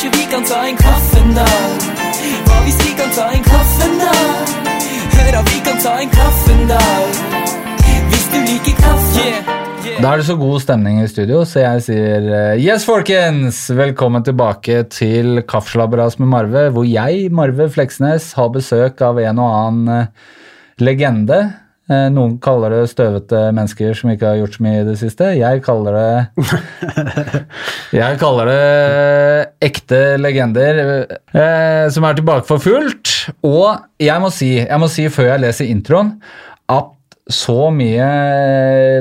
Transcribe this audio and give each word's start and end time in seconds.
Kanskje 0.00 0.18
vi 0.20 0.30
kan 0.32 0.44
ta 0.48 0.58
en 0.64 0.78
kaffe 0.80 1.22
nå? 1.28 1.42
Hva 2.46 2.58
hvis 2.64 2.76
vi 2.80 2.92
kan 2.96 3.10
ta 3.12 3.26
en 3.36 3.42
kaffe 3.44 3.88
nå? 3.98 4.12
Hør 5.12 5.36
at 5.42 5.50
vi 5.52 5.58
kan 5.66 5.76
ta 5.82 5.92
en 6.00 6.12
kaffe 6.14 6.54
nå. 6.62 6.78
Hvis 8.08 8.24
du 8.32 8.38
liker 8.46 8.78
kaffe. 8.78 9.26
Da 10.00 10.14
er 10.14 10.22
det 10.22 10.24
så 10.30 10.38
god 10.40 10.56
stemning 10.64 11.02
i 11.02 11.10
studio, 11.10 11.42
så 11.44 11.66
jeg 11.66 11.84
sier 11.84 12.30
eh, 12.32 12.64
yes, 12.64 12.88
folkens! 12.88 13.60
Velkommen 13.76 14.24
tilbake 14.24 14.86
til 14.88 15.42
Kaffeslabberas 15.44 16.16
med 16.16 16.32
Marve, 16.32 16.64
hvor 16.72 16.88
jeg, 16.88 17.28
Marve 17.36 17.68
Fleksnes, 17.68 18.32
har 18.40 18.48
besøk 18.56 19.04
av 19.04 19.20
en 19.20 19.44
og 19.44 19.52
annen 19.58 19.96
eh, 19.98 20.30
legende. 20.80 21.42
Eh, 21.90 22.06
Noen 22.14 22.36
kaller 22.42 22.70
det 22.74 22.90
støvete 22.92 23.48
mennesker 23.56 23.96
som 23.98 24.12
ikke 24.12 24.28
har 24.28 24.38
gjort 24.38 24.56
så 24.56 24.64
mye 24.66 24.82
i 24.82 24.86
det 24.86 24.96
siste. 25.00 25.32
Jeg 25.40 25.62
kaller 25.66 25.96
det 25.98 26.46
Jeg 28.00 28.20
kaller 28.20 28.50
det 28.52 29.70
ekte 29.70 30.00
legender 30.20 30.78
eh, 30.86 31.88
som 31.90 32.06
er 32.06 32.20
tilbake 32.20 32.46
for 32.46 32.62
fullt. 32.62 33.16
Og 33.46 33.82
jeg 34.00 34.22
må 34.22 34.30
si, 34.34 34.52
jeg 34.62 34.80
må 34.80 34.90
si 34.92 35.08
før 35.10 35.32
jeg 35.32 35.44
leser 35.48 35.72
introen, 35.72 36.14
at 36.70 36.94
så 37.34 37.70
mye 37.74 38.06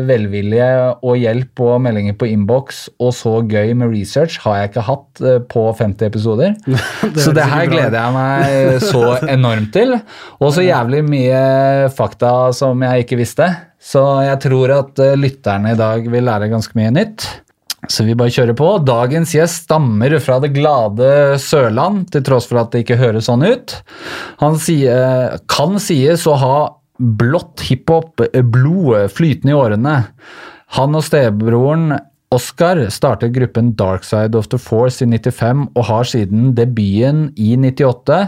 velvilje 0.07 0.67
og 1.05 1.17
hjelp 1.19 1.61
og 1.65 1.81
meldinger 1.83 2.15
på 2.19 2.29
innboks 2.29 2.85
og 3.01 3.11
så 3.17 3.39
gøy 3.41 3.73
med 3.79 3.93
research 3.93 4.39
har 4.43 4.59
jeg 4.59 4.71
ikke 4.71 4.85
hatt 4.89 5.23
eh, 5.23 5.41
på 5.49 5.65
50 5.79 6.07
episoder. 6.07 6.55
så 7.23 7.33
det 7.35 7.47
her 7.49 7.67
gleder 7.71 7.97
jeg 7.97 8.15
meg 8.15 8.85
så 8.85 9.03
enormt 9.35 9.73
til. 9.75 9.97
Og 10.39 10.53
så 10.55 10.65
jævlig 10.65 11.03
mye 11.09 11.43
fakta 11.95 12.33
som 12.55 12.85
jeg 12.85 13.05
ikke 13.05 13.19
visste. 13.19 13.49
Så 13.79 14.03
jeg 14.27 14.41
tror 14.45 14.75
at 14.77 15.03
eh, 15.03 15.19
lytterne 15.19 15.75
i 15.75 15.79
dag 15.79 16.09
vil 16.09 16.27
lære 16.29 16.51
ganske 16.51 16.77
mye 16.79 16.93
nytt. 16.95 17.27
Så 17.89 18.03
vi 18.03 18.15
bare 18.17 18.33
kjører 18.33 18.57
på. 18.59 18.73
Dagens 18.83 19.31
gjest 19.33 19.63
stammer 19.65 20.17
fra 20.21 20.37
det 20.43 20.51
glade 20.53 21.39
Sørland, 21.41 22.09
til 22.11 22.25
tross 22.27 22.49
for 22.49 22.59
at 22.61 22.73
det 22.73 22.83
ikke 22.83 22.99
høres 22.99 23.29
sånn 23.29 23.45
ut. 23.47 23.77
Han 24.43 24.59
sier, 24.59 25.39
kan 25.49 25.79
sies 25.81 26.27
å 26.27 26.35
ha 26.41 26.57
blått 26.99 27.63
hiphop-blod 27.69 29.09
flytende 29.15 29.53
i 29.53 29.57
årene. 29.57 29.97
Han 30.77 30.97
og 30.97 31.05
stebroren 31.07 31.93
Oscar 32.29 32.83
startet 32.93 33.33
gruppen 33.33 33.73
Dark 33.77 34.03
Side 34.05 34.37
of 34.37 34.51
the 34.51 34.59
Force 34.61 35.01
i 35.01 35.09
95 35.09 35.69
og 35.73 35.85
har 35.87 36.09
siden 36.11 36.51
debuten 36.57 37.29
i 37.41 37.55
98 37.57 38.19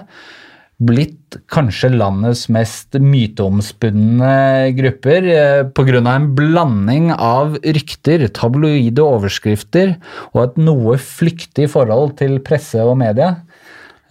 blitt 0.81 1.37
kanskje 1.51 1.91
landets 1.93 2.47
mest 2.49 2.97
myteomspunne 2.97 4.31
grupper 4.77 5.27
eh, 5.29 5.61
pga. 5.77 6.01
en 6.01 6.31
blanding 6.37 7.11
av 7.13 7.59
rykter, 7.61 8.25
tabloide 8.33 9.03
overskrifter 9.05 9.93
og 10.31 10.41
et 10.43 10.57
noe 10.57 10.97
flyktig 10.97 11.69
forhold 11.75 12.17
til 12.23 12.39
presse 12.41 12.81
og 12.81 12.97
media. 13.03 13.35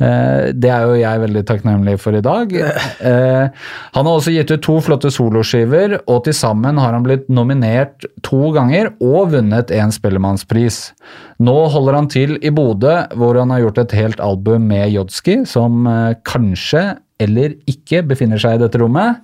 Eh, 0.00 0.52
Det 0.56 0.70
er 0.72 0.86
jo 0.88 0.96
jeg 0.96 1.20
veldig 1.24 1.42
takknemlig 1.48 1.98
for 2.00 2.16
i 2.16 2.22
dag. 2.24 2.52
Eh, 2.56 3.48
Han 3.92 4.06
har 4.06 4.14
også 4.14 4.32
gitt 4.32 4.50
ut 4.50 4.62
to 4.64 4.78
flotte 4.80 5.10
soloskiver, 5.12 5.98
og 6.08 6.24
til 6.24 6.32
sammen 6.36 6.78
har 6.78 6.92
han 6.96 7.04
blitt 7.04 7.28
nominert 7.28 8.06
to 8.22 8.52
ganger 8.56 8.92
og 9.00 9.32
vunnet 9.34 9.70
en 9.70 9.92
Spellemannspris. 9.92 10.92
Nå 11.40 11.56
holder 11.72 11.94
han 11.98 12.08
til 12.08 12.38
i 12.42 12.50
Bodø, 12.50 13.06
hvor 13.16 13.38
han 13.38 13.50
har 13.50 13.60
gjort 13.64 13.78
et 13.84 13.96
helt 13.98 14.20
album 14.20 14.68
med 14.68 14.90
Jodski, 14.92 15.44
som 15.46 15.86
eh, 15.86 16.14
kanskje 16.24 16.98
eller 17.20 17.52
ikke 17.68 18.02
befinner 18.08 18.40
seg 18.40 18.56
i 18.56 18.62
dette 18.64 18.80
rommet. 18.80 19.20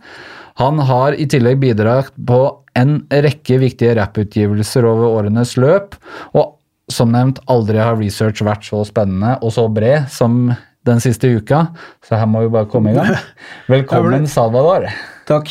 Han 0.61 0.78
har 0.88 1.16
i 1.16 1.27
tillegg 1.28 1.61
bidratt 1.61 2.12
på 2.28 2.40
en 2.77 2.98
rekke 3.12 3.56
viktige 3.61 3.94
rapputgivelser 3.96 4.84
over 4.84 5.22
årenes 5.22 5.55
løp, 5.61 5.96
og 6.36 6.55
som 6.92 7.11
nevnt, 7.12 7.41
aldri 7.51 7.81
har 7.83 7.98
research 7.98 8.42
vært 8.47 8.67
så 8.69 8.84
spennende 8.87 9.37
og 9.42 9.55
så 9.55 9.67
bred 9.73 10.06
som 10.12 10.53
den 10.87 11.01
siste 11.03 11.33
uka, 11.34 11.65
så 12.06 12.19
her 12.20 12.29
må 12.31 12.45
vi 12.45 12.53
bare 12.55 12.69
komme 12.70 12.92
i 12.92 12.98
gang. 12.98 13.17
Velkommen, 13.73 14.29
Salvador. 14.31 14.87
Takk. 15.27 15.51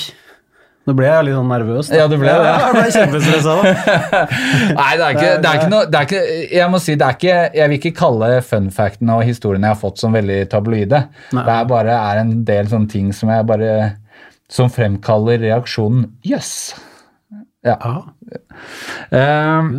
Nå 0.85 0.93
ble 0.93 1.07
jeg 1.07 1.25
litt 1.25 1.33
sånn 1.33 1.47
nervøs. 1.49 1.87
da. 1.89 1.97
Ja, 1.97 2.05
du 2.07 2.13
ble 2.21 2.29
det. 2.29 2.45
Ja, 2.45 2.57
jeg 2.61 2.75
ble 2.77 2.89
kjempestressa. 2.93 3.53
Nei, 4.79 4.89
det 4.99 5.07
er 5.07 5.15
ikke, 5.17 5.31
det 5.41 5.49
er 5.49 5.57
ikke 5.59 5.69
noe 5.71 5.87
det 5.89 5.97
er 5.97 6.05
ikke, 6.07 6.19
Jeg 6.53 6.67
må 6.71 6.81
si, 6.83 6.93
det 7.01 7.07
er 7.07 7.15
ikke 7.17 7.37
Jeg 7.57 7.71
vil 7.71 7.79
ikke 7.79 7.91
kalle 7.97 8.29
fun 8.45 8.67
factene 8.75 9.15
og 9.17 9.25
historiene 9.25 9.65
jeg 9.65 9.73
har 9.73 9.81
fått, 9.81 9.97
som 10.03 10.13
veldig 10.15 10.37
tabloide. 10.53 11.01
Nei. 11.33 11.45
Det 11.49 11.55
er 11.55 11.71
bare 11.73 11.95
er 12.13 12.21
en 12.21 12.35
del 12.47 12.69
sånne 12.69 12.91
ting 12.93 13.09
som 13.17 13.33
jeg 13.33 13.47
bare 13.49 13.71
Som 14.45 14.69
fremkaller 14.69 15.41
reaksjonen 15.41 16.05
jøss. 16.23 16.53
Ja. 17.65 17.79
Ja. 17.81 17.95
Ehm, 19.09 19.71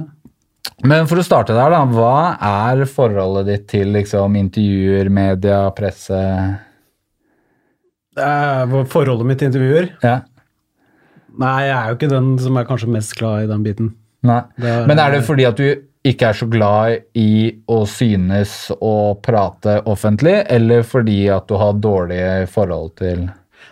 men 0.85 1.07
for 1.11 1.21
å 1.21 1.25
starte 1.27 1.55
der, 1.57 1.71
da. 1.73 1.83
Hva 1.91 2.37
er 2.43 2.85
forholdet 2.91 3.47
ditt 3.51 3.67
til 3.73 3.93
liksom, 3.97 4.37
intervjuer, 4.41 5.09
media, 5.13 5.63
presse? 5.77 6.21
Forholdet 8.17 9.27
mitt 9.29 9.39
til 9.43 9.51
intervjuer. 9.51 9.91
Ja. 10.05 10.21
Nei, 11.37 11.57
jeg 11.69 11.75
er 11.77 11.91
jo 11.91 11.97
ikke 11.99 12.09
den 12.13 12.31
som 12.41 12.57
er 12.57 12.65
kanskje 12.69 12.89
mest 12.93 13.13
glad 13.19 13.45
i 13.45 13.51
den 13.51 13.65
biten. 13.67 13.91
Nei. 14.27 14.41
Er- 14.63 14.87
Men 14.89 14.99
er 14.99 15.11
det 15.13 15.25
fordi 15.27 15.45
at 15.47 15.57
du 15.61 15.67
ikke 16.07 16.29
er 16.31 16.33
så 16.39 16.47
glad 16.49 17.03
i 17.19 17.53
å 17.69 17.81
synes 17.87 18.71
og 18.81 19.21
prate 19.27 19.83
offentlig, 19.87 20.47
eller 20.49 20.83
fordi 20.87 21.29
at 21.35 21.47
du 21.49 21.57
har 21.59 21.73
dårlige 21.75 22.47
forhold 22.49 22.95
til 22.97 23.29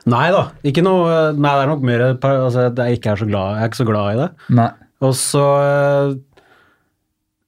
Nei 0.06 0.26
da, 0.34 0.50
ikke 0.66 0.82
noe 0.84 1.32
Nei, 1.32 1.52
det 1.54 1.62
er 1.62 1.68
nok 1.70 1.80
mer 1.86 2.00
altså, 2.18 2.66
jeg 2.76 2.98
ikke 2.98 3.12
er 3.12 3.16
så 3.16 3.26
glad 3.30 3.54
Jeg 3.54 3.62
er 3.62 3.68
ikke 3.70 3.78
så 3.78 3.86
glad 3.88 4.10
i 4.10 4.18
det. 4.18 4.26
Nei. 4.58 4.68
Og 5.00 5.14
så 5.16 5.44
eh, 5.62 6.14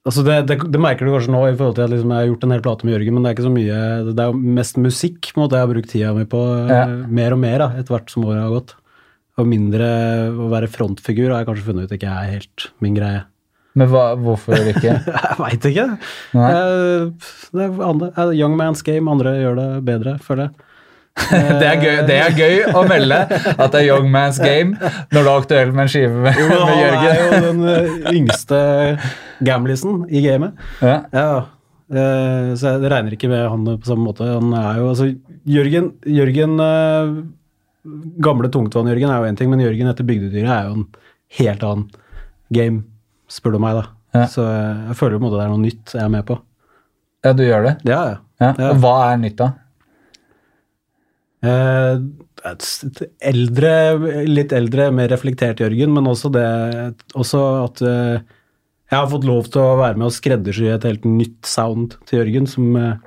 Altså 0.07 0.23
det, 0.23 0.35
det, 0.47 0.55
det 0.71 0.79
merker 0.79 1.03
du 1.07 1.11
kanskje 1.11 1.33
nå 1.33 1.41
i 1.49 1.55
forhold 1.59 1.75
til 1.75 1.83
at 1.83 1.91
liksom 1.91 2.11
jeg 2.15 2.21
har 2.23 2.29
gjort 2.31 2.43
en 2.47 2.53
hel 2.55 2.61
plate 2.63 2.87
med 2.87 2.93
Jørgen, 2.95 3.13
men 3.17 3.23
det 3.25 3.29
er 3.29 3.35
ikke 3.37 3.47
så 3.47 3.53
mye 3.53 3.79
Det 4.07 4.23
er 4.23 4.29
jo 4.31 4.41
mest 4.57 4.77
musikk 4.79 5.31
på 5.33 5.37
en 5.41 5.43
måte 5.43 5.57
jeg 5.59 5.65
har 5.65 5.71
brukt 5.73 5.89
tida 5.91 6.11
mi 6.15 6.23
på. 6.31 6.43
eh, 6.63 6.71
Ja. 6.71 6.83
Mer 7.19 7.35
og 7.35 7.41
mer 7.43 7.57
da, 7.65 7.67
etter 7.81 7.95
hvert 7.97 8.13
som 8.13 8.23
året 8.29 8.39
har 8.45 8.53
gått. 8.55 8.75
Og 9.37 9.45
mindre 9.51 9.87
å 10.33 10.47
være 10.49 10.69
frontfigur 10.71 11.29
har 11.33 11.43
jeg 11.43 11.49
kanskje 11.51 11.67
funnet 11.67 11.89
ut 11.91 11.97
ikke 11.97 12.13
er 12.21 12.31
helt 12.37 12.69
min 12.81 12.95
greie. 12.97 13.25
Men 13.77 13.91
hva, 13.91 14.05
hvorfor 14.17 14.57
ikke? 14.71 14.95
Jeg 15.27 15.35
veit 15.37 15.67
ikke. 15.69 15.83
Nei. 16.33 16.47
Eh, 16.55 17.27
Det 17.53 17.67
er 17.67 17.83
andre, 17.85 18.07
eh, 18.17 18.31
young 18.39 18.55
man's 18.57 18.81
game. 18.87 19.05
Andre 19.11 19.35
gjør 19.37 19.59
det 19.59 19.67
bedre, 19.85 20.15
føler 20.23 20.47
jeg. 20.47 20.63
Det 21.61 21.65
er, 21.67 21.77
gøy, 21.81 21.95
det 22.05 22.15
er 22.21 22.33
gøy 22.37 22.57
å 22.77 22.81
melde 22.85 23.15
at 23.57 23.71
det 23.73 23.79
er 23.79 23.85
young 23.87 24.05
man's 24.13 24.37
game 24.37 24.75
når 25.09 25.23
du 25.23 25.29
er 25.31 25.31
aktuell 25.33 25.71
med 25.73 25.87
en 25.87 25.89
skive 25.89 26.19
med, 26.21 26.35
Jo, 26.37 26.45
med 26.51 26.59
han 26.61 27.07
er 27.07 27.21
jo 27.21 27.39
den 27.41 28.11
yngste 28.19 28.59
gamlisen 29.45 30.03
i 30.09 30.23
gamet. 30.25 30.57
Ja. 30.81 31.03
Ja, 31.13 31.29
Uh, 31.87 32.51
så 32.59 32.73
jeg 32.73 32.89
regner 32.91 33.13
ikke 33.15 33.29
med 33.31 33.45
han 33.47 33.61
på 33.63 33.87
samme 33.87 34.09
måte. 34.09 34.25
Han 34.27 34.49
er 34.59 34.81
jo, 34.81 34.89
altså, 34.91 35.05
Jørgen, 35.47 35.85
Jørgen 36.03 36.59
uh, 36.59 37.13
Gamle 38.19 38.49
tungtvann-Jørgen 38.51 39.11
er 39.11 39.21
jo 39.21 39.29
én 39.29 39.37
ting, 39.39 39.47
men 39.51 39.63
Jørgen 39.63 39.87
etter 39.87 40.07
Bygdedyret 40.07 40.51
er 40.51 40.67
jo 40.67 40.81
en 40.81 40.87
helt 41.37 41.63
annen 41.63 41.87
game, 42.53 42.83
spør 43.31 43.55
du 43.55 43.61
meg, 43.63 43.79
da. 43.79 43.85
Ja. 44.17 44.25
Så 44.31 44.43
eh, 44.47 44.83
jeg 44.89 44.99
føler 44.99 45.19
på 45.19 45.27
en 45.27 45.35
det 45.35 45.43
er 45.43 45.51
noe 45.51 45.63
nytt 45.63 45.95
jeg 45.95 46.03
er 46.03 46.13
med 46.13 46.27
på. 46.27 46.37
ja, 47.25 47.33
du 47.35 47.43
gjør 47.43 47.65
det? 47.67 47.73
Ja, 47.87 48.01
ja. 48.11 48.19
Ja. 48.39 48.69
Og 48.69 48.79
hva 48.83 48.93
er 49.09 49.19
nytt, 49.21 49.39
da? 49.39 49.49
Eh, 51.47 52.03
eldre, 53.31 53.71
litt 54.29 54.53
eldre, 54.55 54.89
mer 54.95 55.09
reflektert 55.11 55.61
Jørgen, 55.63 55.93
men 55.95 56.07
også 56.09 56.31
det 56.33 56.47
også 57.17 57.43
at 57.63 57.81
eh, 57.85 58.35
jeg 58.87 58.97
har 58.97 59.11
fått 59.11 59.27
lov 59.27 59.49
til 59.51 59.61
å 59.63 59.77
være 59.81 59.99
med 59.99 60.07
og 60.07 60.15
skreddersy 60.15 60.69
et 60.71 60.87
helt 60.87 61.05
nytt 61.07 61.47
sound 61.47 61.97
til 62.07 62.21
Jørgen, 62.21 62.47
som, 62.47 62.75
eh, 62.79 62.99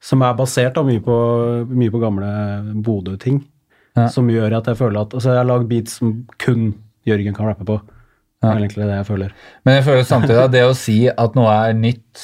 som 0.00 0.22
er 0.24 0.36
basert 0.38 0.74
da, 0.78 0.84
mye, 0.86 1.02
på, 1.04 1.16
mye 1.68 1.92
på 1.92 2.00
gamle 2.00 2.28
Bodø-ting. 2.80 3.42
Ja. 3.98 4.06
Som 4.08 4.30
gjør 4.30 4.54
at 4.60 4.68
jeg 4.70 4.78
føler 4.78 5.02
at 5.02 5.14
Altså, 5.16 5.32
jeg 5.32 5.40
har 5.42 5.48
lagd 5.48 5.66
beats 5.68 5.98
som 5.98 6.12
kun 6.38 6.70
Jørgen 7.08 7.34
kan 7.34 7.50
rappe 7.50 7.66
på. 7.66 7.80
Det 8.40 8.48
er 8.48 8.60
egentlig 8.62 8.86
det 8.86 8.96
jeg 8.96 9.08
føler. 9.08 9.32
Men 9.66 9.74
jeg 9.76 9.84
føler 9.84 10.06
samtidig 10.08 10.44
at 10.44 10.52
det 10.54 10.62
å 10.64 10.76
si 10.76 11.00
at 11.10 11.34
noe 11.36 11.52
er 11.52 11.74
nytt 11.76 12.22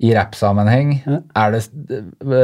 i 0.00 0.14
rappsammenheng, 0.16 0.94
Ja. 1.04 1.18
er 1.36 1.50
det 1.52 1.58
Det 1.76 2.38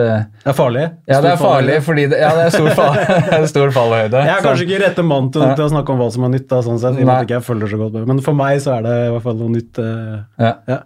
er 0.45 0.57
farlig. 0.57 0.83
Ja, 1.09 1.21
det 1.25 1.31
er 1.31 1.39
farlig, 1.41 1.79
fordi 1.87 2.03
det, 2.13 2.19
ja, 2.21 2.35
det 2.37 2.43
er 2.47 2.51
stor, 2.53 2.69
fall, 2.77 2.99
det 3.01 3.39
er 3.39 3.47
stor 3.49 3.71
fallhøyde. 3.73 4.21
Jeg 4.29 4.35
er 4.35 4.45
kanskje 4.45 4.67
ikke 4.67 4.81
rette 4.83 5.05
mann 5.09 5.31
til, 5.33 5.41
til 5.57 5.65
å 5.65 5.71
snakke 5.73 5.95
om 5.95 6.03
hva 6.03 6.11
som 6.13 6.27
er 6.29 6.35
nytt, 6.35 6.45
da, 6.53 6.59
sånn 6.67 6.77
sett, 6.83 6.99
i 6.99 7.07
og 7.07 7.09
med 7.09 7.15
at 7.17 7.25
ikke 7.25 7.39
jeg 7.39 7.47
følger 7.49 7.73
så 7.73 7.79
godt 7.81 7.97
med. 7.97 8.07
Men 8.13 8.21
for 8.27 8.37
meg 8.37 8.61
så 8.61 8.75
er 8.77 8.85
det 8.85 8.95
i 9.07 9.09
hvert 9.15 9.25
fall 9.25 9.41
noe 9.41 9.55
nytt. 9.55 9.81
eh, 9.81 10.19
ja. 10.45 10.53
ja. 10.69 10.79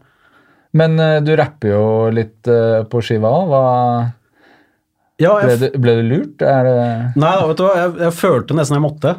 Men 0.79 0.95
øh, 1.03 1.17
du 1.27 1.33
rapper 1.41 1.73
jo 1.73 1.83
litt 2.15 2.47
øh, 2.55 2.85
på 2.93 3.03
skiva 3.03 3.33
òg. 3.41 3.51
Hva 3.51 3.65
Ja, 5.21 5.35
ble, 5.43 5.73
ble 5.83 5.97
du 5.99 6.03
lurt? 6.07 6.41
Er 6.47 6.65
det 6.71 6.77
nei, 7.19 7.35
da, 7.35 7.47
vet 7.51 7.59
du 7.59 7.67
hva, 7.67 7.75
jeg, 7.83 7.97
jeg 8.07 8.15
følte 8.23 8.55
nesten 8.57 8.79
jeg 8.79 8.87
måtte. 8.87 9.17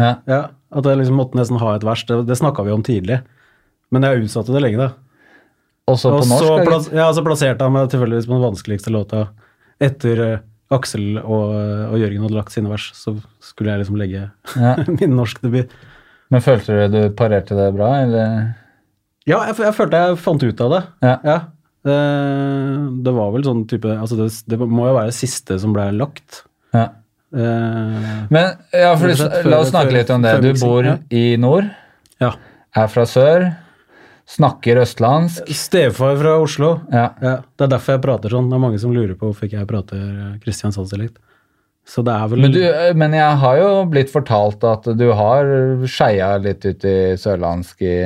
ja. 0.00 0.14
Ja, 0.26 0.40
at 0.74 0.88
jeg 0.88 0.98
liksom 1.04 1.20
måtte 1.20 1.36
nesten 1.38 1.60
ha 1.60 1.76
et 1.76 1.84
vers. 1.86 2.00
Det, 2.08 2.22
det 2.26 2.40
snakka 2.40 2.64
vi 2.66 2.72
om 2.74 2.82
tidlig. 2.82 3.20
Men 3.94 4.02
jeg 4.08 4.24
utsatte 4.24 4.50
det 4.56 4.64
lenge, 4.64 4.80
da. 4.80 4.88
Også 5.90 6.10
på 6.14 6.20
Og 6.22 6.28
norsk? 6.30 6.44
så, 6.46 6.58
plass, 6.64 6.86
ja, 6.96 7.06
så 7.12 7.22
plasserte 7.26 7.66
han 7.66 7.74
meg 7.76 7.90
tilfeldigvis 7.92 8.26
på 8.30 8.36
den 8.38 8.44
vanskeligste 8.46 8.92
låta. 8.94 9.24
Etter 9.84 10.22
eh, 10.24 10.38
Aksel 10.72 11.18
og, 11.20 11.50
og 11.92 11.98
Jørgen 12.00 12.22
hadde 12.24 12.38
lagt 12.38 12.54
sine 12.54 12.70
vers, 12.72 12.86
så 12.96 13.12
skulle 13.44 13.74
jeg 13.74 13.82
liksom 13.84 13.98
legge 14.00 14.22
Ja. 14.56 14.74
min 14.98 15.12
norskdebut. 15.18 15.74
Men 16.32 16.40
følte 16.42 16.78
du 16.88 16.94
du 16.96 17.00
parerte 17.14 17.54
det 17.58 17.68
bra, 17.76 17.90
eller? 18.06 18.54
Ja, 19.28 19.42
jeg, 19.50 19.58
jeg 19.60 19.76
følte 19.76 20.00
jeg 20.00 20.16
fant 20.24 20.42
ut 20.44 20.62
av 20.64 20.72
det. 20.72 20.82
Ja. 21.04 21.14
Ja. 21.24 21.36
Det, 21.84 21.98
det 23.04 23.12
var 23.12 23.32
vel 23.34 23.42
sånn 23.44 23.66
type 23.68 23.92
altså 23.92 24.16
det, 24.16 24.30
det 24.48 24.56
må 24.64 24.86
jo 24.88 24.94
være 24.96 25.10
det 25.12 25.18
siste 25.18 25.58
som 25.60 25.74
ble 25.76 25.90
lagt. 25.98 26.40
Ja. 26.72 26.86
Eh, 27.34 28.08
Men 28.32 28.54
ja, 28.72 28.94
for 28.96 29.12
La 29.50 29.60
oss 29.60 29.68
snakke 29.74 29.92
litt 29.92 30.10
om 30.14 30.24
det. 30.24 30.32
Du 30.44 30.50
bor 30.62 30.88
i 31.12 31.24
nord, 31.40 31.68
ja. 32.24 32.32
er 32.72 32.88
fra 32.92 33.04
sør, 33.10 33.50
snakker 34.26 34.80
østlandsk. 34.80 35.50
Stefar 35.52 36.16
fra 36.20 36.34
Oslo. 36.40 36.70
Ja. 36.92 37.10
Ja, 37.20 37.34
det 37.44 37.66
er 37.66 37.72
derfor 37.74 37.96
jeg 37.98 38.02
prater 38.06 38.32
sånn. 38.32 38.48
Det 38.48 38.56
er 38.56 38.62
mange 38.62 38.80
som 38.80 38.94
lurer 38.96 39.14
på 39.18 39.28
hvorfor 39.28 39.48
ikke 39.48 39.60
jeg 39.60 39.68
prater 39.70 40.00
eh, 40.00 40.34
kristiansandsdialekt. 40.44 41.18
Så 41.84 42.00
det 42.06 42.14
er 42.16 42.28
vel 42.32 42.40
Men, 42.40 42.52
du, 42.54 42.62
men 42.96 43.12
jeg 43.12 43.36
har 43.42 43.58
jo 43.60 43.70
blitt 43.92 44.08
fortalt 44.08 44.62
at 44.64 44.86
du 44.96 45.04
har 45.12 45.44
skeia 45.84 46.30
litt 46.40 46.64
ut 46.64 46.86
i 46.88 46.94
sørlandsk 47.20 47.82
i 47.84 47.96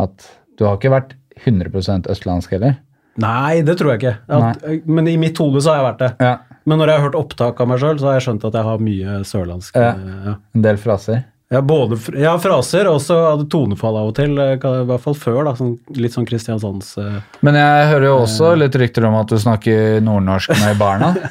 At 0.00 0.24
du 0.56 0.64
har 0.64 0.78
ikke 0.78 0.92
vært 0.94 1.12
100 1.44 2.08
østlandsk 2.10 2.54
heller? 2.56 2.78
Nei, 3.18 3.60
det 3.66 3.74
tror 3.78 3.92
jeg 3.92 4.00
ikke. 4.00 4.14
At, 4.30 4.64
men 4.86 5.08
i 5.10 5.16
mitt 5.20 5.38
hode 5.42 5.60
så 5.60 5.74
har 5.74 5.80
jeg 5.80 5.86
vært 5.90 6.02
det. 6.04 6.10
Ja. 6.24 6.32
Men 6.70 6.78
når 6.80 6.90
jeg 6.90 6.98
har 7.00 7.04
hørt 7.08 7.18
opptak 7.18 7.60
av 7.60 7.68
meg 7.70 7.80
sjøl, 7.82 7.98
så 7.98 8.08
har 8.08 8.16
jeg 8.18 8.24
skjønt 8.28 8.44
at 8.48 8.56
jeg 8.58 8.66
har 8.68 8.82
mye 8.88 9.16
sørlandsk. 9.26 9.76
Ja. 9.78 9.90
eh, 9.92 10.24
Ja. 10.30 10.34
En 10.54 10.64
del 10.64 10.78
fraser. 10.80 11.24
Ja, 11.48 11.62
både 11.64 11.96
ja, 12.20 12.34
fraser 12.36 12.84
og 12.90 12.98
også 12.98 13.16
hadde 13.24 13.46
tonefall 13.48 13.96
av 13.96 14.10
og 14.10 14.16
til. 14.18 14.34
eh, 14.36 14.52
I 14.58 14.82
hvert 14.90 15.00
fall 15.00 15.14
før, 15.16 15.38
da. 15.48 15.54
Sånn, 15.56 15.78
litt 15.96 16.12
sånn 16.12 16.26
Kristiansands 16.28 16.90
uh, 17.00 17.22
Men 17.40 17.56
jeg 17.56 17.86
hører 17.88 18.04
jo 18.10 18.16
også 18.26 18.50
litt 18.60 18.76
rykter 18.76 19.06
om 19.08 19.16
at 19.16 19.32
du 19.32 19.38
snakker 19.40 20.02
nordnorsk 20.04 20.52
med 20.60 20.76
barna. 20.80 21.14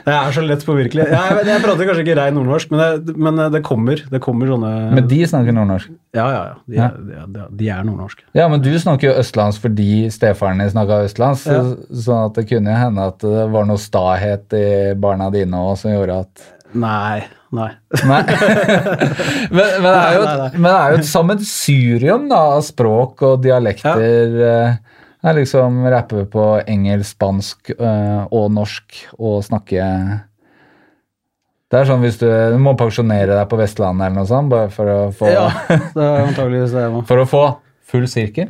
Jeg 0.00 0.14
er 0.16 0.32
så 0.32 0.42
lett 0.42 0.62
påvirkelig. 0.64 1.04
Ja, 1.10 1.18
jeg, 1.28 1.44
jeg 1.50 1.60
prater 1.62 1.86
kanskje 1.88 2.02
ikke 2.06 2.14
rein 2.16 2.34
nordnorsk, 2.34 2.70
men, 2.72 3.02
det, 3.04 3.14
men 3.20 3.40
eh, 3.42 3.50
det 3.52 3.60
kommer. 3.66 4.00
Det 4.10 4.20
kommer 4.24 4.48
sånne 4.48 4.70
Men 4.96 5.08
de 5.10 5.18
snakker 5.28 5.54
nordnorsk. 5.54 5.90
Ja, 6.16 6.24
ja, 6.32 6.40
ja. 6.48 6.54
De, 6.64 6.78
er- 6.80 7.18
ja? 7.18 7.24
er- 7.44 7.50
de 7.60 7.68
er 7.74 7.84
nordnorske. 7.86 8.24
Ja, 8.38 8.46
men 8.50 8.62
du 8.64 8.70
snakker 8.80 9.10
jo 9.10 9.16
østlands 9.20 9.58
fordi 9.60 10.06
stefaren 10.14 10.62
din 10.62 10.72
snakka 10.72 11.02
østlands. 11.04 11.44
Ja. 11.50 11.60
Så, 11.66 12.00
sånn 12.06 12.24
at 12.30 12.38
det 12.40 12.46
kunne 12.50 12.78
hende 12.80 13.10
at 13.12 13.20
det 13.26 13.44
var 13.52 13.68
noe 13.68 13.80
stahet 13.82 14.56
i 14.56 14.64
barna 15.04 15.28
dine 15.34 15.60
òg 15.68 15.76
som 15.82 15.92
gjorde 15.92 16.22
at 16.24 16.46
Nei. 16.72 17.22
Nei. 17.50 17.70
Nei. 18.06 18.20
men, 19.56 19.66
men, 19.82 19.82
det 19.82 19.94
er 19.96 20.14
jo, 20.14 20.22
Nei, 20.22 20.36
nei, 20.38 20.50
men 20.54 20.68
det 20.68 20.76
er 20.76 20.92
jo 20.92 21.00
et 21.00 21.08
sammensurium 21.08 22.30
av 22.34 22.60
språk 22.66 23.24
og 23.26 23.42
dialekter. 23.42 24.36
Ja. 24.38 24.62
Jeg 25.20 25.36
liksom 25.36 25.82
rapper 25.92 26.24
på 26.32 26.44
engelsk, 26.64 27.10
spansk 27.12 27.70
eh, 27.74 28.22
og 28.32 28.46
norsk 28.56 29.02
og 29.18 29.42
snakke 29.44 29.84
Det 31.68 31.76
er 31.76 31.84
sånn 31.90 32.00
hvis 32.00 32.16
du, 32.22 32.24
du 32.24 32.56
må 32.62 32.72
pensjonere 32.78 33.34
deg 33.34 33.50
på 33.50 33.58
Vestlandet 33.60 34.06
eller 34.06 34.16
noe 34.22 34.30
sånt, 34.30 34.48
bare 34.52 34.70
for 34.72 34.88
å 34.88 34.98
få, 35.12 35.28
Ja, 35.28 35.50
det 35.68 36.06
er 36.06 36.24
antageligvis 36.24 36.72
det 36.72 36.86
må. 36.94 37.04
for 37.10 37.18
å 37.20 37.26
få 37.28 37.44
full 37.90 38.08
sirkel. 38.08 38.48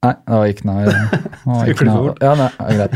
Nei, 0.00 0.14
det 0.16 0.32
var 0.32 0.46
ikke 0.48 0.64
noe, 0.68 0.84
ikke 1.64 1.78
klippe 1.84 2.00
bort? 2.04 2.20
Ja, 2.24 2.32
nei, 2.36 2.50
greit. 2.76 2.92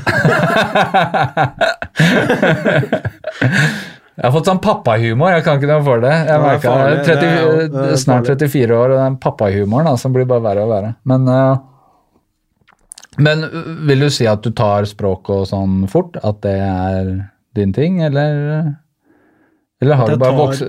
Jeg 3.40 4.28
har 4.28 4.30
fått 4.30 4.46
sånn 4.46 4.60
pappahumor, 4.62 5.32
jeg 5.34 5.42
kan 5.42 5.58
ikke 5.58 5.70
noe 5.72 5.82
for 5.86 6.02
det. 6.04 6.12
Jeg 6.14 6.38
det 6.38 6.50
er 6.52 6.60
farlig, 6.62 6.90
jeg 6.90 6.98
er 6.98 7.06
30, 7.08 7.20
det 7.20 7.28
er 7.34 7.70
det 7.74 7.86
er 7.90 7.98
snart 7.98 8.28
34 8.30 8.76
år, 8.76 8.94
og 8.94 9.00
den 9.00 9.16
pappahumoren 9.24 9.98
som 9.98 10.14
blir 10.14 10.28
bare 10.30 10.44
verre 10.44 10.66
og 10.66 10.70
verre. 10.70 10.90
Men, 11.10 11.26
eh, 11.34 11.56
men 13.26 13.42
vil 13.90 14.06
du 14.06 14.10
si 14.14 14.28
at 14.30 14.46
du 14.46 14.52
tar 14.54 14.86
språk 14.86 15.32
og 15.34 15.48
sånn 15.50 15.88
fort? 15.90 16.14
At 16.22 16.42
det 16.46 16.54
er 16.62 17.10
din 17.58 17.74
ting, 17.74 17.98
eller, 18.06 18.70
eller 19.82 19.98
har 19.98 20.14
du 20.14 20.18
bare 20.22 20.38
vokst 20.38 20.62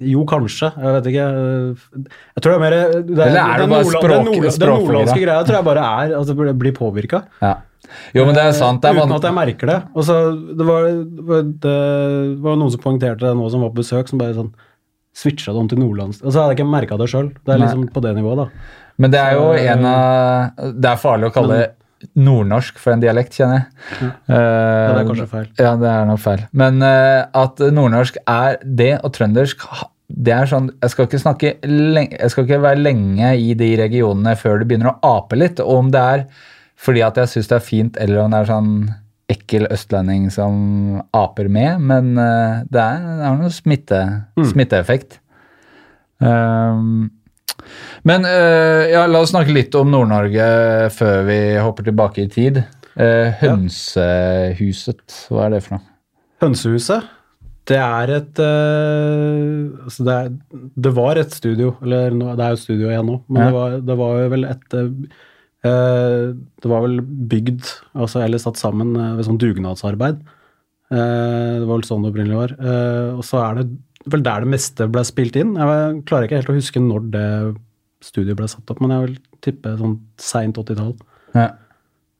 jo, 0.00 0.24
kanskje. 0.28 0.68
Jeg 0.78 0.92
vet 0.98 1.06
ikke. 1.10 1.28
Jeg 2.36 2.42
tror 2.42 2.52
det 2.52 2.58
er 2.58 2.62
mer 2.64 2.74
det 2.76 3.18
er, 3.18 3.28
Eller 3.28 3.40
er 3.40 3.56
det 3.58 3.64
den 3.64 3.70
bare 3.70 3.84
nordla- 3.84 3.94
språk- 3.94 4.12
den, 4.12 4.26
nordla- 4.28 4.58
den 4.58 4.68
nordlandske 4.86 5.22
greia 5.24 5.44
tror 5.48 5.56
jeg 5.58 5.64
bare 5.64 5.86
er 6.04 6.14
at 6.20 6.26
det 6.26 6.58
blir 6.58 6.72
påvirka. 6.76 7.22
Ja. 7.42 7.54
Jo, 8.14 8.24
men 8.26 8.34
det 8.36 8.42
er 8.44 8.52
sant. 8.52 8.82
Det 8.82 8.90
er 8.90 8.98
Uten 9.00 9.14
at 9.16 9.22
jeg 9.22 9.34
merker 9.34 9.66
det. 9.66 9.78
Og 9.94 10.04
det 10.58 10.66
var, 10.66 10.88
det 11.64 11.76
var, 12.42 12.56
noen 12.60 12.70
som 12.74 12.80
poengterte 12.82 13.20
det 13.24 13.34
nå 13.38 13.48
som 13.50 13.62
var 13.64 13.70
på 13.72 13.80
besøk, 13.80 14.08
som 14.10 14.18
bare 14.20 14.34
sånn 14.36 14.52
switcha 15.18 15.52
det 15.54 15.58
om 15.62 15.68
til 15.70 15.78
nordlandsk. 15.80 16.22
Og 16.24 16.30
så 16.32 16.42
hadde 16.42 16.52
jeg 16.54 16.58
ikke 16.60 16.70
merka 16.70 16.98
det 17.00 17.08
sjøl. 17.10 17.30
Det 17.44 17.54
er 17.54 17.58
Nei. 17.58 17.66
liksom 17.66 17.88
på 17.94 18.02
det 18.04 18.14
nivået, 18.18 18.36
da. 18.44 18.48
Men 18.98 19.10
det 19.14 19.20
er 19.20 19.32
jo 19.38 19.52
en 19.54 19.84
av 19.86 20.72
Det 20.82 20.90
er 20.90 20.96
farlig 21.00 21.30
å 21.30 21.34
kalle 21.34 21.58
nordnorsk 22.18 22.78
for 22.80 22.94
en 22.94 23.02
dialekt, 23.02 23.36
kjenner 23.38 23.60
jeg. 23.60 23.68
Ja, 23.98 24.08
ja, 24.08 24.40
det 24.94 25.02
er 25.02 25.08
kanskje 25.10 25.28
feil. 25.30 25.46
Ja, 25.58 25.76
det 25.80 25.92
er 25.92 26.08
nok 26.08 26.22
feil. 26.22 26.42
Men 26.62 26.82
eh, 26.86 27.22
at 27.42 27.62
nordnorsk 27.74 28.20
er 28.24 28.58
det, 28.62 28.92
og 29.02 29.14
trøndersk 29.16 29.64
det 30.08 30.32
er 30.32 30.48
sånn, 30.48 30.70
Jeg 30.80 30.92
skal 30.94 31.04
ikke 31.04 31.20
snakke 31.20 31.50
lenge, 31.68 32.16
jeg 32.16 32.32
skal 32.32 32.46
ikke 32.46 32.62
være 32.64 32.80
lenge 32.80 33.32
i 33.36 33.50
de 33.58 33.74
regionene 33.76 34.32
før 34.40 34.62
det 34.62 34.70
begynner 34.70 34.94
å 34.94 35.18
ape 35.18 35.36
litt. 35.36 35.60
Og 35.60 35.82
om 35.82 35.90
det 35.92 36.00
er 36.00 36.24
fordi 36.78 37.02
at 37.02 37.18
jeg 37.18 37.32
syns 37.32 37.50
det 37.50 37.56
er 37.58 37.66
fint, 37.66 38.00
eller 38.00 38.22
om 38.22 38.32
det 38.32 38.40
er 38.40 38.48
sånn 38.52 38.72
ekkel 39.28 39.66
østlending 39.68 40.28
som 40.32 41.00
aper 41.16 41.50
med. 41.52 41.82
Men 41.84 42.12
eh, 42.16 42.64
det, 42.70 42.84
er, 42.84 43.04
det 43.18 43.26
er 43.28 43.40
noe 43.42 43.52
smitte, 43.52 44.02
smitteeffekt. 44.38 45.18
Um, 46.18 47.10
men 48.08 48.24
eh, 48.28 48.88
ja, 48.92 49.04
la 49.10 49.20
oss 49.24 49.32
snakke 49.34 49.52
litt 49.54 49.74
om 49.78 49.90
Nord-Norge 49.92 50.48
før 50.94 51.22
vi 51.28 51.38
hopper 51.62 51.86
tilbake 51.88 52.24
i 52.24 52.30
tid. 52.32 52.60
Eh, 52.98 53.30
Hønsehuset, 53.42 55.04
hva 55.30 55.46
er 55.46 55.56
det 55.56 55.62
for 55.66 55.76
noe? 55.78 55.86
Hønsehuset, 56.42 57.06
det 57.68 57.76
er 57.82 58.12
et 58.16 58.38
eh, 58.40 59.84
altså 59.84 60.06
det, 60.06 60.14
er, 60.16 60.28
det 60.86 60.92
var 60.96 61.18
et 61.20 61.34
studio, 61.36 61.74
eller 61.84 62.14
det 62.16 62.44
er 62.46 62.54
jo 62.54 62.58
et 62.60 62.64
studio 62.64 62.92
igjen 62.92 63.10
nå, 63.10 63.18
men 63.28 63.42
Ja. 63.42 63.48
det, 63.50 63.56
var, 63.58 63.76
det 63.90 63.98
var 64.02 64.20
jo 64.22 64.30
vel 64.36 64.48
et 64.48 64.78
Det 65.68 66.70
var 66.70 66.84
vel 66.86 67.00
bygd, 67.02 67.64
altså, 67.98 68.22
eller 68.24 68.38
satt 68.40 68.56
sammen 68.60 68.94
ved 69.18 69.26
sånn 69.26 69.40
dugnadsarbeid. 69.42 70.20
Det 70.88 71.66
var 71.66 71.74
vel 71.74 71.84
sånn 71.84 72.06
det 72.06 72.12
opprinnelig 72.14 72.38
var. 72.38 72.54
Og 73.18 73.24
så 73.26 73.40
er 73.42 73.58
det 73.58 73.64
vel 74.12 74.24
der 74.26 74.44
det 74.44 74.50
meste 74.52 74.88
ble 74.90 75.04
spilt 75.06 75.38
inn. 75.40 75.54
Jeg 75.58 76.02
klarer 76.08 76.26
ikke 76.26 76.40
helt 76.40 76.52
å 76.52 76.58
huske 76.58 76.82
når 76.82 77.08
det 77.14 77.28
studioet 78.04 78.38
ble 78.38 78.48
satt 78.50 78.70
opp, 78.70 78.82
men 78.82 78.94
jeg 78.94 79.06
vil 79.06 79.16
tippe 79.44 79.74
sånn 79.78 79.96
seint 80.22 80.58
80-tall. 80.60 80.94
Ja. 81.34 81.48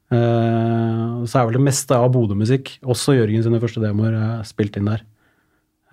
Uh, 0.08 1.24
så 1.28 1.40
er 1.40 1.48
vel 1.48 1.58
det 1.58 1.66
meste 1.66 1.96
av 1.96 2.08
Bodø-musikk, 2.14 2.78
også 2.88 3.18
Jørgen 3.18 3.44
sine 3.44 3.60
første 3.62 3.82
demoer, 3.82 4.14
eh, 4.16 4.44
spilt 4.48 4.78
inn 4.80 4.88
der. 4.88 5.04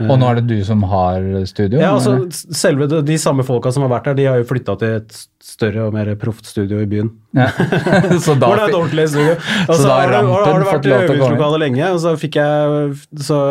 Og 0.04 0.18
nå 0.20 0.28
er 0.28 0.42
det 0.42 0.50
du 0.50 0.58
som 0.68 0.82
har 0.92 1.24
studio? 1.48 1.80
Ja, 1.80 1.94
altså, 1.96 2.28
selve 2.52 2.88
de, 2.92 2.98
de 3.08 3.16
samme 3.22 3.46
folka 3.48 3.72
som 3.72 3.86
har 3.86 3.94
vært 3.94 4.10
der, 4.10 4.18
de 4.18 4.26
har 4.28 4.42
jo 4.42 4.48
flytta 4.50 4.76
til 4.82 4.98
et 4.98 5.16
større 5.40 5.86
og 5.88 5.96
mer 5.96 6.12
proft 6.20 6.50
studio 6.50 6.82
i 6.84 6.90
byen. 6.92 7.14
ja. 7.38 7.48
så 8.26 8.36
da 8.36 8.50
Hvor 8.50 8.60
det 8.60 8.66
er 8.66 8.74
et 8.74 8.78
ordentlig 8.82 9.08
studio. 9.14 9.38
Og 9.70 9.74
så 9.80 9.88
har 9.88 10.12
har, 10.12 10.28
har, 10.28 10.60
det 10.60 10.68
vært 10.68 10.90
i 10.90 10.92
lov 10.92 11.00
til 11.00 11.00
å 11.00 11.00
komme? 11.00 11.16
øvingslokale 11.16 11.62
lenge, 11.64 11.90
og 11.94 12.00
så 12.04 12.16
fikk 12.20 12.40
jeg 12.42 13.00
Så 13.30 13.42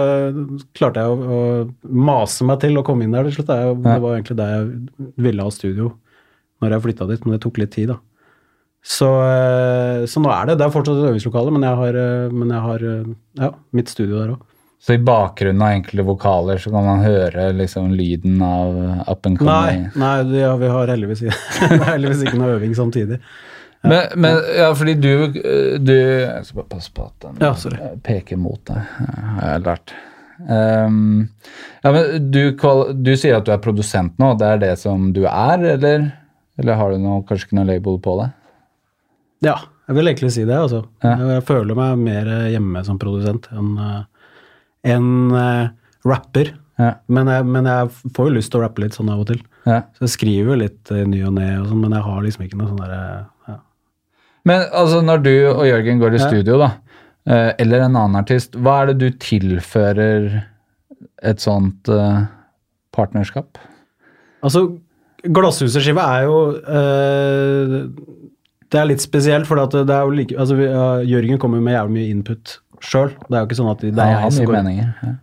klarte 0.77 1.05
jeg 1.05 1.13
å, 1.17 1.41
å 1.41 2.01
mase 2.13 2.49
meg 2.49 2.61
til 2.65 2.77
å 2.77 2.85
komme 2.87 3.07
inn 3.07 3.17
der 3.17 3.31
til 3.31 3.39
slutt. 3.39 3.49
Det, 3.49 3.77
det 3.87 4.01
var 4.05 4.19
egentlig 4.19 4.41
det 4.43 4.51
jeg 4.53 5.13
ville 5.29 5.47
ha 5.49 5.55
studio 5.55 5.95
når 6.63 6.77
jeg 6.77 6.85
flytta 6.85 7.09
dit, 7.09 7.25
men 7.25 7.35
det 7.35 7.45
tok 7.45 7.59
litt 7.61 7.73
tid, 7.75 7.93
da. 7.93 8.01
Så, 8.85 9.09
eh, 9.25 10.05
så 10.05 10.21
nå 10.21 10.29
er 10.29 10.51
det 10.51 10.59
Det 10.61 10.67
er 10.67 10.73
fortsatt 10.75 10.99
et 11.01 11.09
øvingslokale, 11.09 11.53
men 11.55 11.65
jeg 11.65 11.79
har, 11.81 11.97
eh, 11.97 12.33
men 12.33 12.51
jeg 12.53 12.65
har 12.67 12.85
eh, 12.85 13.15
ja, 13.41 13.51
mitt 13.73 13.89
studio 13.89 14.19
der 14.21 14.35
òg. 14.37 14.43
Så 14.85 14.93
i 14.93 15.01
bakgrunnen 15.01 15.63
av 15.65 15.73
enkelte 15.79 16.05
vokaler 16.05 16.59
så 16.61 16.71
kan 16.71 16.85
man 16.85 17.01
høre 17.01 17.47
liksom 17.57 17.95
lyden 17.97 18.43
av 18.45 18.75
up 19.09 19.27
and 19.27 19.39
coming? 19.41 19.87
nei 19.97 20.21
nei 20.29 20.43
ja, 20.43 20.51
vi 20.61 20.69
har 20.69 20.93
heldigvis, 20.93 21.23
heldigvis 21.89 22.27
ikke 22.27 22.41
noe 22.41 22.59
øving 22.59 22.75
samtidig. 22.77 23.21
Men, 23.85 24.13
men 24.21 24.37
ja, 24.57 24.71
fordi 24.77 24.95
du, 24.97 25.09
du 25.81 25.93
Jeg 25.93 26.45
skal 26.45 26.63
bare 26.63 26.71
passe 26.71 26.93
på 26.93 27.05
at 27.05 27.25
den 27.25 27.41
Ja, 27.45 27.53
peker 28.05 28.41
mot 28.41 28.61
deg, 28.69 28.93
har 29.41 29.51
jeg 29.55 29.65
lært. 29.67 29.97
Um, 30.45 31.29
ja, 31.85 31.93
men 31.93 32.31
du, 32.33 32.41
du 33.07 33.13
sier 33.17 33.39
at 33.39 33.49
du 33.49 33.53
er 33.55 33.61
produsent 33.65 34.17
nå, 34.21 34.33
det 34.41 34.49
er 34.51 34.65
det 34.67 34.73
som 34.81 35.13
du 35.17 35.23
er, 35.25 35.65
eller, 35.77 36.09
eller 36.61 36.81
har 36.81 36.93
du 36.93 37.01
noe, 37.01 37.23
kanskje 37.29 37.49
ikke 37.49 37.61
noe 37.61 37.69
label 37.73 38.01
på 38.05 38.17
det? 38.21 38.33
Ja, 39.49 39.59
jeg 39.89 39.99
vil 39.99 40.11
egentlig 40.13 40.33
si 40.37 40.45
det. 40.49 40.57
altså. 40.57 40.85
Ja. 41.05 41.15
Jeg 41.37 41.45
føler 41.49 41.77
meg 41.79 42.01
mer 42.01 42.35
hjemme 42.53 42.85
som 42.85 43.01
produsent 43.01 43.49
enn 43.53 43.77
eh, 43.81 44.03
enn, 44.85 45.11
eh, 45.39 45.69
rapper. 46.05 46.53
Ja, 46.79 46.97
Men 47.07 47.29
jeg, 47.31 47.47
men 47.47 47.69
jeg 47.71 47.91
får 48.17 48.29
jo 48.29 48.35
lyst 48.35 48.51
til 48.51 48.59
å 48.59 48.65
rappe 48.65 48.83
litt 48.83 48.97
sånn 48.97 49.11
av 49.13 49.21
og 49.23 49.29
til. 49.31 49.43
ja. 49.65 49.83
Så 49.95 50.09
jeg 50.09 50.15
skriver 50.17 50.51
jo 50.51 50.61
litt 50.65 50.91
i 50.91 51.05
ny 51.07 51.21
og 51.29 51.37
ne, 51.37 51.47
og 51.61 51.69
sånn, 51.71 51.83
men 51.85 51.95
jeg 51.95 52.03
har 52.09 52.25
liksom 52.25 52.47
ikke 52.49 52.59
noe 52.59 52.73
sånn 52.73 52.81
derre 52.83 53.03
ja. 53.47 53.59
Men 54.51 54.65
altså, 54.75 54.99
når 55.07 55.23
du 55.23 55.35
og 55.53 55.63
Jørgen 55.69 56.03
går 56.03 56.17
i 56.19 56.23
studio, 56.25 56.59
da, 56.61 56.73
eh, 57.31 57.53
eller 57.63 57.85
en 57.87 57.95
annen 57.95 58.19
artist, 58.21 58.59
hva 58.59 58.81
er 58.83 58.91
det 58.91 58.97
du 59.05 59.21
tilfører 59.23 60.27
et 61.23 61.41
sånt 61.41 61.89
eh, 61.89 62.25
partnerskap? 62.97 63.63
Altså, 64.45 64.67
Glasshuset-skiva 65.25 66.03
er 66.19 66.27
jo 66.27 66.39
eh, 66.59 67.79
Det 68.69 68.81
er 68.83 68.91
litt 68.91 69.01
spesielt, 69.01 69.47
for 69.49 69.63
det 69.63 69.87
er 69.87 70.03
jo 70.05 70.13
like 70.19 70.37
altså, 70.37 70.59
vi, 70.59 70.67
Jørgen 71.09 71.39
kommer 71.41 71.63
med 71.65 71.79
jævlig 71.79 71.95
mye 72.01 72.11
input 72.19 72.59
sjøl. 72.85 73.11
Det 73.27 73.35
er 73.35 73.43
jo 73.43 73.49
ikke 73.49 73.59
sånn 73.61 73.73
at 73.73 73.83
det 73.85 73.95
er 74.05 74.13
jeg 74.15 74.37
som 74.37 74.49
går 74.49 74.57
meninger. 74.61 74.93
Ja. 75.03 75.15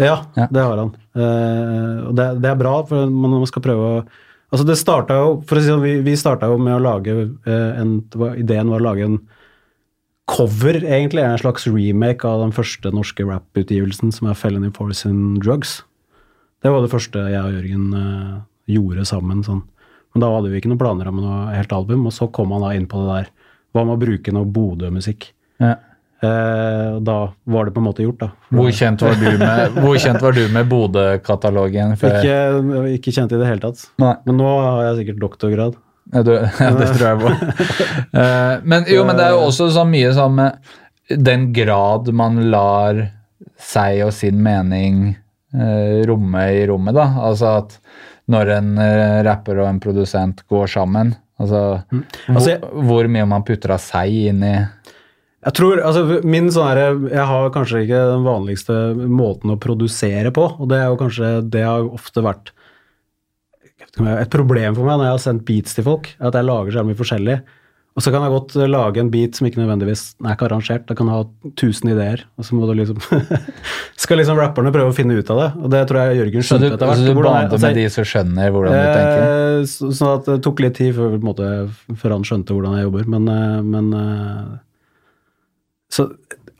Ja, 0.00 0.14
Ja. 0.38 0.46
det 0.48 0.62
har 0.64 0.78
han. 0.80 0.90
Uh, 1.12 2.08
og 2.08 2.14
det, 2.16 2.26
det 2.40 2.48
er 2.50 2.56
bra, 2.60 2.74
for 2.88 3.10
man, 3.12 3.34
man 3.42 3.48
skal 3.50 3.64
prøve 3.66 3.88
å, 4.00 4.02
Altså 4.50 4.64
det 4.66 4.74
starta 4.80 5.14
jo, 5.14 5.34
for 5.46 5.60
å 5.60 5.60
si 5.62 5.68
sånn, 5.70 5.82
vi, 5.84 5.92
vi 6.02 6.16
starta 6.18 6.48
jo 6.50 6.56
med 6.58 6.74
å 6.74 6.80
lage 6.82 7.12
uh, 7.46 7.68
en 7.78 7.92
Ideen 8.34 8.72
var 8.72 8.80
å 8.80 8.86
lage 8.88 9.04
en 9.06 9.18
cover, 10.30 10.78
egentlig. 10.82 11.22
En 11.22 11.38
slags 11.38 11.68
remake 11.70 12.26
av 12.26 12.40
den 12.42 12.54
første 12.56 12.90
norske 12.94 13.22
rap-utgivelsen, 13.28 14.10
som 14.14 14.30
er 14.30 14.38
Felony 14.38 14.70
Force 14.74 15.06
in 15.06 15.36
Drugs. 15.42 15.80
Det 16.64 16.72
var 16.72 16.82
det 16.82 16.90
første 16.92 17.22
jeg 17.30 17.40
og 17.44 17.54
Jørgen 17.60 17.86
uh, 17.94 18.40
gjorde 18.70 19.06
sammen. 19.08 19.44
sånn. 19.46 19.62
Men 20.14 20.24
da 20.24 20.32
hadde 20.34 20.50
vi 20.50 20.58
ikke 20.58 20.72
noen 20.72 20.82
planer 20.82 21.10
om 21.12 21.20
noe 21.22 21.54
helt 21.54 21.72
album, 21.76 22.08
og 22.10 22.14
så 22.14 22.26
kom 22.34 22.50
han 22.56 22.64
da 22.66 22.72
inn 22.74 22.88
på 22.90 23.04
det 23.04 23.10
der. 23.12 23.30
Hva 23.70 23.84
med 23.86 23.94
å 23.98 24.02
bruke 24.02 24.34
noe 24.34 24.50
Bodø-musikk? 24.50 25.30
Ja. 25.62 25.76
Eh, 26.22 26.96
da 27.00 27.14
var 27.48 27.64
det 27.64 27.72
på 27.72 27.80
en 27.80 27.86
måte 27.86 28.04
gjort, 28.04 28.18
da. 28.20 28.26
Hvor 28.52 28.66
kjent 28.76 29.00
var 29.06 29.14
du 29.16 29.28
med, 29.40 29.70
hvor 29.84 29.94
kjent 30.02 30.20
var 30.20 30.34
du 30.36 30.42
med 30.52 30.66
Bodø-katalogen? 30.68 31.94
Ikke, 31.96 32.34
ikke 32.98 33.14
kjent 33.16 33.32
i 33.32 33.38
det 33.40 33.46
hele 33.48 33.62
tatt. 33.62 33.86
Nei. 34.02 34.10
Men 34.28 34.36
nå 34.42 34.50
har 34.60 34.82
jeg 34.90 34.98
sikkert 35.00 35.22
doktorgrad. 35.22 35.78
Ja, 36.12 36.22
du, 36.26 36.32
ja, 36.64 36.68
det 36.76 36.90
tror 36.96 37.06
jeg 37.08 37.22
på. 37.22 37.32
Eh, 38.20 38.54
men 38.66 38.84
jo, 38.90 39.04
men 39.06 39.16
det 39.16 39.28
er 39.28 39.36
jo 39.36 39.44
også 39.46 39.68
så 39.72 39.84
mye 39.86 40.10
sånn 40.16 40.34
med 40.34 41.16
den 41.30 41.48
grad 41.54 42.08
man 42.14 42.36
lar 42.52 42.98
seg 43.60 44.00
og 44.04 44.12
sin 44.14 44.40
mening 44.42 45.12
eh, 45.54 46.00
romme 46.10 46.42
i 46.58 46.64
rommet, 46.68 46.96
da. 46.98 47.06
Altså 47.30 47.52
at 47.62 47.76
når 48.30 48.50
en 48.58 48.68
rapper 49.26 49.58
og 49.62 49.68
en 49.70 49.80
produsent 49.82 50.42
går 50.50 50.68
sammen, 50.70 51.14
altså, 51.40 51.62
Altså, 52.28 52.50
jeg- 52.52 52.60
hvor, 52.60 52.84
hvor 52.90 53.08
mye 53.10 53.26
man 53.30 53.46
putter 53.46 53.72
av 53.74 53.80
seg 53.82 54.12
inn 54.34 54.44
i 54.46 54.54
Jeg 55.40 55.54
tror, 55.56 55.80
altså 55.80 56.20
min 56.28 56.50
sånn 56.52 57.08
Jeg 57.08 57.24
har 57.30 57.46
kanskje 57.54 57.84
ikke 57.86 58.00
den 58.10 58.26
vanligste 58.26 58.74
måten 59.08 59.54
å 59.54 59.60
produsere 59.60 60.32
på, 60.36 60.44
og 60.60 60.68
det 60.68 60.76
er 60.82 60.90
jo 60.90 60.98
kanskje 61.00 61.30
Det 61.48 61.62
har 61.64 61.80
jo 61.80 61.94
ofte 61.96 62.20
vært 62.26 62.52
et 64.00 64.30
problem 64.30 64.76
for 64.76 64.86
meg 64.86 65.00
når 65.00 65.06
jeg 65.08 65.14
har 65.16 65.22
sendt 65.24 65.46
beats 65.48 65.72
til 65.74 65.84
folk, 65.86 66.12
at 66.22 66.36
jeg 66.36 66.46
lager 66.46 66.76
så 66.76 66.84
mye 66.86 66.94
forskjellig. 66.98 67.34
Og 67.98 68.04
så 68.04 68.12
kan 68.14 68.22
jeg 68.22 68.30
godt 68.30 68.54
lage 68.70 69.00
en 69.02 69.08
beat 69.10 69.34
som 69.34 69.48
ikke 69.48 69.58
nødvendigvis 69.58 70.02
er 70.22 70.36
ikke 70.36 70.46
arrangert. 70.46 70.86
Jeg 70.92 70.96
kan 71.00 71.10
ha 71.10 71.16
tusen 71.58 71.90
ideer, 71.90 72.22
og 72.38 72.46
så 72.46 72.54
må 72.54 72.68
du 72.70 72.74
liksom 72.78 73.00
Skal 74.00 74.20
liksom 74.22 74.38
rapperne 74.38 74.70
prøve 74.72 74.92
å 74.92 74.96
finne 74.96 75.18
ut 75.18 75.32
av 75.34 75.40
det, 75.42 75.48
og 75.58 75.74
det 75.74 75.82
tror 75.90 76.00
jeg 76.06 76.20
Jørgen 76.20 76.46
skjønte 76.46 76.70
etter 76.76 76.86
så 76.86 76.92
hvert. 76.92 77.02
du 77.10 77.18
bander 77.24 77.50
altså, 77.50 77.66
med 77.66 77.80
de 77.80 77.88
som 77.96 78.06
skjønner 78.12 78.54
hvordan 78.54 78.78
du 78.78 78.94
tenker? 78.94 79.26
Eh, 79.26 79.68
så- 79.74 79.92
Sånn 79.98 80.14
at 80.20 80.30
det 80.30 80.38
tok 80.46 80.62
litt 80.64 80.78
tid 80.78 80.94
før, 80.96 81.18
måte, 81.26 81.50
før 82.04 82.14
han 82.14 82.28
skjønte 82.30 82.54
hvordan 82.54 82.78
jeg 82.78 82.86
jobber, 82.86 83.10
men, 83.16 83.28
eh, 83.34 83.60
men 83.74 83.90
eh, 84.04 84.44
Så 85.90 86.06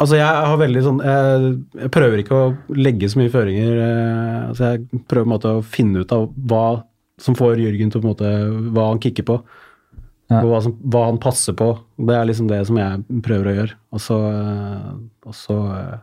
altså 0.01 0.19
jeg 0.19 0.27
har 0.51 0.61
veldig 0.61 0.83
sånn 0.85 1.01
jeg, 1.05 1.51
jeg 1.85 1.93
prøver 1.95 2.23
ikke 2.23 2.37
å 2.39 2.77
legge 2.79 3.11
så 3.11 3.21
mye 3.21 3.33
føringer. 3.33 3.73
eh, 3.85 4.37
altså 4.49 4.73
jeg 4.73 5.03
prøver 5.11 5.25
på 5.25 5.29
en 5.29 5.35
måte 5.35 5.57
å 5.59 5.65
finne 5.77 6.05
ut 6.05 6.15
av 6.17 6.29
hva 6.51 6.67
som 7.21 7.37
får 7.37 7.61
Jørgen 7.61 7.93
til 7.93 8.01
på 8.01 8.09
en 8.09 8.15
måte 8.15 8.31
Hva 8.75 8.87
han 8.89 9.03
kicker 9.03 9.27
på. 9.29 9.41
Ja. 10.31 10.45
Hva, 10.47 10.61
som, 10.63 10.77
hva 10.93 11.09
han 11.09 11.19
passer 11.21 11.57
på. 11.59 11.73
Det 11.99 12.15
er 12.15 12.29
liksom 12.29 12.47
det 12.51 12.63
som 12.69 12.79
jeg 12.79 13.21
prøver 13.27 13.51
å 13.51 13.57
gjøre. 13.57 13.77
Og 13.91 14.03
så, 14.05 14.19
eh, 14.31 14.93
og 15.27 15.37
så 15.37 15.59
eh, 15.75 15.99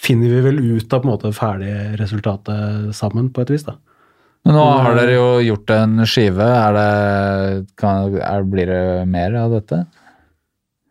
finner 0.00 0.32
vi 0.32 0.40
vel 0.48 0.62
ut 0.64 0.96
av 0.96 1.02
på 1.02 1.06
en 1.06 1.12
måte 1.12 1.32
ferdig 1.36 1.74
resultatet 2.00 2.96
sammen, 2.96 3.28
på 3.36 3.44
et 3.44 3.52
vis. 3.52 3.66
da. 3.68 3.76
Men 4.48 4.56
nå 4.56 4.64
har 4.80 4.96
dere 4.96 5.18
jo 5.18 5.26
gjort 5.44 5.74
en 5.76 6.00
skive. 6.08 6.46
Er 6.48 6.78
det, 6.78 7.66
kan, 7.80 8.16
er, 8.16 8.46
blir 8.48 8.72
det 8.72 8.82
mer 9.12 9.36
av 9.42 9.58
dette? 9.58 9.82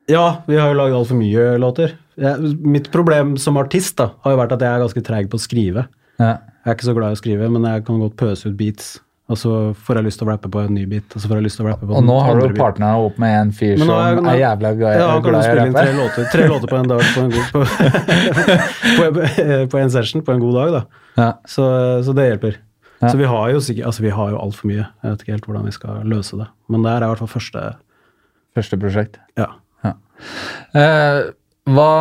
Ja, 0.10 0.26
vi 0.50 0.58
har 0.58 0.72
jo 0.74 0.78
lagd 0.80 0.96
altfor 0.98 1.20
mye 1.20 1.44
låter. 1.62 1.94
Jeg, 2.20 2.56
mitt 2.66 2.90
problem 2.92 3.36
som 3.40 3.58
artist 3.62 3.96
da, 4.02 4.10
har 4.26 4.34
jo 4.34 4.40
vært 4.42 4.56
at 4.58 4.64
jeg 4.66 4.70
er 4.76 4.82
ganske 4.84 5.04
treig 5.06 5.30
på 5.32 5.38
å 5.40 5.44
skrive. 5.44 5.86
Ja. 6.20 6.34
Jeg 6.66 6.74
er 6.74 6.76
ikke 6.80 6.90
så 6.90 6.96
glad 6.98 7.14
i 7.14 7.18
å 7.18 7.22
skrive, 7.22 7.48
men 7.54 7.64
jeg 7.70 7.86
kan 7.88 8.02
godt 8.02 8.18
pøse 8.20 8.50
ut 8.50 8.58
beats. 8.60 8.98
Og 9.30 9.38
så 9.38 9.52
får 9.86 10.00
jeg 10.00 10.06
lyst 10.08 10.18
til 10.20 10.26
å 10.26 10.32
rappe 10.32 10.50
på 10.50 10.64
en 10.66 10.74
ny 10.74 10.88
beat. 10.90 11.06
Og 11.14 11.22
så 11.22 11.30
får 11.30 11.38
jeg 11.38 11.46
lyst 11.46 11.60
til 11.62 11.68
å 11.68 11.70
rappe 11.70 11.86
på 11.86 11.94
Og 12.00 12.04
nå 12.08 12.16
har 12.26 12.40
du 12.42 12.56
partnera 12.58 12.98
opp 13.06 13.20
med 13.22 13.36
en 13.44 13.52
fyr 13.54 13.76
som 13.78 13.92
nå 13.92 13.98
er, 14.02 14.18
er- 14.18 14.40
i 14.40 14.42
jævla 14.42 14.72
glad, 14.80 14.96
Ja, 14.98 15.10
han 15.14 15.22
kan 15.22 15.30
glad 15.36 15.44
i 15.44 15.50
spille 15.52 15.66
inn 15.70 15.76
tre 15.78 15.94
låter, 16.00 16.26
tre 16.34 16.48
låter 16.50 16.72
på 16.74 16.80
en 16.80 16.90
dag 16.90 17.04
på 17.14 17.22
en, 17.22 17.30
god, 17.36 17.46
på, 17.54 17.62
på, 18.98 19.68
på 19.70 19.78
en 19.84 19.92
session 19.94 20.24
på 20.26 20.34
en 20.34 20.42
god 20.42 20.58
dag. 20.60 20.74
da. 20.80 20.82
Ja. 21.22 21.30
Så, 21.46 21.68
så 22.08 22.16
det 22.18 22.26
hjelper. 22.32 22.58
Ja. 23.00 23.12
Så 23.14 23.18
vi 23.22 23.30
har 23.30 23.54
jo 23.54 23.62
sikkert, 23.64 23.86
altså 23.92 24.04
vi 24.04 24.10
har 24.18 24.34
jo 24.34 24.42
altfor 24.42 24.68
mye. 24.74 24.88
Jeg 25.06 25.14
vet 25.14 25.22
ikke 25.24 25.36
helt 25.38 25.46
hvordan 25.48 25.70
vi 25.70 25.76
skal 25.78 26.02
løse 26.10 26.40
det. 26.42 26.50
Men 26.74 26.84
det 26.84 26.92
er 26.98 27.06
i 27.06 27.12
hvert 27.14 27.22
fall 27.24 27.34
første 27.38 27.68
Første 28.58 28.80
prosjekt. 28.82 29.20
ja. 29.38 29.46
Eh, 29.88 31.20
hva, 31.70 31.92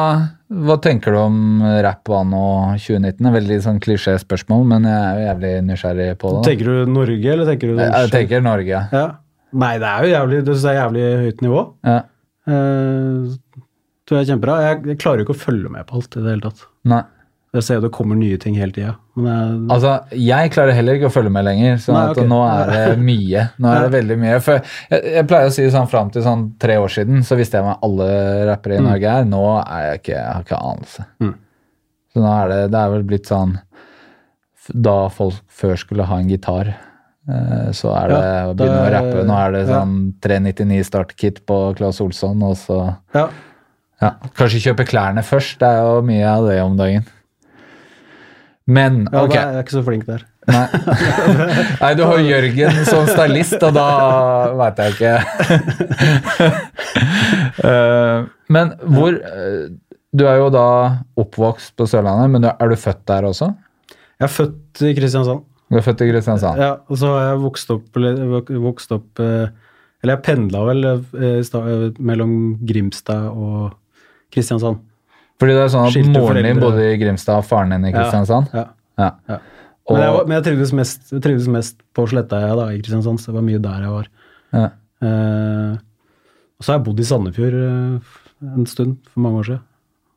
hva 0.49 0.77
tenker 0.83 1.15
du 1.15 1.19
om 1.21 1.39
rapp 1.85 2.11
anno 2.13 2.75
2019? 2.75 3.21
Det 3.23 3.31
er 3.31 3.37
Veldig 3.39 3.59
sånn 3.65 3.81
klisjé 3.85 4.17
spørsmål, 4.21 4.65
men 4.73 4.89
jeg 4.89 4.99
er 4.99 5.19
jo 5.21 5.27
jævlig 5.29 5.53
nysgjerrig 5.69 6.09
på 6.21 6.33
det. 6.33 6.39
da. 6.39 6.47
Tenker 6.51 6.71
du 6.71 6.93
Norge, 6.93 7.33
eller 7.35 7.51
tenker 7.53 7.73
du 7.73 7.83
Jeg, 7.83 7.93
jeg 7.95 8.13
tenker 8.15 8.45
Norge. 8.45 8.83
Ja. 8.93 9.07
Nei, 9.59 9.75
det 9.81 9.89
er 9.89 10.05
jo 10.05 10.13
jævlig, 10.13 10.41
det 10.45 10.57
er 10.59 10.81
jævlig 10.83 11.05
høyt 11.25 11.45
nivå. 11.45 11.63
Ja. 11.89 11.99
Eh, 12.49 13.37
tror 14.09 14.19
jeg 14.19 14.25
er 14.27 14.31
kjempebra. 14.33 14.59
Jeg, 14.65 14.83
jeg 14.93 15.01
klarer 15.05 15.23
jo 15.23 15.29
ikke 15.29 15.37
å 15.37 15.45
følge 15.47 15.73
med 15.73 15.89
på 15.89 16.01
alt 16.01 16.17
i 16.17 16.25
det 16.25 16.35
hele 16.35 16.45
tatt. 16.49 16.67
Nei. 16.89 17.03
Jeg 17.57 17.65
ser 17.65 17.79
jo 17.79 17.87
det 17.87 17.93
kommer 17.97 18.19
nye 18.19 18.37
ting 18.41 18.59
hele 18.61 18.75
tida. 18.77 18.91
Altså, 19.73 19.95
jeg 20.13 20.51
klarer 20.53 20.77
heller 20.77 20.99
ikke 20.99 21.09
å 21.09 21.13
følge 21.15 21.33
med 21.33 21.47
lenger, 21.47 21.79
så 21.81 21.95
at 21.97 22.19
nå 22.29 22.41
er 22.45 22.73
det 22.75 22.99
mye. 23.09 23.47
Nå 23.57 23.71
er 23.73 23.87
det 23.87 23.93
veldig 23.95 24.19
mye. 24.21 24.41
For 24.45 24.61
jeg, 24.61 25.15
jeg 25.15 25.29
pleier 25.31 25.49
å 25.49 25.55
si 25.57 25.65
sånn 25.73 25.89
fram 25.89 26.13
til 26.13 26.27
sånn 26.27 26.45
tre 26.61 26.77
år 26.81 26.93
siden, 26.93 27.25
så 27.25 27.39
visste 27.41 27.59
jeg 27.59 27.65
hva 27.65 27.79
alle 27.89 28.11
rappere 28.51 28.77
i 28.77 28.85
Norge 28.85 29.17
er. 29.17 29.31
Nå 29.33 29.43
er 29.63 29.87
jeg 29.87 30.03
ikke, 30.03 30.15
jeg 30.19 30.29
har 30.29 30.45
ikke 30.45 30.61
anelse. 30.73 31.09
Mm. 31.25 31.33
Så 32.13 32.25
nå 32.27 32.35
er 32.35 32.53
det, 32.53 32.61
det 32.75 32.85
er 32.85 32.95
vel 32.97 33.09
blitt 33.09 33.29
sånn 33.29 33.59
Da 34.73 34.95
folk 35.13 35.43
før 35.49 35.77
skulle 35.81 36.07
ha 36.09 36.21
en 36.21 36.29
gitar, 36.29 36.75
eh, 37.33 37.69
så 37.77 37.93
er 37.97 38.13
det 38.13 38.23
Ja, 38.23 38.47
å 38.53 38.57
begynne 38.61 38.85
å 38.85 38.95
rappe. 38.99 39.27
Nå 39.29 39.37
er 39.41 39.57
det 39.57 39.65
ja. 39.65 39.69
sånn 39.73 39.99
399 40.21 40.85
startkit 40.93 41.45
på 41.49 41.63
Claes 41.81 42.05
Olsson, 42.05 42.45
og 42.45 42.59
så 42.61 42.83
ja. 43.17 43.31
ja, 44.05 44.17
Kanskje 44.37 44.67
kjøpe 44.69 44.85
klærne 44.93 45.25
først. 45.25 45.63
Det 45.63 45.71
er 45.73 45.87
jo 45.87 46.03
mye 46.05 46.27
av 46.29 46.53
det 46.53 46.61
om 46.61 46.77
dagen. 46.77 47.15
Men 48.69 49.07
ja 49.09 49.23
ok. 49.25 49.33
da 49.33 49.43
er 49.43 49.55
jeg 49.57 49.65
ikke 49.65 49.77
så 49.79 49.83
flink 49.87 50.05
der. 50.09 50.25
Nei. 50.49 50.65
Nei, 51.83 51.93
du 51.97 52.03
har 52.05 52.21
Jørgen 52.21 52.81
som 52.89 53.07
stylist, 53.09 53.57
og 53.65 53.77
da 53.77 53.89
veit 54.61 54.83
jeg 54.85 54.97
ikke. 54.97 55.15
Eh, 57.59 58.27
men 58.55 58.71
hvor 58.95 59.11
eh, 59.11 59.65
Du 60.15 60.23
er 60.31 60.37
jo 60.39 60.47
da 60.55 60.67
oppvokst 61.19 61.73
på 61.79 61.87
Sørlandet, 61.91 62.31
men 62.31 62.47
er 62.49 62.71
du 62.71 62.77
født 62.79 63.01
der 63.11 63.27
også? 63.27 63.49
Jeg 63.91 64.27
er 64.29 64.31
født 64.31 64.83
i 64.87 64.93
Kristiansand. 64.95 65.43
Du 65.69 65.79
er 65.79 65.85
født 65.85 66.05
i 66.07 66.09
Kristiansand? 66.13 66.63
Ja, 66.63 66.71
og 66.87 67.01
så 67.01 67.11
har 67.13 67.27
jeg 67.33 67.41
vokst 67.43 67.73
opp, 67.75 67.99
vokst 68.63 68.95
opp 68.95 69.23
eh, 69.23 69.51
Eller 70.03 70.15
jeg 70.15 70.25
pendla 70.29 70.63
vel 70.71 70.87
mellom 71.99 72.33
Grimstad 72.71 73.27
og 73.35 73.75
Kristiansand. 74.35 74.81
Fordi 75.39 75.55
det 75.55 75.63
er 75.65 75.71
sånn 75.73 75.87
at 75.87 76.11
moren 76.17 76.47
din 76.49 76.61
bodde 76.63 76.85
i 76.91 76.97
Grimstad 77.01 77.43
og 77.43 77.47
faren 77.47 77.75
din 77.75 77.87
i 77.89 77.95
Kristiansand? 77.95 78.51
Ja. 78.57 78.65
Ja. 78.99 79.11
ja. 79.31 79.39
Men, 79.89 80.01
jeg, 80.03 80.23
men 80.27 80.35
jeg 80.37 80.47
trivdes 80.49 80.73
mest, 80.77 81.05
jeg 81.15 81.23
trivdes 81.25 81.47
mest 81.53 81.79
på 81.97 82.05
Slettaøya 82.11 82.57
da, 82.59 82.67
i 82.75 82.81
Kristiansand, 82.83 83.23
så 83.23 83.31
det 83.31 83.39
var 83.39 83.47
mye 83.47 83.61
der 83.63 83.85
jeg 83.87 83.95
var. 83.95 84.11
ja. 84.59 84.69
Eh, 84.99 85.77
og 86.59 86.65
så 86.67 86.73
har 86.73 86.81
jeg 86.81 86.87
bodd 86.89 86.99
i 86.99 87.05
Sandefjord 87.07 87.55
eh, 87.55 88.17
en 88.59 88.67
stund, 88.67 88.97
for 89.13 89.23
mange 89.23 89.39
år 89.39 89.47
siden. 89.47 89.61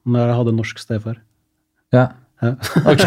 Når 0.10 0.24
jeg 0.32 0.38
hadde 0.40 0.54
norsk 0.58 0.82
stefar. 0.82 1.22
ja. 1.94 2.08
Ja. 2.42 2.56
Ok. 2.90 3.04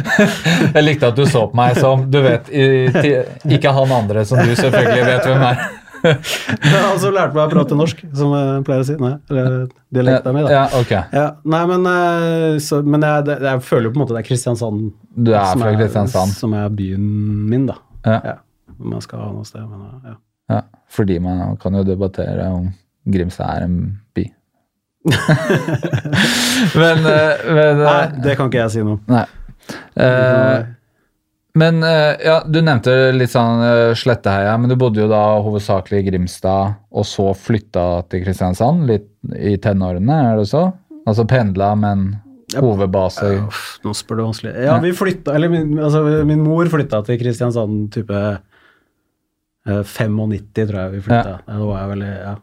Jeg 0.74 0.82
likte 0.82 1.06
at 1.12 1.14
du 1.14 1.22
så 1.30 1.44
på 1.46 1.54
meg 1.54 1.76
som 1.78 2.00
du 2.10 2.16
vet 2.24 2.48
i, 2.50 2.64
Ikke 3.54 3.70
han 3.70 3.92
andre 3.94 4.24
som 4.26 4.40
du 4.42 4.56
selvfølgelig 4.58 5.04
vet 5.06 5.28
hvem 5.28 5.44
er. 5.46 5.60
og 6.92 6.98
så 7.02 7.10
lærte 7.14 7.36
meg 7.36 7.42
å 7.42 7.50
prate 7.52 7.78
norsk, 7.78 8.02
som 8.16 8.32
jeg 8.36 8.62
pleier 8.66 8.84
å 8.84 8.86
si. 8.88 8.96
Nei, 9.00 9.12
eller 9.30 9.56
dialekta 9.94 10.32
mi, 10.34 10.44
da. 10.46 10.52
Ja, 10.52 10.62
okay. 10.78 11.02
Ja, 11.14 11.26
nei, 11.54 11.62
men, 11.70 11.88
eh, 11.90 12.58
så, 12.62 12.80
men 12.84 13.04
jeg, 13.06 13.26
jeg, 13.32 13.44
jeg 13.48 13.64
føler 13.66 13.88
jo 13.88 13.94
på 13.94 14.00
en 14.00 14.04
måte 14.04 14.16
det 14.16 14.22
er 14.22 14.28
Kristiansand 14.28 14.88
Du 15.14 15.32
er 15.32 15.50
som 15.50 15.64
fra 15.64 15.74
Kristiansand. 15.76 16.36
som 16.36 16.56
er 16.58 16.72
byen 16.78 17.06
min, 17.50 17.68
da. 17.70 17.78
Ja. 18.06 18.18
Ja. 18.32 18.36
Jeg 18.76 19.04
skal 19.06 19.24
ha 19.24 19.32
noe 19.32 19.48
sted. 19.48 19.64
Men, 19.66 19.86
eh, 19.86 20.12
ja. 20.12 20.16
Ja, 20.56 20.62
fordi 20.92 21.18
man 21.22 21.56
kan 21.62 21.74
jo 21.74 21.82
debattere 21.86 22.50
om 22.54 22.70
Grimstad 23.10 23.56
er 23.56 23.66
en 23.66 23.80
by. 24.14 24.28
men, 26.82 27.06
eh, 27.10 27.50
men 27.56 27.82
Nei, 27.82 28.00
det 28.22 28.38
kan 28.38 28.50
ikke 28.50 28.64
jeg 28.64 28.76
si 28.76 28.86
noe 28.86 28.98
om. 28.98 29.04
Nei. 29.10 29.26
Men 31.56 31.80
eh, 31.86 32.18
ja, 32.26 32.40
du 32.44 32.58
nevnte 32.60 32.92
litt 33.16 33.32
sånn 33.32 33.62
eh, 33.64 33.94
Sletteheia, 33.96 34.56
men 34.60 34.72
du 34.72 34.76
bodde 34.80 35.02
jo 35.02 35.08
da 35.10 35.22
hovedsakelig 35.44 36.02
i 36.02 36.06
Grimstad, 36.10 36.76
og 36.92 37.06
så 37.08 37.30
flytta 37.36 37.86
til 38.10 38.24
Kristiansand 38.26 38.86
litt 38.90 39.08
i 39.36 39.56
tenårene, 39.62 40.20
er 40.32 40.42
det 40.42 40.48
så? 40.52 40.68
Altså 41.06 41.26
pendla, 41.28 41.72
men 41.78 42.08
hovedbase 42.54 43.30
ja, 43.32 43.46
nå 43.82 43.94
spør 43.96 44.20
du 44.20 44.24
vanskelig. 44.28 44.52
Ja, 44.66 44.76
vi 44.82 44.92
flytta 44.94 45.34
Eller 45.34 45.50
min, 45.50 45.72
altså, 45.82 46.04
min 46.28 46.44
mor 46.46 46.68
flytta 46.70 47.00
til 47.08 47.18
Kristiansand 47.20 47.88
type 47.94 48.20
eh, 49.66 49.82
95, 49.82 50.44
tror 50.60 50.80
jeg 50.84 50.94
vi 50.94 51.02
flytta. 51.08 51.40
Ja. 51.40 51.42
Da 51.48 51.58
var 51.64 51.82
jeg 51.82 51.92
veldig 51.94 52.12
ja. 52.12 52.36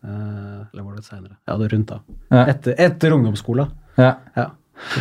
Eh, 0.00 0.60
eller 0.72 0.86
var 0.86 0.96
det 0.96 1.04
seinere? 1.04 1.36
Ja, 1.48 1.58
det 1.60 1.72
rundt 1.72 1.90
da. 1.90 2.00
Ja. 2.30 2.44
Etter, 2.54 2.76
etter 2.86 3.16
ungdomsskolen. 3.16 3.72
Ja. 4.00 4.14
Ja. 4.36 4.46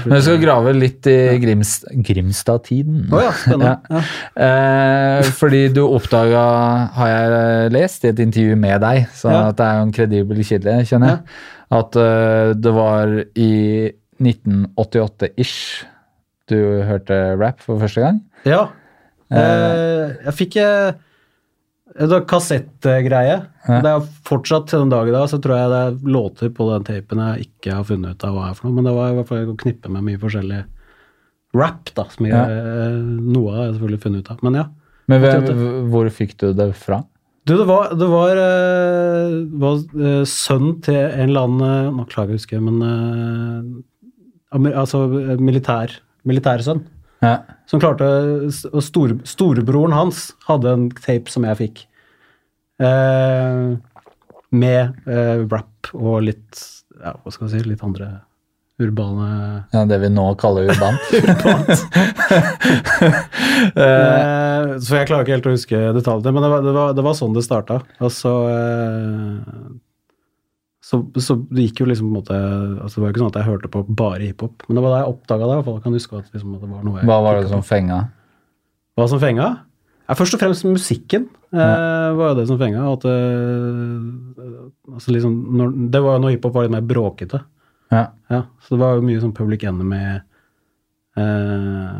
Men 0.05 0.15
vi 0.17 0.21
skal 0.25 0.39
grave 0.41 0.73
litt 0.75 1.07
i 1.09 1.15
Grims, 1.41 1.73
Grimstad-tiden. 2.05 3.05
Oh 3.11 3.21
ja, 3.23 3.31
spennende. 3.31 3.77
Ja. 3.89 4.01
Eh, 5.19 5.29
fordi 5.39 5.61
du 5.73 5.81
oppdaga, 5.87 6.43
har 6.97 7.11
jeg 7.13 7.71
lest, 7.75 8.03
i 8.05 8.11
et 8.13 8.19
intervju 8.23 8.55
med 8.59 8.81
deg, 8.85 9.07
så 9.15 9.31
Ja. 9.31 9.41
at 9.49 9.57
det 9.59 9.65
er 9.69 9.77
jo 9.79 9.85
en 9.87 9.95
kredibel 9.95 10.43
kilde, 10.45 10.75
skjønner 10.89 11.15
jeg, 11.15 11.19
at 11.79 11.95
uh, 12.01 12.53
det 12.57 12.73
var 12.73 13.15
i 13.37 13.51
1988-ish 14.19 15.85
du 16.49 16.57
hørte 16.87 17.17
rap 17.37 17.59
for 17.61 17.77
første 17.81 18.01
gang. 18.01 18.21
Ja. 18.47 18.63
Eh, 19.29 20.15
jeg 20.25 20.33
fikk 20.33 20.55
eh, 20.63 20.95
det 22.07 22.21
kassettgreie. 22.31 23.35
Ja. 23.67 23.79
Det 23.83 23.89
er 23.91 24.05
fortsatt 24.23 24.69
til 24.71 24.79
den 24.85 24.89
dag 24.93 25.09
i 25.09 25.11
dag, 25.11 25.25
så 25.27 25.39
tror 25.43 25.57
jeg 25.59 25.69
det 25.73 25.79
er 25.83 25.97
låter 26.15 26.49
på 26.55 26.69
den 26.71 26.85
tapen 26.87 27.19
jeg 27.19 27.49
ikke 27.49 27.73
har 27.75 27.83
funnet 27.83 28.15
ut 28.15 28.23
av 28.23 28.35
hva 28.37 28.45
er 28.49 28.53
for 28.55 28.69
noe, 28.69 28.75
men 28.77 28.87
det 28.87 28.93
var 28.95 29.09
i 29.11 29.15
hvert 29.17 29.27
fall 29.27 29.51
å 29.51 29.57
knippe 29.59 29.91
med 29.91 30.05
mye 30.07 30.21
forskjellig 30.21 30.61
rap, 31.59 31.89
da, 31.97 32.05
som 32.13 32.25
jeg, 32.29 32.33
Ja. 32.35 32.43
eh, 32.45 32.99
noe 33.35 33.51
har 33.55 33.65
jeg 33.65 33.73
selvfølgelig 33.75 34.01
funnet 34.05 34.19
ut 34.23 34.31
av. 34.31 34.43
Men 34.43 34.53
ja. 34.61 34.65
Men 35.09 35.89
hvor 35.89 36.09
fikk 36.13 36.37
du 36.37 36.53
det 36.53 36.69
fra? 36.77 37.03
Du, 37.49 37.55
det 37.57 37.65
var, 37.65 37.89
det 37.97 38.07
var, 38.07 38.29
eh, 38.37 39.35
var 39.57 39.79
eh, 39.97 40.23
sønn 40.29 40.81
til 40.85 40.95
en 40.99 41.29
eller 41.31 41.47
annen 41.47 41.95
Nå 41.97 42.05
klarer 42.11 42.29
jeg 42.29 42.37
å 42.37 42.39
huske, 42.39 42.59
men 42.61 43.83
Altså 44.51 45.03
militær, 45.39 45.91
militærsønn. 46.25 46.83
Ja. 47.21 47.39
Som 47.67 47.81
klarte 47.81 48.05
Og 48.71 48.81
store, 48.85 49.17
storebroren 49.27 49.91
hans 49.93 50.29
hadde 50.47 50.71
en 50.71 50.89
tape 50.95 51.29
som 51.29 51.43
jeg 51.45 51.57
fikk. 51.59 51.81
Eh, 52.79 53.77
med 54.49 54.81
eh, 55.05 55.45
rap 55.51 55.91
og 55.93 56.23
litt 56.25 56.61
ja, 56.99 57.13
hva 57.13 57.31
skal 57.31 57.47
jeg 57.47 57.61
si, 57.61 57.69
litt 57.69 57.83
andre 57.85 58.07
urbane 58.79 59.27
ja, 59.73 59.81
det 59.87 59.97
vi 59.99 60.09
nå 60.11 60.23
kaller 60.39 60.69
urbant. 60.71 61.03
eh, 63.83 64.79
Så 64.79 64.95
jeg 64.95 65.09
klarer 65.09 65.25
ikke 65.25 65.35
helt 65.35 65.49
å 65.51 65.55
huske 65.55 65.81
detaljene, 65.97 66.33
men 66.35 66.45
det 66.45 66.51
var, 66.53 66.63
det 66.63 66.73
var, 66.77 66.95
det 66.95 67.05
var 67.09 67.17
sånn 67.19 67.35
det 67.35 67.43
starta. 67.45 67.81
Og 67.99 68.11
så, 68.15 68.33
eh, 68.53 69.37
så 70.89 71.01
Så 71.19 71.41
det 71.51 71.67
gikk 71.67 71.83
jo 71.83 71.89
liksom 71.91 72.07
på 72.07 72.13
en 72.13 72.19
måte 72.21 72.37
altså 72.39 72.95
Det 72.95 73.03
var 73.03 73.09
jo 73.09 73.13
ikke 73.13 73.23
sånn 73.25 73.33
at 73.33 73.41
jeg 73.41 73.49
hørte 73.51 73.73
på 73.75 73.83
bare 73.89 74.23
hiphop, 74.23 74.63
men 74.67 74.79
det 74.79 74.85
var 74.85 74.95
da 74.95 75.01
jeg 75.03 75.13
oppdaga 75.13 75.43
det. 75.43 75.51
i 75.51 75.59
hvert 75.59 75.69
fall. 75.71 75.81
Kan 75.83 75.99
huske 75.99 76.21
at, 76.23 76.31
liksom, 76.33 76.55
at 76.55 76.63
det 76.63 76.71
var 76.71 76.87
noe 76.87 77.01
jeg 77.01 77.11
Hva 77.11 77.19
var 77.27 77.41
det 77.41 77.51
som 77.51 77.65
fenga? 77.65 77.99
Hva 78.95 79.09
som 79.11 79.19
fenga? 79.21 79.49
Ja, 80.09 80.15
først 80.17 80.33
og 80.33 80.41
fremst 80.41 80.65
musikken 80.65 81.27
eh, 81.53 82.09
var 82.17 82.31
jo 82.31 82.37
det 82.39 82.47
som 82.49 82.57
fenga. 82.57 82.81
At, 82.95 83.03
eh, 83.05 84.93
altså 84.95 85.13
liksom, 85.13 85.35
når, 85.59 85.75
det 85.93 86.01
var 86.01 86.17
jo 86.17 86.23
når 86.23 86.33
hiphop 86.33 86.55
var 86.57 86.65
litt 86.65 86.73
mer 86.73 86.87
bråkete. 86.89 87.43
Ja. 87.93 88.07
Ja, 88.33 88.43
så 88.65 88.73
det 88.75 88.81
var 88.81 88.97
jo 88.97 89.05
mye 89.05 89.21
sånn 89.21 89.35
Public 89.37 89.63
Enemy 89.69 90.01
eh, 91.17 91.93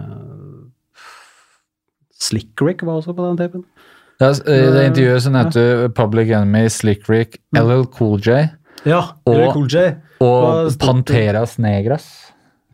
Slick 2.19 2.61
Rick 2.61 2.83
var 2.85 2.99
også 2.99 3.13
på 3.15 3.25
den 3.29 3.37
tapen. 3.39 3.63
Ja, 4.19 4.33
I 4.33 4.57
det 4.73 4.87
intervjuet 4.89 5.23
så 5.23 5.31
nevnte 5.31 5.61
du 5.63 5.85
Public 5.95 6.33
Enemy, 6.35 6.65
Slick 6.73 7.05
Rick, 7.09 7.37
LL 7.55 7.85
Cool 7.95 8.17
J 8.19 8.49
Ja, 8.85 9.13
Og- 9.25 9.33
eller 9.33 9.53
Cool 9.53 9.67
J. 9.71 9.85
Og 10.19 10.73
Panteras 10.81 11.57
Negras. 11.57 12.28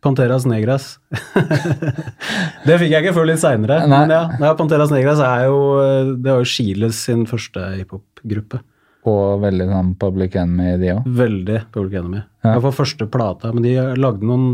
Panteras 0.06 0.46
Negras. 0.46 0.86
det 2.68 2.78
fikk 2.82 2.94
jeg 2.94 3.02
ikke 3.02 3.16
før 3.16 3.28
litt 3.32 3.42
seinere. 3.42 3.82
Men 3.90 4.14
ja, 4.14 4.22
ja, 4.42 4.54
Panteras 4.58 4.94
Negras 4.94 5.22
er 5.26 5.48
jo 5.48 5.58
eh, 5.82 6.14
Det 6.14 6.30
var 6.32 6.44
jo 6.44 6.50
Chiles 6.54 7.02
sin 7.08 7.26
første 7.30 7.64
hiphop-gruppe. 7.80 8.62
Og 9.10 9.42
veldig 9.44 9.68
sånn 9.70 9.92
Public 10.02 10.38
Enemy, 10.42 10.78
de 10.82 10.94
òg. 10.96 11.10
Veldig 11.20 11.60
Public 11.76 12.00
Enemy. 12.02 12.22
Ja. 12.46 12.56
Hvert 12.62 12.78
første 12.78 13.06
plata. 13.14 13.52
Men 13.54 13.66
de 13.66 13.76
lagde 14.02 14.26
noen, 14.26 14.48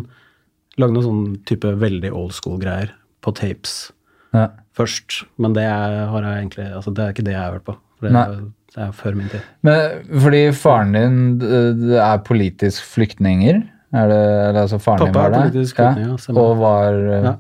lagde 0.79 0.96
noen 0.98 1.08
sånn 1.08 1.38
type 1.48 1.72
veldig 1.79 2.12
old 2.12 2.36
school-greier 2.36 2.91
på 3.24 3.36
tapes 3.38 3.91
Ja. 4.36 4.50
først. 4.75 5.22
Men 5.39 5.55
det 5.55 5.63
er, 5.67 6.01
har 6.12 6.25
jeg 6.27 6.41
egentlig 6.46 6.67
altså 6.72 6.91
det 6.96 7.03
er 7.05 7.15
ikke 7.15 7.27
det 7.27 7.36
jeg 7.36 7.43
har 7.43 7.55
hørt 7.55 7.67
på. 7.67 7.77
Det, 8.01 8.12
er, 8.17 8.38
det 8.74 8.81
er 8.88 8.93
før 8.98 9.17
min 9.20 9.27
tid. 9.29 9.43
Men 9.67 10.15
fordi 10.24 10.41
faren 10.58 10.96
din 10.96 11.20
det 11.43 11.60
det 11.84 12.00
er 12.01 12.24
politisk 12.25 12.88
flyktninger? 12.96 13.62
Er 13.93 14.07
det, 14.07 14.21
altså 14.62 14.79
faren 14.79 15.01
din 15.05 15.12
Pappa 15.13 15.19
var 15.19 15.32
er 15.32 15.34
det? 15.36 15.41
politisk 15.51 15.80
ja, 15.84 15.89
ja. 15.99 16.15
Og 16.39 16.58
var 16.62 16.93
eh, 16.93 17.25
Ja. 17.25 17.34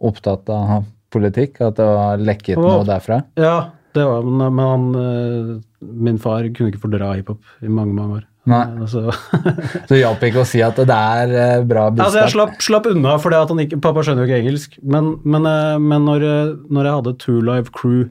opptatt 0.00 0.48
av 0.48 0.84
politikk? 1.12 1.60
At 1.60 1.76
det 1.76 1.84
var 1.84 2.16
lekket 2.18 2.56
Og- 2.56 2.64
noe 2.70 2.84
derfra? 2.88 3.22
Ja, 3.36 3.70
det 3.94 4.04
var 4.06 4.22
men, 4.22 4.54
men 4.54 4.66
han 4.66 4.94
eh, 4.94 5.60
Min 5.82 6.18
far 6.18 6.42
kunne 6.54 6.70
ikke 6.72 6.80
fordra 6.86 7.14
hiphop 7.16 7.40
i 7.62 7.68
mange, 7.68 7.92
mange 7.96 8.20
år. 8.20 8.24
Nei. 8.48 8.64
Altså, 8.80 9.12
Så 9.88 9.96
hjalp 9.98 10.22
ikke 10.24 10.40
å 10.42 10.46
si 10.48 10.62
at 10.64 10.76
det 10.76 10.88
er 10.88 11.32
eh, 11.34 11.64
bra 11.68 11.90
budskap? 11.90 12.06
altså 12.06 12.22
jeg 12.22 12.32
slapp, 12.34 12.54
slapp 12.64 12.86
unna 12.90 13.18
ikke 13.64 13.80
Pappa 13.80 14.00
skjønner 14.04 14.24
jo 14.24 14.30
ikke 14.30 14.40
engelsk. 14.44 14.78
Men, 14.82 15.18
men, 15.24 15.44
eh, 15.46 15.76
men 15.78 16.04
når, 16.08 16.24
eh, 16.24 16.54
når 16.72 16.84
jeg 16.88 16.94
hadde 16.98 17.14
Two 17.20 17.40
Live 17.44 17.72
Crew 17.76 18.08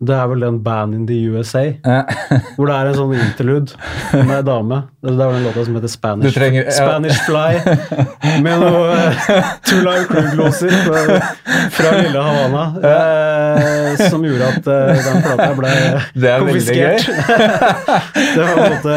Det 0.00 0.14
er 0.16 0.28
vel 0.30 0.40
den 0.40 0.58
Band 0.64 0.94
in 0.96 1.02
the 1.06 1.16
USA, 1.28 1.62
Ja. 1.84 2.02
hvor 2.56 2.66
det 2.70 2.74
er 2.76 2.88
en 2.88 2.94
sånn 2.96 3.10
interlude 3.20 3.76
med 4.14 4.30
ei 4.38 4.42
dame. 4.46 4.78
Det 5.04 5.10
er 5.12 5.18
vel 5.18 5.34
den 5.34 5.44
låta 5.44 5.64
som 5.66 5.74
heter 5.76 5.92
Spanish, 5.92 6.36
trenger- 6.36 6.64
ja. 6.64 6.72
Spanish 6.76 7.18
Fly, 7.26 7.60
med 8.44 8.62
noe 8.62 8.94
uh, 8.96 9.50
Two 9.68 9.82
Live 9.84 10.06
Crew-gloser 10.08 10.72
fra, 11.76 11.90
lille 12.00 12.22
Havana, 12.24 12.64
uh, 12.80 14.00
som 14.08 14.24
gjorde 14.24 14.48
at 14.54 14.70
uh, 14.72 15.02
den 15.04 15.20
plata 15.26 15.50
ble 15.58 15.74
Det 16.24 16.32
er 16.32 16.46
konfiskert. 16.46 17.04
det 18.34 18.40
var 18.40 18.54
på 18.54 18.64
en 18.64 18.74
måte 18.76 18.96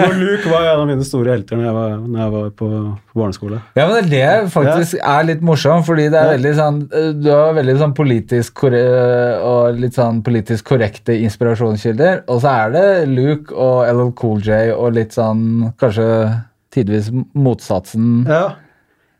Når 0.00 0.18
Luke 0.18 0.50
var 0.50 0.66
en 0.72 0.82
av 0.82 0.86
mine 0.90 1.06
store 1.06 1.36
helter 1.36 1.58
når 1.58 1.68
jeg 1.68 1.76
var, 1.78 1.94
når 2.02 2.22
jeg 2.24 2.34
var 2.34 2.50
på, 2.58 2.68
på 3.12 3.22
barneskole. 3.22 3.62
Ja, 3.78 3.86
men 3.86 4.10
det 4.10 4.22
er 4.26 4.42
det 4.42 4.52
faktisk 4.54 4.98
er 4.98 5.26
litt 5.30 5.42
morsomt, 5.46 5.86
fordi 5.86 6.08
det 6.10 6.18
er 6.18 6.34
veldig 6.34 6.52
sånn 6.58 6.82
eh, 6.90 7.10
Du 7.18 7.30
har 7.30 7.54
veldig 7.58 7.78
sånn 7.80 7.94
politisk 7.96 8.64
og 8.66 9.78
litt 9.78 9.94
sånn 9.94 9.99
politisk 10.26 10.68
korrekte 10.72 11.16
inspirasjonskilder, 11.24 12.24
og 12.30 12.40
så 12.44 12.54
er 12.64 12.72
det 12.74 12.86
Luke 13.10 13.54
og 13.54 13.84
LL 13.88 14.12
Cool 14.18 14.40
J 14.44 14.72
og 14.74 14.96
litt 14.96 15.16
sånn 15.16 15.72
kanskje 15.80 16.08
tidvis 16.74 17.10
motsatsen. 17.34 18.26
Ja. 18.30 18.56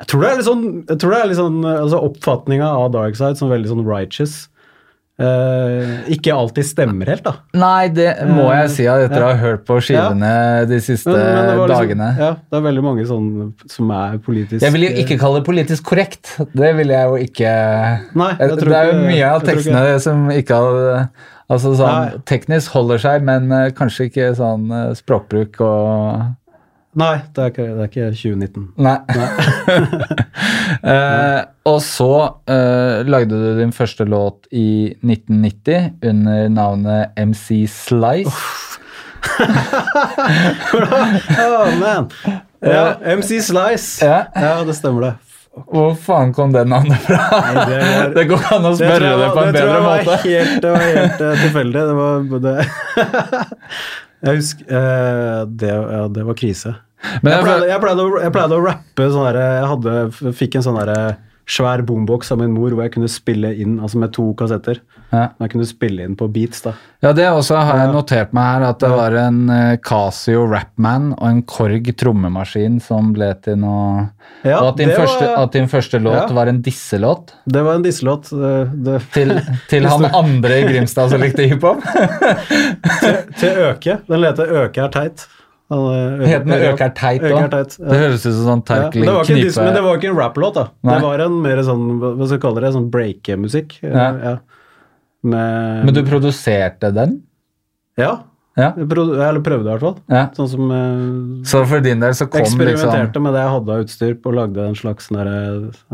Jeg 0.00 0.08
tror 0.12 0.22
det 0.22 0.30
er 0.30 0.38
litt 0.38 0.48
sånn, 0.48 0.64
jeg 0.88 1.00
tror 1.02 1.12
det 1.12 1.18
er 1.20 1.28
litt 1.28 1.40
sånn 1.40 1.58
altså 1.68 1.98
Oppfatninga 2.06 2.70
av 2.72 2.86
Darkside 2.94 3.36
som 3.36 3.50
veldig 3.52 3.68
sånn 3.74 3.84
righteous 3.84 4.36
eh, 5.20 5.94
ikke 6.16 6.32
alltid 6.34 6.64
stemmer 6.66 7.06
helt, 7.12 7.22
da. 7.26 7.34
Nei, 7.54 7.88
det 7.94 8.08
må 8.28 8.46
jeg 8.54 8.70
si 8.74 8.86
at 8.90 9.06
etter 9.08 9.22
å 9.24 9.30
ha 9.30 9.38
hørt 9.40 9.64
på 9.68 9.78
skivene 9.84 10.66
de 10.70 10.78
siste 10.80 11.12
Men- 11.12 11.34
men 11.34 11.50
liksom- 11.58 11.74
dagene. 11.74 12.08
Ja, 12.18 12.30
det 12.50 12.58
er 12.60 12.64
veldig 12.68 12.82
mange 12.82 13.06
sånn 13.06 13.52
som 13.68 13.90
er 13.90 14.18
politisk 14.18 14.62
Jeg 14.62 14.72
vil 14.72 14.82
jo 14.88 14.92
ikke 15.04 15.18
kalle 15.20 15.40
det 15.42 15.46
politisk 15.46 15.82
korrekt. 15.84 16.36
Det 16.54 16.74
vil 16.76 16.88
jeg 16.88 17.04
jo 17.06 17.16
ikke 17.26 17.50
Nei, 18.16 18.30
jeg 18.38 18.50
tror 18.58 18.68
Det 18.70 18.80
er 18.80 18.92
jo 18.92 18.98
mye 19.06 19.28
av 19.34 19.42
tekstene 19.42 19.84
ikke. 19.86 20.00
som 20.00 20.28
ikke 20.30 20.54
har 20.54 21.10
Altså 21.50 21.72
sånn 21.74 21.90
Nei. 21.90 22.18
teknisk 22.30 22.70
holder 22.70 22.98
seg, 23.02 23.22
men 23.26 23.50
eh, 23.50 23.70
kanskje 23.74 24.04
ikke 24.06 24.36
sånn 24.38 24.68
eh, 24.70 24.92
språkbruk 24.94 25.58
og 25.60 26.28
Nei, 26.98 27.20
det 27.36 27.42
er 27.44 27.50
ikke, 27.52 27.64
det 27.70 27.82
er 27.84 27.90
ikke 27.90 28.06
2019. 28.18 28.62
Nei. 28.82 28.96
eh, 30.92 31.42
og 31.70 31.78
så 31.86 32.08
eh, 32.50 33.06
lagde 33.06 33.38
du 33.38 33.60
din 33.60 33.70
første 33.76 34.04
låt 34.10 34.48
i 34.50 34.90
1990 34.98 36.08
under 36.10 36.48
navnet 36.50 37.14
MC 37.14 37.60
Slice. 37.70 38.34
oh, 41.46 41.70
man. 41.84 42.10
Ja, 42.60 42.96
MC 43.16 43.38
Slice. 43.46 44.02
Ja. 44.04 44.24
Ja, 44.34 44.56
det 44.66 44.74
stemmer 44.80 45.06
det. 45.06 45.14
Hvor 45.70 45.94
faen 45.98 46.30
kom 46.34 46.52
det 46.54 46.66
navnet 46.70 47.00
fra? 47.06 47.22
Nei, 47.30 47.64
det 47.70 47.78
var- 47.86 48.12
det 48.18 48.26
går 48.30 48.38
ikke 48.42 48.54
an 48.58 48.66
å 48.66 48.74
spørre 48.78 49.00
det 49.00 49.16
var- 49.22 49.34
på 49.34 49.40
en 49.46 49.54
det 49.54 49.62
bedre 49.62 49.80
måte. 49.86 50.20
Helt, 50.26 50.62
det 50.62 50.70
var 50.74 50.86
helt 50.90 51.18
uh, 51.22 51.32
tilfeldig. 51.46 51.82
Det 51.86 51.96
var 52.02 52.14
både 52.34 52.54
Jeg 54.20 54.40
husker 54.40 54.76
eh, 54.76 55.40
det, 55.48 55.72
ja, 55.72 56.04
det 56.12 56.24
var 56.28 56.36
krise. 56.38 56.74
Men 57.22 57.32
jeg, 57.32 57.40
jeg 57.40 57.46
pleide, 57.46 57.68
jeg, 57.70 57.80
pleide 57.80 58.04
å, 58.04 58.08
jeg 58.20 58.32
pleide 58.34 58.56
å 58.58 58.64
rappe 58.66 59.04
sånn 59.08 59.24
herre 59.24 59.44
Jeg 59.56 59.68
hadde, 59.70 60.32
fikk 60.36 60.58
en 60.58 60.64
sånn 60.66 60.76
herre 60.82 60.98
svær 61.50 61.82
boombox 61.86 62.30
av 62.32 62.38
min 62.38 62.52
mor 62.54 62.70
hvor 62.70 62.84
jeg 62.86 62.92
kunne 62.94 63.08
spille 63.10 63.50
inn 63.58 63.78
altså 63.82 63.98
med 63.98 64.12
to 64.14 64.28
kassetter. 64.38 64.78
Ja. 65.10 65.24
Jeg 65.42 65.50
kunne 65.50 65.66
spille 65.66 66.04
inn 66.06 66.14
på 66.16 66.28
beats. 66.30 66.60
da. 66.62 66.72
Ja, 67.02 67.10
det 67.16 67.24
også 67.26 67.56
har 67.58 67.80
jeg 67.80 67.92
notert 67.94 68.32
meg 68.36 68.44
her, 68.52 68.66
at 68.70 68.78
det 68.84 68.90
var 68.92 69.16
en 69.18 69.40
eh, 69.50 69.76
Casio 69.82 70.44
Rapman 70.46 71.08
og 71.16 71.26
en 71.30 71.40
Korg 71.42 71.88
trommemaskin 71.98 72.78
som 72.84 73.12
ble 73.16 73.32
til 73.42 73.56
noe 73.62 74.06
Ja, 74.44 74.60
Og 74.62 74.68
at 74.70 74.76
din, 74.78 74.88
første, 74.94 75.24
var- 75.26 75.42
at 75.42 75.52
din 75.56 75.66
første 75.68 75.98
låt 76.00 76.14
Ja. 76.20 76.26
var 76.36 76.46
en 76.52 76.62
disselåt 76.62 77.34
Det 77.50 77.62
var 77.66 77.74
en 77.74 77.82
disselåt. 77.82 78.30
Det- 78.30 78.84
det- 78.84 79.02
til, 79.12 79.34
til 79.68 79.86
han 79.90 80.04
andre 80.14 80.60
i 80.60 80.62
Grimstad 80.70 81.10
som 81.10 81.20
likte 81.20 81.48
hiphop. 81.50 81.82
til, 83.00 83.16
til 83.40 83.60
Øke. 83.66 83.98
Den 84.08 84.24
heter 84.24 84.54
Øke 84.64 84.80
er 84.86 84.88
teit. 84.94 85.26
Eh, 85.70 86.26
Het 86.26 86.46
den 86.48 86.54
Øke 86.72 86.86
er 86.88 86.94
teit 86.98 87.22
er 87.22 87.34
òg? 87.36 87.50
Det 87.52 87.98
høres 88.00 88.24
ut 88.24 88.32
som 88.34 88.46
sånn 88.48 88.62
Ja, 88.66 88.88
Terkel 88.90 89.04
det 89.06 89.12
en 89.12 89.64
men 89.64 89.76
det 89.76 89.82
var 89.84 89.98
ikke 90.00 90.08
en 90.10 90.16
rap-låt, 90.18 90.54
da. 90.54 90.64
Nei. 90.82 90.96
Det 90.96 91.04
var 91.06 91.22
en 91.26 91.36
mer 91.44 91.62
sånn, 91.66 91.84
hva 92.00 92.26
skal 92.26 92.38
vi 92.38 92.42
kalle 92.42 92.64
det, 92.64 92.72
sånn 92.74 92.88
breakemusikk. 92.90 93.76
Ja. 93.86 94.08
Ja. 94.18 94.32
Men 95.22 95.94
du 95.94 96.02
produserte 96.06 96.90
den? 96.96 97.20
Ja. 98.00 98.16
Ja. 98.58 98.72
Eller 98.74 99.40
prøvde 99.44 99.68
i 99.68 99.70
hvert 99.70 99.84
fall. 99.84 99.98
Ja. 100.10 100.24
Sånn 100.36 100.48
som 100.50 100.72
eh, 100.74 101.44
Så 101.48 101.62
for 101.70 101.84
din 101.84 102.00
del 102.02 102.16
så 102.18 102.26
kom 102.26 102.42
Eksperimenterte 102.42 103.06
liksom 103.06 103.22
med 103.28 103.36
det 103.36 103.44
jeg 103.44 103.52
hadde 103.54 103.76
av 103.76 103.84
utstyr, 103.84 104.16
og 104.26 104.34
lagde 104.36 104.66
en 104.66 104.74
slags 104.76 105.06
sånn 105.06 105.20
derre 105.20 105.36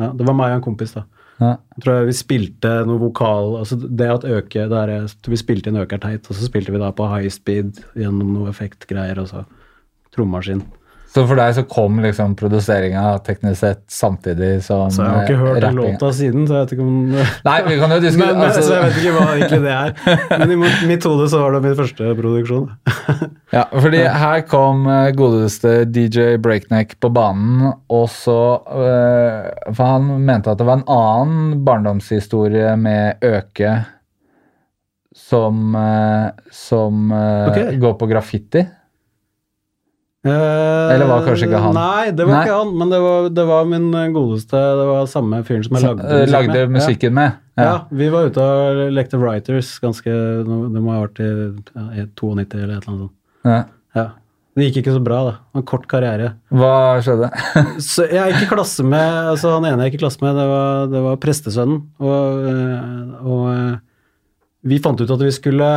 ja, 0.00 0.08
Det 0.16 0.26
var 0.26 0.38
meg 0.38 0.54
og 0.54 0.56
en 0.56 0.64
kompis, 0.64 0.94
da. 0.96 1.04
ja. 1.42 1.52
Jeg 1.76 1.84
tror 1.84 1.98
jeg 1.98 2.08
vi 2.08 2.16
spilte 2.16 2.72
noe 2.88 3.02
vokal 3.02 3.58
altså 3.60 3.76
Det 3.76 4.08
at 4.08 4.24
øke 4.24 4.64
det 4.72 4.80
er, 4.86 4.94
Vi 5.28 5.36
spilte 5.42 5.68
inn 5.70 5.82
øker 5.82 6.00
teit, 6.02 6.26
og 6.30 6.38
så 6.38 6.48
spilte 6.48 6.72
vi 6.72 6.80
da 6.80 6.88
på 6.96 7.10
high 7.12 7.28
speed 7.30 7.82
gjennom 7.94 8.32
noe 8.38 8.48
effektgreier, 8.54 9.20
og 9.20 9.28
så 9.34 9.44
trommaskin. 10.16 10.64
Så 11.16 11.22
for 11.24 11.38
deg 11.38 11.55
så 11.57 11.62
kom 11.64 11.96
liksom 12.05 12.35
produseringa 12.37 13.02
teknisk 13.24 13.62
sett 13.62 13.79
samtidig 13.88 14.59
som 14.66 14.90
Så 14.92 15.00
jeg 15.00 15.12
har 15.14 15.22
ikke 15.24 15.37
eh, 15.37 15.40
hørt 15.40 15.62
den 15.62 15.64
rappinga. 15.64 15.94
låta 15.94 16.11
siden, 16.12 16.44
så 16.44 16.59
jeg 16.59 16.66
vet 16.66 16.74
ikke 16.74 16.85
om 16.85 16.98
Nei, 17.46 17.55
vi 17.64 17.79
kan 17.81 17.94
jo 17.94 17.96
men, 17.96 18.05
diskutere 18.05 18.37
men, 18.37 18.52
Så 18.52 18.61
jeg 18.61 18.66
altså, 18.66 18.83
vet 18.83 18.98
ikke 19.00 19.14
hva 19.14 19.31
egentlig 19.37 19.62
det 19.64 19.72
er. 19.76 20.37
Men 20.42 20.52
i 20.52 20.90
mitt 20.90 21.09
hode 21.09 21.31
så 21.33 21.40
var 21.40 21.57
det 21.57 21.62
min 21.64 21.79
første 21.79 22.12
produksjon. 22.20 22.68
ja, 23.57 23.64
fordi 23.72 24.05
her 24.26 24.44
kom 24.50 24.85
eh, 24.92 25.09
godeste 25.16 25.74
DJ 25.88 26.37
Breakneck 26.44 26.96
på 27.00 27.12
banen, 27.16 27.72
og 27.88 28.09
så 28.12 28.38
eh, 28.76 29.50
For 29.72 29.96
han 29.96 30.12
mente 30.20 30.52
at 30.52 30.61
det 30.61 30.68
var 30.68 30.83
en 30.83 30.88
annen 30.92 31.61
barndomshistorie 31.64 32.76
med 32.76 33.24
Øke 33.24 33.79
som, 35.16 35.70
eh, 35.81 36.48
som 36.52 37.07
okay. 37.09 37.79
Går 37.81 37.96
på 37.96 38.12
graffiti. 38.12 38.68
Eh, 40.26 40.92
Eller 40.94 41.06
var 41.06 41.22
kanskje 41.26 41.46
ikke 41.46 41.60
han? 41.62 41.76
Nei, 41.76 42.10
det 42.16 42.24
var 42.26 42.34
Nei. 42.34 42.42
ikke 42.48 42.58
han, 42.58 42.70
men 42.80 42.90
det 42.90 42.98
var, 43.04 43.28
det 43.36 43.44
var 43.46 43.68
min 43.70 43.88
godeste 44.14 44.58
Det 44.80 44.86
var 44.90 45.06
samme 45.10 45.38
fyren 45.46 45.62
som 45.66 45.76
jeg 45.78 45.84
lagde, 45.86 46.08
eh, 46.22 46.26
lagde 46.32 46.56
med. 46.66 46.74
musikken 46.80 47.14
med. 47.14 47.36
Ja. 47.56 47.64
Ja. 47.64 47.74
vi 48.02 48.08
var 48.12 48.26
ute 48.28 48.42
og 48.42 48.80
lekte 48.92 49.20
Writers 49.22 49.70
ganske 49.80 50.12
Det 50.12 50.82
må 50.82 50.92
ha 50.92 51.00
vært 51.06 51.22
i 51.24 51.28
ja, 51.30 51.86
i 52.02 52.06
92 52.10 52.62
eller 52.62 52.76
et 52.76 52.82
eller 52.82 52.92
annet 52.92 53.04
sånt. 53.06 53.14
Ja. 53.46 53.58
Ja. 53.96 54.06
Det 54.56 54.66
gikk 54.70 54.78
ikke 54.82 54.94
så 54.96 55.00
bra, 55.04 55.16
da. 55.26 55.32
En 55.60 55.64
kort 55.68 55.84
karriere. 55.88 56.30
Hva 56.48 56.96
skjedde? 57.04 57.28
Så 57.84 58.06
jeg 58.08 58.32
gikk 58.32 58.46
i 58.46 58.52
klasse 58.54 58.84
med 58.88 59.28
altså 59.34 59.50
Han 59.58 59.66
ene 59.68 59.84
jeg 59.84 59.92
gikk 59.92 59.98
i 60.00 60.04
klasse 60.06 60.22
med, 60.24 60.32
det 60.40 60.46
var, 60.48 60.86
det 60.94 61.02
var 61.04 61.18
prestesønnen. 61.20 61.82
Og, 62.00 62.46
og 63.20 63.44
vi 64.66 64.78
fant 64.82 65.00
ut 65.04 65.12
at 65.12 65.20
vi 65.26 65.34
skulle 65.36 65.68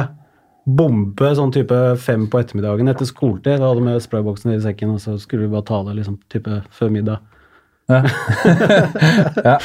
bombe 0.65 1.31
sånn 1.37 1.53
type 1.55 1.77
fem 2.01 2.27
på 2.29 2.41
ettermiddagen 2.41 2.91
etter 2.91 3.07
skoletid. 3.07 3.59
Da 3.61 3.71
hadde 3.71 3.85
vi 3.85 3.95
sprayboksen 4.03 4.53
i 4.53 4.61
sekken, 4.63 4.95
og 4.95 5.03
så 5.03 5.15
skulle 5.21 5.47
vi 5.47 5.53
bare 5.53 5.67
ta 5.69 5.81
det 5.87 5.95
liksom 5.99 6.19
type 6.31 6.61
før 6.75 6.91
middag. 6.93 7.23
Ja. 7.89 8.03
ja. 9.49 9.55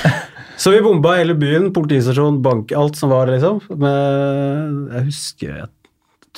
Så 0.57 0.71
vi 0.73 0.81
bomba 0.85 1.17
hele 1.19 1.35
byen, 1.37 1.73
politistasjon, 1.75 2.39
bank, 2.45 2.73
alt 2.73 2.97
som 2.97 3.13
var, 3.13 3.29
liksom. 3.29 3.59
Men 3.75 4.79
jeg 4.95 5.09
husker 5.11 5.57
Jeg 5.59 5.69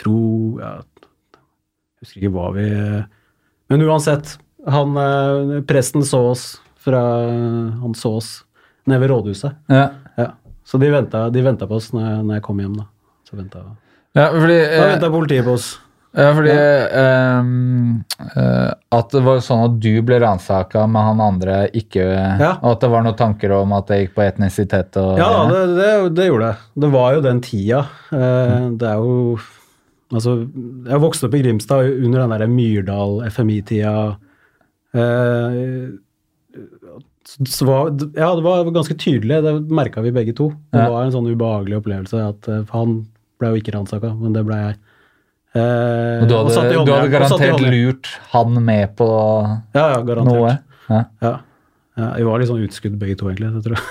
tror 0.00 0.62
Jeg 0.64 2.02
husker 2.02 2.22
ikke 2.24 2.32
hva 2.34 2.48
vi 2.56 2.66
Men 3.70 3.84
uansett. 3.86 4.34
Han 4.66 4.98
eh, 4.98 5.60
presten 5.68 6.02
så 6.02 6.24
oss 6.32 6.46
fra 6.82 7.04
Han 7.84 7.94
så 7.94 8.16
oss 8.18 8.32
nede 8.86 9.04
ved 9.04 9.14
rådhuset. 9.14 9.62
ja. 9.70 9.86
Ja. 10.16 10.32
Så 10.66 10.78
de 10.82 10.88
venta, 10.90 11.28
de 11.30 11.42
venta 11.42 11.66
på 11.70 11.76
oss 11.78 11.92
når 11.94 12.02
jeg, 12.02 12.22
når 12.26 12.38
jeg 12.38 12.42
kom 12.42 12.60
hjem, 12.62 12.72
da. 12.74 12.84
Så 13.28 13.36
venta, 13.38 13.60
ja 14.16 14.30
fordi, 14.32 14.56
da 14.62 14.78
eh, 14.82 14.92
venta 14.94 15.10
politiet 15.12 15.44
på 15.46 15.54
oss. 15.58 15.74
Ja, 16.16 16.30
fordi 16.32 16.52
ehm, 16.96 18.04
eh, 18.40 18.70
At 18.96 19.10
det 19.12 19.20
var 19.26 19.42
sånn 19.44 19.64
at 19.66 19.74
du 19.84 19.90
ble 20.06 20.16
ransaka, 20.22 20.86
men 20.88 21.04
han 21.10 21.20
andre 21.20 21.58
ikke 21.76 22.06
Ja. 22.40 22.54
Og 22.62 22.70
at 22.70 22.80
det 22.86 22.88
var 22.94 23.04
noen 23.04 23.18
tanker 23.18 23.52
om 23.52 23.74
at 23.76 23.90
det 23.90 23.98
gikk 24.00 24.14
på 24.16 24.24
etnisitet 24.24 24.96
og 25.02 25.18
Ja, 25.20 25.28
det, 25.50 25.60
det, 25.76 25.90
det 26.16 26.28
gjorde 26.30 26.48
det. 26.54 26.80
Det 26.86 26.90
var 26.94 27.12
jo 27.18 27.20
den 27.26 27.42
tida. 27.44 27.82
Eh, 28.16 28.70
Det 28.80 28.88
er 28.94 29.02
jo 29.04 29.36
Altså, 30.14 30.36
jeg 30.86 31.00
vokste 31.02 31.26
opp 31.26 31.34
i 31.34 31.42
Grimstad 31.42 31.88
under 32.06 32.20
den 32.22 32.30
derre 32.30 32.46
Myrdal-FMI-tida. 32.46 33.94
Eh, 34.94 35.88
så- 37.26 37.46
så 37.50 37.66
var, 37.66 37.88
ja, 38.14 38.28
det 38.36 38.42
var 38.44 38.64
ganske 38.70 38.94
tydelig. 38.94 39.42
Det 39.42 39.54
merka 39.68 40.00
vi 40.00 40.12
begge 40.12 40.32
to. 40.36 40.50
Det 40.70 40.78
Ja. 40.78 40.88
var 40.90 41.02
en 41.04 41.10
sånn 41.12 41.26
ubehagelig 41.26 41.82
opplevelse 41.82 42.22
at 42.28 42.48
eh, 42.48 42.62
han 42.70 43.06
ble 43.40 43.50
jo 43.54 43.60
ikke 43.62 43.74
ransaka, 43.76 44.12
men 44.20 44.32
det 44.36 44.44
ble 44.48 44.56
jeg. 44.62 44.76
Eh, 45.56 46.22
Og 46.22 46.28
du 46.28 46.34
og 46.36 46.50
hadde, 46.52 46.84
du 46.84 46.92
hadde 46.92 47.10
garantert 47.12 47.60
lurt 47.64 48.10
han 48.34 48.56
med 48.64 48.96
på 48.98 49.06
Ja, 49.76 49.86
ja, 49.94 50.00
garantert. 50.04 50.34
noe. 50.34 50.56
Ja. 50.90 51.02
Ja. 51.24 51.34
Ja, 51.96 52.10
vi 52.18 52.26
var 52.28 52.36
litt 52.42 52.50
sånn 52.50 52.60
utskudd 52.60 52.98
begge 53.00 53.14
to, 53.16 53.30
egentlig. 53.30 53.48
Det 53.54 53.62
tror 53.64 53.78
jeg. 53.78 53.86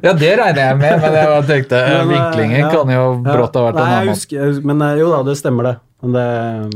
ja, 0.04 0.12
det 0.12 0.32
regner 0.36 0.60
jeg 0.66 0.76
med, 0.82 0.98
men 1.00 1.16
jeg 1.16 1.46
tenkte 1.48 1.78
Men, 1.86 1.94
eh, 1.96 2.10
vinklingen 2.10 2.60
ja. 2.60 2.68
kan 2.74 2.92
jo 2.92 3.04
brått 3.24 3.56
ha 3.56 3.62
vært 3.70 3.78
Nei, 3.78 3.84
en 3.86 3.90
jeg 3.94 4.02
annen. 4.02 4.12
husker, 4.12 4.60
Men 4.68 4.84
eh, 4.84 4.92
jo 5.00 5.08
da, 5.14 5.22
det 5.30 5.36
stemmer 5.40 5.70
det. 5.70 5.74
Men, 6.04 6.12
det, 6.18 6.26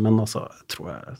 men 0.05 0.16
altså, 0.25 0.47
tror 0.73 0.90
jeg 0.94 1.14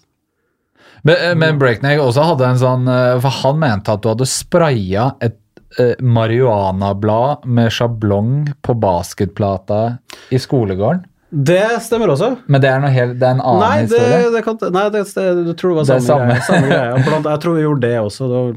Men, 1.05 1.15
eh, 1.19 1.35
men 1.41 1.61
Breakneck 1.61 2.01
også 2.05 2.25
hadde 2.31 2.49
en 2.53 2.59
sånn 2.61 2.89
eh, 2.93 3.15
For 3.25 3.33
han 3.43 3.61
mente 3.63 3.93
at 3.95 4.03
du 4.05 4.11
hadde 4.15 4.27
spraya 4.29 5.11
et 5.25 5.37
eh, 5.79 5.95
marihuanablad 5.99 7.47
med 7.47 7.73
sjablong 7.73 8.53
på 8.63 8.75
basketplata 8.75 9.97
i 10.31 10.39
skolegården. 10.39 11.05
Det 11.35 11.61
stemmer 11.83 12.13
også. 12.13 12.29
Men 12.47 12.61
det 12.63 12.69
er, 12.71 12.79
noe 12.83 12.91
helt, 12.95 13.17
det 13.19 13.27
er 13.27 13.33
en 13.35 13.41
annen 13.43 13.63
Nei, 13.65 13.79
det, 13.91 13.99
historie. 13.99 14.31
det 14.35 14.43
kan, 14.47 14.59
nei 14.77 14.85
det, 14.95 15.01
det, 15.09 15.25
jeg 15.49 15.57
tror 15.59 15.73
det 15.73 15.77
var 15.81 15.87
Det 15.89 15.97
samme, 16.05 16.07
samme. 16.07 16.27
greie. 16.31 16.45
samme 16.47 16.69
greie. 16.71 17.03
Blant, 17.09 17.27
jeg 17.33 17.41
tror 17.43 17.57
vi 17.57 17.65
gjorde 17.65 17.83
det 17.89 17.95
også. 17.99 18.29
Det 18.31 18.37
var, 18.39 18.53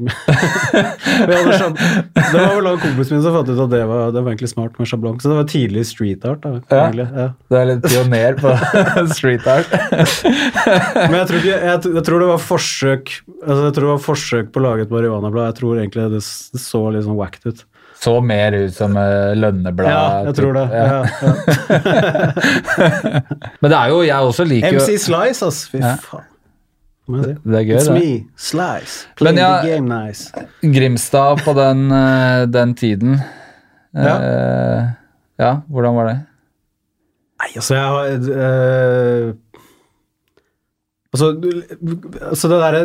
hadde 1.32 1.56
sjab- 1.58 1.80
det 2.14 2.38
var 2.44 2.54
vel 2.60 2.68
kompisen 2.82 3.16
min 3.18 3.24
som 3.24 3.34
fant 3.38 3.50
ut 3.50 3.62
at 3.64 3.72
det 3.72 3.82
var, 3.90 4.12
det 4.14 4.22
var 4.22 4.30
egentlig 4.34 4.50
smart 4.52 4.78
med 4.78 4.90
sjablong. 4.92 5.18
Så 5.22 5.32
det 5.32 5.38
var 5.40 5.48
tidlig 5.50 5.84
street 5.90 6.24
art. 6.28 6.44
Da, 6.46 6.54
Ja. 6.70 6.84
Ja. 7.08 7.26
Du 7.50 7.56
er 7.58 7.68
litt 7.72 7.82
pioner 7.88 8.38
på 8.38 8.54
street 9.18 9.46
art. 9.50 9.72
Men 9.88 11.18
jeg 11.18 11.26
tror, 11.32 11.38
ikke, 11.40 11.56
jeg, 11.56 11.94
jeg 11.98 12.04
tror 12.06 12.22
det 12.24 12.30
var 12.34 12.42
forsøk 12.42 13.16
altså 13.38 13.64
jeg 13.68 13.74
tror 13.76 13.84
det 13.86 13.90
var 13.92 14.00
forsøk 14.02 14.48
på 14.52 14.60
å 14.60 14.64
lage 14.64 14.84
et 14.86 14.92
marihuanablad. 14.92 15.50
Jeg 15.52 15.58
tror 15.60 15.78
egentlig 15.80 16.06
det, 16.12 16.22
det 16.22 16.62
så 16.62 16.80
litt 16.94 17.06
sånn 17.06 17.18
wacked 17.18 17.46
ut. 17.52 17.64
Så 17.98 18.12
mer 18.22 18.54
ut 18.54 18.74
som 18.76 18.94
eh, 18.96 19.32
lønneblad. 19.34 19.88
Ja, 19.90 20.24
jeg 20.28 20.34
tror 20.38 20.52
det. 20.54 20.64
Ja. 20.70 20.84
Ja, 20.86 21.02
ja. 21.22 21.32
Men 23.60 23.70
det 23.72 23.78
er 23.78 23.88
jo, 23.90 24.02
jeg 24.06 24.28
også 24.32 24.44
liker 24.46 24.76
jo 24.76 24.82
MC 24.84 24.98
Slice, 25.02 25.46
ass. 25.48 25.64
Fy 25.72 25.80
Ja. 25.82 25.96
faen. 26.04 26.26
Det. 27.08 27.34
Det 27.40 27.56
er 27.56 27.64
gøy, 27.64 27.74
It's 27.78 27.86
det. 27.88 27.94
me, 27.96 28.08
Slice. 28.36 28.96
Playing 29.16 29.38
ja- 29.40 29.62
the 29.64 29.70
game 29.74 29.88
nice. 29.88 30.28
Grimstad 30.60 31.40
på 31.44 31.54
den, 31.56 31.86
eh, 31.96 32.42
den 32.52 32.74
tiden. 32.76 33.18
Ja. 33.96 34.14
Uh, 34.20 34.82
ja, 35.40 35.52
hvordan 35.72 35.94
var 35.96 36.04
det? 36.10 36.16
Nei, 37.40 37.48
altså, 37.56 37.74
jeg 37.74 37.84
har 37.88 38.02
uh, 38.28 39.34
Altså, 41.14 41.30
altså 42.28 42.50
det 42.52 42.58
derre 42.60 42.82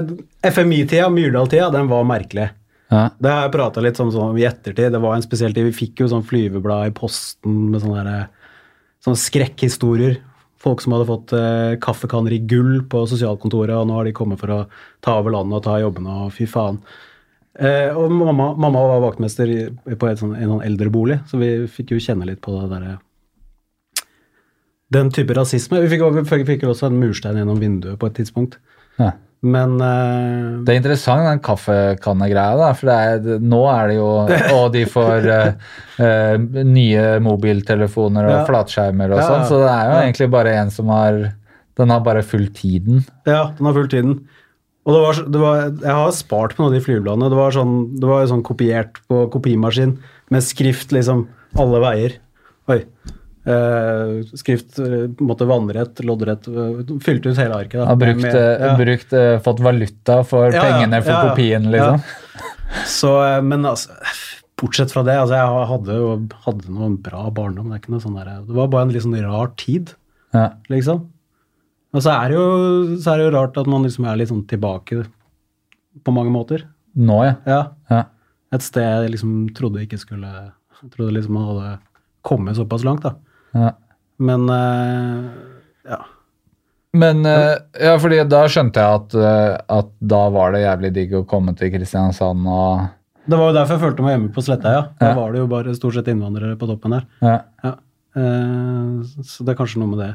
FMI-tida, 0.56 1.10
Myrdal-tida, 1.12 1.67
den 1.76 1.89
var 1.91 2.04
merkelig. 2.08 2.47
Ja. 2.93 3.08
Det 3.17 3.32
har 3.32 3.47
jeg 3.47 3.53
prata 3.56 3.82
litt 3.82 3.99
om 4.03 4.12
sånn 4.13 4.38
i 4.38 4.45
ettertid. 4.45 4.91
Det 4.93 5.01
var 5.01 5.15
en 5.17 5.25
spesiell 5.25 5.56
tid. 5.56 5.69
Vi 5.71 5.77
fikk 5.77 6.03
jo 6.03 6.10
sånn 6.12 6.25
flyveblad 6.27 6.91
i 6.91 6.95
posten 6.95 7.71
med 7.73 7.82
sånne, 7.82 8.03
der, 8.06 8.51
sånne 9.06 9.21
skrekkhistorier. 9.21 10.19
Folk 10.63 10.84
som 10.84 10.93
hadde 10.95 11.08
fått 11.10 11.34
eh, 11.36 11.73
kaffekanner 11.84 12.36
i 12.36 12.43
gull 12.47 12.84
på 12.89 13.01
sosialkontoret, 13.10 13.73
og 13.75 13.89
nå 13.89 13.97
har 13.97 14.08
de 14.08 14.13
kommet 14.15 14.39
for 14.39 14.53
å 14.53 14.60
ta 15.03 15.17
over 15.19 15.36
landet 15.36 15.58
og 15.58 15.65
ta 15.65 15.79
jobbene, 15.82 16.19
og 16.27 16.36
fy 16.36 16.47
faen. 16.47 16.77
Eh, 17.53 17.89
og 17.91 18.13
mamma, 18.13 18.53
mamma 18.58 18.86
var 18.93 19.03
vaktmester 19.10 19.49
i, 19.51 19.58
på 19.69 20.08
et 20.10 20.21
sånn, 20.21 20.38
en 20.38 20.56
sånn 20.56 20.63
eldrebolig, 20.65 21.19
så 21.29 21.41
vi 21.41 21.51
fikk 21.69 21.93
jo 21.93 21.99
kjenne 22.01 22.29
litt 22.29 22.41
på 22.41 22.56
det 22.56 22.69
derre 22.71 22.95
Den 24.93 25.12
type 25.13 25.36
rasisme. 25.36 25.82
Vi 25.84 25.91
fikk, 25.91 26.06
vi 26.32 26.47
fikk 26.47 26.65
også 26.69 26.88
en 26.88 26.97
murstein 27.01 27.38
gjennom 27.41 27.60
vinduet 27.62 27.99
på 27.99 28.10
et 28.10 28.17
tidspunkt. 28.21 28.60
Ja. 29.01 29.15
Men 29.43 29.73
uh, 29.82 30.63
Det 30.63 30.71
er 30.71 30.77
interessant, 30.79 31.25
den 31.27 31.41
kaffekannegreia, 31.43 32.56
da. 32.62 32.69
For 32.79 32.88
det 32.88 32.95
er, 32.95 33.41
nå 33.43 33.60
er 33.67 33.89
det 33.91 33.97
jo 33.97 34.10
Og 34.60 34.69
de 34.71 34.84
får 34.88 35.27
uh, 35.27 35.71
uh, 35.99 36.62
nye 36.63 37.08
mobiltelefoner 37.25 38.29
og 38.29 38.36
Ja. 38.38 38.43
flatskjermer 38.47 39.12
og 39.12 39.19
Ja, 39.19 39.25
sånn, 39.27 39.43
så 39.49 39.60
det 39.65 39.71
er 39.73 39.89
jo 39.89 39.97
Ja. 39.97 40.03
egentlig 40.06 40.29
bare 40.38 40.53
en 40.62 40.71
som 40.71 40.88
har 40.95 41.19
Den 41.75 41.89
har 41.89 41.99
bare 42.06 42.21
fulgt 42.23 42.56
tiden. 42.62 43.03
Ja, 43.25 43.47
den 43.58 43.65
har 43.65 43.73
full 43.73 43.88
tiden. 43.89 44.19
Og 44.86 44.93
det 44.93 45.01
var, 45.01 45.19
det 45.32 45.39
var, 45.41 45.62
jeg 45.82 45.95
har 45.95 46.12
spart 46.12 46.53
på 46.56 46.62
noen 46.62 46.73
av 46.73 46.75
de 46.77 46.84
flybladene. 46.86 47.29
Det 47.32 47.38
var 47.39 47.51
sånn, 47.56 47.75
det 47.99 48.06
var 48.10 48.25
sånn 48.29 48.43
kopiert 48.45 48.99
på 49.10 49.23
kopimaskin 49.34 49.95
med 50.29 50.43
skrift 50.45 50.91
liksom 50.93 51.23
alle 51.58 51.79
veier. 51.82 52.17
Oi. 52.69 52.84
Eh, 53.43 54.21
skrift 54.39 54.77
eh, 54.79 55.10
på 55.12 55.19
en 55.25 55.27
måte 55.27 55.45
vannrett, 55.49 55.99
loddrett. 56.08 56.47
eh, 56.47 56.93
Fylte 57.03 57.34
ut 57.34 57.38
hele 57.41 57.58
arket. 57.58 57.79
da. 57.82 57.86
Har 57.89 57.97
brukt, 57.99 58.21
Med- 58.21 58.62
ja. 58.62 58.75
brukt, 58.79 59.15
fått 59.43 59.60
valuta 59.60 60.23
for 60.23 60.47
Ja, 60.47 60.56
ja, 60.56 60.62
pengene 60.63 61.01
for 61.03 61.12
ja, 61.12 61.23
ja. 61.25 61.29
kopien, 61.34 61.71
liksom. 61.71 62.01
Så, 62.89 63.10
men 63.43 63.65
altså, 63.69 63.91
bortsett 64.58 64.91
fra 64.91 65.03
det, 65.03 65.13
altså 65.19 65.36
jeg 65.36 65.67
hadde 65.69 65.97
jo 65.99 66.08
hadde 66.45 66.71
noen 66.73 66.95
bra 67.03 67.27
barndom. 67.29 67.69
Det, 67.69 67.84
er 67.89 67.99
sånn 68.01 68.15
der, 68.17 68.32
det 68.47 68.56
var 68.56 68.71
bare 68.71 68.88
en 68.88 68.93
litt 68.95 69.03
sånn 69.03 69.19
rar 69.21 69.51
tid. 69.60 69.91
Ja. 70.34 70.47
liksom. 70.71 71.03
Og 71.93 72.01
så 72.01 72.10
er, 72.15 72.32
jo, 72.34 72.45
så 72.97 73.12
er 73.13 73.19
det 73.21 73.25
jo 73.27 73.34
rart 73.36 73.58
at 73.62 73.67
man 73.69 73.84
liksom 73.86 74.08
er 74.10 74.15
litt 74.17 74.32
sånn 74.32 74.47
tilbake 74.49 75.03
på 76.03 76.13
mange 76.15 76.32
måter. 76.34 76.63
Nå, 76.97 77.19
ja. 77.27 77.36
Ja. 77.45 77.60
ja. 77.91 77.99
Et 78.56 78.65
sted 78.65 78.82
jeg 79.06 79.12
liksom 79.13 79.36
trodde 79.53 79.84
ikke 79.84 79.99
skulle 80.01 80.32
trodde 80.95 81.13
liksom 81.13 81.38
man 81.38 81.45
hadde 81.51 81.75
kommet 82.25 82.58
såpass 82.58 82.84
langt, 82.88 83.06
da. 83.06 83.13
Ja. 83.53 83.71
Men 84.19 84.49
eh, 84.49 85.31
Ja. 85.89 85.97
Men 86.93 87.25
eh, 87.25 87.55
ja, 87.81 87.95
fordi 87.99 88.19
da 88.29 88.43
skjønte 88.47 88.79
jeg 88.83 88.99
at, 88.99 89.15
eh, 89.17 89.55
at 89.77 89.87
da 89.99 90.19
var 90.29 90.51
det 90.53 90.61
jævlig 90.61 90.91
digg 90.93 91.15
å 91.17 91.23
komme 91.27 91.55
til 91.57 91.71
Kristiansand 91.73 92.45
og 92.47 92.83
Det 93.25 93.39
var 93.39 93.49
jo 93.49 93.55
derfor 93.57 93.73
jeg 93.77 93.83
følte 93.87 94.03
meg 94.05 94.13
hjemme 94.17 94.33
på 94.35 94.43
Slettøya. 94.45 94.83
Da 94.99 95.09
Ja. 95.09 95.15
var 95.17 95.31
det 95.33 95.39
jo 95.41 95.47
bare 95.47 95.73
stort 95.75 95.93
sett 95.97 96.07
innvandrere 96.11 96.55
på 96.59 96.67
toppen 96.69 96.91
der. 96.91 97.05
ja. 97.21 97.39
Ja. 97.63 97.73
Så 99.25 99.41
det 99.43 99.53
er 99.55 99.57
kanskje 99.57 99.79
noe 99.81 99.89
med 99.89 99.99
det, 100.03 100.11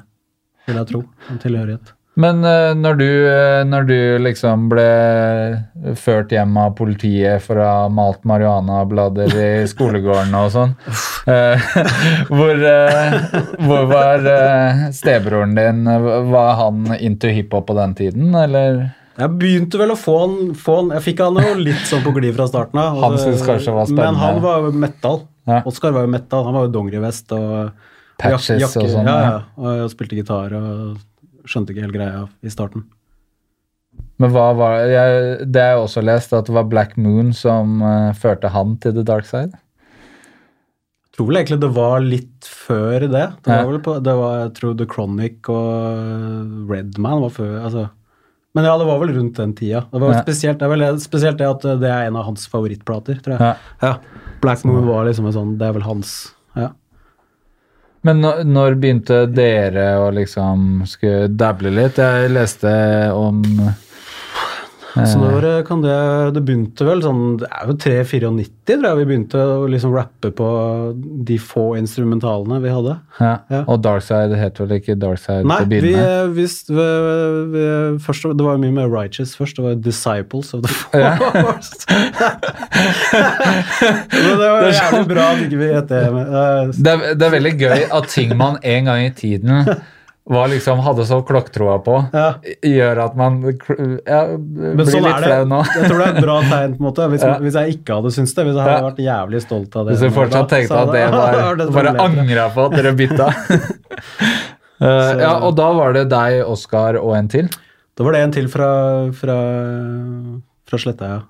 vil 0.68 0.76
jeg 0.78 0.86
tro. 0.92 1.00
En 1.32 1.38
tilhørighet. 1.42 1.92
Men 2.18 2.42
eh, 2.44 2.72
når, 2.74 2.94
du, 2.98 3.10
eh, 3.30 3.60
når 3.68 3.84
du 3.86 3.98
liksom 4.24 4.66
ble 4.72 5.94
ført 5.98 6.32
hjem 6.34 6.56
av 6.58 6.72
politiet 6.78 7.44
for 7.44 7.60
å 7.62 7.66
ha 7.68 7.88
malt 7.94 8.24
marihuanablader 8.26 9.36
i 9.38 9.50
skolegården 9.72 10.34
og 10.34 10.50
sånn, 10.54 10.74
eh, 11.30 11.68
hvor, 12.34 12.64
hvor 13.62 13.86
var 13.92 14.30
stebroren 14.94 15.54
din? 15.58 15.84
Var 16.32 16.54
han 16.58 16.88
into 16.98 17.30
hiphop 17.30 17.68
på 17.70 17.78
den 17.78 17.94
tiden, 17.98 18.32
eller? 18.34 18.88
Jeg 19.18 19.34
begynte 19.38 19.78
vel 19.80 19.94
å 19.94 19.98
få 19.98 20.12
han, 20.20 20.34
få 20.54 20.76
han 20.76 20.90
Jeg 20.94 21.04
fikk 21.08 21.22
han 21.24 21.38
jo 21.42 21.54
litt 21.58 21.86
sånn 21.90 22.04
på 22.04 22.12
glid 22.14 22.36
fra 22.36 22.46
starten 22.50 22.78
av. 22.78 22.98
Han 23.02 23.16
synes 23.18 23.42
kanskje 23.46 23.74
var 23.74 23.88
spennende. 23.90 24.12
Men 24.14 24.20
han 24.22 24.38
var 24.42 24.62
jo 24.62 24.70
metal. 24.86 25.22
Ja. 25.48 25.62
Oskar 25.66 25.94
var 25.94 26.06
jo 26.06 26.12
metal. 26.12 26.44
Han 26.46 26.54
var 26.54 26.68
jo 26.68 26.74
dongerivest 26.76 27.34
og 27.34 27.88
Patches 28.18 28.62
jakke, 28.62 28.84
og 28.84 28.92
sånn, 28.94 29.10
ja. 29.10 29.18
ja. 29.22 29.40
Og 29.58 29.90
spilte 29.90 30.18
gitar 30.18 30.54
og 30.58 30.98
skjønte 31.48 31.72
ikke 31.74 31.86
helt 31.86 31.96
greia 31.96 32.26
i 32.44 32.52
starten. 32.52 32.84
Men 34.20 34.30
hva 34.34 34.48
var 34.58 34.80
jeg, 34.90 35.46
Det 35.50 35.62
har 35.62 35.72
jeg 35.76 35.84
også 35.86 36.02
lest, 36.04 36.32
at 36.36 36.46
det 36.46 36.54
var 36.54 36.68
Black 36.70 36.96
Moon 37.00 37.32
som 37.34 37.80
uh, 37.82 38.12
førte 38.18 38.50
han 38.54 38.76
til 38.82 38.94
The 38.98 39.04
Dark 39.06 39.26
Side. 39.28 39.54
Jeg 41.08 41.14
tror 41.18 41.28
vel 41.32 41.40
egentlig 41.40 41.60
det 41.64 41.70
var 41.74 42.02
litt 42.04 42.46
før 42.46 43.06
det. 43.10 43.24
Det 43.42 43.50
var 43.50 43.70
vel 43.72 43.80
på, 43.82 43.96
det 44.06 44.12
var, 44.14 44.34
jeg 44.44 44.52
tror 44.58 44.76
The 44.78 44.86
Chronic 44.86 45.48
og 45.50 46.68
Redman 46.70 47.24
var 47.24 47.32
før. 47.34 47.56
altså. 47.64 47.88
Men 48.54 48.64
ja, 48.68 48.76
det 48.78 48.86
var 48.88 49.00
vel 49.02 49.10
rundt 49.16 49.36
den 49.38 49.52
tida. 49.58 49.84
Det 49.90 50.00
var 50.02 50.14
Ja. 50.14 50.22
spesielt, 50.22 50.58
det 50.60 50.66
er 50.68 50.72
vel 50.76 51.00
spesielt 51.02 51.38
det 51.38 51.48
at 51.48 51.66
det 51.82 51.90
er 51.90 52.06
en 52.06 52.16
av 52.16 52.24
hans 52.30 52.46
favorittplater, 52.46 53.18
tror 53.22 53.34
jeg. 53.34 53.40
Ja. 53.40 53.54
Ja. 53.82 54.30
Black 54.42 54.62
Moon 54.64 54.86
var 54.86 55.04
liksom 55.06 55.26
en 55.26 55.34
sånn 55.34 55.58
Det 55.58 55.66
er 55.66 55.72
vel 55.74 55.82
hans. 55.82 56.34
Men 58.06 58.20
når, 58.22 58.44
når 58.46 58.76
begynte 58.78 59.24
dere 59.34 59.88
å 59.98 60.10
liksom 60.14 60.84
skulle 60.86 61.28
dable 61.34 61.72
litt? 61.74 61.98
Jeg 61.98 62.30
leste 62.30 62.70
om 63.14 63.42
Så 64.94 65.18
når 65.20 65.44
kan 65.68 65.82
det 65.84 65.96
Det 66.34 66.40
begynte 66.48 66.80
vel 66.86 67.02
sånn 67.04 67.36
Det 67.42 67.48
er 67.52 67.66
jo 67.68 67.74
3-94, 67.76 68.48
tror 68.64 68.86
jeg 68.88 68.96
vi 68.98 69.04
begynte 69.10 69.36
å 69.36 69.66
liksom 69.68 69.92
rappe 69.92 70.30
på 70.32 70.46
de 71.28 71.36
få 71.38 71.76
instrumentalene 71.76 72.56
vi 72.64 72.70
hadde. 72.72 72.94
ja. 73.20 73.34
Ja. 73.52 73.60
Og 73.68 73.82
Dark 73.84 74.02
Side 74.06 74.32
het 74.40 74.56
vel 74.62 74.72
ikke 74.78 74.96
Dark 74.98 75.18
Side 75.20 75.44
Nei, 75.44 75.58
til 75.60 75.66
å 75.66 75.68
vi, 75.68 75.80
begynne 75.82 76.32
vi, 76.32 76.46
vi, 76.72 76.88
vi, 77.52 77.64
først, 78.06 78.22
det 78.38 78.44
var 78.46 78.52
jo 78.56 78.62
mye 78.64 78.72
med 78.78 78.88
Righteous 78.92 79.36
først. 79.36 79.56
Det 79.60 79.64
var 79.66 79.74
Disciples 79.84 80.54
of 80.56 80.60
the 80.64 80.72
Force. 80.72 80.96
Ja. 80.98 81.12
det 84.12 84.36
var 84.38 84.66
jævlig 84.72 85.04
bra 85.10 85.26
at 85.34 85.42
ikke 85.44 85.60
vi 85.60 85.68
het 85.74 85.90
det. 85.92 86.02
eh, 86.08 86.72
Det 86.78 86.94
er, 86.94 87.04
det 87.18 87.26
er 87.28 87.34
veldig 87.36 87.54
gøy 87.60 87.84
at 87.98 88.08
ting 88.12 88.34
man 88.38 88.58
en 88.62 88.88
gang 88.90 89.04
i 89.06 89.12
tiden 89.16 89.70
var 90.28 90.48
liksom, 90.52 90.80
hadde 90.84 91.04
så 91.08 91.18
klokktroa 91.24 91.78
på, 91.84 91.94
Ja. 92.12 92.34
gjør 92.62 92.98
at 93.06 93.14
man 93.16 93.38
ja, 93.44 94.20
blir 94.36 94.84
sånn 94.90 95.06
litt 95.06 95.22
flau 95.24 95.44
nå. 95.48 95.60
Jeg 95.72 95.88
tror 95.88 96.02
det 96.02 96.08
er 96.08 96.16
et 96.18 96.24
bra 96.26 96.36
tegn, 96.42 96.74
på 96.76 96.82
en 96.82 96.86
måte. 96.88 97.06
Hvis, 97.12 97.24
Ja. 97.24 97.38
hvis 97.40 97.56
jeg 97.56 97.76
ikke 97.78 97.96
hadde 97.96 98.12
syntes 98.12 98.34
det. 98.36 98.44
Hvis 98.46 98.58
jeg 98.58 98.64
hadde 98.66 98.76
Ja. 98.76 98.90
vært 98.90 99.02
jævlig 99.06 99.40
stolt 99.42 99.76
av 99.76 99.86
det. 99.86 99.94
Hvis 99.94 100.00
du 100.04 100.10
fortsatt 100.10 100.48
da, 100.48 100.56
tenkte 100.56 100.76
at 100.76 100.92
det 100.92 101.10
var 101.12 101.56
det 101.60 101.72
Bare 101.72 101.94
angra 101.96 102.48
på 102.52 102.66
at 102.66 102.76
dere 102.76 102.92
bytta. 102.98 103.28
uh, 104.82 105.14
ja, 105.24 105.32
og 105.40 105.56
da 105.56 105.72
var 105.72 105.92
det 105.96 106.08
deg, 106.10 106.44
Oskar 106.46 107.00
og 107.00 107.16
en 107.16 107.28
til? 107.28 107.48
Da 107.96 108.04
var 108.04 108.12
det 108.12 108.20
en 108.20 108.32
til 108.32 108.48
fra, 108.48 108.70
fra, 109.12 109.38
fra 110.68 110.78
ja. 111.00 111.20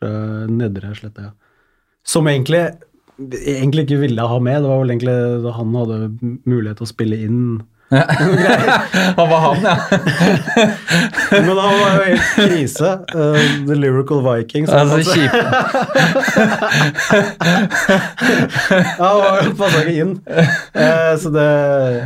Fra 0.00 0.08
Nedre 0.48 0.94
ja. 0.94 1.30
Som 2.06 2.26
egentlig, 2.26 2.70
egentlig 3.18 3.86
ikke 3.86 4.00
ville 4.02 4.28
ha 4.28 4.38
med. 4.42 4.62
Det 4.62 4.70
var 4.70 4.82
vel 4.82 4.92
egentlig 4.94 5.16
da 5.44 5.54
han 5.56 5.74
hadde 5.80 5.98
mulighet 6.44 6.80
til 6.80 6.86
å 6.86 6.92
spille 6.92 7.20
inn. 7.26 7.40
Han 7.90 9.28
var 9.30 9.40
han, 9.40 9.56
ja. 9.62 9.76
Men 11.30 11.44
han 11.58 11.76
var 11.78 11.92
jo 11.94 12.00
helt 12.08 12.22
krise. 12.34 12.88
Uh, 13.14 13.38
the 13.68 13.76
Lyrical 13.78 14.22
Vikings. 14.26 14.70
Altså, 14.74 14.96
Altså, 14.96 15.14
kjip. 15.14 15.32
Ja, 18.98 19.06
han 19.06 19.18
var- 19.22 19.50
passa 19.58 19.82
ikke 19.84 19.94
inn. 20.02 20.12
Uh, 20.74 21.12
så 21.20 21.30
det, 21.34 21.46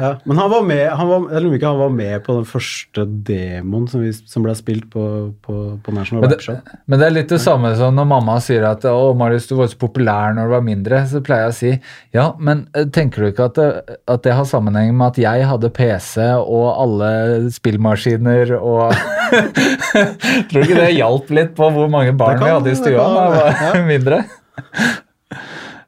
ja. 0.00 0.10
Men 0.24 0.38
han 0.38 0.50
var 0.52 0.62
med 0.68 0.84
han 0.90 1.08
var, 1.08 1.24
jeg 1.32 1.42
lurer 1.44 1.56
ikke, 1.58 1.70
han 1.72 1.78
var 1.80 1.94
med 1.94 2.24
på 2.26 2.36
den 2.40 2.46
første 2.48 3.04
demoen 3.30 3.88
som, 3.90 4.02
vi, 4.04 4.12
som 4.12 4.44
ble 4.44 4.54
spilt 4.58 4.88
på, 4.92 5.04
på, 5.44 5.56
på 5.84 5.94
National 5.96 6.24
Men 6.26 6.32
det, 6.34 6.40
Show. 6.44 6.58
men 6.86 7.00
det 7.00 7.06
er 7.08 7.14
litt 7.16 7.32
det 7.32 7.40
samme 7.42 7.72
som 7.78 7.94
når 7.96 8.08
mamma 8.10 8.36
sier 8.44 8.66
at 8.68 8.84
å, 8.90 9.12
Marius, 9.18 9.48
du 9.50 9.56
var 9.58 9.70
så 9.72 9.78
populær 9.80 10.34
når 10.36 10.48
du 10.50 10.54
var 10.56 10.64
mindre. 10.66 11.02
Så 11.10 11.22
pleier 11.24 11.48
jeg 11.48 11.54
å 11.54 11.58
si 11.60 11.72
ja, 12.16 12.26
men 12.42 12.66
eh, 12.76 12.86
tenker 12.92 13.22
du 13.24 13.30
ikke 13.32 13.48
at 13.50 13.58
det, 13.60 13.68
at 14.10 14.24
det 14.26 14.34
har 14.36 14.48
sammenheng 14.48 14.92
med 14.96 15.12
at 15.14 15.20
jeg 15.22 15.46
hadde 15.48 15.69
PC 15.76 16.20
og 16.40 16.66
alle 16.82 17.10
spillmaskiner 17.54 18.52
og 18.58 18.92
Tror 20.50 20.56
du 20.56 20.62
ikke 20.64 20.78
det 20.80 20.92
hjalp 20.96 21.30
litt 21.36 21.52
på 21.58 21.68
hvor 21.74 21.90
mange 21.92 22.12
barn 22.18 22.38
kan- 22.38 22.46
vi 22.48 22.54
hadde 22.56 22.72
i 22.74 22.78
stua 22.78 23.04
da 23.14 23.26
var 23.34 23.84
mindre? 23.88 24.22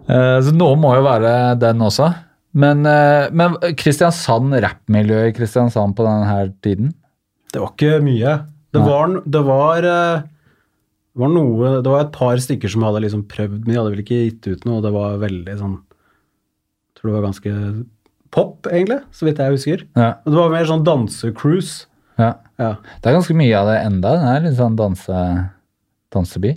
Eh, 0.08 0.38
Så 0.42 0.52
noe 0.54 0.76
må 0.78 0.94
jo 0.98 1.04
være 1.06 1.32
den 1.62 1.82
også. 1.84 2.10
Men, 2.54 2.84
eh, 2.86 3.28
men 3.32 3.54
Kristiansand, 3.78 4.52
rappmiljøet 4.60 5.30
i 5.30 5.36
Kristiansand 5.38 5.94
på 5.96 6.04
denne 6.04 6.52
tiden? 6.64 6.90
Det 7.52 7.60
var 7.62 7.72
ikke 7.72 8.02
mye. 8.04 8.34
Det 8.72 8.80
var, 8.84 9.14
det 9.28 9.42
var, 9.44 9.84
eh, 9.84 10.22
det 11.12 11.20
var 11.20 11.28
noe 11.28 11.72
Det 11.84 11.90
var 11.92 12.00
et 12.06 12.12
par 12.12 12.36
stykker 12.40 12.70
som 12.72 12.82
hadde 12.86 13.02
liksom 13.04 13.24
prøvd, 13.28 13.58
men 13.66 13.72
de 13.74 13.78
hadde 13.80 13.90
vel 13.92 14.04
ikke 14.04 14.20
gitt 14.26 14.46
ut 14.48 14.64
noe. 14.68 14.80
Det 14.84 14.92
var 14.94 15.18
veldig 15.20 15.56
sånn 15.60 15.74
Jeg 15.82 16.94
tror 17.00 17.10
det 17.10 17.16
var 17.18 17.26
ganske 17.30 17.52
pop, 18.32 18.66
egentlig, 18.70 19.00
så 19.12 19.28
vidt 19.28 19.40
jeg 19.42 19.56
husker. 19.56 19.86
Ja, 19.98 20.14
det 20.24 20.36
var 20.36 20.52
mer 20.54 20.68
sånn 20.68 20.86
dansecruise. 20.88 21.86
ja. 22.20 22.34
Ja. 22.60 22.76
Det 23.02 23.10
er 23.10 23.16
ganske 23.16 23.34
mye 23.34 23.54
av 23.58 23.70
det 23.70 23.78
enda. 23.82 24.12
Den 24.20 24.28
er 24.30 24.44
litt 24.44 24.58
sånn 24.58 24.76
danse, 24.78 25.22
danseby. 26.14 26.52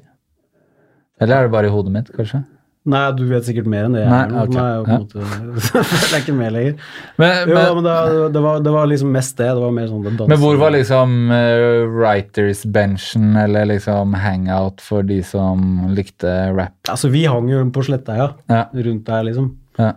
Eller 1.23 1.39
er 1.39 1.47
det 1.47 1.53
bare 1.55 1.71
i 1.71 1.73
hodet 1.73 1.93
mitt, 1.95 2.11
kanskje? 2.13 2.43
Nei, 2.85 3.01
du 3.17 3.23
vet 3.25 3.47
sikkert 3.47 3.65
mer 3.65 3.87
enn 3.87 3.95
det 3.95 4.03
jeg 4.03 4.11
Nei, 4.11 4.41
okay. 4.43 4.65
en 4.93 4.99
måte 5.01 5.23
Det 5.89 6.11
er 6.11 6.19
ikke 6.19 6.35
med 6.37 6.51
lenger. 6.53 6.75
Men, 7.17 7.49
Jo, 7.49 7.63
men, 7.79 7.87
det, 7.87 7.95
det, 8.35 8.43
var, 8.45 8.59
det 8.61 8.73
var 8.75 8.91
liksom 8.91 9.09
mest 9.15 9.33
det. 9.39 9.47
Det 9.57 9.63
var 9.63 9.73
mer 9.73 9.87
sånn 9.89 10.03
den 10.05 10.19
dansen. 10.19 10.29
men 10.35 10.41
hvor 10.43 10.59
var 10.61 10.75
liksom 10.75 11.15
uh, 11.33 11.95
writers-benchen 11.95 13.31
eller 13.41 13.71
liksom 13.73 14.13
hangout 14.21 14.85
for 14.85 15.07
de 15.07 15.17
som 15.25 15.87
likte 15.97 16.35
rap? 16.53 16.75
Altså, 16.93 17.09
vi 17.15 17.25
hang 17.25 17.49
jo 17.49 17.63
på 17.73 17.87
Slettøya, 17.87 18.35
Ja, 18.51 18.67
rundt 18.69 19.09
der, 19.09 19.25
liksom. 19.31 19.55
ja. 19.81 19.95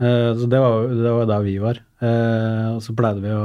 Eh, 0.00 0.32
så 0.36 0.48
det 0.52 0.58
var, 0.60 0.88
det 0.92 1.12
var 1.20 1.26
der 1.30 1.44
vi 1.46 1.54
var. 1.62 1.78
Eh, 2.04 2.66
og 2.74 2.82
så 2.84 2.92
pleide 2.98 3.22
vi 3.24 3.30
å 3.32 3.44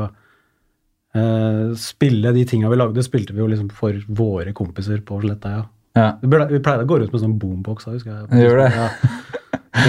eh, 1.16 1.72
spille 1.80 2.34
de 2.36 2.44
tinga 2.50 2.70
vi 2.72 2.80
lagde, 2.82 3.04
spilte 3.08 3.32
vi 3.36 3.40
jo 3.44 3.48
liksom 3.52 3.70
for 3.76 3.96
våre 4.20 4.52
kompiser 4.58 5.00
på 5.08 5.22
Slettøya. 5.24 5.64
ja. 6.00 6.10
Vi, 6.22 6.28
ble- 6.32 6.50
vi 6.52 6.60
pleide 6.64 6.84
å 6.84 6.90
gå 6.92 7.00
rundt 7.02 7.14
med 7.16 7.24
sånn 7.24 7.38
boombox 7.40 7.88
da, 7.88 7.96
husker 7.96 8.12
jeg. 8.16 8.44
Gjør 8.46 8.64
det? 8.66 8.72
Ja. 8.76 8.88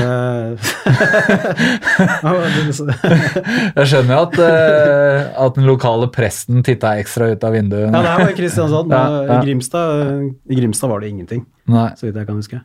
Jeg 3.76 3.86
skjønner 3.88 4.12
jo 4.14 4.20
at, 4.22 4.36
at 5.46 5.56
den 5.58 5.66
lokale 5.68 6.08
presten 6.14 6.62
titta 6.66 6.94
ekstra 7.00 7.30
ut 7.32 7.44
av 7.46 7.54
vinduet. 7.56 7.88
ja, 7.88 8.00
det 8.02 8.12
her 8.12 8.22
var 8.24 8.32
i 8.32 8.36
Kristiansand. 8.38 8.92
Ja, 8.94 9.02
ja. 9.26 9.36
I, 9.36 9.46
Grimstad, 9.46 9.86
I 10.52 10.58
Grimstad 10.60 10.92
var 10.92 11.02
det 11.02 11.10
ingenting, 11.12 11.44
Nei. 11.70 11.88
så 11.98 12.06
vidt 12.08 12.18
jeg 12.20 12.28
kan 12.28 12.38
huske. 12.40 12.60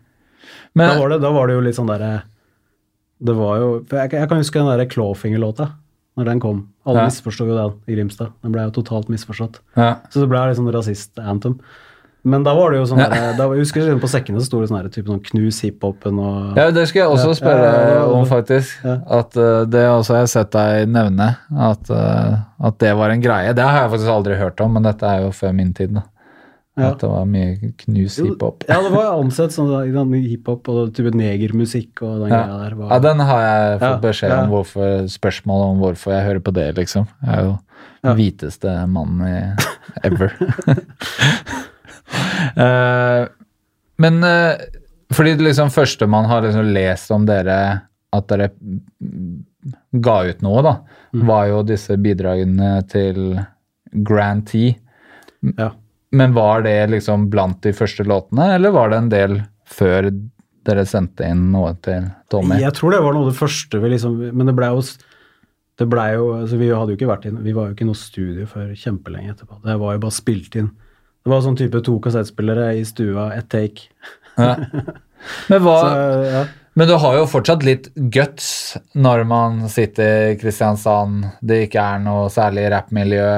Men, 0.78 0.92
da, 0.92 0.98
var 1.02 1.14
det, 1.14 1.20
da 1.24 1.32
var 1.36 1.50
det 1.50 1.58
jo 1.58 1.64
litt 1.66 1.78
sånn 1.78 1.90
derre 1.90 2.12
Det 3.24 3.34
var 3.36 3.58
jo 3.58 3.68
jeg, 3.90 4.12
jeg 4.14 4.30
kan 4.30 4.38
huske 4.38 4.60
den 4.60 4.68
derre 4.70 4.86
Clawfinger-låta, 4.90 5.72
når 6.18 6.26
den 6.26 6.40
kom. 6.40 6.68
Alle 6.86 7.00
Ja. 7.04 7.06
misforsto 7.10 7.46
jo 7.48 7.56
den 7.58 7.74
i 7.88 7.96
Grimstad. 7.98 8.32
Den 8.44 8.52
ble 8.54 8.62
jo 8.70 8.72
totalt 8.82 9.10
misforstått. 9.10 9.60
ja. 9.76 9.96
Så 10.10 10.22
det 10.22 10.30
ble 10.30 10.48
litt 10.48 10.58
sånn 10.58 10.72
rasist-anthem. 10.74 11.60
Men 12.28 12.44
da 12.44 12.54
var 12.58 12.72
det 12.72 12.80
jo 12.82 12.86
sånn 12.90 13.00
Ja. 13.00 13.08
der, 13.10 13.38
da, 13.38 13.44
Jeg 13.54 13.60
husker 13.64 13.82
liksom 13.82 14.02
på 14.02 14.10
sekkene 14.12 14.40
så 14.42 14.46
sto 14.50 14.60
det 14.60 14.68
sånn 14.70 14.82
her, 14.82 14.90
type 14.90 15.08
sånn 15.08 15.24
knus 15.24 15.62
hiphopen 15.62 16.20
og 16.20 16.58
Ja, 16.58 16.72
det 16.72 16.88
skulle 16.90 17.06
jeg 17.08 17.14
også 17.16 17.36
spørre 17.40 17.70
ja, 17.96 18.06
om, 18.06 18.26
faktisk. 18.26 18.84
At 18.86 19.38
uh, 19.38 19.64
Det 19.66 19.86
også 19.88 20.14
har 20.14 20.20
jeg 20.26 20.30
sett 20.34 20.52
deg 20.52 20.90
nevne, 20.90 21.38
at, 21.58 21.90
uh, 21.90 22.38
at 22.60 22.78
det 22.80 22.96
var 22.98 23.10
en 23.12 23.22
greie. 23.22 23.54
Det 23.54 23.64
har 23.64 23.88
jeg 23.88 23.92
faktisk 23.96 24.10
aldri 24.12 24.36
hørt 24.38 24.60
om, 24.62 24.74
men 24.74 24.84
dette 24.84 25.04
er 25.04 25.22
jo 25.24 25.30
før 25.32 25.54
min 25.56 25.74
tid. 25.74 25.94
da. 25.94 26.04
Ja. 26.78 26.92
At 26.92 27.00
det 27.02 27.10
var 27.10 27.26
mye 27.26 27.72
knus 27.82 28.20
hiphop. 28.22 28.64
Ja, 28.70 28.76
det 28.86 28.92
var 28.94 29.16
ansett 29.18 29.52
som 29.56 29.66
sånn, 29.68 30.12
hiphop 30.22 30.68
og 30.70 30.92
type 30.94 31.10
negermusikk 31.18 32.04
og 32.06 32.20
den 32.22 32.30
Ja. 32.30 32.44
greia 32.44 32.58
der. 32.70 32.76
Var, 32.76 32.92
Ja, 32.92 33.00
den 33.00 33.20
har 33.20 33.42
jeg 33.42 33.80
fått 33.82 34.02
beskjed 34.04 34.32
om 34.44 34.50
hvorfor, 34.52 35.08
spørsmål 35.10 35.64
om 35.72 35.80
hvorfor 35.82 36.14
jeg 36.14 36.26
hører 36.28 36.40
på 36.46 36.54
det, 36.54 36.68
liksom. 36.78 37.08
Jeg 37.26 37.34
er 37.34 37.44
jo 37.48 37.60
Ja. 38.04 38.14
hviteste 38.14 38.76
mannen 38.88 39.26
i 39.26 39.56
ever. 40.08 40.32
uh, 42.58 43.28
men 44.04 44.24
uh, 44.24 44.56
fordi 45.14 45.34
det 45.40 45.48
liksom 45.50 45.70
første 45.74 46.08
man 46.08 46.26
har 46.30 46.42
liksom 46.46 46.74
lest 46.76 47.12
om 47.16 47.26
dere, 47.26 47.82
at 48.14 48.28
dere 48.28 48.50
ga 49.94 50.18
ut 50.30 50.42
noe, 50.46 50.62
da, 50.66 50.76
var 51.28 51.48
jo 51.50 51.64
disse 51.64 51.96
bidragene 51.98 52.84
til 52.92 53.40
Grand 54.04 54.46
T. 54.48 54.76
Ja. 55.58 55.72
Men 56.18 56.34
var 56.36 56.64
det 56.66 56.80
liksom 56.94 57.28
blant 57.34 57.62
de 57.66 57.76
første 57.78 58.06
låtene, 58.08 58.54
eller 58.56 58.74
var 58.76 58.92
det 58.92 59.02
en 59.02 59.12
del 59.14 59.38
før 59.68 60.10
dere 60.68 60.84
sendte 60.88 61.28
inn 61.28 61.50
noe 61.54 61.76
til 61.86 62.10
Tommy? 62.32 62.58
Jeg 62.62 62.76
tror 62.76 62.96
det 62.96 63.04
var 63.06 63.16
noe 63.16 63.28
av 63.28 63.32
det 63.32 63.40
første 63.40 63.80
vi 63.80 63.94
liksom 63.94 64.18
Men 64.36 64.50
det 64.50 64.56
blei 64.58 64.72
jo 64.74 64.82
det 65.78 65.86
ble 65.90 66.08
jo, 66.16 66.30
altså 66.40 66.58
Vi 66.60 66.70
hadde 66.74 66.94
jo 66.94 66.98
ikke 66.98 67.10
vært 67.12 67.28
inn, 67.30 67.42
vi 67.46 67.54
var 67.56 67.70
jo 67.70 67.76
ikke 67.76 67.86
i 67.86 67.90
noe 67.92 68.00
studio 68.00 68.48
før 68.50 68.72
kjempelenge 68.74 69.36
etterpå. 69.36 69.60
Det 69.62 69.76
var 69.78 69.98
jo 69.98 70.04
bare 70.08 70.16
spilt 70.16 70.58
inn. 70.58 70.72
Det 71.22 71.30
var 71.30 71.44
sånn 71.46 71.58
type 71.60 71.82
to 71.86 71.98
kassettspillere 72.02 72.72
i 72.80 72.86
stua, 72.88 73.30
ett 73.38 73.50
take. 73.54 73.92
Ja. 74.40 74.56
Men, 75.52 75.62
hva, 75.66 75.76
Så, 75.82 75.94
ja. 76.30 76.42
men 76.78 76.90
du 76.90 76.94
har 77.02 77.16
jo 77.18 77.24
fortsatt 77.30 77.64
litt 77.66 77.88
guts 78.14 78.78
når 78.94 79.24
man 79.26 79.64
sitter 79.74 80.28
i 80.28 80.36
Kristiansand, 80.38 81.26
det 81.42 81.64
ikke 81.66 81.82
er 81.82 82.04
noe 82.04 82.28
særlig 82.30 82.68
rappmiljø, 82.70 83.32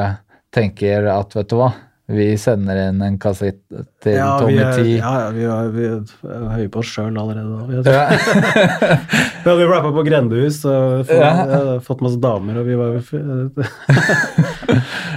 tenker 0.54 1.08
at 1.14 1.38
vet 1.38 1.48
du 1.48 1.56
hva, 1.56 1.70
vi 2.10 2.26
sender 2.42 2.80
inn 2.88 3.02
en 3.06 3.18
kassett 3.22 3.60
til 4.02 4.16
Ja, 4.18 4.32
Tommy 4.42 4.58
T. 4.58 4.86
ja, 4.98 5.12
ja, 5.22 5.28
vi 5.36 5.44
er, 5.46 5.68
vi 5.76 5.84
er 5.86 6.46
høye 6.56 6.70
på 6.74 6.82
oss 6.82 6.90
sjøl 6.96 7.14
allerede. 7.22 7.68
Vi, 7.70 7.84
Ja. 7.94 8.08
vi 9.44 9.50
hadde 9.52 9.68
rappa 9.70 9.92
på 9.94 10.04
grendehus 10.08 10.58
og 10.66 11.06
fått, 11.06 11.14
Ja. 11.20 11.30
ja, 11.54 11.76
fått 11.86 12.02
masse 12.02 12.18
damer, 12.24 12.58
og 12.64 12.66
vi 12.66 12.76
var 12.80 12.98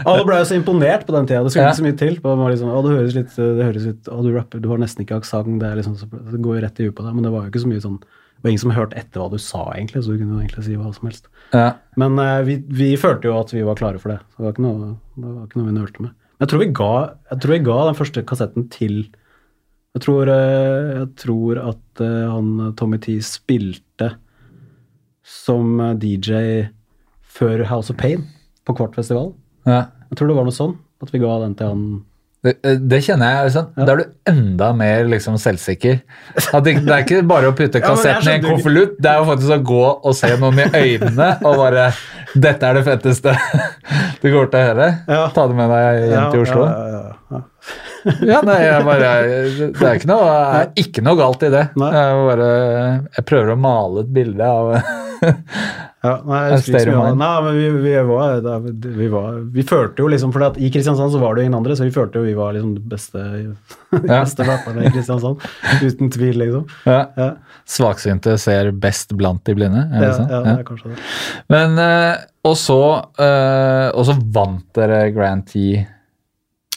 Alle 0.03 0.25
ble 0.27 0.39
jo 0.41 0.47
så 0.49 0.57
imponert 0.59 1.05
på 1.07 1.15
den 1.15 1.29
tida. 1.31 1.43
Det 1.47 1.53
skulle 1.55 1.65
Ja. 1.67 1.71
ikke 1.73 1.81
så 1.83 1.87
mye 1.87 1.99
til. 2.01 2.15
Det, 2.19 2.37
var 2.43 2.51
liksom, 2.53 2.69
å, 2.73 2.83
det 2.85 2.97
høres 2.97 3.15
litt, 3.17 3.33
det 3.39 3.67
høres 3.69 3.87
litt 3.89 4.09
å, 4.13 4.19
du 4.25 4.33
rapper, 4.35 4.61
du 4.63 4.69
har 4.73 4.81
nesten 4.83 5.05
ikke 5.07 5.21
aksent. 5.23 5.61
Det, 5.63 5.71
liksom, 5.79 5.95
det 6.33 6.41
går 6.43 6.59
jo 6.59 6.65
rett 6.67 6.81
i 6.83 6.89
huet 6.89 6.97
på 6.99 7.07
deg. 7.07 7.15
Men 7.17 7.25
det 7.29 7.33
var 7.35 7.47
jo 7.47 7.53
ikke 7.53 7.63
så 7.65 7.71
mye 7.73 7.85
sånn 7.85 8.01
Det 8.03 8.43
var 8.49 8.51
ingen 8.51 8.65
som 8.65 8.73
hørte 8.75 8.99
etter 8.99 9.21
hva 9.23 9.29
du 9.31 9.39
sa, 9.39 9.61
egentlig, 9.77 10.03
så 10.03 10.11
du 10.11 10.19
kunne 10.19 10.35
jo 10.35 10.41
egentlig 10.43 10.65
si 10.67 10.75
hva 10.75 10.89
som 10.97 11.07
helst. 11.07 11.29
Ja. 11.55 11.69
Men 11.97 12.17
uh, 12.19 12.41
vi, 12.43 12.57
vi 12.67 12.89
følte 12.99 13.29
jo 13.31 13.37
at 13.39 13.53
vi 13.55 13.63
var 13.63 13.79
klare 13.79 14.01
for 14.03 14.11
det. 14.11 14.19
Så 14.35 14.41
det 14.43 14.47
var 14.49 14.57
ikke 14.57 14.65
noe, 14.67 14.89
det 15.15 15.29
var 15.31 15.45
ikke 15.47 15.61
noe 15.61 15.69
vi 15.69 15.75
nølte 15.79 16.03
med. 16.09 16.17
Jeg 16.43 16.51
tror 16.51 16.59
vi 16.59 16.73
ga, 16.75 16.93
jeg 17.31 17.43
tror 17.43 17.55
vi 17.55 17.65
ga 17.69 17.75
den 17.87 17.99
første 17.99 18.23
kassetten 18.27 18.65
til 18.73 18.97
Jeg 19.93 20.03
tror, 20.03 20.27
eh, 20.33 20.93
jeg 20.97 21.09
tror 21.21 21.59
at 21.61 22.01
eh, 22.03 22.31
han 22.33 22.73
Tommy 22.81 22.99
T 22.99 23.19
spilte 23.23 24.09
som 25.23 25.77
eh, 25.85 25.93
DJ 26.01 26.41
før 27.23 27.63
House 27.69 27.93
of 27.93 27.99
Pain 28.01 28.25
på 28.67 28.75
Kvartfestivalen. 28.75 29.35
Ja. 29.69 29.85
Jeg 30.11 30.19
tror 30.19 30.33
det 30.33 30.39
var 30.39 30.49
noe 30.49 30.57
sånn 30.57 30.75
at 31.05 31.13
vi 31.13 31.21
ga 31.23 31.37
den 31.45 31.55
til 31.59 31.71
han. 31.71 31.85
Det, 32.43 32.57
det 32.91 33.01
kjenner 33.07 33.37
jeg. 33.37 33.53
Sånn. 33.55 33.69
Da 33.77 33.93
er 33.93 34.01
du 34.01 34.33
enda 34.33 34.73
mer 34.75 35.07
liksom 35.13 35.37
selvsikker. 35.39 36.01
At 36.41 36.65
det, 36.67 36.81
det 36.83 36.97
er 36.97 37.05
ikke 37.05 37.23
bare 37.29 37.53
å 37.53 37.55
putte 37.55 37.79
Ja, 37.83 37.93
kassetten 37.93 38.27
i 38.27 38.35
en 38.35 38.43
skjønner 38.43 38.49
konvolutt, 38.49 38.97
det 38.99 39.13
er 39.13 39.21
jo 39.21 39.29
faktisk 39.31 39.55
å 39.55 39.63
gå 39.71 39.85
og 39.93 40.19
se 40.19 40.33
noen 40.41 40.65
i 40.65 40.67
øynene 40.73 41.31
og 41.39 41.61
bare 41.61 41.87
'Dette 42.33 42.69
er 42.69 42.79
det 42.79 42.85
fetteste 42.87 43.35
du 44.23 44.29
går 44.33 44.49
til 44.53 44.59
å 44.59 44.67
høre'. 44.71 44.91
Ja. 45.09 45.25
Ta 45.35 45.47
det 45.51 45.57
med 45.59 45.73
deg 45.73 46.07
hjem 46.13 46.31
til 46.33 46.45
Oslo. 46.47 46.67
Ja, 46.67 46.73
ja, 46.73 47.01
ja, 47.03 47.17
ja. 47.37 47.43
Ja, 48.27 48.41
nei, 48.43 48.57
jeg 48.65 48.83
bare, 48.83 49.11
det 49.61 49.87
er 49.87 49.99
ikke 50.01 50.11
noe, 50.11 50.31
er 50.59 50.71
ikke 50.83 51.05
noe 51.07 51.19
galt 51.21 51.45
i 51.47 51.53
det. 51.53 51.63
Jeg, 51.79 52.23
bare, 52.27 52.49
jeg 53.15 53.27
prøver 53.29 53.53
å 53.55 53.59
male 53.63 54.03
et 54.03 54.11
bilde 54.17 54.49
av 54.49 54.73
Ja, 56.03 56.17
nei, 56.27 56.39
jeg 56.49 56.57
husker 56.57 56.73
ikke 56.75 56.83
så 56.83 56.91
mye 56.91 56.99
av 56.99 57.05
det. 57.13 57.19
Nei, 57.21 57.35
men 57.45 57.57
vi, 57.61 57.67
vi, 57.85 57.93
var, 58.09 58.33
da, 58.43 58.55
vi 58.99 59.07
var 59.13 59.37
Vi 59.55 59.63
følte 59.69 60.03
jo 60.03 60.09
liksom 60.11 60.33
For 60.35 60.59
i 60.59 60.71
Kristiansand 60.75 61.13
så 61.15 61.21
var 61.23 61.37
det 61.37 61.45
jo 61.45 61.47
ingen 61.47 61.59
andre, 61.61 61.77
så 61.79 61.87
vi 61.87 61.93
følte 61.95 62.19
jo 62.19 62.27
vi 62.27 62.35
var 62.35 62.57
liksom 62.57 62.73
de 62.75 62.83
beste, 62.91 63.23
de 63.93 64.01
Ja. 64.11 64.19
beste 64.25 64.47
rapperne 64.49 64.89
i 64.89 64.91
Kristiansand. 64.97 65.47
Uten 65.85 66.11
tvil, 66.11 66.41
liksom. 66.43 66.67
ja. 66.91 66.99
Ja, 67.21 67.29
Svaksynte 67.69 68.35
ser 68.43 68.73
best 68.83 69.15
blant 69.15 69.45
de 69.47 69.55
blinde. 69.55 69.85
Er 69.93 70.03
ja, 70.03 70.09
det 70.09 70.13
sånn? 70.19 70.31
ja, 70.35 70.43
det 70.49 70.57
er 70.59 70.67
kanskje 70.67 70.91
det. 70.91 70.99
Men, 71.55 71.79
eh, 71.79 72.27
og 72.51 72.57
så, 72.59 72.81
eh, 73.23 73.89
og 73.95 74.07
så 74.11 74.17
vant 74.35 74.67
dere 74.75 75.05
Grand 75.15 75.47
T. 75.47 75.85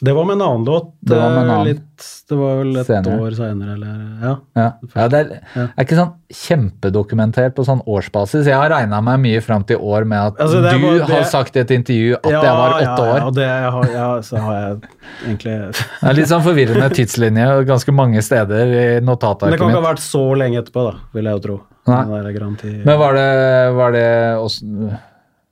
Det 0.06 0.14
var 0.16 0.26
med 0.30 0.36
en 0.38 0.42
annen 0.46 0.66
låt. 0.68 0.92
Det 1.02 1.16
var 1.18 1.30
med 1.34 1.40
en 1.44 1.50
eh, 1.50 1.54
annen. 1.56 1.68
Litt, 1.70 2.06
det 2.30 2.38
var 2.38 2.58
vel 2.60 2.76
et 2.82 2.88
Senere. 2.90 3.16
år 3.26 3.36
seinere, 3.38 3.74
eller 3.78 3.94
Ja. 4.26 4.34
Ja. 4.60 4.66
ja, 4.96 5.08
det 5.14 5.20
er, 5.20 5.32
Ja. 5.56 5.64
er 5.78 5.86
ikke 5.86 5.98
sånn 6.00 6.14
kjempedokumentert 6.42 7.56
på 7.58 7.66
sånn 7.66 7.82
årsbasis. 7.88 8.46
Jeg 8.50 8.56
har 8.60 8.70
regna 8.70 9.02
meg 9.02 9.20
mye 9.24 9.42
fram 9.44 9.64
til 9.64 9.78
år 9.78 10.06
med 10.06 10.20
at 10.20 10.38
Altså, 10.46 10.62
du 10.62 10.80
bare- 10.80 10.98
det- 11.08 11.10
har 11.16 11.24
sagt 11.24 11.56
i 11.56 11.60
et 11.60 11.72
intervju 11.72 12.16
at 12.16 12.32
jeg 12.32 12.42
var 12.44 12.74
åtte 12.74 12.84
ja, 12.84 12.96
år. 12.98 13.18
Ja, 13.20 13.30
det 13.32 13.48
har, 13.72 13.86
ja, 13.94 14.22
så 14.22 14.38
har 14.38 14.54
jeg 14.54 14.82
egentlig 15.26 15.56
Det 15.74 16.10
er 16.10 16.14
litt 16.14 16.28
sånn 16.28 16.44
forvirrende 16.44 16.90
tidslinje 16.94 17.66
ganske 17.66 17.94
mange 17.94 18.22
steder 18.22 18.66
i 18.66 19.00
Men 19.02 19.18
det 19.18 19.60
kan 19.60 19.70
ikke 19.70 19.82
ha 19.82 19.94
vært 19.94 20.04
så 20.06 20.24
lenge 20.38 20.62
etterpå, 20.62 20.92
da, 20.92 20.98
vil 21.14 21.24
jeg 21.24 21.34
jo 21.34 21.40
tro. 21.40 21.62
Men 21.88 23.00
var 23.00 23.14
det, 23.14 23.74
var 23.76 23.92
det 23.92 24.38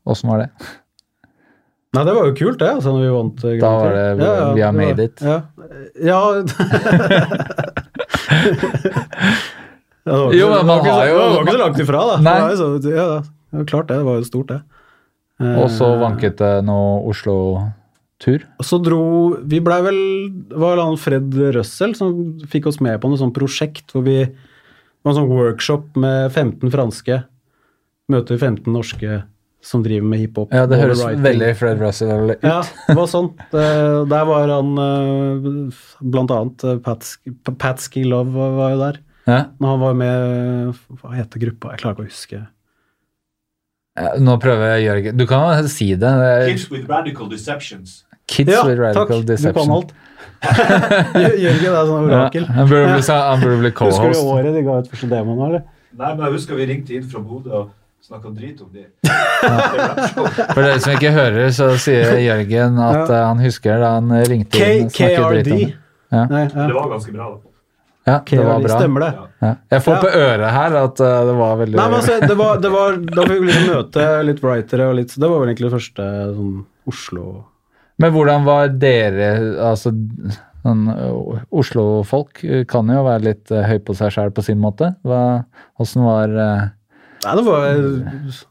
åssen 0.06 0.30
var 0.30 0.38
det? 0.40 0.50
Nei, 1.94 2.04
det 2.08 2.14
var 2.18 2.26
jo 2.26 2.34
kult, 2.34 2.58
det, 2.58 2.70
altså, 2.74 2.90
når 2.94 3.02
vi 3.04 3.10
vant. 3.14 3.44
uh, 3.46 3.60
Da 3.62 3.70
var 3.78 3.92
det- 3.94 4.18
vi 4.18 4.24
har 4.26 4.54
det 4.56 4.64
var- 4.64 4.74
made 4.74 5.00
it. 5.04 5.22
Ja. 5.22 5.42
ja. 6.02 6.44
Ja, 10.04 10.18
var 10.26 10.34
Jo, 10.36 10.50
men 10.50 10.66
man 10.66 10.68
det 10.68 10.68
var 10.68 10.80
ikke 10.80 10.90
så- 10.90 11.00
har 11.00 11.08
jo- 11.08 11.18
Det 11.18 11.24
var 11.24 11.44
ikke 11.44 11.52
så 11.54 11.58
langt 11.64 11.80
ifra, 11.80 12.00
da. 12.10 12.18
Nei. 12.22 12.34
Det 12.34 12.42
var 12.42 12.50
jo 12.52 12.58
så, 12.58 12.92
ja, 12.92 13.22
det 13.52 13.58
var 13.60 13.66
klart 13.66 13.88
det. 13.88 13.96
Det 13.98 14.04
var 14.06 14.16
jo 14.16 14.24
stort, 14.24 14.48
det. 14.48 14.62
Og 15.40 15.70
så 15.70 15.86
Eh, 15.94 16.00
vanket 16.00 16.38
det 16.38 16.66
noe 16.66 17.08
Oslo-tur. 17.10 18.44
Og 18.60 18.66
så 18.66 18.82
dro 18.84 19.38
Vi 19.46 19.60
blei 19.60 19.82
vel 19.82 20.30
Det 20.48 20.58
var 20.58 20.78
han 20.78 20.96
Fred 20.96 21.34
Røssel 21.34 21.96
som 21.96 22.40
fikk 22.48 22.68
oss 22.68 22.80
med 22.80 23.02
på 23.02 23.10
noe 23.10 23.18
sånt 23.18 23.34
prosjekt 23.34 23.92
hvor 23.92 24.04
vi 24.04 24.24
Det 24.26 24.36
var 25.04 25.12
en 25.14 25.18
sånn 25.18 25.30
workshop 25.30 25.96
med 25.98 26.32
15 26.32 26.70
franske. 26.72 27.24
Møter 28.10 28.38
15 28.38 28.72
norske 28.72 29.24
som 29.64 29.84
driver 29.86 30.08
med 30.12 30.20
hiphop. 30.20 30.52
Ja, 30.52 30.66
det 30.68 30.78
høres 30.82 31.00
writing- 31.06 31.24
veldig 31.24 31.52
Fred 31.56 31.80
Russell 31.80 32.34
ut. 32.34 32.42
Ja, 32.44 32.58
det 32.90 32.96
var 33.00 33.08
sånn. 33.08 33.30
Der 34.12 34.26
var 34.28 34.52
han 34.52 34.74
eh, 34.84 35.84
blant 36.04 36.34
annet 36.36 36.66
eh, 36.68 36.78
Patsky, 36.84 37.32
Patsky 37.48 38.04
Love 38.04 38.50
var 38.58 38.74
jo 38.76 38.82
der. 38.82 39.00
Ja. 39.24 39.38
Når 39.64 39.70
han 39.72 39.80
var 39.80 39.94
med 39.96 40.82
Hva 41.00 41.14
heter 41.16 41.40
gruppa? 41.46 41.72
Jeg 41.72 41.80
klarer 41.80 41.96
ikke 41.96 42.04
å 42.04 42.10
huske. 42.12 42.42
Ja, 43.96 44.10
Nå 44.20 44.34
prøver 44.42 44.74
jeg 44.74 44.88
Jørgen 44.90 45.20
Du 45.22 45.24
kan 45.30 45.68
si 45.72 45.92
det. 45.94 46.00
det. 46.02 46.32
er 46.34 46.50
Kids 46.50 46.66
with 46.74 46.90
radical 46.92 47.30
deceptions. 47.32 48.02
Kids 48.28 48.52
Ja, 48.52 48.64
with 48.68 48.82
takk. 48.98 49.14
deception. 49.28 49.54
Du 49.54 49.60
kan 49.62 49.72
alt. 49.78 49.94
Jørgen 51.46 51.70
er 51.72 51.88
sånn 51.88 52.10
orakel. 52.10 52.48
Ja, 52.50 52.56
han 52.58 52.68
burde 53.44 53.60
bli, 53.62 53.72
co-host 53.72 54.02
Husker 54.02 54.12
du 54.18 54.34
året 54.34 54.56
de 54.58 54.64
ga 54.66 54.76
ut 54.82 54.90
første 54.92 55.10
demoen. 55.12 55.56
Nei, 55.94 56.10
men 56.18 56.24
jeg 56.26 56.34
husker 56.36 56.58
vi 56.60 56.68
ringte 56.68 56.96
inn 56.98 57.06
fra 57.08 57.22
Bodø 57.24 57.54
og 57.62 57.72
snakka 58.04 58.30
drit 58.36 58.60
om 58.62 58.70
det. 58.74 58.88
Det 59.04 59.14
rapshow. 59.80 60.28
For 60.54 60.62
dere 60.66 60.80
som 60.84 60.94
ikke 60.98 61.12
hører, 61.16 61.48
så 61.56 61.70
sier 61.80 62.18
Jørgen 62.20 62.78
at 62.84 63.00
Ja. 63.00 63.16
eh, 63.16 63.24
han 63.30 63.40
husker 63.44 63.80
da 63.80 63.94
han 63.96 64.12
ringte 64.28 64.60
inn 64.60 64.86
og 64.90 64.92
snakket 64.92 65.26
drit 65.32 65.52
om 65.56 65.64
det. 65.64 65.74
Ja. 66.14 66.26
Nei, 66.30 66.44
Det 66.52 66.74
var 66.76 66.90
ganske 66.92 67.14
bra, 67.16 67.30
da. 67.34 67.50
Ja, 68.04 68.18
det 68.28 68.44
var 68.44 68.60
bra. 68.60 68.76
stemmer 68.82 69.00
det? 69.06 69.12
Ja. 69.16 69.28
Ja. 69.48 69.52
Jeg 69.72 69.82
får 69.86 69.94
Ja. 69.96 70.00
på 70.04 70.10
øret 70.20 70.50
her 70.52 70.76
at 70.84 71.00
eh, 71.00 71.20
det 71.30 71.36
var 71.40 71.54
veldig 71.62 71.78
Nei, 71.80 71.86
men 71.88 72.00
altså, 72.02 72.18
det 72.28 72.36
var, 72.38 72.58
det 72.60 72.72
var, 72.74 72.98
Da 73.16 73.24
fikk 73.30 73.40
vi 73.40 73.48
liksom 73.48 73.70
møte 73.72 74.08
litt 74.28 74.42
writere 74.44 74.88
og 74.90 74.96
litt 75.00 75.10
så 75.14 75.22
Det 75.24 75.30
var 75.32 75.40
vel 75.40 75.48
egentlig 75.54 75.70
det 75.70 75.76
første 75.78 76.08
sånn 76.36 76.66
Oslo 76.92 77.24
Men 78.04 78.12
hvordan 78.12 78.44
var 78.44 78.68
dere 78.68 79.30
Altså, 79.72 79.94
sånn, 80.66 80.84
eh, 80.92 81.40
Oslo-folk 81.64 82.44
eh, 82.44 82.66
kan 82.68 82.92
jo 82.92 83.06
være 83.08 83.24
litt 83.30 83.52
eh, 83.56 83.64
høy 83.72 83.80
på 83.88 83.96
seg 83.96 84.12
sjæl 84.12 84.32
på 84.36 84.44
sin 84.44 84.60
måte. 84.60 84.92
Hva, 85.08 85.22
hvordan 85.80 86.04
var 86.12 86.36
eh, 86.44 86.68
Nei, 87.24 87.34
det 87.40 87.44
var, 87.48 87.68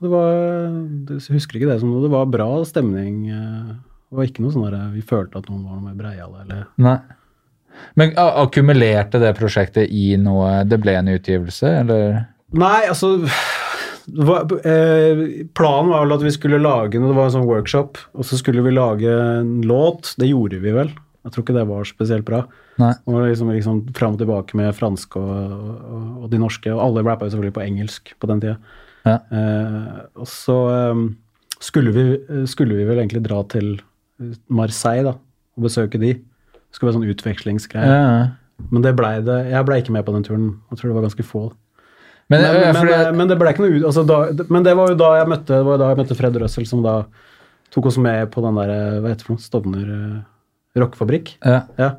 det 0.02 0.11
var 0.12 0.30
Jeg 1.18 1.35
husker 1.37 1.58
ikke 1.58 1.68
det 1.72 1.80
som 1.82 1.90
noe. 1.92 2.02
Det 2.04 2.12
var 2.12 2.30
bra 2.32 2.46
stemning. 2.68 3.18
eh, 3.30 3.72
Det 4.11 4.16
var 4.18 4.28
ikke 4.28 4.44
noe 4.44 4.52
sånn 4.54 4.68
der 4.70 4.87
Vi 4.94 5.02
følte 5.06 5.38
at 5.42 5.48
noen 5.50 5.64
var 5.66 5.76
noe 5.78 5.88
mer 5.90 5.98
breiale, 5.98 6.44
eller 6.46 6.64
Nei. 6.82 6.98
Men 7.96 8.12
akkumulerte 8.20 9.18
det 9.22 9.32
prosjektet 9.38 9.88
i 9.90 10.12
noe 10.20 10.62
Det 10.68 10.78
ble 10.82 10.92
en 10.98 11.08
utgivelse, 11.14 11.70
eller? 11.82 12.18
Nei, 12.52 12.82
altså 12.88 13.14
var, 14.12 14.44
eh, 14.66 15.22
Planen 15.56 15.92
var 15.92 16.02
vel 16.04 16.16
at 16.18 16.24
vi 16.26 16.32
skulle 16.35 16.58
lage 16.61 16.98
det 16.98 17.14
var 17.16 17.28
en 17.30 17.37
sånn 17.37 17.46
workshop, 17.48 17.98
og 18.18 18.26
så 18.26 18.37
skulle 18.40 18.64
vi 18.66 18.72
lage 18.74 19.08
en 19.08 19.61
låt. 19.62 20.14
Det 20.18 20.26
gjorde 20.28 20.58
vi 20.61 20.72
vel. 20.74 20.90
Jeg 21.22 21.32
tror 21.35 21.44
ikke 21.44 21.54
det 21.54 21.66
var 21.68 21.85
spesielt 21.87 22.24
bra. 22.26 22.40
Nei. 22.82 22.92
Og 23.06 23.20
liksom, 23.28 23.50
liksom 23.54 23.80
fram 23.94 24.16
og 24.16 24.22
tilbake 24.22 24.56
med 24.58 24.74
franske 24.74 25.20
og, 25.20 25.52
og, 25.94 26.06
og 26.24 26.30
de 26.32 26.40
norske, 26.42 26.72
og 26.72 26.80
alle 26.82 27.04
rappa 27.06 27.29
jo 27.29 27.35
selvfølgelig 27.37 27.56
på 27.58 27.64
engelsk 27.66 28.14
på 28.18 28.31
den 28.31 28.42
tida. 28.42 28.56
Ja. 29.06 29.16
Eh, 29.31 30.00
og 30.18 30.27
så 30.31 30.56
um, 30.92 31.04
skulle, 31.62 31.92
vi, 31.94 32.04
skulle 32.50 32.75
vi 32.79 32.87
vel 32.88 32.98
egentlig 33.02 33.23
dra 33.27 33.40
til 33.50 33.77
Marseille 34.50 35.06
da, 35.12 35.16
og 35.58 35.66
besøke 35.66 35.98
de. 36.02 36.12
Det 36.18 36.77
skulle 36.79 36.90
være 36.90 36.98
sånn 37.00 37.10
utvekslingsgreie. 37.14 37.96
Ja. 37.96 38.66
Men 38.70 38.85
det 38.85 38.94
ble 38.98 39.16
det, 39.27 39.38
jeg 39.50 39.66
ble 39.66 39.79
ikke 39.83 39.94
med 39.94 40.06
på 40.06 40.14
den 40.14 40.27
turen. 40.27 40.48
Jeg 40.70 40.79
tror 40.79 40.90
det 40.92 40.96
var 40.98 41.06
ganske 41.08 41.27
få. 41.27 41.44
Men, 42.31 42.40
Men, 42.40 42.44
eh, 42.56 42.66
men, 42.73 42.77
fordi- 42.79 43.16
men 43.18 43.29
det 43.29 43.38
ble 43.40 43.50
ikke 43.52 43.64
noe 43.64 43.79
ut 43.79 43.85
altså 43.90 44.04
da, 44.06 44.44
Men 44.48 44.62
det 44.64 44.73
var 44.79 44.88
jo 44.88 44.94
da 44.96 45.08
jeg 45.18 45.29
møtte 45.29 45.56
da 45.66 45.88
jeg 45.90 45.98
møtte 45.98 46.16
Fred 46.16 46.37
Røssel, 46.40 46.66
som 46.66 46.83
da 46.85 47.02
tok 47.75 47.87
oss 47.90 47.98
med 47.98 48.31
på 48.33 48.40
den 48.44 48.54
der 48.60 48.70
Hva 49.02 49.10
heter 49.10 49.18
det 49.18 49.27
for 49.27 49.35
noe? 49.35 49.42
Stovner 49.42 49.90
uh, 49.90 50.20
rockefabrikk. 50.77 51.37
ja, 51.44 51.62
Ja. 51.79 51.90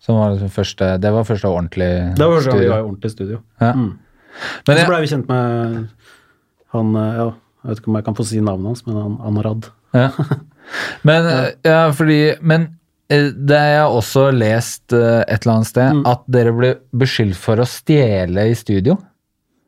som 0.00 0.16
var 0.16 0.36
det 0.38 0.50
første 0.52 0.98
Det 1.00 1.10
var 1.12 1.24
første 1.24 1.44
ordentlig 1.48 2.16
Det 2.16 2.24
var 2.26 2.36
første 2.38 2.50
gang 2.50 2.60
vi 2.60 2.68
var 2.70 2.78
i 2.78 2.86
ordentlig 2.88 3.10
studio. 3.10 3.40
Ja. 3.60 3.72
Mm. 3.72 3.98
Men 4.66 4.76
så 4.78 4.86
blei 4.88 5.00
vi 5.00 5.06
kjent 5.10 5.28
med 5.28 5.88
han, 6.72 6.94
eh, 6.96 7.16
ja, 7.18 7.24
Jeg 7.64 7.68
vet 7.68 7.78
ikke 7.82 7.88
om 7.88 7.96
jeg 7.96 8.04
kan 8.04 8.14
få 8.14 8.24
si 8.24 8.40
navnet 8.40 8.66
hans, 8.70 8.86
men 8.86 8.96
han, 8.96 9.18
Anarad. 9.20 9.66
Ja. 9.92 10.10
Men, 11.04 11.24
ja, 11.66 11.90
fordi, 11.90 12.36
men 12.40 12.68
eh, 13.10 13.32
det 13.34 13.58
har 13.58 13.66
jeg 13.74 13.96
også 13.98 14.22
lest 14.32 14.92
eh, 14.94 15.24
et 15.26 15.42
eller 15.44 15.54
annet 15.56 15.66
sted, 15.66 15.92
Mm. 15.96 16.04
at 16.06 16.20
dere 16.30 16.52
ble 16.54 16.70
beskyldt 16.94 17.34
for 17.36 17.56
å 17.58 17.66
stjele 17.66 18.44
i 18.48 18.54
studio. 18.54 18.94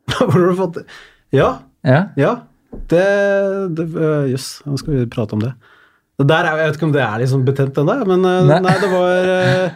Hvor 0.15 0.31
har 0.31 0.47
du 0.47 0.55
fått 0.55 0.73
det? 0.79 0.85
Ja, 1.35 1.59
Ja, 1.83 2.05
ja. 2.15 2.37
Det 2.87 3.03
Jøss, 3.75 4.31
yes, 4.31 4.61
nå 4.65 4.77
skal 4.79 4.93
vi 4.95 5.05
prate 5.11 5.33
om 5.35 5.43
det. 5.43 5.51
Det 6.19 6.27
der 6.29 6.45
er, 6.45 6.57
Jeg 6.57 6.67
vet 6.69 6.75
ikke 6.77 6.85
om 6.85 6.91
det 6.93 7.01
er 7.01 7.17
liksom 7.23 7.45
betent 7.45 7.77
ennå, 7.81 7.95
men 8.05 8.25
øh, 8.25 8.43
Nei. 8.47 8.59
nei. 8.61 8.73
det 8.83 8.89
var 8.91 9.31
øh, 9.33 9.69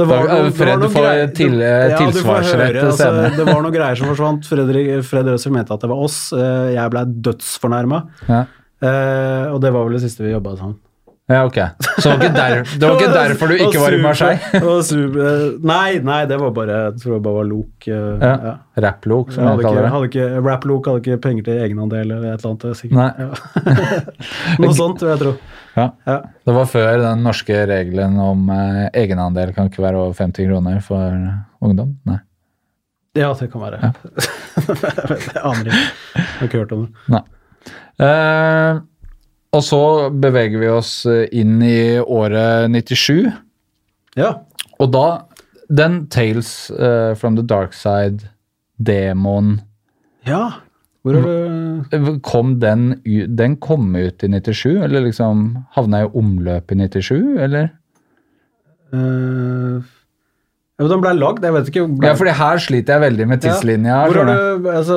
det 0.00 0.06
var, 0.08 0.22
noe- 0.28 0.44
det 0.46 0.54
Fred, 0.56 0.76
noe 0.78 0.86
du 0.88 0.92
får 0.94 1.08
til- 1.36 1.58
det- 1.58 1.90
ja, 1.90 1.96
tilsvarsrett 1.98 2.76
altså, 2.84 3.08
det 3.36 3.44
var 3.46 3.58
noen 3.60 3.74
greier 3.74 3.98
som 3.98 4.06
forsvant. 4.08 4.46
Fredrik, 4.48 4.92
Fred 5.04 5.26
Røsel 5.28 5.52
mente 5.52 5.74
at 5.74 5.80
det 5.82 5.90
var 5.90 5.96
oss. 6.06 6.32
Eh, 6.32 6.70
Jeg 6.76 6.90
ble 6.94 7.02
dødsfornærma. 7.26 7.98
ja. 8.28 8.44
Eh, 8.80 9.52
og 9.52 9.60
det 9.60 9.72
var 9.74 9.84
vel 9.84 9.92
det 9.98 10.00
siste 10.06 10.22
vi 10.24 10.30
jobba 10.32 10.54
sammen. 10.56 10.78
Ja 11.30 11.40
ok. 11.46 11.58
Så 12.02 12.10
det 12.10 12.10
var 12.10 12.24
ikke, 12.24 12.34
der, 12.36 12.62
det 12.64 12.88
var 12.88 12.96
ikke 12.96 13.12
derfor 13.20 13.50
du 13.50 13.54
ikke 13.54 13.82
var 13.82 13.94
i 13.94 14.00
Marseille? 14.02 14.60
Var 14.64 14.90
eh, 14.98 15.44
nei, 15.70 16.00
nei, 16.04 16.18
det 16.30 16.38
var 16.40 16.50
bare 16.56 16.78
Jeg 16.88 16.96
tror 17.04 17.14
det 17.14 17.20
bare 17.26 17.38
var 17.38 17.48
lok. 17.50 17.88
Rapplok? 18.80 19.30
Ja. 19.30 19.34
ja. 19.34 19.36
Som 19.36 19.48
hadde 19.50 19.64
kaller 19.66 19.86
det. 19.86 19.92
hadde 19.94 20.10
ikke, 20.10 20.26
Rap-lok 20.48 20.90
hadde 20.90 21.02
ikke 21.04 21.20
penger 21.28 21.46
til 21.48 21.62
egenandel 21.66 22.02
eller 22.02 22.26
et 22.32 22.44
eller 22.44 22.50
annet. 22.50 22.66
er 22.66 22.78
Sikkert. 22.80 22.98
Nei. 22.98 23.10
Ja. 23.22 23.30
Noe 24.64 24.74
sånt, 24.82 25.04
vil 25.04 25.12
jeg. 25.12 25.22
tro. 25.22 25.34
Ja. 25.76 25.86
Ja. 26.08 26.18
Det 26.46 26.56
var 26.56 26.70
før 26.74 26.92
den 27.04 27.24
norske 27.26 27.62
regelen 27.70 28.18
om 28.22 28.50
eh, 28.54 28.82
egenandel 29.04 29.54
kan 29.56 29.70
ikke 29.70 29.84
være 29.86 30.02
over 30.02 30.18
50 30.18 30.50
kroner 30.50 30.80
for 30.84 31.18
ungdom. 31.62 31.94
Nei. 32.10 32.18
ja, 33.18 33.30
det 33.38 33.50
kan 33.52 33.62
være. 33.68 33.92
jeg 34.66 35.44
aner 35.44 35.70
ikke. 35.70 35.84
Jeg 36.14 36.30
har 36.40 36.48
ikke 36.50 36.64
hørt 36.64 36.74
om 36.74 36.86
det. 36.86 37.04
Nei. 37.14 37.22
Eh, 38.00 38.80
og 39.56 39.62
så 39.66 39.78
beveger 40.22 40.60
vi 40.62 40.68
oss 40.70 40.92
eh, 41.10 41.24
inn 41.32 41.56
i 41.66 41.98
året 42.00 42.70
97, 42.70 43.30
Ja. 44.18 44.32
og 44.78 44.92
da 44.94 45.06
den 45.70 46.06
Tales 46.10 46.70
uh, 46.74 47.14
from 47.14 47.36
the 47.38 47.44
Dark 47.46 47.72
Side-demoen 47.78 49.60
ja. 50.26 50.48
Hvor 51.00 51.16
er 51.16 51.22
du 51.24 51.94
eh, 51.96 52.08
Kom 52.26 52.56
den 52.60 52.90
Den 53.38 53.54
kom 53.62 53.94
ut 53.96 54.20
i 54.26 54.28
97, 54.28 54.82
eller 54.84 55.00
liksom 55.06 55.44
havna 55.76 56.02
i 56.04 56.10
omløp 56.10 56.74
i 56.74 56.76
97, 56.82 57.38
eller? 57.46 57.70
eh, 58.92 59.78
ja, 60.80 60.86
men 60.86 60.90
Den 60.94 61.00
ble 61.04 61.10
lagd, 61.20 61.42
jeg 61.44 61.52
vet 61.52 61.66
ikke. 61.68 61.82
Ble, 61.92 62.08
Ja, 62.08 62.14
fordi 62.16 62.32
her 62.38 62.60
sliter 62.64 62.94
jeg 62.96 63.02
veldig 63.04 63.24
med 63.28 63.42
tidslinja. 63.44 63.96
Hvor 64.08 64.16
er 64.22 64.30
har 64.30 64.58
du? 64.64 64.68
Altså 64.72 64.96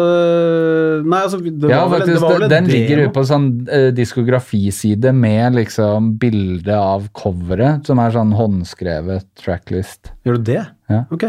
Nei, 1.03 1.19
altså 1.19 1.39
det 1.43 1.69
Ja, 1.69 1.81
var 1.85 1.99
det 1.99 2.07
faktisk, 2.07 2.27
vel 2.29 2.45
en 2.47 2.53
den 2.53 2.69
ligger 2.71 3.01
jo 3.01 3.07
ute 3.09 3.13
på 3.17 3.23
sånn 3.27 3.47
uh, 3.67 3.89
diskografiside 3.91 5.11
med 5.13 5.57
liksom 5.59 6.13
bilde 6.21 6.77
av 6.79 7.09
coveret, 7.11 7.83
som 7.89 7.99
er 7.99 8.15
sånn 8.15 8.31
håndskrevet 8.37 9.27
tracklist. 9.43 10.13
Gjør 10.23 10.39
du 10.39 10.47
det? 10.53 10.61
Ja. 10.93 11.01
Ok. 11.11 11.27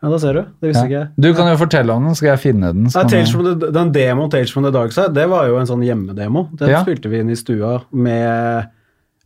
Ja, 0.00 0.08
da 0.08 0.18
ser 0.20 0.36
du. 0.36 0.42
Det 0.60 0.70
visste 0.70 0.84
ikke 0.88 0.96
jeg. 0.98 1.08
Du 1.20 1.30
kan 1.36 1.48
jo 1.50 1.56
fortelle 1.60 1.92
om 1.96 2.04
den, 2.08 2.14
skal 2.16 2.34
jeg 2.34 2.40
finne 2.44 2.74
den? 2.76 2.86
Ja, 2.92 3.02
den 3.80 3.92
demoen 3.96 4.30
Tales 4.32 4.52
from 4.52 4.64
the 4.64 4.72
Dark 4.72 4.92
Side, 4.96 5.12
det 5.16 5.26
var 5.28 5.48
jo 5.48 5.56
en 5.60 5.68
sånn 5.68 5.84
hjemmedemo. 5.84 6.46
Den 6.56 6.72
Ja. 6.72 6.84
spilte 6.84 7.08
vi 7.12 7.20
inn 7.20 7.32
i 7.32 7.36
stua 7.36 7.82
med 7.92 8.68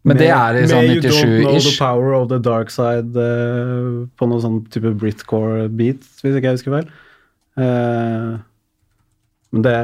Men 0.05 0.19
det 0.21 0.29
er 0.29 0.59
i 0.61 0.65
sånn 0.69 0.85
You 0.85 1.01
Don't 1.01 1.31
Know 1.41 1.55
97-ish. 1.55 1.69
The 1.71 1.79
Power 1.81 2.13
of 2.19 2.27
the 2.29 2.39
Dark 2.45 2.73
Side 2.73 3.17
uh, 3.17 4.05
på 4.21 4.29
noen 4.29 4.43
sånn 4.43 4.59
type 4.73 4.91
Britcore 5.01 5.69
beat, 5.73 6.05
hvis 6.21 6.37
ikke 6.37 6.51
jeg 6.51 6.59
husker 6.59 6.75
feil. 6.77 6.91
Uh, 7.57 8.35
men 9.55 9.63
det 9.65 9.79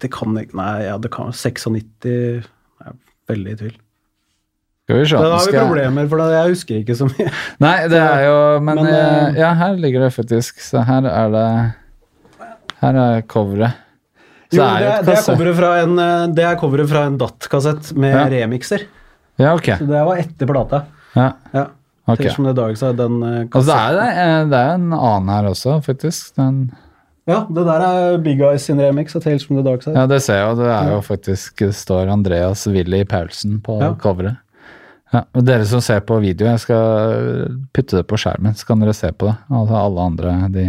Det 0.00 0.08
kan 0.10 0.32
ikke 0.40 0.56
Nei, 0.56 0.86
ja, 0.86 0.94
det 0.98 1.10
kan 1.12 1.28
96 1.36 2.08
Jeg 2.08 2.40
er 2.88 2.94
veldig 3.30 3.52
i 3.52 3.58
tvil. 3.60 3.74
Skal 4.82 4.98
vi 4.98 5.04
se. 5.06 5.20
Da 5.20 5.36
har 5.36 5.44
vi 5.46 5.54
problemer, 5.60 6.08
for 6.10 6.32
jeg 6.32 6.54
husker 6.56 6.80
ikke 6.80 6.96
så 6.98 7.06
mye. 7.06 7.28
Nei, 7.64 7.76
det 7.92 8.00
er 8.00 8.24
jo 8.26 8.40
Men, 8.64 8.80
Men, 8.80 8.88
eh, 8.90 9.38
ja, 9.38 9.52
her 9.60 9.78
ligger 9.78 10.08
det 10.08 10.10
faktisk. 10.16 10.58
Så 10.64 10.82
her 10.88 11.06
er 11.06 11.30
det 11.36 11.46
Her 12.82 12.98
er 13.04 13.22
coveret. 13.30 13.78
Så 14.50 14.58
Jo, 14.58 14.64
det, 14.66 14.88
er- 14.88 15.06
det, 15.06 15.14
er 15.14 15.22
coveret 15.28 15.56
fra 15.56 15.70
en, 15.84 15.94
det 16.34 16.44
er 16.44 16.58
coveret 16.60 16.90
fra 16.90 17.04
en 17.06 17.14
DAT-kassett 17.20 17.92
med 17.94 18.16
Ja. 18.16 18.24
remixer. 18.34 18.88
Ja, 19.42 19.54
ok. 19.58 19.68
Så 19.80 19.86
det 19.90 20.02
var 20.08 20.20
etter 20.22 20.46
plata. 20.50 20.82
Ja, 21.18 21.32
Ja. 21.52 21.66
ok. 22.08 22.22
Som 22.34 22.46
det 22.48 22.54
Dag 22.58 22.78
Side, 22.78 22.96
den 22.98 23.18
altså, 23.22 23.66
det, 23.68 23.76
er 23.76 23.98
det, 23.98 24.06
eh, 24.22 24.38
det 24.52 24.60
er 24.62 24.72
en 24.78 24.88
annen 24.96 25.28
her 25.34 25.50
også, 25.52 25.76
faktisk. 25.84 26.32
Den, 26.40 26.62
Ja, 27.28 27.44
det 27.46 27.62
der 27.68 27.82
er 27.86 28.16
Big 28.18 28.40
Eyes 28.42 28.64
sin 28.66 28.80
remix 28.82 29.14
av 29.14 29.22
Tales 29.22 29.44
from 29.46 29.56
the 29.60 29.62
Dark 29.62 29.84
Side. 29.84 29.94
ja, 29.94 30.06
det 30.10 30.16
ser 30.24 30.40
jeg 30.40 30.48
jo. 30.48 30.56
Det 30.58 30.70
er 30.74 30.88
jo 30.90 31.00
faktisk 31.06 31.62
står 31.72 32.08
Andreas 32.10 32.64
Willy 32.66 33.04
Paulsen 33.06 33.60
på 33.62 33.76
Ja. 33.80 33.92
coveret. 33.94 34.36
Ja, 35.12 35.20
og 35.36 35.44
dere 35.44 35.64
som 35.68 35.80
ser 35.84 36.00
på 36.00 36.16
video, 36.24 36.46
jeg 36.48 36.58
skal 36.64 37.58
putte 37.76 37.98
det 38.00 38.06
på 38.08 38.16
skjermen, 38.18 38.54
så 38.56 38.66
kan 38.66 38.80
dere 38.80 38.94
se 38.96 39.10
på 39.12 39.28
det. 39.28 39.36
Altså 39.52 39.76
alle 39.76 40.00
andre, 40.08 40.48
de 40.50 40.64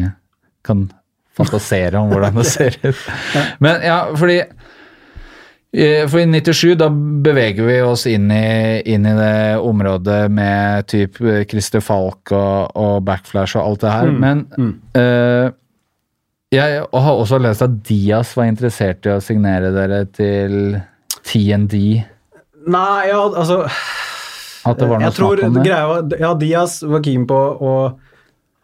kan 0.67 0.91
fantasere 1.37 1.95
om 1.97 2.09
hvordan 2.11 2.35
det 2.35 2.45
ser 2.55 2.75
ut. 2.83 2.95
Men 3.63 3.81
ja, 3.81 4.01
fordi 4.13 4.35
eh, 4.43 4.51
for 6.05 6.21
i 6.21 6.27
97 6.29 6.75
da 6.77 6.87
beveger 7.25 7.65
vi 7.65 7.79
oss 7.81 8.05
inn 8.05 8.29
i, 8.29 8.81
inn 8.93 9.07
i 9.09 9.15
det 9.17 9.57
området 9.57 10.27
med 10.29 10.85
typ 10.91 11.17
eh, 11.25 11.41
Christer 11.49 11.81
Falk 11.81 12.29
og, 12.29 12.75
og 12.77 12.99
Backflash 13.07 13.57
og 13.57 13.71
alt 13.71 13.81
det 13.81 13.93
her. 13.95 14.11
Men 14.13 14.45
mm. 14.53 14.71
Uh, 14.93 15.49
jeg 16.53 16.83
har 16.85 17.17
også 17.17 17.39
lest 17.41 17.65
at 17.65 17.79
Diaz 17.87 18.35
var 18.37 18.45
interessert 18.51 19.07
i 19.09 19.15
å 19.15 19.21
signere 19.25 19.71
dere 19.73 20.03
til 20.13 20.75
TND. 21.25 21.75
Nei, 22.69 22.99
ja, 23.09 23.23
altså 23.25 23.63
At 24.69 24.77
det 24.77 24.87
var 24.87 25.01
noe 25.01 25.09
snakk 25.11 25.41
om 25.47 25.57
det. 25.57 25.63
greia 25.65 25.87
var 25.89 26.13
Ja, 26.21 26.35
Diaz 26.39 26.77
var 26.85 27.01
keen 27.03 27.25
på 27.27 27.35
og 27.35 27.97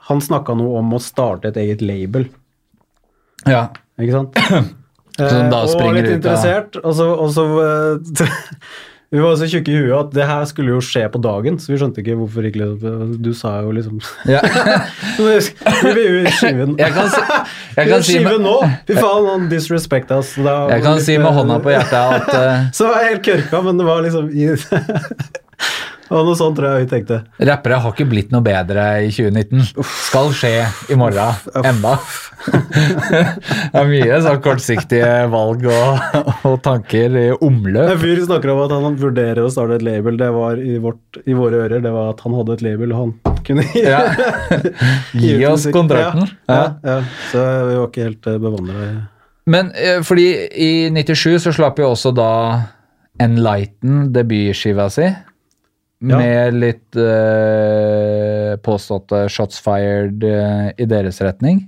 Han 0.08 0.22
snakka 0.24 0.54
noe 0.56 0.80
om 0.80 0.94
å 0.96 1.02
starte 1.02 1.50
et 1.50 1.58
eget 1.58 1.82
label, 1.82 2.30
Ja. 3.50 3.72
ikke 3.98 4.14
sant? 4.14 4.38
da 5.20 5.64
Eh, 5.64 5.68
springer 5.74 6.00
litt 6.00 6.06
ut 6.06 6.14
av- 6.14 6.20
interessert, 6.22 6.80
og 6.84 6.96
så, 6.96 7.10
og 7.16 7.34
så 7.36 7.46
eh, 7.66 8.26
Vi 9.10 9.18
var 9.18 9.34
så 9.42 9.48
tjukke 9.50 9.72
i 9.74 9.78
huet 9.82 9.96
at 9.98 10.12
det 10.14 10.26
her 10.30 10.44
skulle 10.46 10.70
jo 10.76 10.82
skje 10.86 11.08
på 11.10 11.18
dagen, 11.18 11.56
så 11.58 11.72
vi 11.72 11.80
skjønte 11.82 12.04
ikke 12.04 12.14
hvorfor 12.20 12.46
ikke 12.46 12.68
Du 13.18 13.32
sa 13.34 13.56
jo 13.66 13.72
liksom 13.74 13.98
ja. 14.30 14.38
Vi 15.18 15.94
vil 15.98 16.20
jo 16.28 16.34
skive 16.38 16.68
den. 16.68 16.76
Jeg 16.78 16.94
kan 16.94 17.10
jeg 17.80 17.90
kan 17.90 18.04
skive 18.06 18.36
med, 18.36 18.46
nå! 18.46 18.54
Fy 18.86 18.94
faen, 19.00 19.26
han 19.32 19.50
disrespect 19.50 20.14
oss. 20.14 20.36
Jeg 20.38 20.84
kan 20.86 21.00
litt, 21.00 21.08
si 21.08 21.18
med 21.18 21.32
eh, 21.32 21.40
hånda 21.40 21.58
på 21.66 21.74
hjertet 21.74 21.98
at 22.20 22.30
uh, 22.36 22.70
Så 22.78 22.92
var 22.92 23.02
jeg 23.02 23.16
helt 23.16 23.26
kørka, 23.32 23.64
men 23.66 23.82
det 23.82 23.90
var 23.90 24.06
liksom 24.06 24.30
var 26.16 26.26
noe 26.26 26.38
sånt, 26.40 26.56
tror 26.58 26.72
jeg 26.74 26.86
vi 26.86 26.90
tenkte. 26.92 27.18
rappere 27.50 27.78
har 27.84 27.94
ikke 27.94 28.08
blitt 28.10 28.32
noe 28.34 28.42
bedre 28.46 28.86
i 29.06 29.12
2019. 29.14 29.84
Skal 30.10 30.32
skje 30.34 30.54
i 30.90 30.98
morgen. 31.00 31.38
Enda. 31.62 31.96
det 32.50 33.82
er 33.82 33.90
mye 33.90 34.20
sånn 34.24 34.40
kortsiktige 34.44 35.12
valg 35.34 35.66
og, 35.70 36.18
og 36.48 36.56
tanker 36.66 37.18
i 37.20 37.26
omløp. 37.36 37.92
En 37.94 38.02
fyr 38.02 38.22
snakker 38.26 38.54
om 38.54 38.62
at 38.66 38.74
han 38.78 38.98
vurderer 39.02 39.44
å 39.46 39.52
starte 39.54 39.78
et 39.80 39.86
label. 39.86 40.18
Det 40.20 40.30
var 40.36 40.62
i, 40.64 40.78
vårt, 40.82 41.20
i 41.26 41.36
våre 41.38 41.64
ører 41.66 41.84
det 41.84 41.94
var 41.94 42.14
at 42.14 42.24
han 42.26 42.38
hadde 42.40 42.58
et 42.58 42.66
label, 42.66 42.96
og 42.96 43.04
han 43.04 43.38
kunne 43.48 43.66
Ja. 43.78 44.02
Gi 45.20 45.38
oss 45.50 45.68
kontrakten. 45.74 46.28
Ja, 46.50 46.56
Ja. 46.56 46.66
ja. 46.84 46.98
Så 47.32 47.46
vi 47.70 47.78
var 47.80 47.88
ikke 47.90 48.08
helt 48.10 48.28
uh, 48.30 48.38
bevandra 48.42 48.84
i 48.88 48.92
Men 49.50 49.72
eh, 49.78 50.02
fordi 50.06 50.28
i 50.62 50.72
97 50.94 51.40
så 51.48 51.54
slapp 51.56 51.80
jo 51.82 51.92
også 51.94 52.12
da 52.14 52.32
Enlighten 53.20 54.12
debutskiva 54.16 54.86
si. 54.94 55.08
Ja. 56.00 56.16
Med 56.16 56.56
litt 56.56 56.96
uh, 56.96 58.56
påståtte 58.64 59.26
shots 59.32 59.60
fired 59.60 60.24
uh, 60.24 60.70
i 60.80 60.86
deres 60.88 61.20
retning. 61.20 61.66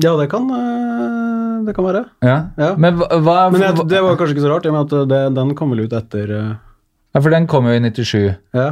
Ja, 0.00 0.12
det 0.20 0.28
kan, 0.30 0.46
uh, 0.46 1.64
det 1.66 1.74
kan 1.74 1.88
være. 1.88 2.04
Ja. 2.22 2.36
Ja. 2.60 2.70
Men 2.78 3.00
hva, 3.00 3.48
Men 3.50 3.64
jeg, 3.64 3.88
det 3.90 4.04
var 4.06 4.14
kanskje 4.20 4.36
ikke 4.36 4.44
så 4.46 4.52
rart, 4.52 4.68
i 4.68 4.70
og 4.70 4.76
med 4.78 4.86
at 4.86 5.10
det, 5.10 5.20
den 5.40 5.50
kom 5.58 5.74
vel 5.74 5.82
ut 5.88 5.96
etter 5.98 6.30
ja, 6.30 7.18
For 7.18 7.34
den 7.34 7.50
kom 7.50 7.66
jo 7.66 7.74
i 7.74 7.82
97, 7.82 8.38
Ja. 8.54 8.68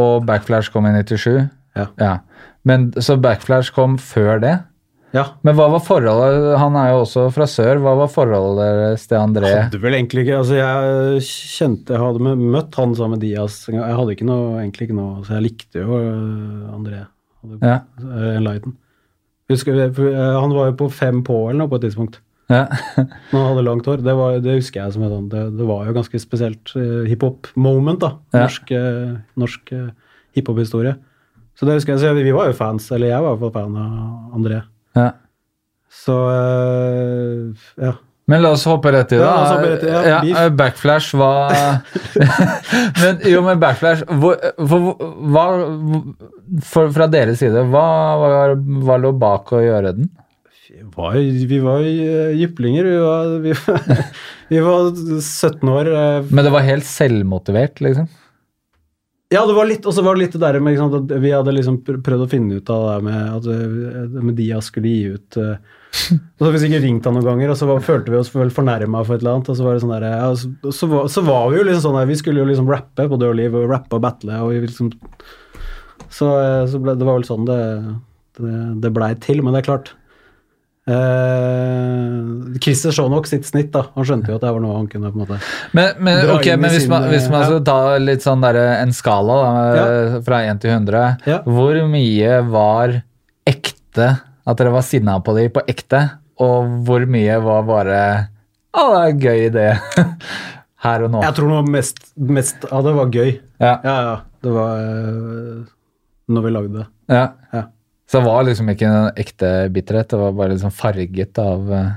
og 0.00 0.26
Backflash 0.26 0.74
kom 0.74 0.90
i 0.90 0.94
97. 0.98 1.46
Ja. 1.78 2.16
Men, 2.66 2.90
så 2.98 3.14
Backflash 3.16 3.70
kom 3.76 3.94
før 4.02 4.42
det. 4.42 4.56
Ja. 5.16 5.24
Men 5.42 5.56
hva 5.58 5.66
var 5.72 5.80
forholdet 5.82 6.58
Han 6.60 6.76
er 6.78 6.92
jo 6.92 7.00
også 7.02 7.24
fra 7.34 7.46
sør. 7.50 7.80
Hva 7.82 7.96
var 7.98 8.10
forholdet 8.12 8.60
deres 8.80 9.06
til 9.10 9.18
André? 9.18 9.48
Jeg 9.50 9.64
Hadde 9.66 9.80
vel 9.82 9.96
egentlig 9.98 10.24
ikke 10.26 10.36
Altså, 10.38 10.58
jeg 10.60 11.24
kjente 11.26 11.96
Jeg 11.96 12.02
hadde 12.04 12.34
møtt 12.38 12.78
han 12.78 12.94
sammen 12.94 13.16
med 13.18 13.24
Diaz 13.26 13.56
en 13.68 13.78
gang. 13.78 13.88
Jeg 13.90 13.98
hadde 14.00 14.14
ikke 14.16 14.28
noe, 14.30 14.48
egentlig 14.62 14.88
ikke 14.88 14.98
noe 15.00 15.24
Så 15.26 15.34
jeg 15.36 15.46
likte 15.48 15.82
jo 15.82 15.98
eh, 15.98 16.70
André. 16.76 17.02
Ja. 17.64 17.76
eh, 17.98 18.32
Enlighten. 18.36 18.76
Husker, 19.50 19.82
eh, 19.88 20.16
han 20.38 20.54
var 20.54 20.70
jo 20.70 20.78
på 20.84 20.90
fem 20.94 21.22
på 21.26 21.40
eller 21.48 21.64
noe 21.64 21.72
på 21.72 21.80
et 21.80 21.88
tidspunkt. 21.88 22.20
Ja. 22.50 22.64
Når 22.98 23.36
han 23.38 23.48
hadde 23.48 23.66
langt 23.66 23.86
hår. 23.90 24.02
Det, 24.06 24.14
var, 24.18 24.38
det 24.42 24.58
husker 24.58 24.82
jeg 24.84 24.94
som 24.94 25.04
et 25.06 25.12
sånt 25.14 25.30
Det, 25.34 25.44
det 25.58 25.66
var 25.68 25.86
jo 25.86 25.94
ganske 25.96 26.22
spesielt 26.22 26.72
hiphop-moment, 27.10 28.02
da. 28.02 28.14
Ja. 28.34 28.44
Norsk, 28.44 28.74
norsk 29.38 29.74
hiphop-historie. 30.38 30.96
Så 31.58 31.66
det 31.66 31.76
husker 31.78 31.94
jeg. 31.94 32.02
Så 32.02 32.12
vi, 32.16 32.26
vi 32.26 32.34
var 32.34 32.50
jo 32.50 32.56
fans, 32.58 32.86
eller 32.94 33.10
jeg 33.10 33.22
var 33.22 33.34
i 33.34 33.40
hvert 33.40 33.54
fall 33.54 33.56
fan 33.58 33.80
av 33.80 34.36
André. 34.38 34.60
Ja. 35.00 35.10
Så 36.00 36.16
eh, 36.30 37.66
ja. 37.82 37.96
Men 38.30 38.44
la 38.44 38.52
oss 38.54 38.64
hoppe 38.68 38.92
rett 38.94 39.10
i 39.12 39.18
det. 39.18 39.26
Ja, 39.26 39.34
la 39.42 39.62
rett 39.64 39.82
i 39.82 39.90
det, 39.90 40.02
ja. 40.06 40.20
Eh, 40.44 40.52
backflash, 40.54 41.16
hva 41.18 41.30
Men 43.02 43.18
jo, 43.26 43.42
men 43.42 43.58
backflash 43.62 44.06
hvor, 44.22 44.38
for, 44.70 44.92
hva, 45.34 45.44
for, 46.62 46.92
Fra 46.94 47.08
deres 47.10 47.42
side, 47.42 47.64
hva, 47.72 47.84
hva, 48.20 48.30
hva 48.86 49.00
lå 49.02 49.12
bak 49.18 49.50
å 49.56 49.64
gjøre 49.64 49.94
den? 49.98 50.12
Vi 50.70 50.84
var, 50.94 51.18
vi 51.50 51.58
var 51.64 51.82
eh, 51.82 52.36
jyplinger. 52.38 52.86
Vi 52.86 53.00
var, 53.02 53.34
vi, 53.42 53.56
vi 54.54 54.62
var 54.62 54.92
17 54.94 55.74
år. 55.74 55.90
Men 56.30 56.46
det 56.46 56.54
var 56.54 56.68
helt 56.68 56.86
selvmotivert, 56.86 57.82
liksom? 57.82 58.06
Ja, 59.30 59.44
det 59.46 59.54
var 59.54 59.68
litt, 59.70 59.84
og 59.86 59.94
så 59.94 60.02
var 60.02 60.16
det 60.16 60.24
litt 60.24 60.32
det 60.34 60.40
der 60.42 60.56
med 60.58 60.74
sant, 60.74 60.94
at 60.96 61.12
vi 61.22 61.30
hadde 61.30 61.52
liksom 61.54 61.76
prøvd 61.86 62.24
å 62.24 62.30
finne 62.30 62.56
ut 62.58 62.70
av 62.74 62.86
det 62.88 62.96
med 63.06 63.36
at 63.36 63.44
eh, 63.54 64.32
Dia 64.40 64.58
skulle 64.64 64.90
gi 64.90 65.12
ut 65.14 65.38
eh, 65.38 65.60
Og 66.16 66.42
så 66.42 66.44
hadde 66.48 66.54
vi 66.56 66.62
sikkert 66.64 66.84
ringt 66.86 67.06
han 67.06 67.14
noen 67.14 67.28
ganger, 67.28 67.52
og 67.52 67.58
så 67.58 67.68
var, 67.68 67.84
følte 67.86 68.10
vi 68.10 68.18
oss 68.18 68.32
vel 68.34 68.50
fornærma 68.54 69.04
for 69.04 69.14
et 69.14 69.22
eller 69.22 69.36
annet. 69.36 69.50
Og 69.50 69.58
så 69.58 69.66
var 69.66 69.76
det 69.76 69.84
sånn 69.84 69.94
der, 69.94 70.06
ja, 70.10 70.28
så, 70.38 70.74
så, 70.74 70.88
var, 70.90 71.08
så 71.14 71.22
var 71.26 71.48
vi 71.50 71.60
jo 71.60 71.64
liksom 71.68 71.84
sånn 71.86 71.98
der, 72.00 72.10
Vi 72.10 72.18
skulle 72.18 72.42
jo 72.42 72.48
liksom 72.50 72.70
rappe 72.70 73.06
på 73.10 73.18
Død 73.22 73.38
liv, 73.38 73.54
og 73.58 73.70
rappe 73.70 73.98
og 73.98 74.04
battle, 74.04 74.38
og 74.42 74.50
vi 74.50 74.60
liksom 74.66 74.90
Så, 76.08 76.30
eh, 76.30 76.66
så 76.70 76.82
ble, 76.82 76.96
det 76.98 77.06
var 77.06 77.18
vel 77.20 77.26
sånn 77.30 77.46
det, 77.46 77.60
det, 78.38 78.54
det 78.82 78.94
blei 78.98 79.12
til. 79.22 79.42
Men 79.46 79.54
det 79.54 79.62
er 79.62 79.70
klart 79.70 79.94
eh, 80.88 82.58
Christer 82.60 82.90
så 82.94 83.06
nok 83.10 83.26
sitt 83.28 83.46
snitt, 83.48 83.70
da. 83.74 83.84
Han 83.96 84.06
skjønte 84.06 84.32
jo 84.32 84.38
at 84.38 84.44
det 84.44 84.52
var 84.54 84.62
noe 84.64 84.76
han 84.78 84.88
kunne 84.90 85.10
på 85.12 85.18
en 85.20 85.24
måte 85.24 85.38
Men, 85.76 85.92
men, 86.02 86.20
Dra 86.24 86.36
ok, 86.38 86.48
inn 86.54 86.62
men 86.64 86.74
hvis 86.74 86.88
man, 86.90 87.06
hvis 87.12 87.28
man 87.32 87.42
eh, 87.44 87.50
skal 87.50 87.62
ta 87.68 87.78
litt 88.02 88.24
sånn 88.26 88.44
der, 88.44 88.58
en 88.80 88.94
skala 88.96 89.36
da, 89.42 89.50
ja. 89.76 90.20
fra 90.26 90.42
1 90.50 90.62
til 90.64 90.74
100, 90.76 91.04
Ja. 91.30 91.40
hvor 91.46 91.78
mye 91.90 92.40
var 92.50 92.96
ekte 93.48 94.08
At 94.48 94.60
dere 94.60 94.72
var 94.74 94.84
sinna 94.86 95.18
på 95.24 95.34
de 95.36 95.48
på 95.52 95.62
ekte, 95.70 96.00
og 96.40 96.70
hvor 96.88 97.04
mye 97.10 97.36
var 97.44 97.66
bare 97.68 98.00
Å, 98.72 98.84
det 98.94 99.02
er 99.02 99.18
gøy, 99.20 99.44
det. 99.54 99.70
Her 100.84 101.02
og 101.04 101.10
nå. 101.12 101.20
Jeg 101.26 101.34
tror 101.36 101.50
noe 101.50 101.64
mest, 101.68 101.98
mest 102.16 102.62
av 102.72 102.84
det 102.86 102.92
var 102.96 103.10
gøy. 103.12 103.34
Ja, 103.60 103.74
Ja, 103.84 103.96
ja. 104.06 104.14
Det 104.40 104.52
var 104.54 104.78
øh, 104.80 105.58
når 106.32 106.44
vi 106.46 106.52
lagde 106.54 106.72
det. 106.78 106.86
ja. 107.12 107.26
Ja. 107.52 107.64
Så 108.10 108.18
det 108.18 108.26
var 108.26 108.42
liksom 108.48 108.70
ikke 108.72 108.88
en 108.90 109.10
ekte 109.22 109.48
bitterhet, 109.70 110.08
det 110.10 110.18
var 110.18 110.32
bare 110.34 110.54
liksom 110.56 110.72
farget 110.74 111.38
av 111.38 111.68
eh, 111.72 111.90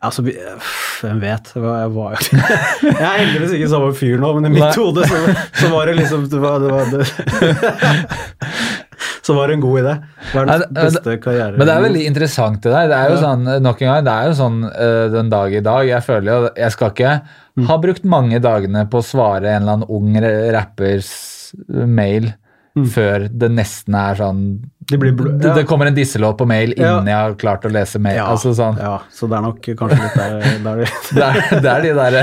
Altså, 0.00 0.22
hvem 0.24 1.18
vet? 1.20 1.50
Det 1.52 1.60
jeg, 1.60 1.90
var, 1.92 2.14
jo- 2.16 2.38
jeg 2.88 3.04
er 3.04 3.18
heldigvis 3.20 3.50
ikke 3.58 3.66
samme 3.68 3.90
fyr 3.98 4.20
nå, 4.22 4.30
men 4.38 4.48
i 4.48 4.52
mitt 4.54 4.78
hode 4.80 5.04
så, 5.08 5.18
så 5.60 5.68
var 5.74 5.90
det 5.90 5.98
liksom 5.98 6.22
det 6.32 6.40
var, 6.40 6.56
det 6.62 6.70
var, 6.72 6.88
det, 6.94 7.04
Så 9.22 9.34
var 9.36 9.48
det 9.50 9.54
en 9.58 9.62
god 9.62 9.76
idé. 9.82 9.92
Ja, 10.32 10.40
Verdens 10.40 10.64
det- 10.64 10.80
beste 10.80 11.16
karriere. 11.22 11.56
Men 11.60 11.68
det 11.68 11.74
er 11.74 11.84
veldig 11.84 12.04
interessant 12.08 12.62
det 12.64 12.72
der. 12.72 12.88
Det 12.90 12.96
er 12.96 13.12
jo 13.12 13.18
sånn, 13.20 13.44
nok 13.62 13.82
en 13.84 13.90
gang, 13.92 14.04
det 14.08 14.14
er 14.16 14.30
jo 14.30 14.34
sånn 14.40 14.58
eh, 14.70 15.04
den 15.12 15.30
dag 15.32 15.54
i 15.54 15.62
dag. 15.68 15.84
Jeg 15.88 16.06
føler 16.06 16.32
jo 16.32 16.50
Jeg 16.64 16.72
skal 16.76 16.90
ikke 16.94 17.14
Mm. 17.60 17.64
ha 17.66 17.76
brukt 17.82 18.04
mange 18.06 18.38
dagene 18.40 18.84
på 18.88 19.00
å 19.00 19.04
svare 19.04 19.50
en 19.50 19.62
eller 19.64 19.72
annen 19.74 19.88
ung 19.90 20.14
rappers 20.54 21.08
mail 21.68 22.28
før 22.94 23.24
det 23.28 23.48
nesten 23.50 23.96
er 23.98 24.14
sånn 24.20 24.42
Mm. 24.90 24.94
Det 24.94 24.98
blir 24.98 25.12
bl- 25.14 25.32
det, 25.38 25.48
ja. 25.48 25.54
det 25.54 25.64
kommer 25.70 25.86
en 25.86 25.94
disselåt 25.94 26.36
på 26.40 26.46
mail 26.50 26.74
Ja. 26.76 26.96
innen 26.98 27.06
jeg 27.12 27.14
har 27.16 27.34
klart 27.38 27.64
å 27.64 27.70
lese 27.70 28.00
mail. 28.02 28.16
ja, 28.16 28.26
Altså 28.26 28.50
sånn, 28.58 28.76
ja, 28.82 28.96
så 29.14 29.28
det 29.30 29.36
er 29.38 29.44
nok 29.46 29.60
kanskje 29.78 29.98
litt 30.02 30.16
der, 30.18 30.32
der 30.66 30.80
det, 30.82 31.26
er, 31.26 31.60
det 31.60 31.70
er 31.70 31.84
de 31.86 31.92
der 31.94 32.18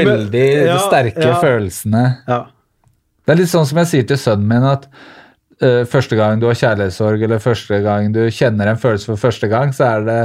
veldig 0.00 0.46
ja, 0.66 0.78
sterke 0.88 1.34
følelsene. 1.42 2.04
Det 2.26 3.32
er 3.32 3.38
litt 3.40 3.48
sånn 3.52 3.66
som 3.68 3.78
jeg 3.80 3.86
sier 3.92 4.08
til 4.10 4.18
sønnen 4.20 4.48
min 4.50 4.66
at 4.68 4.88
uh, 5.62 5.84
første 5.88 6.16
gang 6.18 6.40
du 6.42 6.48
har 6.50 6.58
kjærlighetssorg, 6.60 7.22
eller 7.24 7.38
første 7.40 7.78
gang 7.84 8.10
du 8.12 8.24
kjenner 8.34 8.68
en 8.74 8.80
følelse 8.80 9.06
for 9.14 9.22
første 9.28 9.48
gang, 9.48 9.72
så 9.76 9.86
er 9.94 10.04
det 10.08 10.18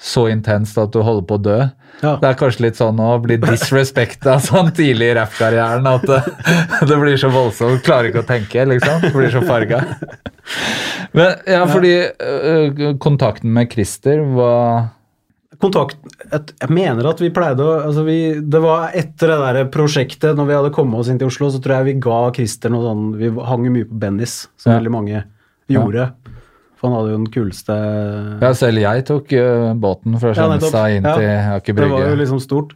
så 0.00 0.26
intenst 0.32 0.78
at 0.78 0.92
du 0.94 1.00
holder 1.02 1.26
på 1.28 1.38
å 1.38 1.42
dø. 1.42 1.58
Ja. 2.02 2.16
Det 2.18 2.30
er 2.32 2.38
kanskje 2.40 2.64
litt 2.64 2.78
sånn 2.80 2.98
å 3.02 3.12
bli 3.22 3.36
disrespekta 3.42 4.38
sånn 4.42 4.72
tidlig 4.74 5.12
i 5.12 5.18
rappkarrieren 5.20 5.86
at 5.86 6.06
det, 6.08 6.22
det 6.88 6.98
blir 6.98 7.18
så 7.20 7.30
voldsomt. 7.30 7.84
Klarer 7.86 8.10
ikke 8.10 8.24
å 8.24 8.28
tenke, 8.28 8.64
liksom. 8.66 9.04
Blir 9.14 9.30
så 9.34 9.44
farga. 9.46 9.84
Men 11.12 11.36
ja, 11.46 11.62
fordi 11.70 11.92
eh, 12.08 12.82
kontakten 13.02 13.52
med 13.54 13.70
Christer 13.72 14.24
var 14.34 14.88
kontakt 15.62 15.98
Jeg 16.32 16.72
mener 16.74 17.06
at 17.06 17.20
vi 17.22 17.28
pleide 17.30 17.62
å 17.62 17.74
altså 17.84 18.02
vi, 18.02 18.16
Det 18.40 18.58
var 18.64 18.96
etter 18.98 19.30
det 19.30 19.36
der 19.44 19.68
prosjektet, 19.70 20.32
når 20.34 20.48
vi 20.48 20.56
hadde 20.58 20.72
kommet 20.74 20.98
oss 20.98 21.10
inn 21.12 21.20
til 21.20 21.30
Oslo, 21.30 21.52
så 21.54 21.60
tror 21.62 21.76
jeg 21.78 21.92
vi 21.92 22.00
ga 22.02 22.18
Christer 22.34 22.72
noe 22.74 22.82
sånn 22.88 23.04
Vi 23.20 23.30
hang 23.46 23.68
mye 23.68 23.86
på 23.86 24.00
Bennys, 24.02 24.48
som 24.58 24.72
Ja. 24.72 24.80
veldig 24.80 24.94
mange 24.96 25.22
gjorde. 25.70 26.08
For 26.82 26.90
han 26.90 26.98
hadde 26.98 27.12
jo 27.12 27.18
den 27.20 27.30
kuleste 27.30 27.74
Ja, 28.42 28.48
selv 28.58 28.82
jeg 28.82 29.04
tok 29.06 29.28
eh, 29.38 29.68
båten 29.78 30.16
fra 30.18 30.32
Ja, 30.34 30.48
inn 30.90 31.04
til 31.06 31.28
Aker 31.54 31.76
Det 31.78 31.90
var 31.92 32.08
jo 32.10 32.16
liksom 32.18 32.40
stort. 32.42 32.72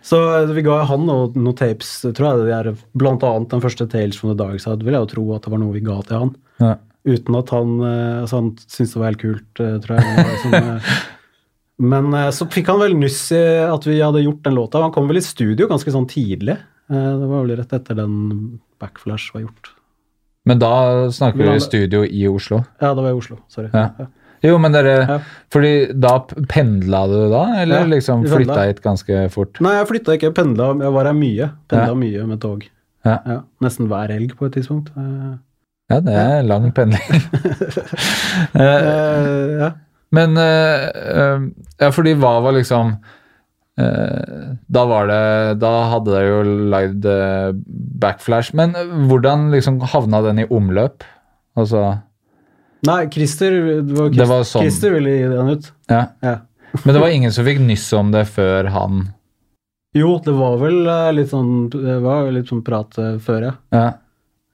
Så 0.00 0.16
eh, 0.16 0.52
vi 0.56 0.64
ga 0.64 0.78
han 0.88 1.02
noe, 1.04 1.26
noen 1.36 1.58
tapes, 1.58 1.90
tror 2.16 2.40
jeg. 2.40 2.54
Er 2.56 2.70
blant 2.96 3.26
annet 3.28 3.52
den 3.52 3.60
første 3.60 3.84
Tales 3.92 4.16
from 4.16 4.32
the 4.32 4.38
Dark 4.38 4.62
Side, 4.64 4.80
vil 4.86 4.96
jeg 4.96 5.04
jo 5.04 5.10
tro 5.10 5.24
at 5.36 5.44
det 5.44 5.52
var 5.52 5.60
noe 5.60 5.74
vi 5.74 5.82
ga 5.84 5.98
til 6.08 6.22
han. 6.22 6.30
Ja. 6.62 6.70
Uten 7.10 7.36
at 7.36 7.52
han 7.52 7.74
eh, 7.84 8.22
altså 8.22 8.40
Han 8.40 8.48
syntes 8.64 8.94
det 8.94 9.02
var 9.02 9.10
helt 9.10 9.24
kult, 9.26 9.50
tror 9.60 9.92
jeg. 9.98 10.14
Var 10.16 10.30
liksom, 10.30 10.88
men 11.92 12.16
så 12.36 12.48
fikk 12.56 12.70
han 12.72 12.80
vel 12.80 12.96
nyss 12.96 13.20
i 13.36 13.42
at 13.66 13.90
vi 13.90 13.98
hadde 14.00 14.24
gjort 14.24 14.40
den 14.48 14.56
låta. 14.56 14.80
Han 14.86 14.96
kom 14.96 15.12
vel 15.12 15.20
i 15.20 15.24
studio 15.24 15.68
ganske 15.68 15.92
sånn 15.92 16.08
tidlig. 16.08 16.56
Det 16.88 17.28
var 17.28 17.44
vel 17.44 17.60
rett 17.60 17.76
etter 17.76 18.00
den 18.00 18.16
Backflash 18.80 19.36
var 19.36 19.44
gjort. 19.44 19.74
Men 20.48 20.58
da 20.58 20.70
snakker 21.12 21.52
vi 21.52 21.60
studio 21.60 22.04
i 22.04 22.24
Oslo. 22.28 22.62
Ja, 22.80 22.94
da 22.94 23.02
var 23.02 23.10
jeg 23.10 23.18
i 23.18 23.20
Oslo. 23.20 23.36
Sorry. 23.52 23.68
Ja. 23.74 23.90
Ja. 23.98 24.06
Jo, 24.42 24.54
men 24.58 24.72
dere 24.72 24.94
Ja. 25.04 25.18
Fordi 25.52 25.72
da 26.00 26.14
pendla 26.48 27.02
du 27.10 27.18
da, 27.28 27.42
eller 27.60 27.84
liksom 27.90 28.22
flytta 28.24 28.62
hit 28.70 28.80
ganske 28.80 29.26
fort? 29.34 29.60
Nei, 29.60 29.74
jeg 29.76 29.88
flytta 29.90 30.14
ikke. 30.16 30.30
Jeg 30.30 30.34
pendla. 30.38 30.70
Jeg 30.80 30.94
var 30.96 31.04
her 31.10 31.12
mye. 31.18 31.50
Pendla 31.68 31.94
mye 32.00 32.24
med 32.30 32.40
tog. 32.40 32.64
Ja. 33.04 33.18
Ja, 33.26 33.38
nesten 33.60 33.88
hver 33.88 34.08
helg 34.12 34.32
på 34.38 34.48
et 34.48 34.56
tidspunkt. 34.56 34.90
Eh, 34.96 35.36
Ja, 35.90 35.98
det 36.06 36.12
er 36.14 36.42
lang 36.46 36.68
pendling. 36.76 37.22
Eh, 38.54 39.60
ja. 39.60 39.70
Men 40.12 40.36
uh, 40.38 40.86
uh, 41.16 41.48
Ja, 41.80 41.90
fordi 41.94 42.14
hva 42.18 42.36
var 42.44 42.54
liksom 42.56 42.96
Da 44.70 44.84
var 44.86 45.08
det 45.10 45.22
Da 45.62 45.70
hadde 45.92 46.12
dere 46.14 46.28
jo 46.28 46.56
lagd 46.72 47.06
eh, 47.08 47.50
backflash. 48.02 48.54
Men 48.58 48.74
hvordan 49.10 49.48
liksom 49.54 49.80
havna 49.92 50.22
den 50.26 50.44
i 50.44 50.48
omløp? 50.50 51.06
Altså 51.58 52.00
Nei, 52.86 53.02
Christer 53.12 53.52
det 53.84 53.92
var, 53.92 54.12
Det 54.14 54.26
var 54.28 54.44
sånn. 54.48 54.64
Christer 54.64 54.94
ville 54.96 55.12
gi 55.12 55.24
den 55.28 55.50
ut. 55.52 55.72
Ja. 55.92 56.04
Ja. 56.24 56.36
Men 56.84 56.94
det 56.94 57.00
var 57.02 57.12
ingen 57.12 57.32
som 57.34 57.44
fikk 57.44 57.58
nyss 57.64 57.88
om 57.98 58.12
det 58.14 58.24
før 58.30 58.70
han 58.72 59.08
Jo, 59.96 60.14
det 60.24 60.36
var 60.38 60.60
vel 60.62 60.84
eh, 60.86 61.08
litt 61.18 61.32
sånn 61.32 61.66
Det 61.72 61.98
var 62.04 62.30
litt 62.32 62.48
sånn 62.52 62.62
prat 62.66 62.96
eh, 63.02 63.18
før, 63.22 63.50
ja. 63.50 63.56
Ja. 63.74 63.88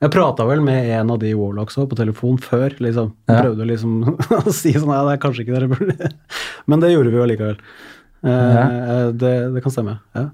Jeg 0.02 0.12
prata 0.12 0.44
vel 0.44 0.60
med 0.60 0.90
en 0.92 1.10
av 1.14 1.20
de 1.22 1.30
Warlocks 1.36 1.78
på 1.80 1.96
telefon 1.96 2.36
før, 2.42 2.74
liksom. 2.84 3.14
Ja. 3.30 3.38
Prøvde 3.46 3.68
liksom 3.68 4.00
å 4.42 4.52
si 4.52 4.74
sånn 4.74 4.90
Nei, 4.92 5.02
det 5.08 5.14
er 5.14 5.22
kanskje 5.22 5.44
ikke 5.46 5.56
dere 5.56 5.70
burde 5.72 6.10
Men 6.68 6.82
det 6.82 6.92
gjorde 6.92 7.12
vi 7.12 7.20
jo 7.20 7.24
allikevel. 7.28 7.60
Eh, 8.26 8.56
Ja. 8.56 8.66
det, 9.14 9.32
det 9.54 9.62
kan 9.64 9.72
stemme. 9.74 9.98
Ja. 10.18 10.26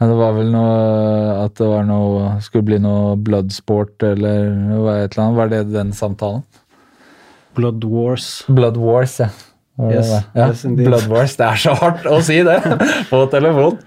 Ja, 0.00 0.06
det 0.08 0.16
var 0.16 0.32
vel 0.32 0.48
noe 0.48 1.44
At 1.44 1.58
det 1.60 1.66
var 1.68 1.82
noe 1.84 2.30
Skulle 2.40 2.64
bli 2.64 2.78
noe 2.80 3.18
bloodsport 3.20 4.00
eller 4.08 4.46
hva 4.80 4.94
et 5.02 5.12
eller 5.12 5.24
annet. 5.26 5.36
Var 5.42 5.50
det 5.52 5.58
den 5.74 5.90
samtalen? 5.92 6.40
Blood 7.58 7.84
Wars. 7.84 8.28
Blood 8.48 8.78
Wars, 8.80 9.18
ja. 9.20 9.28
Yes, 9.90 10.10
yes. 10.36 10.62
Blood 10.76 11.06
Wars. 11.10 11.34
Det 11.36 11.46
er 11.50 11.60
så 11.60 11.74
hardt 11.76 12.06
å 12.08 12.20
si 12.24 12.38
det 12.46 12.56
på 13.10 13.20
telefon. 13.32 13.78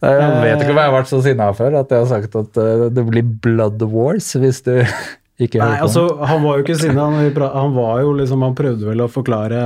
Jeg 0.00 0.28
vet 0.42 0.62
ikke 0.64 0.72
om 0.72 0.78
jeg 0.80 0.88
har 0.88 0.94
vært 0.94 1.10
så 1.10 1.18
sinna 1.24 1.50
før 1.56 1.74
at 1.82 1.90
jeg 1.92 2.00
har 2.04 2.08
sagt 2.08 2.36
at 2.40 2.60
eh, 2.60 2.84
det 2.96 3.02
blir 3.08 3.26
Blood 3.44 3.82
Wars 3.92 4.30
hvis 4.40 4.62
du 4.64 4.74
ikke 5.44 5.60
hører 5.60 5.76
på. 5.78 5.86
altså, 5.88 6.04
han 6.26 6.42
var 6.44 6.56
jo 6.60 6.64
ikke 6.66 6.78
sinna. 6.82 7.08
Han, 7.12 7.32
han 7.56 7.74
var 7.76 8.00
jo 8.04 8.14
liksom 8.20 8.44
Han 8.48 8.56
prøvde 8.58 8.88
vel 8.92 9.04
å 9.04 9.10
forklare 9.12 9.62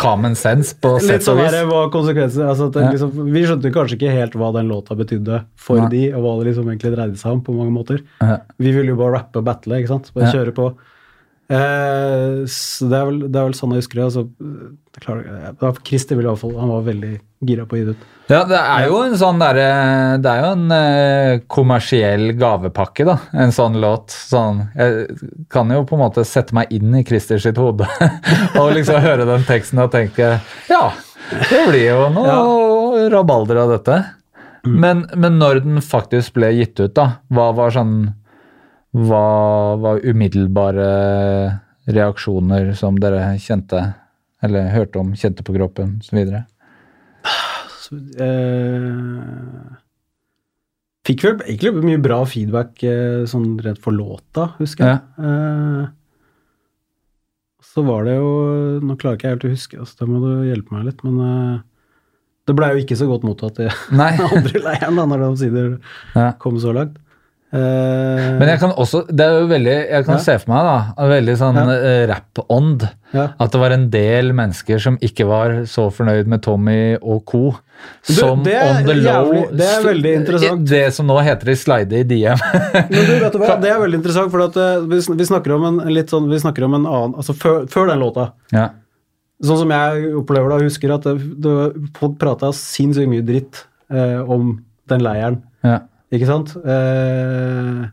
Common 0.00 0.34
sense 0.38 0.72
på 0.80 0.94
sett 1.02 1.20
og 1.22 1.26
sånn 1.28 1.40
vis. 1.42 1.56
Hva 1.68 1.82
konsekvenser 1.92 2.48
altså 2.48 2.70
det, 2.72 2.86
liksom, 2.94 3.18
Vi 3.34 3.42
skjønte 3.44 3.72
kanskje 3.74 3.98
ikke 3.98 4.14
helt 4.14 4.34
hva 4.40 4.48
den 4.56 4.70
låta 4.72 4.96
betydde 4.96 5.42
for 5.60 5.82
ja. 5.82 5.90
de, 5.92 6.06
og 6.14 6.24
hva 6.24 6.32
det 6.40 6.48
liksom 6.50 6.70
egentlig 6.72 6.94
dreide 6.96 7.20
seg 7.20 7.36
om 7.36 7.44
på 7.44 7.54
mange 7.56 7.74
måter. 7.74 8.00
Ja. 8.24 8.38
Vi 8.58 8.72
ville 8.72 8.94
jo 8.94 8.98
bare 9.00 9.18
rappe 9.18 9.42
og 9.42 9.46
battle, 9.46 9.82
ikke 9.82 9.92
sant? 9.92 10.10
Bare 10.16 10.30
Ja. 10.30 10.34
kjøre 10.38 10.56
på. 10.56 10.70
Eh, 11.52 12.46
så 12.48 12.88
det 12.88 12.96
er, 12.96 13.04
vel, 13.10 13.18
det 13.28 13.36
er 13.36 13.48
vel 13.50 13.56
sånn 13.58 13.74
jeg 13.76 13.84
husker 13.84 14.00
det. 14.00 14.06
Altså, 14.08 14.24
det 14.40 15.00
er 15.00 15.04
klart, 15.04 15.28
ja, 15.60 15.72
Christer 15.84 16.16
ville 16.16 16.30
i 16.30 16.32
hvert 16.32 16.40
fall, 16.40 16.56
han 16.62 16.72
var 16.72 16.86
veldig 16.88 17.14
gira 17.46 17.66
på 17.68 17.76
å 17.76 17.80
gi 17.80 17.86
det 17.86 17.94
ut. 17.96 18.10
Ja, 18.24 18.40
det 18.48 18.56
er 18.56 18.86
jo 18.88 19.02
en 19.04 19.16
sånn 19.20 19.36
derre 19.36 19.64
Det 20.22 20.30
er 20.30 20.38
jo 20.40 20.52
en 20.54 20.70
eh, 20.72 21.42
kommersiell 21.50 22.30
gavepakke, 22.40 23.04
da. 23.04 23.18
En 23.36 23.52
sånn 23.52 23.76
låt. 23.82 24.14
Sånn 24.14 24.62
Jeg 24.72 25.18
kan 25.52 25.68
jo 25.68 25.82
på 25.84 25.98
en 25.98 26.04
måte 26.06 26.24
sette 26.28 26.56
meg 26.56 26.72
inn 26.72 26.94
i 26.96 27.04
Christer 27.04 27.42
sitt 27.42 27.60
hode 27.60 27.84
og 28.60 28.72
liksom 28.78 29.02
høre 29.04 29.28
den 29.28 29.44
teksten 29.44 29.82
og 29.84 29.92
tenke 29.92 30.38
Ja, 30.70 30.86
det 31.50 31.66
blir 31.68 31.84
jo 31.90 32.08
noe 32.14 33.08
rabalder 33.12 33.60
av 33.64 33.74
dette. 33.74 33.98
Men, 34.64 35.04
men 35.12 35.36
når 35.36 35.60
den 35.66 35.82
faktisk 35.84 36.38
ble 36.38 36.48
gitt 36.56 36.80
ut, 36.80 36.94
da, 36.96 37.18
hva 37.28 37.50
var 37.56 37.74
sånn 37.74 37.98
Hva 38.96 39.26
var 39.82 40.00
umiddelbare 40.00 40.88
reaksjoner 41.92 42.72
som 42.78 42.96
dere 42.96 43.34
kjente, 43.42 43.82
eller 44.44 44.72
hørte 44.72 45.02
om, 45.02 45.12
kjente 45.18 45.44
på 45.44 45.52
kroppen 45.58 45.98
osv.? 46.00 46.22
Eh, 47.24 49.72
Fikk 51.04 51.20
vel 51.26 51.42
egentlig 51.44 51.74
mye 51.84 52.00
bra 52.00 52.22
feedback 52.28 52.80
eh, 52.88 53.24
sånn 53.28 53.58
rett 53.64 53.80
for 53.84 53.92
låta, 53.92 54.46
husker 54.56 54.86
jeg. 54.88 55.00
Eh, 55.20 55.84
så 57.74 57.82
var 57.84 58.06
det 58.06 58.14
jo 58.16 58.28
Nå 58.86 58.94
klarer 59.00 59.18
ikke 59.18 59.28
jeg 59.28 59.34
helt 59.36 59.46
å 59.48 59.52
huske, 59.52 59.78
altså, 59.82 59.96
da 60.00 60.06
må 60.08 60.20
du 60.22 60.30
hjelpe 60.48 60.72
meg 60.76 60.86
litt, 60.88 61.00
men 61.04 61.16
eh, 61.26 61.58
det 62.48 62.56
blei 62.56 62.70
jo 62.74 62.82
ikke 62.84 62.96
så 63.00 63.08
godt 63.10 63.26
mottatt 63.28 63.60
i 63.64 63.68
andre 63.98 64.62
leiren, 64.64 64.96
da, 65.00 65.04
når 65.10 65.18
det 65.24 65.28
omsider 65.32 65.68
Ja. 66.16 66.30
kom 66.40 66.56
så 66.62 66.72
langt. 66.76 66.96
Eh, 67.54 68.38
Men 68.40 68.48
jeg 68.50 68.58
kan 68.58 68.72
også 68.82 69.04
Det 69.06 69.22
er 69.22 69.36
jo 69.38 69.46
veldig 69.46 69.74
Jeg 69.90 70.04
kan 70.08 70.16
Ja. 70.16 70.22
se 70.24 70.34
for 70.42 70.50
meg, 70.50 70.64
da, 70.66 70.78
en 71.04 71.10
veldig 71.12 71.36
sånn 71.38 71.54
Ja. 71.54 71.74
eh, 71.76 72.06
rapp-ånd. 72.10 72.88
ja. 73.14 73.28
At 73.38 73.52
det 73.52 73.60
var 73.60 73.70
en 73.70 73.88
del 73.90 74.32
mennesker 74.32 74.80
som 74.82 74.96
ikke 74.98 75.26
var 75.28 75.48
så 75.70 75.84
fornøyd 75.92 76.26
med 76.26 76.42
Tommy 76.42 76.96
og 77.00 77.24
co. 77.24 77.54
Som 78.02 78.42
er 78.48 78.78
on 78.80 78.84
the 78.86 78.94
low 78.94 79.30
jævlig- 79.32 79.56
det 79.56 79.66
er 79.70 79.82
veldig 79.84 80.14
interessant. 80.16 80.66
Det 80.68 80.92
som 80.94 81.06
nå 81.06 81.18
heter 81.22 81.48
i 81.50 81.54
slide 81.54 81.92
i 81.92 82.02
DM. 82.02 82.38
Men 82.90 83.04
du, 83.06 83.18
vet 83.20 83.32
du 83.32 83.38
hva, 83.38 83.60
det 83.60 83.70
er 83.70 83.78
veldig 83.78 84.00
interessant, 84.02 84.30
for 84.32 84.40
at, 84.42 84.56
eh, 84.56 84.80
vi, 84.80 84.96
vi 85.14 85.24
snakker 85.24 85.54
om 85.54 85.64
en 85.80 85.92
litt 85.94 86.08
sånn 86.10 86.28
Vi 86.28 86.38
snakker 86.40 86.64
om 86.64 86.74
en 86.74 86.86
annen 86.86 87.14
Altså 87.14 87.34
før, 87.34 87.66
før 87.68 87.88
den 87.88 88.00
låta. 88.00 88.32
ja. 88.52 88.70
Sånn 89.42 89.58
som 89.58 89.68
jeg 89.70 90.14
opplever 90.14 90.48
det, 90.48 90.56
og 90.56 90.62
husker 90.62 90.94
at 90.94 91.04
folk 91.98 92.18
prata 92.18 92.50
sinnssykt 92.54 93.08
mye 93.10 93.22
dritt 93.26 93.64
eh, 93.92 94.20
om 94.28 94.62
den 94.88 95.00
leiren, 95.00 95.42
Ja. 95.62 95.80
Ikke 96.12 96.26
sant? 96.28 96.52
Eh, 96.64 97.84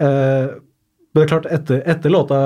eh, 0.00 0.48
men 1.08 1.22
det 1.22 1.24
er 1.26 1.30
klart, 1.30 1.46
etter, 1.52 1.82
etter 1.88 2.12
låta 2.12 2.40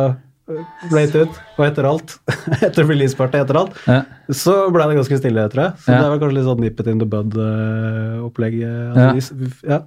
eh, 0.49 1.17
ut, 1.23 1.41
og 1.59 1.65
etter 1.67 1.89
alt, 1.89 2.15
etter 2.67 2.87
releaseparty, 2.89 3.41
etter 3.43 3.59
alt, 3.63 3.79
Ja. 3.89 4.03
så 4.33 4.59
ble 4.75 4.87
det 4.91 5.01
ganske 5.01 5.19
stille, 5.19 5.49
tror 5.53 5.65
jeg. 5.67 5.73
Så 5.87 5.93
Ja. 5.93 6.03
det 6.03 6.13
var 6.13 6.23
kanskje 6.23 6.37
litt 6.39 6.47
sånn 6.51 6.63
nippet 6.63 6.87
in 6.93 6.99
the 7.03 7.09
bud-opplegg. 7.09 8.61
Altså, 8.97 9.35
de, 9.41 9.51
ja. 9.69 9.81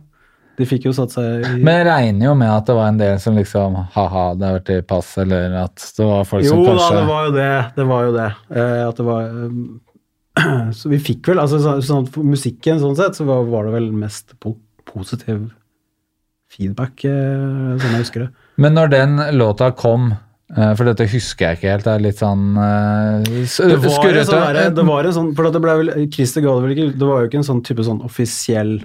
de 0.59 0.65
fikk 0.69 0.85
jo 0.89 0.93
satt 0.95 1.11
seg 1.15 1.45
i 1.45 1.55
Men 1.63 1.81
jeg 1.81 1.87
regner 1.89 2.29
jo 2.29 2.35
med 2.35 2.51
at 2.51 2.65
det 2.69 2.75
var 2.77 2.87
en 2.91 2.99
del 3.01 3.17
som 3.19 3.35
liksom 3.35 3.75
Ha-ha, 3.95 4.27
det 4.35 4.47
har 4.47 4.59
vært 4.59 4.69
i 4.75 4.81
pass, 4.87 5.17
eller 5.23 5.55
at 5.65 5.87
det 5.97 6.05
var 6.11 6.23
folk 6.29 6.45
Jo 6.45 6.53
som 6.53 6.63
kanskje 6.69 6.91
Jo 6.91 6.93
da, 6.93 7.01
det 7.01 7.07
var 7.09 7.25
jo 7.25 7.33
det. 7.39 7.49
Det 7.75 7.87
var 7.89 8.05
jo 8.09 8.13
det. 8.19 8.29
Eh, 8.55 8.87
at 8.89 8.95
det 9.01 9.05
var 9.09 9.21
eh, 9.25 9.49
Så 10.79 10.91
vi 10.91 11.01
fikk 11.01 11.31
vel 11.31 11.41
altså 11.41 11.59
så, 11.63 11.77
sånn, 11.85 12.07
For 12.11 12.27
musikken 12.27 12.81
sånn 12.81 12.97
sett, 12.99 13.17
så 13.17 13.27
var, 13.27 13.45
var 13.49 13.69
det 13.69 13.77
vel 13.79 13.91
mest 13.95 14.37
po 14.41 14.57
positiv 14.85 15.47
feedback, 16.55 17.01
eh, 17.09 17.73
sånn 17.81 17.95
jeg 17.95 18.03
husker 18.03 18.23
det. 18.25 18.27
Men 18.61 18.77
når 18.77 18.91
den 18.93 19.23
låta 19.35 19.71
kom 19.75 20.11
eh, 20.13 20.73
for 20.77 20.87
dette 20.87 21.07
husker 21.11 21.49
jeg 21.49 21.59
ikke 21.59 21.71
helt. 21.73 21.87
Det 21.87 21.95
er 21.95 22.03
litt 22.05 22.21
sånn 22.21 22.43
uh, 22.55 23.25
skurrete. 23.49 24.27
sånn, 24.29 24.75
det 24.77 24.85
var 24.87 25.09
en 25.09 25.17
sånn 25.17 25.33
For 25.35 25.49
det 25.51 25.63
ble 25.63 25.75
vel 25.81 25.91
Christer 26.13 26.45
ga 26.45 26.53
det 26.53 26.67
vel 26.67 26.75
ikke 26.75 26.87
Det 26.93 27.09
var 27.09 27.23
jo 27.23 27.31
ikke 27.31 27.41
en 27.41 27.49
sånn 27.49 27.63
type 27.65 27.87
sånn 27.87 28.03
offisiell 28.05 28.77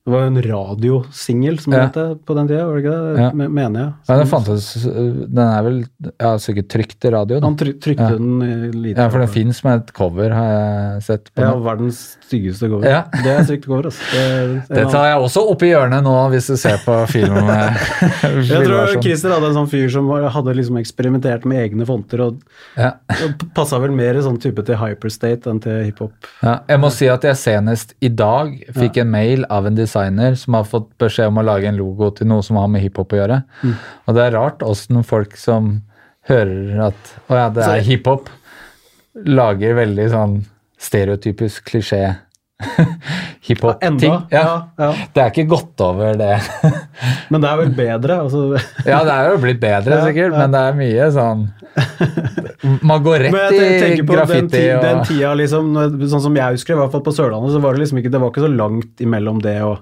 Det 0.00 0.12
var 0.14 0.22
jo 0.24 0.28
en 0.30 0.42
radiosingel 0.42 1.58
som 1.60 1.74
Ja. 1.74 1.80
het 1.84 1.92
det 1.94 2.24
på 2.24 2.34
den 2.34 2.48
tida, 2.48 2.64
var 2.66 2.74
det 2.76 2.84
ikke 2.84 2.92
det? 3.14 3.20
Ja. 3.20 3.48
Mener 3.48 3.80
jeg. 3.80 3.92
Ja, 4.08 4.16
den 4.16 4.26
fantes 4.30 4.68
Den 4.82 5.38
er 5.44 5.62
vel 5.62 5.84
ja, 6.18 6.30
sikkert 6.40 6.68
trykt 6.72 7.04
i 7.04 7.10
radio, 7.12 7.38
da. 7.38 7.46
Han 7.46 7.56
tryk, 7.60 7.76
trykte 7.84 8.06
Ja. 8.08 8.16
den 8.16 8.40
i 8.42 8.70
lite 8.72 8.96
Ja, 8.96 9.08
for 9.10 9.18
den 9.20 9.28
fins 9.28 9.62
med 9.62 9.82
et 9.82 9.92
cover, 9.92 10.30
har 10.32 10.48
jeg 10.96 11.02
sett. 11.02 11.30
på 11.36 11.42
Ja, 11.44 11.50
nå. 11.52 11.62
verdens 11.62 12.16
styggeste 12.26 12.70
cover. 12.70 12.88
Ja. 12.88 13.02
Det 13.12 13.26
er 13.26 13.44
stygt 13.44 13.66
cover, 13.66 13.82
altså. 13.90 14.00
Det, 14.10 14.68
Det 14.80 14.86
tar 14.90 15.04
jeg 15.04 15.18
også 15.20 15.44
opp 15.50 15.62
i 15.62 15.66
hjørnet 15.68 16.02
nå, 16.02 16.16
hvis 16.32 16.46
du 16.48 16.56
ser 16.56 16.78
på 16.78 16.96
film. 17.06 17.36
Jeg 18.48 18.66
tror. 18.66 19.02
Christer 19.02 19.30
hadde 19.36 19.50
en 19.52 19.58
sånn 19.60 19.68
fyr 19.70 19.90
som 19.92 20.08
hadde 20.08 20.56
liksom 20.56 20.78
eksperimentert 20.80 21.44
med 21.44 21.60
egne 21.70 21.84
fonter, 21.86 22.20
og, 22.24 22.40
Ja. 22.76 22.92
passa 23.54 23.78
vel 23.78 23.92
mer 23.92 24.14
i 24.16 24.22
sånn 24.24 24.40
type 24.40 24.64
til 24.64 24.76
hyperstate 24.76 25.46
enn 25.46 25.60
til 25.60 25.84
hiphop. 25.84 26.12
Ja, 26.42 26.60
jeg 26.66 26.80
må 26.80 26.90
si 26.90 27.06
at 27.06 27.20
jeg 27.22 27.34
senest 27.36 27.92
i 28.00 28.08
dag 28.08 28.56
fikk 28.72 28.96
en 28.96 29.10
mail 29.10 29.44
av 29.50 29.66
en 29.66 29.74
designer 29.74 29.89
som 30.40 30.56
har 30.58 30.66
fått 30.68 30.90
beskjed 31.00 31.30
om 31.30 31.40
å 31.40 31.46
lage 31.46 31.68
en 31.70 31.78
logo 31.78 32.10
til 32.14 32.30
noe 32.30 32.44
som 32.46 32.58
har 32.60 32.68
med 32.70 32.84
hiphop 32.84 33.14
å 33.14 33.20
gjøre. 33.20 33.42
Mm. 33.62 33.74
Og 34.06 34.16
det 34.16 34.24
er 34.24 34.36
rart 34.36 34.64
åssen 34.66 35.02
folk 35.06 35.36
som 35.40 35.78
hører 36.30 36.86
at 36.90 37.14
å 37.28 37.38
ja, 37.38 37.48
det 37.54 37.66
er 37.66 37.84
hiphop, 37.86 38.28
lager 39.26 39.78
veldig 39.78 40.08
sånn 40.12 40.34
stereotypisk 40.80 41.66
klisjé 41.68 42.04
hiphop-ting. 43.46 44.12
Ja, 44.32 44.42
Ja, 44.42 44.54
ja. 44.78 44.90
Det 45.14 45.22
er 45.22 45.32
ikke 45.32 45.46
gått 45.50 45.82
over, 45.84 46.16
det. 46.18 46.34
Men 47.32 47.44
det 47.44 47.50
er 47.50 47.60
vel 47.62 47.72
bedre. 47.76 48.18
Altså. 48.24 48.44
Ja, 48.86 49.00
det 49.06 49.14
er 49.14 49.30
jo 49.32 49.38
blitt 49.42 49.60
bedre, 49.62 50.00
sikkert, 50.06 50.34
men 50.36 50.54
det 50.54 50.60
er 50.66 50.76
mye 50.78 51.06
sånn 51.14 51.44
Man 52.90 53.04
går 53.04 53.28
Men 53.30 53.36
rett 53.46 53.54
i 53.54 53.62
på 53.62 53.70
den, 53.86 54.08
graffiti 54.10 54.50
ti, 54.56 54.64
og 54.74 54.82
den 54.84 55.00
tida, 55.06 55.30
liksom, 55.38 55.70
sånn 56.10 56.24
som 56.26 56.36
jeg 56.36 56.58
husker 56.58 56.74
i 56.74 56.80
hvert 56.80 56.92
fall 56.92 57.04
på 57.06 57.14
Sørlandet, 57.14 57.54
så 57.54 57.62
var 57.62 57.76
det 57.76 57.84
liksom 57.84 58.00
ikke, 58.02 58.12
det 58.12 58.20
var 58.22 58.32
ikke 58.32 58.44
så 58.44 58.50
langt 58.52 59.04
imellom 59.04 59.40
det 59.44 59.56
å 59.64 59.76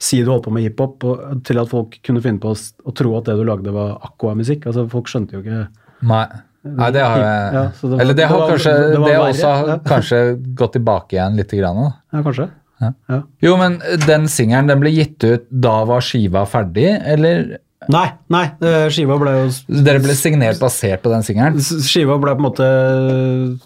si 0.00 0.22
du 0.22 0.30
holdt 0.30 0.46
på 0.46 0.54
med 0.54 0.66
hiphop, 0.66 1.04
til 1.46 1.60
at 1.62 1.70
folk 1.70 1.98
kunne 2.06 2.22
finne 2.24 2.42
på 2.42 2.52
å, 2.54 2.58
å 2.58 2.94
tro 2.96 3.14
at 3.18 3.28
det 3.28 3.36
du 3.38 3.44
lagde 3.46 3.74
var 3.74 3.96
aqua-musikk. 4.06 4.66
Altså, 4.70 4.86
folk 4.92 5.10
skjønte 5.10 5.38
jo 5.38 5.44
ikke 5.44 5.64
Nei. 6.04 6.26
Nei, 6.64 6.90
det 6.96 7.02
har 7.04 7.18
jeg 7.20 7.54
Ja, 7.54 7.62
det 7.82 8.00
Eller 8.00 8.14
det 8.16 8.24
har 8.28 8.36
det 8.38 8.40
var- 8.40 8.50
kanskje 8.54 8.72
det 8.74 9.00
Det, 9.04 9.16
også 9.20 9.48
har 9.54 9.66
ja. 9.68 9.78
kanskje 9.84 10.20
gått 10.56 10.72
tilbake 10.78 11.12
igjen 11.18 11.36
litt 11.36 11.50
grann, 11.52 11.76
da. 11.76 11.90
Ja, 12.12 12.22
kanskje. 12.22 12.50
Ja. 12.80 13.22
Jo, 13.42 13.56
men 13.56 13.78
den 14.06 14.24
singelen, 14.28 14.66
den 14.68 14.80
ble 14.80 14.90
gitt 14.90 15.22
ut 15.24 15.44
da 15.50 15.84
var 15.84 16.00
skiva 16.00 16.46
ferdig, 16.48 16.88
eller 17.04 17.58
Nei, 17.86 18.06
nei, 18.32 18.44
eh, 18.64 18.88
skiva 18.88 19.18
ble 19.20 19.30
jo 19.44 19.82
Dere 19.84 20.00
ble 20.00 20.14
signert 20.16 20.58
basert 20.58 21.02
på 21.04 21.10
den 21.12 21.20
singelen? 21.22 21.58
Skiva 21.60 22.16
ble 22.18 22.32
på 22.34 22.40
en 22.40 22.46
måte 22.48 23.60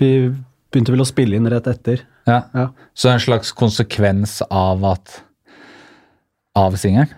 Vi 0.00 0.10
begynte 0.72 0.94
vel 0.94 1.02
å 1.04 1.08
spille 1.08 1.36
inn 1.36 1.48
rett 1.50 1.66
etter. 1.66 2.00
Ja. 2.26 2.42
Ja. 2.54 2.68
Så 2.96 3.10
en 3.12 3.20
slags 3.20 3.52
konsekvens 3.52 4.40
av 4.50 4.84
at 4.84 5.20
Av 6.56 6.72
singelen? 6.80 7.08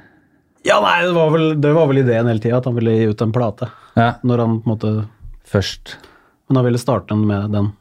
Ja, 0.64 0.76
nei, 0.80 1.02
det 1.06 1.12
var 1.16 1.30
vel, 1.34 1.60
det 1.60 1.72
var 1.74 1.88
vel 1.90 1.98
ideen 2.04 2.28
hele 2.30 2.38
tida, 2.42 2.58
at 2.60 2.64
han 2.68 2.76
ville 2.76 2.92
gi 2.94 3.08
ut 3.10 3.22
en 3.24 3.32
plate. 3.34 3.68
Ja, 3.98 4.12
Når 4.22 4.38
han 4.44 4.60
på 4.62 4.68
en 4.70 4.72
måte 4.76 4.92
først. 5.50 5.96
Men 6.48 6.56
han 6.60 6.64
ville 6.68 6.78
starte 6.78 7.08
den 7.14 7.26
med 7.26 7.50
den 7.52 7.72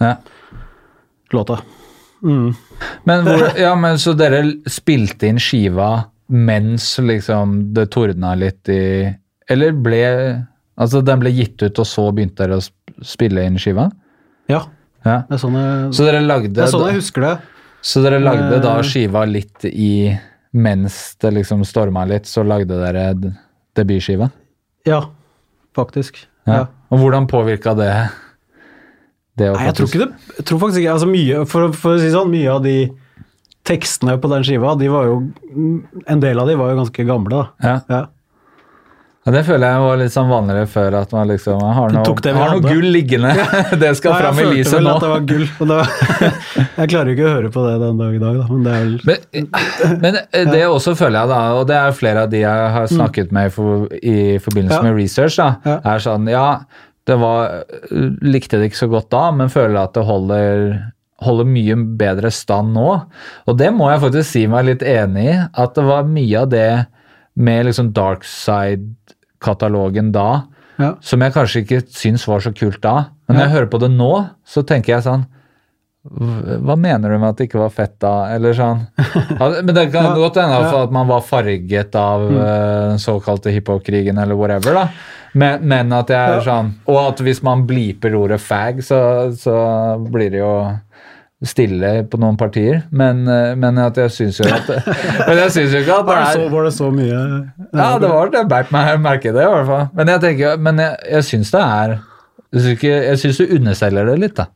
Ja. 0.00 0.16
låta. 1.32 1.60
Mm. 2.22 2.54
Men 3.04 3.24
hvor, 3.24 3.58
ja, 3.58 3.74
men 3.76 3.96
så 3.98 4.14
dere 4.16 4.42
spilte 4.68 5.28
inn 5.28 5.38
skiva 5.38 6.06
mens 6.28 6.98
liksom 6.98 7.72
det 7.76 7.90
tordna 7.94 8.34
litt 8.34 8.68
i 8.72 9.14
Eller 9.48 9.72
ble 9.72 10.00
Altså 10.78 11.02
den 11.04 11.20
ble 11.22 11.30
gitt 11.30 11.62
ut, 11.62 11.78
og 11.78 11.86
så 11.86 12.08
begynte 12.12 12.42
dere 12.44 12.58
å 12.58 12.64
spille 13.06 13.44
inn 13.46 13.56
skiva? 13.60 13.90
Ja, 14.50 14.64
Ja. 15.04 15.22
det 15.28 15.36
er 15.36 15.38
sånn 15.38 15.54
jeg, 15.56 15.92
Så 15.94 16.04
dere 16.04 16.20
lagde, 16.26 16.52
det 16.52 16.64
er 16.64 16.72
sånn 16.72 16.86
jeg 16.90 16.98
husker 17.00 17.20
det. 17.22 17.38
så 17.82 18.02
dere 18.02 18.18
lagde 18.20 18.60
da 18.62 18.74
skiva 18.82 19.24
litt 19.30 19.64
i 19.64 20.18
Mens 20.56 21.16
det 21.20 21.34
liksom 21.36 21.64
storma 21.68 22.06
litt, 22.08 22.28
så 22.28 22.44
lagde 22.46 22.78
dere 22.80 23.10
debutskive? 23.76 24.30
Ja, 24.88 25.02
faktisk. 25.76 26.22
Ja. 26.46 26.52
Ja. 26.52 26.62
Og 26.94 27.02
hvordan 27.02 27.26
påvirka 27.28 27.74
det 27.76 27.90
det 29.36 29.50
Nei, 29.52 29.66
jeg 29.66 29.74
tror 29.76 29.88
ikke 29.90 29.98
det 30.00 30.36
Jeg 30.38 30.44
tror 30.48 30.60
faktisk 30.62 30.80
ikke 30.80 30.92
altså 30.94 31.08
mye, 31.10 31.40
for, 31.50 31.72
for 31.76 31.96
å 31.96 32.00
si 32.00 32.12
sånn, 32.14 32.30
mye 32.32 32.52
av 32.54 32.62
de 32.64 32.76
tekstene 33.66 34.14
på 34.22 34.30
den 34.30 34.46
skiva, 34.46 34.76
de 34.78 34.88
var 34.92 35.08
jo 35.10 35.16
En 36.06 36.22
del 36.22 36.40
av 36.40 36.48
de 36.48 36.54
var 36.56 36.70
jo 36.72 36.78
ganske 36.78 37.06
gamle, 37.08 37.42
da. 37.42 37.74
Ja. 37.90 38.00
Ja. 39.26 39.32
Ja, 39.32 39.32
Det 39.34 39.42
føler 39.48 39.72
jeg 39.72 39.82
var 39.82 39.96
litt 39.98 40.12
sånn 40.14 40.28
vanligere 40.30 40.66
før, 40.70 40.94
at 41.00 41.12
man 41.12 41.26
liksom 41.28 41.58
har 41.60 41.90
noe, 41.90 42.32
har 42.36 42.52
noe 42.54 42.62
gull 42.62 42.86
liggende. 42.94 43.32
det 43.82 43.90
skal 43.98 44.14
Nei, 44.14 44.20
fram 44.22 44.38
i 44.38 44.44
jeg 44.46 44.66
følte 44.68 44.76
vel 44.78 44.90
at 44.92 45.02
det 45.02 45.10
var 45.10 45.26
gull. 45.26 45.46
men 45.58 45.72
det 45.72 45.78
var, 45.80 45.90
jeg 46.78 46.90
klarer 46.92 47.10
jo 47.10 47.16
ikke 47.16 47.26
å 47.26 47.34
høre 47.34 47.50
på 47.56 47.64
det 47.66 47.74
den 47.82 47.98
dag 48.02 48.14
i 48.14 48.22
dag, 48.22 48.38
da, 48.38 48.46
men 48.52 48.62
det 48.66 48.76
vel 48.76 49.46
Men, 49.98 50.18
men 50.36 50.52
det 50.54 50.64
også 50.70 50.94
føler 50.98 51.18
jeg, 51.18 51.32
da, 51.34 51.40
og 51.58 51.66
det 51.70 51.78
er 51.80 51.96
flere 51.98 52.26
av 52.26 52.30
de 52.30 52.42
jeg 52.44 52.72
har 52.78 52.90
snakket 52.92 53.34
med 53.34 53.50
i, 53.50 53.54
for, 53.58 53.86
i 53.98 54.16
forbindelse 54.46 54.78
Ja. 54.78 54.84
med 54.86 54.98
research, 55.00 55.38
da, 55.42 55.48
Ja. 55.66 55.78
er 55.96 56.04
sånn 56.06 56.30
Ja, 56.30 56.46
det 57.06 57.16
var 57.18 57.64
Likte 58.22 58.58
det 58.60 58.70
ikke 58.70 58.84
så 58.84 58.88
godt 58.90 59.10
da, 59.14 59.24
men 59.34 59.50
føler 59.52 59.82
at 59.82 59.94
det 59.98 60.06
holder 60.06 60.76
holder 61.24 61.46
mye 61.48 61.74
bedre 61.96 62.28
stand 62.34 62.74
nå. 62.76 62.90
Og 63.48 63.54
det 63.56 63.70
må 63.72 63.86
jeg 63.88 64.02
faktisk 64.02 64.28
si 64.28 64.42
meg 64.52 64.66
litt 64.68 64.82
enig 64.84 65.22
i, 65.32 65.36
at 65.56 65.72
det 65.78 65.84
var 65.86 66.04
mye 66.04 66.42
av 66.42 66.50
det 66.52 66.66
med 67.40 67.64
liksom 67.70 67.88
dark 67.96 68.24
side-katalogen 69.40 70.12
da, 70.12 70.44
ja. 70.78 70.94
som 71.00 71.20
jeg 71.22 71.32
kanskje 71.34 71.62
ikke 71.64 71.82
syns 71.90 72.26
var 72.28 72.40
så 72.40 72.52
kult 72.54 72.80
da. 72.82 73.08
Men 73.28 73.36
når 73.38 73.42
jeg 73.46 73.54
hører 73.56 73.70
på 73.72 73.80
det 73.80 73.90
nå, 73.90 74.12
så 74.46 74.62
tenker 74.66 74.94
jeg 74.96 75.02
sånn 75.06 75.26
"Hva- 76.06 76.76
mener 76.78 77.10
du 77.10 77.18
med 77.18 77.28
at 77.30 77.36
det 77.36 77.48
ikke 77.48 77.58
var 77.58 77.70
fett 77.70 77.98
da? 77.98 78.28
Eller 78.34 78.52
sånn. 78.54 78.86
Ja, 79.40 79.48
men 79.62 79.74
det 79.74 79.90
kan 79.92 80.04
Ja, 80.04 80.14
godt 80.14 80.36
hende 80.36 80.54
ja. 80.54 80.70
Mm. 80.70 80.82
at 80.84 80.92
man 80.92 81.08
var 81.08 81.20
farget 81.20 81.94
av 81.96 82.28
den 82.28 82.38
den 82.90 82.98
såkalte 82.98 83.50
hiphop-krigen 83.50 84.18
eller 84.22 84.36
whatever, 84.36 84.72
da. 84.74 84.88
Men, 85.34 85.66
men 85.68 85.92
at 85.92 86.08
jeg 86.08 86.16
er 86.16 86.36
Ja. 86.36 86.40
sånn 86.44 86.74
Og 86.86 86.96
at 87.08 87.18
hvis 87.20 87.42
man 87.42 87.66
bliper 87.66 88.14
ordet 88.14 88.40
fag, 88.40 88.78
så, 88.84 89.32
så 89.36 89.98
blir 90.10 90.30
det 90.30 90.38
jo 90.38 90.78
stille 91.48 91.90
på 92.10 92.18
noen 92.22 92.36
partier. 92.40 92.82
Men, 92.90 93.22
eh, 93.28 93.54
men 93.58 93.78
at 93.82 93.96
jeg 94.00 94.10
syns 94.14 94.40
jo 94.42 94.48
at 94.52 94.68
Men 95.28 95.40
jeg 95.44 95.52
syns 95.54 95.72
jo 95.76 95.80
ikke 95.84 95.96
at 96.00 96.06
det 96.06 96.12
Var 96.12 96.20
det, 96.20 96.26
er 96.26 96.40
så, 96.40 96.48
var 96.52 96.64
det 96.68 96.72
så 96.76 96.90
mye 96.94 97.20
ja, 97.76 97.88
det 98.02 98.10
var 98.12 98.30
det. 98.34 98.42
Bært 98.50 98.70
meg 98.74 99.00
merke 99.04 99.32
det, 99.34 99.42
i 99.46 99.50
hvert 99.54 99.66
fall. 99.70 99.86
Men 99.98 100.12
jeg 100.14 100.22
tenker, 100.26 100.56
men 100.68 100.78
jeg, 100.84 100.96
jeg 101.16 101.24
syns 101.30 101.50
det 101.54 101.62
er 101.64 101.96
Jeg 102.56 103.18
syns, 103.20 103.40
du 103.42 103.56
underselger 103.58 104.06
det 104.12 104.18
litt, 104.22 104.36
da. 104.38 104.46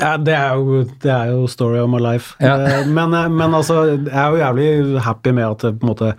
Ja, 0.00 0.16
det 0.18 0.32
er, 0.34 0.56
jo, 0.58 0.80
det 1.04 1.10
er 1.14 1.28
jo 1.30 1.44
story 1.46 1.78
of 1.78 1.90
my 1.92 2.00
life. 2.02 2.32
Ja. 2.42 2.56
Eh, 2.58 2.86
Men, 2.90 3.12
eh, 3.14 3.28
men 3.30 3.54
altså, 3.54 3.82
jeg 3.92 4.08
er 4.10 4.32
jo 4.34 4.40
jævlig 4.40 5.00
happy 5.04 5.30
med 5.36 5.44
at 5.50 5.62
det 5.68 5.74
på 5.78 5.86
en 5.86 5.92
måte 5.92 6.14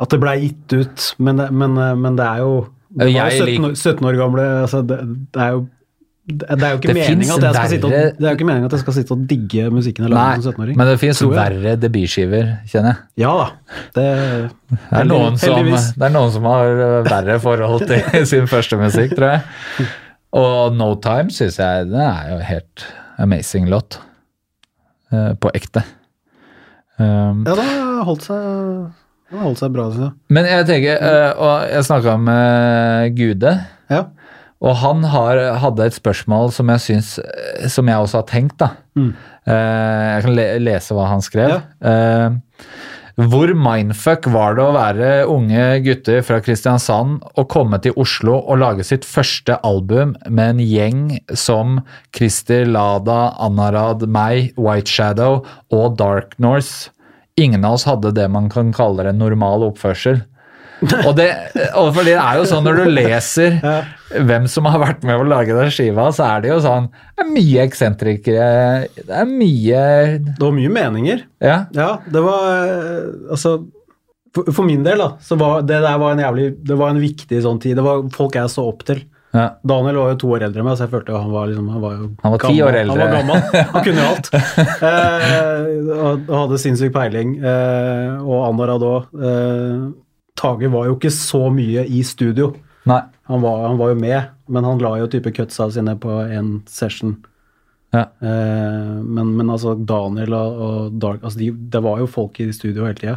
at 0.00 0.12
det 0.14 0.20
ble 0.22 0.36
gitt 0.40 0.72
ut, 0.78 1.08
men, 1.18 1.36
det- 1.42 1.50
men, 1.52 1.74
men 2.00 2.16
det 2.16 2.24
er 2.28 2.38
jo 2.44 2.52
det 2.90 3.06
var 3.14 3.30
jo 3.30 3.44
17, 3.46 3.64
år- 3.68 3.74
17 3.76 4.06
år 4.08 4.16
gamle 4.18 4.44
altså 4.64 4.80
det, 4.86 4.96
det 5.34 5.42
er 5.44 5.50
jo 5.54 5.60
det 6.38 6.62
er 6.66 6.72
jo 6.74 6.78
ikke 6.80 6.94
meninga 6.94 7.16
meningen 7.16 7.32
at 7.34 7.44
ikke 7.70 8.66
at 8.66 8.74
jeg 8.76 8.80
skal 8.84 8.96
sitte 8.96 9.14
og 9.16 9.24
digge 9.30 9.70
musikken 9.74 10.06
jeg 10.06 10.12
lager 10.14 10.42
som 10.44 10.52
17-åring. 10.54 10.76
men 10.80 10.90
det 10.90 10.98
fins 11.02 11.22
verre 11.22 11.76
debutskiver, 11.82 12.52
kjenner 12.70 12.94
jeg. 12.94 13.24
Ja 13.24 13.32
da. 13.40 13.48
Det, 13.96 14.04
Det 14.70 15.00
er, 15.00 15.08
noen 15.10 15.38
som, 15.40 15.72
det 15.96 16.06
er 16.08 16.14
noen 16.14 16.30
som 16.34 16.46
har 16.50 16.84
øh, 16.86 16.98
verre 17.08 17.38
forhold 17.42 17.86
til 17.90 18.26
sin 18.32 18.46
første 18.50 18.78
musikk, 18.80 19.16
tror 19.18 19.34
jeg. 19.34 19.88
Og 20.40 20.76
No 20.78 20.92
Time 21.02 21.30
syns 21.34 21.58
jeg 21.58 21.90
det 21.90 22.04
er 22.06 22.30
jo 22.36 22.38
helt 22.46 22.86
amazing 23.18 23.68
låt. 23.68 23.98
Eh, 25.10 25.32
på 25.34 25.50
ekte. 25.54 25.82
Um, 27.00 27.42
Ja, 27.48 27.54
det 27.56 27.64
har 27.66 28.04
holdt 28.06 28.22
seg, 28.28 28.38
det 29.30 29.38
har 29.38 29.46
holdt 29.48 29.58
seg 29.62 29.72
bra, 29.74 29.86
Så. 29.94 30.10
men 30.30 30.46
jeg 30.46 30.66
tenker, 30.68 31.00
eh, 31.00 31.30
og 31.40 31.64
jeg 31.72 31.86
snakka 31.88 32.16
med 32.20 33.16
Gude, 33.18 33.54
Ja. 33.90 34.04
Og 34.60 34.76
han 34.82 35.04
har, 35.08 35.40
hadde 35.62 35.88
et 35.88 35.96
spørsmål 35.96 36.50
som 36.52 36.68
jeg 36.74 36.84
syns 36.84 37.14
Som 37.72 37.88
jeg 37.88 37.96
også 37.96 38.20
har 38.20 38.26
tenkt, 38.28 38.58
da. 38.60 38.74
Mm. 38.98 39.12
Eh, 39.48 40.06
jeg 40.14 40.24
kan 40.26 40.36
le 40.36 40.46
lese 40.60 40.96
hva 40.96 41.06
han 41.08 41.24
skrev. 41.24 41.54
Ja. 41.54 41.60
Eh, 41.80 42.88
hvor 43.20 43.50
mindfuck 43.52 44.28
var 44.32 44.54
det 44.56 44.62
å 44.64 44.72
være 44.72 45.08
unge 45.28 45.64
gutter 45.84 46.22
fra 46.24 46.38
Kristiansand 46.44 47.18
og 47.34 47.48
komme 47.52 47.80
til 47.82 47.96
Oslo 48.00 48.38
og 48.38 48.60
lage 48.62 48.86
sitt 48.86 49.04
første 49.04 49.58
album 49.66 50.14
med 50.28 50.54
en 50.54 50.62
gjeng 50.64 51.02
som 51.36 51.82
Christer 52.16 52.64
Lada, 52.68 53.34
Anarad, 53.42 54.06
meg, 54.08 54.54
White 54.56 54.88
Shadow 54.88 55.42
og 55.74 55.98
Dark 56.00 56.32
Norse? 56.40 56.92
Ingen 57.40 57.64
av 57.64 57.76
oss 57.76 57.86
hadde 57.88 58.14
det 58.16 58.28
man 58.32 58.48
kan 58.52 58.72
kalle 58.76 59.04
en 59.08 59.20
normal 59.20 59.66
oppførsel. 59.68 60.22
Og 61.06 61.10
det, 61.18 61.26
og 61.76 61.90
for 61.96 62.06
det 62.08 62.14
er 62.16 62.38
jo 62.40 62.44
sånn 62.48 62.64
når 62.64 62.78
du 62.80 62.90
leser 62.94 63.58
hvem 64.26 64.46
som 64.48 64.64
har 64.70 64.80
vært 64.80 65.02
med 65.06 65.20
å 65.20 65.26
lage 65.28 65.52
den 65.56 65.68
skiva, 65.74 66.06
så 66.16 66.24
er 66.30 66.40
det 66.46 66.50
jo 66.54 66.60
sånn 66.64 66.86
Det 66.92 67.26
er 67.26 67.28
mye 67.34 67.66
eksentrikere. 67.68 68.48
Det 68.96 69.18
er 69.20 69.28
mye 69.28 69.82
Det 70.24 70.40
var 70.40 70.56
mye 70.56 70.72
meninger. 70.78 71.22
Ja. 71.44 71.58
Ja, 71.76 71.90
det 72.08 72.22
var 72.24 72.48
Altså, 73.36 73.58
for, 74.34 74.48
for 74.54 74.64
min 74.66 74.82
del, 74.86 74.98
da, 75.04 75.12
så 75.26 75.36
var 75.40 75.62
det 75.66 75.80
der 75.84 76.00
var 76.00 76.16
en 76.16 76.24
jævlig 76.24 76.48
Det 76.64 76.76
var 76.80 76.92
en 76.94 77.00
viktig 77.02 77.40
sånn 77.44 77.60
tid. 77.62 77.76
Det 77.80 77.84
var 77.86 78.04
folk 78.16 78.36
jeg 78.40 78.50
så 78.56 78.64
opp 78.72 78.84
til. 78.88 79.04
ja. 79.36 79.48
Daniel 79.62 80.00
var 80.00 80.12
jo 80.14 80.18
to 80.24 80.28
år 80.34 80.42
eldre 80.48 80.62
enn 80.64 80.66
meg, 80.66 80.78
så 80.80 80.88
jeg 80.88 80.94
følte 80.96 81.14
han 81.14 81.30
var 81.30 81.46
liksom 81.52 81.68
Han 81.70 81.82
var 81.84 81.92
jo 82.00 82.06
Han 82.24 82.32
var 82.34 82.44
ti 82.48 82.56
år 82.66 82.78
eldre. 82.80 82.98
Han 82.98 83.02
var 83.04 83.16
gammel. 83.20 83.40
Han 83.76 83.84
kunne 83.84 84.00
jo 84.00 84.12
alt. 84.14 84.30
Eh, 84.90 85.66
og 85.94 86.28
og 86.30 86.36
hadde 86.40 86.58
sinnssyk 86.64 86.94
peiling. 86.96 87.36
Eh, 87.42 88.22
og 88.24 88.46
Anarad 88.48 88.86
òg. 88.86 89.10
Eh, 89.20 89.90
Tage 90.40 90.70
var 90.72 90.88
jo 90.88 90.96
ikke 90.96 91.12
så 91.12 91.46
mye 91.52 91.84
i 91.86 92.02
studio. 92.06 92.54
Han 93.30 93.42
var, 93.44 93.66
han 93.68 93.78
var 93.78 93.92
jo 93.92 93.98
med, 94.00 94.30
men 94.50 94.64
han 94.66 94.80
la 94.82 94.94
jo 94.98 95.06
type 95.12 95.30
cutsa 95.36 95.68
sine 95.70 95.92
på 96.00 96.16
én 96.32 96.54
session. 96.66 97.18
Ja. 97.92 98.06
Eh, 98.22 98.94
men, 99.02 99.34
men 99.36 99.50
altså 99.50 99.74
Daniel 99.74 100.34
og, 100.38 100.60
og 100.62 100.92
Dark 101.02 101.24
altså 101.26 101.40
de, 101.40 101.48
Det 101.50 101.80
var 101.82 101.98
jo 101.98 102.06
folk 102.06 102.38
i 102.38 102.46
studio 102.54 102.86
hele 102.86 102.98
tida. 102.98 103.16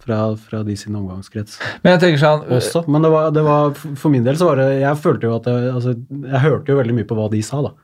Fra, 0.00 0.36
fra 0.40 0.62
de 0.64 0.72
sin 0.80 0.94
omgangskrets 0.96 1.58
Men 1.82 1.92
jeg 1.92 2.00
tenker 2.00 2.20
sånn 2.22 2.44
også. 2.56 2.86
Men 2.88 3.02
det 3.04 3.10
var, 3.12 3.26
det 3.36 3.42
var, 3.44 3.74
for 3.76 4.08
min 4.08 4.24
del 4.24 4.38
så 4.40 4.46
var 4.48 4.56
det 4.62 4.68
Jeg 4.78 4.96
følte 5.02 5.28
jo 5.28 5.34
at 5.36 5.48
jeg, 5.50 5.66
altså, 5.74 5.92
jeg 6.24 6.40
hørte 6.46 6.72
jo 6.72 6.78
veldig 6.78 6.94
mye 6.96 7.08
på 7.10 7.18
hva 7.18 7.26
de 7.34 7.42
sa, 7.44 7.60
da. 7.66 7.74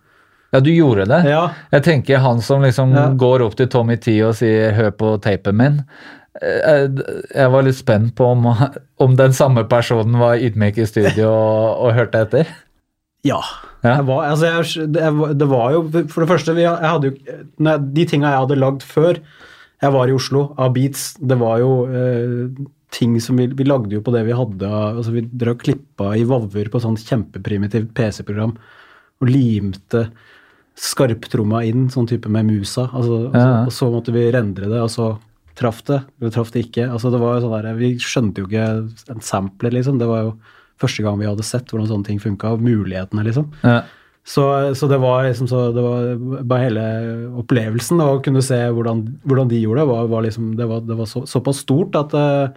Ja, 0.54 0.62
du 0.64 0.70
gjorde 0.72 1.04
det. 1.10 1.18
Ja, 1.28 1.42
Jeg 1.74 1.84
tenker 1.84 2.22
han 2.24 2.40
som 2.40 2.62
liksom 2.64 2.94
Ja. 2.96 3.08
går 3.12 3.44
opp 3.44 3.58
til 3.58 3.68
Tommy 3.68 3.98
T 4.00 4.14
og 4.24 4.32
sier 4.38 4.72
'hør 4.72 4.94
på 4.96 5.10
tapen 5.20 5.58
min'. 5.58 5.82
Eh, 6.42 6.88
Jeg 7.34 7.50
var 7.52 7.62
litt 7.66 7.76
spent 7.78 8.14
på 8.18 8.24
om, 8.34 8.46
om 9.04 9.16
den 9.16 9.32
samme 9.32 9.64
personen 9.70 10.18
var 10.20 10.36
ydmyk 10.36 10.78
i 10.78 10.86
studio 10.86 11.28
og, 11.30 11.86
og 11.86 11.94
hørte 11.94 12.24
etter. 12.26 12.46
ja. 13.24 13.40
Ja. 13.84 13.98
Jeg 14.00 14.06
var, 14.08 14.22
altså 14.32 14.46
jeg, 14.48 14.88
det, 14.96 15.02
var- 15.14 15.34
det 15.36 15.46
var 15.46 15.72
jo 15.74 15.80
For 16.10 16.22
det 16.24 16.28
første, 16.30 16.54
jeg 16.58 16.72
hadde 16.80 17.10
jo 17.12 17.74
De 17.94 18.06
tinga 18.08 18.30
jeg 18.32 18.40
hadde 18.40 18.56
lagd 18.58 18.82
før 18.82 19.20
jeg 19.84 19.92
var 19.92 20.08
i 20.08 20.14
Oslo, 20.16 20.40
av 20.58 20.72
beats, 20.74 21.12
det 21.20 21.36
var 21.38 21.58
jo 21.60 21.68
eh, 21.86 22.64
ting 22.96 23.18
som 23.20 23.36
vi, 23.38 23.46
vi 23.52 23.66
lagde 23.68 23.92
jo 23.94 24.00
på 24.02 24.10
det 24.14 24.24
vi 24.26 24.34
hadde 24.34 24.66
altså 24.72 25.12
Vi 25.14 25.22
drev 25.28 25.52
og 25.54 25.62
klippa 25.62 26.08
i 26.18 26.24
vavver 26.26 26.72
på 26.72 26.80
sånn 26.82 26.96
kjempeprimitivt 26.98 27.92
PC-program 27.94 28.56
og 29.20 29.30
limte 29.30 30.06
skarptromma 30.76 31.62
inn, 31.68 31.86
sånn 31.92 32.08
type 32.10 32.28
med 32.32 32.48
musa. 32.48 32.88
Altså, 32.92 33.20
altså, 33.28 33.38
Ja. 33.38 33.64
og 33.68 33.72
så 33.72 33.90
måtte 33.92 34.12
vi 34.16 34.26
rendre 34.34 34.68
det, 34.72 34.80
og 34.82 34.90
så 34.90 35.12
traff 35.56 35.82
det, 35.88 36.02
eller 36.20 36.32
traff 36.34 36.50
det 36.54 36.66
ikke. 36.66 36.86
Altså, 36.92 37.10
det 37.14 37.20
var 37.22 37.36
jo 37.38 37.46
sånn 37.46 37.54
der, 37.62 37.74
Vi 37.78 37.94
skjønte 38.02 38.42
jo 38.42 38.48
ikke 38.50 38.66
en 39.14 39.22
sampler, 39.24 39.72
liksom. 39.72 39.98
Det 40.00 40.08
var 40.10 40.26
jo 40.26 40.34
første 40.80 41.02
gang 41.06 41.16
vi 41.20 41.28
hadde 41.28 41.44
sett 41.48 41.70
hvordan 41.72 41.88
sånne 41.88 42.04
ting 42.10 42.18
funka, 42.20 42.50
og 42.56 42.64
mulighetene, 42.64 43.24
liksom. 43.24 43.46
Ja. 43.64 43.78
Så, 44.26 44.42
så 44.74 44.88
det 44.90 44.96
var 44.98 45.22
liksom 45.22 45.46
så 45.46 45.68
det 45.70 45.82
var 45.84 46.42
bare 46.50 46.64
hele 46.66 46.84
opplevelsen 47.38 48.00
å 48.02 48.16
kunne 48.26 48.42
se 48.42 48.56
hvordan, 48.74 49.04
hvordan 49.22 49.48
de 49.52 49.60
gjorde 49.62 49.84
det, 49.84 49.90
var, 49.92 50.08
var 50.10 50.24
liksom, 50.26 50.48
det 50.58 50.66
var, 50.66 50.80
det 50.82 50.96
var 50.98 51.06
så, 51.06 51.22
såpass 51.30 51.60
stort 51.62 51.94
at, 51.94 52.16
eh, 52.18 52.48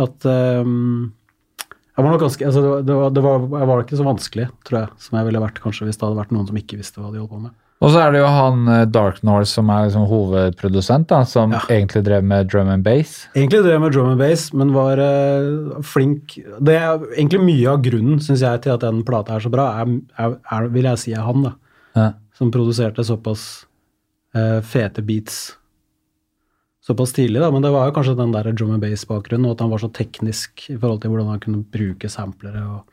at 0.00 0.24
um, 0.64 1.12
jeg 1.60 2.00
var 2.04 2.10
nok 2.14 2.24
ganske, 2.24 2.48
altså 2.48 2.62
det, 2.64 2.70
var- 2.72 2.82
det, 2.88 2.96
var, 2.96 3.12
det 3.12 3.24
var, 3.28 3.44
jeg 3.60 3.68
var 3.70 3.84
ikke 3.84 4.00
så 4.00 4.08
vanskelig, 4.08 4.48
tror 4.64 4.78
jeg, 4.80 4.88
som 5.04 5.18
jeg 5.20 5.28
ville 5.28 5.44
vært 5.44 5.60
kanskje 5.66 5.86
hvis 5.90 6.00
det 6.00 6.06
hadde 6.08 6.18
vært 6.22 6.32
noen 6.32 6.48
som 6.48 6.58
ikke 6.64 6.80
visste 6.80 7.00
hva 7.04 7.12
de 7.12 7.20
holdt 7.20 7.34
på 7.36 7.42
med. 7.44 7.54
Og 7.84 7.92
så 7.92 8.00
er 8.00 8.14
det 8.14 8.22
jo 8.22 8.28
han 8.32 8.68
eh, 8.72 8.84
Dark 8.88 9.18
North 9.26 9.50
som 9.50 9.68
er 9.72 9.84
liksom 9.86 10.06
hovedprodusent, 10.08 11.10
da, 11.10 11.20
som 11.28 11.52
Ja. 11.52 11.60
egentlig 11.68 12.04
drev 12.06 12.24
med 12.24 12.48
drum 12.48 12.70
and 12.72 12.84
bass. 12.86 13.28
Egentlig 13.34 13.62
drev 13.66 13.80
med 13.80 13.92
drum 13.92 14.08
and 14.14 14.20
bass, 14.20 14.48
men 14.56 14.72
var 14.72 14.98
uh, 14.98 15.82
flink 15.84 16.38
Det 16.60 16.74
er 16.74 17.04
egentlig 17.18 17.42
mye 17.44 17.68
av 17.74 17.82
grunnen, 17.84 18.18
synes 18.20 18.40
jeg, 18.40 18.62
til 18.64 18.72
at 18.72 18.80
den 18.80 19.04
plata 19.04 19.36
er 19.36 19.44
så 19.44 19.52
bra, 19.52 19.68
er, 19.82 20.00
er, 20.16 20.38
er, 20.56 20.72
vil 20.72 20.88
jeg 20.88 21.02
si 21.04 21.12
er 21.12 21.28
han, 21.28 21.44
da. 21.50 21.52
Ja. 21.96 22.08
Som 22.36 22.50
produserte 22.52 23.04
såpass 23.04 23.66
uh, 24.36 24.60
fete 24.64 25.04
beats 25.04 25.56
såpass 26.86 27.12
tidlig, 27.12 27.40
da. 27.42 27.50
Men 27.50 27.64
det 27.64 27.72
var 27.74 27.88
jo 27.88 27.94
kanskje 27.96 28.16
den 28.16 28.32
der 28.32 28.52
drum 28.52 28.72
and 28.76 28.82
bass-bakgrunnen, 28.84 29.48
og 29.48 29.56
at 29.56 29.64
han 29.64 29.72
var 29.72 29.82
så 29.82 29.90
teknisk 29.92 30.68
i 30.70 30.76
forhold 30.76 31.00
til 31.02 31.12
hvordan 31.12 31.32
han 31.34 31.40
kunne 31.42 31.64
bruke 31.72 32.08
samplere 32.08 32.62
og 32.62 32.84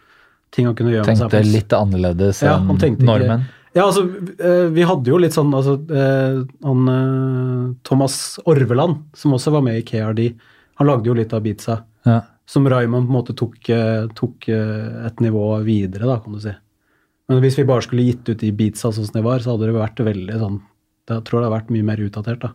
ting 0.54 0.68
han 0.70 0.78
kunne 0.78 0.94
gjøre 0.96 1.06
med 1.08 1.22
Tenkte 1.22 1.44
litt 1.46 1.76
annerledes 1.78 2.42
enn 2.46 2.72
ja, 2.74 2.78
tenkte 2.82 3.06
ikke-. 3.06 3.38
Ja, 3.74 3.88
altså, 3.88 4.04
eh, 4.38 4.68
vi 4.74 4.86
hadde 4.86 5.10
jo 5.10 5.18
litt 5.22 5.34
sånn 5.34 5.54
altså, 5.54 5.80
eh, 5.90 6.42
han 6.66 6.90
eh, 6.94 7.70
Thomas 7.88 8.38
Orveland, 8.50 9.08
som 9.18 9.34
også 9.34 9.54
var 9.56 9.64
med 9.66 9.80
i 9.80 9.86
KRD, 9.88 10.28
han 10.78 10.90
lagde 10.90 11.10
jo 11.10 11.16
litt 11.18 11.34
av 11.34 11.42
beatsa. 11.46 11.80
Ja. 12.06 12.20
Som 12.50 12.68
Raymond 12.70 13.08
på 13.08 13.14
en 13.14 13.18
måte 13.18 13.34
tok, 13.40 13.70
tok 14.18 14.50
et 14.52 15.22
nivå 15.24 15.46
videre, 15.64 16.10
da, 16.10 16.18
kan 16.20 16.36
du 16.36 16.42
si. 16.44 16.52
Men 17.32 17.40
hvis 17.40 17.56
vi 17.56 17.66
bare 17.70 17.86
skulle 17.86 18.04
gitt 18.10 18.28
ut 18.28 18.42
de 18.42 18.50
beatsa 18.52 18.92
sånn 18.92 19.08
som 19.08 19.16
de 19.16 19.24
var, 19.26 19.40
så 19.40 19.54
hadde 19.54 19.70
det 19.70 19.78
vært 19.78 20.02
veldig 20.04 20.40
sånn 20.42 20.58
Jeg 21.08 21.24
tror 21.24 21.40
det 21.40 21.46
hadde 21.46 21.54
vært 21.54 21.72
mye 21.72 21.88
mer 21.88 22.04
utdatert, 22.04 22.44
da. 22.44 22.52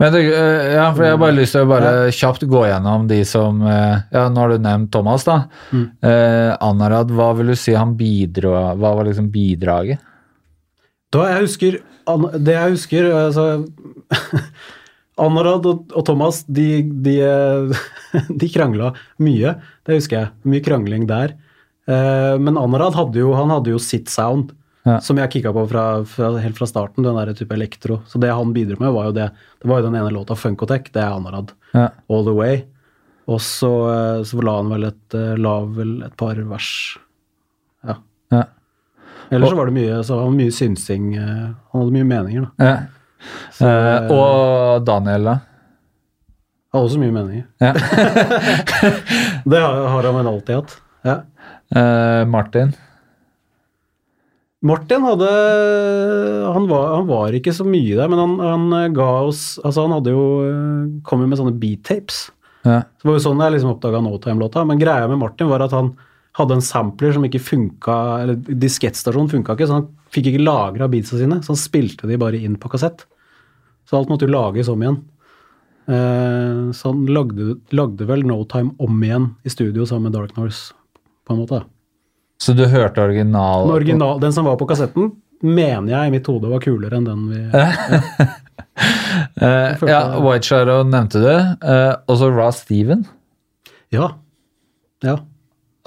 Men 0.00 0.16
jeg, 0.16 0.30
ja, 0.32 0.86
for 0.96 1.04
jeg 1.04 1.12
har 1.12 1.20
bare 1.20 1.36
lyst 1.36 1.54
til 1.54 1.66
å 1.66 1.70
bare 1.70 1.92
kjapt 2.16 2.48
gå 2.50 2.64
gjennom 2.66 3.04
de 3.10 3.20
som 3.28 3.60
Ja, 3.62 4.24
nå 4.32 4.40
har 4.40 4.54
du 4.54 4.64
nevnt 4.64 4.90
Thomas, 4.96 5.28
da. 5.28 5.42
Mm. 5.70 5.84
Eh, 6.08 6.50
Anarad, 6.64 7.12
hva 7.14 7.28
vil 7.38 7.52
du 7.52 7.58
si 7.60 7.76
han 7.76 7.92
bidro 8.00 8.56
Hva 8.56 8.96
var 8.96 9.06
liksom 9.06 9.28
bidraget? 9.34 10.07
Da 11.14 11.24
jeg 11.30 11.44
husker, 11.46 11.78
Det 12.38 12.54
jeg 12.54 12.74
husker 12.74 13.06
altså, 13.16 13.44
Anarad 15.18 15.66
og, 15.66 15.86
og 15.98 16.04
Thomas, 16.06 16.42
de, 16.46 16.82
de, 17.02 17.16
eh, 17.26 18.22
de 18.40 18.48
krangla 18.54 18.92
mye. 19.22 19.56
Det 19.86 19.96
husker 19.98 20.20
jeg. 20.20 20.30
Mye 20.46 20.62
krangling 20.64 21.08
der. 21.10 21.32
Eh, 21.90 22.36
Men 22.38 22.60
Anarad 22.60 22.94
hadde 22.98 23.18
jo, 23.24 23.32
han 23.34 23.50
hadde 23.50 23.72
jo 23.74 23.80
sitt 23.82 24.08
sound, 24.12 24.54
Ja. 24.86 25.00
som 25.04 25.18
jeg 25.20 25.28
kicka 25.34 25.50
på 25.52 25.66
fra, 25.68 25.82
fra, 26.08 26.28
helt 26.40 26.56
fra 26.56 26.64
starten. 26.70 27.02
Den 27.04 27.16
der 27.18 27.34
type 27.36 27.52
elektro. 27.52 27.98
Så 28.08 28.16
det 28.22 28.30
han 28.32 28.54
bidro 28.54 28.78
med, 28.80 28.92
var 28.94 29.08
jo 29.10 29.16
det. 29.18 29.26
Det 29.60 29.68
var 29.68 29.82
jo 29.82 29.88
den 29.90 29.98
ene 29.98 30.12
låta, 30.14 30.36
Funkotech. 30.38 30.86
Det 30.94 31.02
er 31.02 31.12
Anarad. 31.18 31.50
Ja. 31.74 31.88
All 32.08 32.24
the 32.24 32.32
way. 32.32 32.62
Og 33.28 33.42
så, 33.44 33.68
eh, 33.92 34.22
så 34.24 34.38
la 34.40 34.54
han 34.62 34.70
vel 34.72 34.86
et, 34.88 35.16
la 35.42 35.56
vel 35.66 35.98
et 36.06 36.14
par 36.16 36.38
vers. 36.48 36.70
Ja. 37.84 37.98
Ja. 38.32 38.44
Ellers 39.30 39.50
så 39.52 39.56
var 39.58 39.68
det 39.68 39.74
mye, 39.76 39.98
så 40.06 40.20
han 40.22 40.36
mye 40.38 40.54
synsing. 40.54 41.10
eh, 41.16 41.44
Han 41.72 41.82
hadde 41.82 41.94
mye 41.96 42.08
meninger, 42.08 42.46
da. 42.58 42.64
Ja. 42.64 42.76
Så, 43.52 43.66
Eh, 43.68 44.10
og 44.14 44.84
Daniel, 44.86 45.24
da? 45.24 45.36
Hadde 46.72 46.84
også 46.86 47.00
mye 47.02 47.12
meninger. 47.12 47.46
Ja. 47.60 47.72
Det 49.48 49.58
har, 49.60 49.88
har 49.88 50.02
han 50.08 50.18
vel 50.20 50.30
alltid 50.32 50.54
hatt. 50.60 50.76
Ja. 51.04 51.16
Eh, 51.74 52.24
Martin? 52.28 52.72
Martin 54.68 55.04
hadde 55.06 55.28
han 56.52 56.64
var, 56.66 56.88
han 56.96 57.06
var 57.06 57.34
ikke 57.38 57.52
så 57.54 57.62
mye 57.68 57.94
der, 57.94 58.08
men 58.10 58.18
han, 58.18 58.32
han 58.42 58.94
ga 58.96 59.06
oss 59.28 59.42
Altså, 59.62 59.84
han 59.86 59.94
hadde 59.94 60.10
jo 60.10 60.24
kommet 60.42 61.04
kom 61.06 61.22
jo 61.22 61.28
med 61.30 61.38
sånne 61.38 61.54
beat-tapes. 61.62 62.24
Ja. 62.66 62.80
Det 62.82 63.06
var 63.06 63.14
jo 63.18 63.22
sånn 63.22 63.38
jeg 63.44 63.54
liksom 63.54 63.70
oppdaga 63.76 64.00
No 64.02 64.16
Time-låta. 64.18 64.64
Men 64.66 64.80
greia 64.80 65.06
med 65.08 65.20
Martin 65.22 65.48
var 65.50 65.62
at 65.64 65.74
han 65.76 65.92
hadde 66.38 66.56
en 66.58 66.64
sampler 66.64 67.14
som 67.14 67.24
ikke 67.26 67.42
funka, 67.42 67.98
eller 68.22 68.38
diskettstasjonen 68.48 69.30
funka 69.32 69.56
ikke, 69.56 69.68
så 69.68 69.80
han 69.80 69.88
fikk 70.14 70.30
ikke 70.30 70.44
lagra 70.46 70.88
beatsa 70.90 71.18
sine, 71.20 71.40
så 71.42 71.54
han 71.54 71.60
spilte 71.60 72.08
de 72.08 72.18
bare 72.20 72.40
inn 72.40 72.56
på 72.60 72.70
kassett. 72.72 73.04
Så 73.88 73.98
alt 73.98 74.10
måtte 74.12 74.28
jo 74.28 74.34
lages 74.34 74.70
om 74.72 74.82
igjen. 74.84 74.98
Eh, 75.88 76.72
så 76.76 76.92
han 76.92 77.06
lagde, 77.10 77.56
lagde 77.74 78.08
vel 78.08 78.26
No 78.28 78.42
Time 78.50 78.74
om 78.78 79.02
igjen 79.04 79.30
i 79.42 79.52
studio 79.52 79.86
sammen 79.88 80.10
med 80.10 80.18
Dark 80.18 80.36
Norse, 80.36 80.74
på 81.26 81.34
en 81.34 81.42
måte. 81.42 81.62
Så 82.38 82.54
du 82.54 82.66
hørte 82.70 83.02
original... 83.02 83.66
Den, 83.66 83.74
original, 83.74 84.20
den 84.22 84.32
som 84.36 84.46
var 84.46 84.58
på 84.60 84.68
kassetten, 84.70 85.10
mener 85.42 85.90
jeg 85.92 86.10
i 86.10 86.12
mitt 86.14 86.28
hode 86.30 86.50
var 86.50 86.62
kulere 86.62 86.98
enn 86.98 87.06
den 87.06 87.24
vi 87.30 87.40
ja. 89.38 89.74
ja. 89.86 90.00
White 90.22 90.46
Shadow 90.46 90.84
nevnte 90.86 91.22
du. 91.22 91.30
Eh, 91.32 91.94
og 92.06 92.18
så 92.20 92.30
Ross 92.30 92.62
Steven. 92.64 93.04
Ja. 93.94 94.12
Ja. 95.04 95.18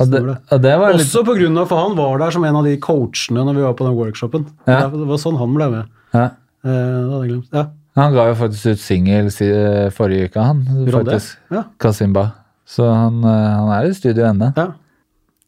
Og 0.01 0.11
det, 0.11 0.21
det. 0.65 0.73
litt 0.97 1.05
Også 1.05 1.23
på 1.27 1.35
grunn 1.37 1.57
av, 1.61 1.67
for 1.69 1.81
han 1.83 1.95
var 1.99 2.17
der 2.23 2.33
som 2.35 2.45
en 2.47 2.59
av 2.61 2.67
de 2.67 2.75
coachene 2.81 3.45
når 3.47 3.59
vi 3.59 3.65
var 3.67 3.77
på 3.79 3.87
den 3.87 3.95
workshopen. 3.99 4.47
Ja. 4.69 4.81
Det 4.91 5.07
var 5.13 5.21
sånn 5.21 5.39
han 5.41 5.55
ble 5.57 5.69
med. 5.77 5.95
ja. 6.17 6.27
Eh, 6.61 6.69
det 6.69 7.07
hadde 7.09 7.23
jeg 7.23 7.31
glemt. 7.31 7.55
Ja. 7.57 7.65
Han 7.97 8.13
ga 8.15 8.27
jo 8.29 8.35
faktisk 8.39 8.75
ut 8.75 8.79
singel 8.79 9.31
si- 9.33 9.49
forrige 9.97 10.29
uke, 10.29 10.43
han. 10.45 10.61
Faktisk. 10.93 11.37
Ja. 11.51 11.63
Kasimba. 11.81 12.27
Så 12.69 12.85
han, 12.87 13.17
eh, 13.23 13.49
han 13.57 13.71
er 13.79 13.89
i 13.89 13.93
studio 13.97 14.29
ennå. 14.29 14.53
ja. 14.57 14.69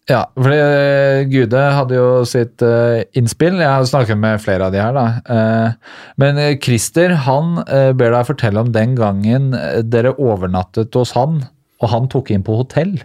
Ja, 0.09 0.25
for 0.35 0.51
eh, 0.51 1.23
Gude 1.31 1.55
hadde 1.55 1.95
jo 1.95 2.07
sitt 2.27 2.59
uh, 2.59 2.99
innspill. 3.15 3.55
Jeg 3.61 3.69
har 3.71 3.85
snakket 3.87 4.17
med 4.19 4.41
flere 4.43 4.65
av 4.67 4.73
de 4.75 4.81
her, 4.83 4.91
da. 4.97 5.05
Uh, 5.23 6.01
men 6.19 6.39
eh, 6.41 6.57
Christer 6.59 7.13
han 7.23 7.61
uh, 7.61 7.93
ber 7.95 8.11
deg 8.11 8.27
fortelle 8.27 8.59
om 8.59 8.73
den 8.75 8.97
gangen 8.99 9.53
eh, 9.55 9.79
dere 9.79 10.11
overnattet 10.19 10.91
hos 10.99 11.13
han, 11.15 11.45
og 11.79 11.87
han 11.93 12.09
tok 12.11 12.33
inn 12.35 12.43
på 12.43 12.57
hotell. 12.59 12.97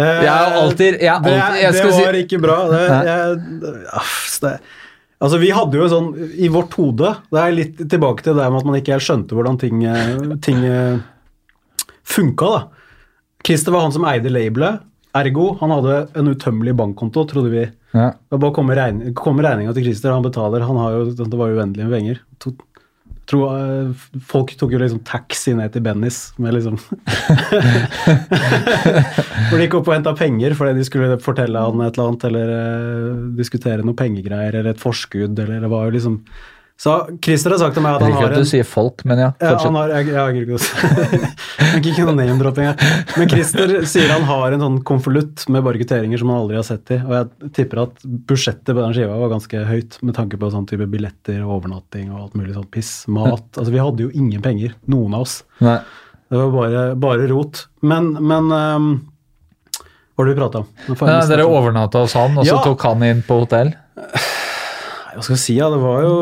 Eh, 0.00 0.20
Jeg 0.24 0.32
har 0.32 0.54
alltid, 0.56 0.94
jeg 1.02 1.22
det, 1.24 1.32
alltid 1.36 1.60
jeg 1.60 1.72
det 1.74 1.80
skal 1.80 1.90
var 1.92 2.14
si, 2.16 2.20
ikke 2.24 2.38
bra. 2.40 2.54
Det, 2.70 2.78
jeg, 3.04 3.82
aff, 4.00 4.20
det, 4.40 4.52
altså 5.20 5.40
Vi 5.42 5.50
hadde 5.52 5.76
jo 5.76 5.88
sånn 5.92 6.06
I 6.40 6.48
vårt 6.52 6.72
hode 6.78 7.10
Det 7.28 7.42
er 7.42 7.52
litt 7.52 7.82
tilbake 7.82 8.24
til 8.24 8.38
det 8.38 8.46
med 8.46 8.62
at 8.62 8.68
man 8.70 8.78
ikke 8.78 8.94
helt 8.96 9.04
skjønte 9.04 9.36
hvordan 9.36 9.58
ting, 9.60 9.82
eh, 9.84 10.22
ting 10.46 10.62
eh, 10.64 11.02
funka. 12.14 12.48
da. 12.54 12.62
Christer 13.44 13.76
var 13.76 13.84
han 13.84 13.92
som 13.94 14.08
eide 14.08 14.32
labelet. 14.32 14.80
Ergo, 15.20 15.50
han 15.60 15.72
hadde 15.74 15.98
en 16.16 16.32
utømmelig 16.32 16.72
bankkonto, 16.78 17.26
trodde 17.28 17.52
vi. 17.52 17.66
ja. 17.92 18.08
Det 18.30 18.38
bare 18.40 18.52
å 18.52 18.56
komme 18.56 19.12
kommer 19.18 19.46
regninga 19.50 19.72
til 19.76 19.84
Christer, 19.88 20.12
han 20.14 20.24
betaler. 20.24 20.64
Han 20.64 20.78
har 20.80 20.96
jo, 20.96 21.04
det 21.18 21.38
var 21.38 21.50
jo 21.52 21.60
uendelig 21.60 21.86
med 21.88 21.96
penger. 21.98 22.20
To, 23.30 23.36
tror, 23.36 23.54
eh, 23.54 23.94
folk 24.26 24.56
tok 24.58 24.72
jo 24.74 24.80
liksom 24.82 25.06
taxi 25.06 25.54
ned 25.54 25.70
til 25.70 25.84
Bennys 25.86 26.34
med 26.42 26.50
liksom 26.56 26.74
Hvor 29.46 29.54
de 29.54 29.62
gikk 29.62 29.76
opp 29.78 29.86
og 29.86 29.94
henta 29.94 30.10
penger 30.18 30.50
fordi 30.58 30.74
de 30.80 30.86
skulle 30.88 31.14
fortelle 31.22 31.62
han 31.62 31.78
et 31.84 31.94
eller 31.94 32.08
annet, 32.08 32.26
eller 32.26 32.46
uh, 32.50 33.22
diskutere 33.38 33.86
noe 33.86 33.98
pengegreier, 33.98 34.54
eller 34.58 34.74
et 34.74 34.82
forskudd, 34.82 35.38
eller 35.38 35.62
det 35.62 35.70
var 35.70 35.82
jo 35.86 35.94
liksom 35.94 36.14
Så 36.80 36.92
Christer 37.20 37.52
har 37.52 37.58
sagt 37.60 37.74
til 37.76 37.84
meg 37.84 37.98
at 37.98 38.00
Jeg 38.00 38.08
han 38.08 38.14
liker 38.14 38.30
ikke 38.30 38.38
at 38.40 38.46
du 38.46 38.48
sier 38.48 38.64
folk, 38.64 39.02
men 39.04 39.18
ja. 39.20 39.26
ja, 39.42 39.50
han 39.60 39.76
har, 39.76 39.90
jeg, 39.98 40.06
jeg, 40.14 40.44
jeg, 40.48 41.18
jeg, 41.60 41.80
ikke 41.90 42.06
noe 42.06 42.14
name-dropping 42.16 42.70
her. 42.70 42.86
Men 43.20 43.28
Christer 43.28 43.74
sier 43.90 44.08
han 44.08 44.24
har 44.24 44.56
en 44.56 44.64
sånn 44.64 44.78
konvolutt 44.88 45.44
med 45.52 45.66
bare 45.66 45.76
kvitteringer 45.82 46.22
som 46.22 46.32
han 46.32 46.40
aldri 46.40 46.56
har 46.56 46.64
sett 46.64 46.94
i. 46.96 46.98
Og 47.04 47.12
jeg 47.18 47.50
tipper 47.58 47.82
at 47.82 48.00
budsjettet 48.30 48.72
på 48.72 48.78
den 48.78 48.96
skiva 48.96 49.18
var 49.20 49.34
ganske 49.34 49.60
høyt 49.68 49.98
med 50.00 50.16
tanke 50.16 50.40
på 50.40 50.50
sånn 50.56 50.64
type 50.72 50.88
billetter 50.88 51.42
og 51.44 51.58
overnatting 51.58 52.08
og 52.14 52.22
alt 52.22 52.40
mulig 52.40 52.56
sånn 52.56 52.70
piss. 52.72 52.94
Mat. 53.12 53.44
Altså 53.60 53.74
vi 53.74 53.84
hadde 53.84 54.06
jo 54.06 54.14
ingen 54.16 54.40
penger, 54.40 54.72
noen 54.88 55.18
av 55.18 55.28
oss. 55.28 55.36
Nei. 55.60 55.76
Det 56.32 56.40
var 56.40 56.56
bare, 56.56 56.88
bare 57.04 57.28
rot. 57.28 57.66
Men, 57.84 58.14
men 58.24 58.48
um, 58.56 58.90
Hva 59.76 60.22
var 60.22 60.30
det 60.30 60.32
vi 60.32 60.40
prata 60.40 60.64
om? 60.64 60.72
Ja, 60.96 61.20
dere 61.28 61.44
overnatta 61.44 62.06
hos 62.06 62.16
han, 62.16 62.40
og 62.40 62.48
så 62.48 62.56
Ja. 62.56 62.64
tok 62.64 62.88
han 62.88 63.04
inn 63.04 63.20
på 63.26 63.42
hotell? 63.44 63.76
Hva 64.00 65.20
skal 65.20 65.34
jeg 65.36 65.42
si, 65.44 65.60
ja, 65.60 65.68
det 65.68 65.84
var 65.84 66.06
jo 66.06 66.14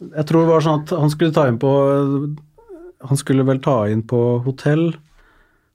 Jeg 0.00 0.26
tror 0.28 0.44
det 0.44 0.50
var 0.50 0.64
sånn 0.64 0.82
at 0.82 0.92
han 0.98 1.12
skulle 1.12 1.34
ta 1.34 1.46
inn 1.48 1.58
på 1.62 1.70
Han 3.04 3.20
skulle 3.20 3.44
vel 3.46 3.60
ta 3.62 3.84
inn 3.92 4.02
på 4.08 4.20
hotell 4.46 4.88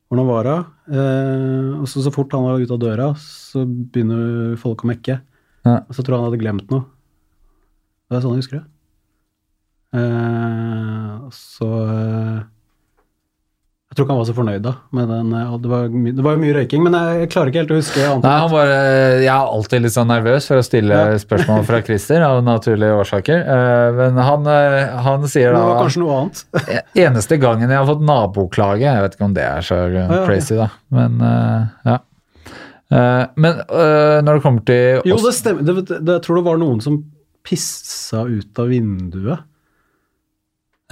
hvor 0.09 0.17
han 0.17 0.25
var 0.25 0.47
da. 0.47 0.57
Eh, 0.89 1.67
og 1.77 1.85
så, 1.85 2.01
så 2.01 2.09
fort 2.09 2.31
han 2.33 2.41
var 2.41 2.57
ute 2.57 2.73
av 2.73 2.79
døra, 2.81 3.11
så 3.21 3.61
begynner 3.61 4.55
folk 4.57 4.81
å 4.81 4.89
mekke. 4.89 5.19
Ja. 5.67 5.75
Og 5.85 5.93
så 5.93 6.01
tror 6.01 6.15
jeg 6.15 6.23
han 6.23 6.25
hadde 6.31 6.39
glemt 6.41 6.71
noe. 6.73 6.87
Det 8.09 8.17
er 8.17 8.23
sånn 8.23 8.33
jeg 8.33 8.41
husker 8.41 8.57
det. 8.57 8.65
Eh, 10.01 11.27
så 11.37 11.69
eh, 11.93 12.39
Jeg 13.89 13.97
tror 13.97 14.05
ikke 14.05 14.13
han 14.13 14.19
var 14.19 14.27
så 14.27 14.33
fornøyd 14.37 14.61
da. 14.61 14.71
Med 14.93 15.07
den, 15.09 15.29
eh, 15.33 15.53
det, 15.63 15.69
var, 15.71 15.87
det 15.89 16.21
var 16.25 16.35
jo 16.35 16.41
mye 16.43 16.53
røyking, 16.59 16.83
men 16.85 16.93
jeg, 16.93 17.29
klarer 17.33 17.49
ikke 17.49 17.63
helt 17.63 17.71
å 17.73 17.77
huske 17.79 18.03
annet. 18.05 18.27
Nei, 18.27 18.33
han 18.43 18.51
var, 18.51 18.73
Jeg 19.17 19.29
er 19.33 19.53
alltid 19.55 19.81
litt 19.81 19.95
sånn 19.95 20.11
nervøs 20.13 20.49
for 20.51 20.61
å 20.61 20.65
stille 20.67 20.99
Ja. 20.99 21.15
spørsmål 21.25 21.65
fra 21.65 21.79
Christer, 21.87 22.25
av 22.27 22.43
naturlige 22.45 22.99
årsaker. 23.01 23.41
Eh, 23.55 23.97
Men 23.97 24.21
han, 24.27 24.45
eh, 24.53 24.93
han 25.07 25.25
sier 25.25 25.57
da 25.57 25.63
det 25.63 25.71
var 25.71 25.81
kanskje 25.87 26.03
noe 26.03 26.19
annet. 26.19 26.43
Eneste 27.07 27.41
gangen 27.41 27.65
jeg 27.65 27.81
har 27.81 27.89
fått 27.89 28.05
naboklage 28.05 28.85
Jeg 28.85 29.07
vet 29.07 29.17
ikke 29.17 29.27
om 29.31 29.35
det 29.39 29.47
er 29.47 29.65
så 29.65 29.81
ja, 29.95 30.05
crazy, 30.21 30.59
da. 30.59 30.69
Men 30.93 31.17
ja. 31.89 31.97
Men 32.89 33.59
når 33.69 34.29
det 34.29 34.41
kommer 34.45 34.63
til 34.69 35.01
Jo, 35.09 35.17
det 35.25 35.33
stemmer. 35.37 35.65
Det, 35.65 35.75
det, 35.89 35.99
jeg 36.13 36.23
tror 36.25 36.39
det 36.39 36.47
var 36.47 36.61
noen 36.61 36.79
som 36.85 37.01
pissa 37.45 38.25
ut 38.29 38.61
av 38.61 38.69
vinduet. 38.69 39.45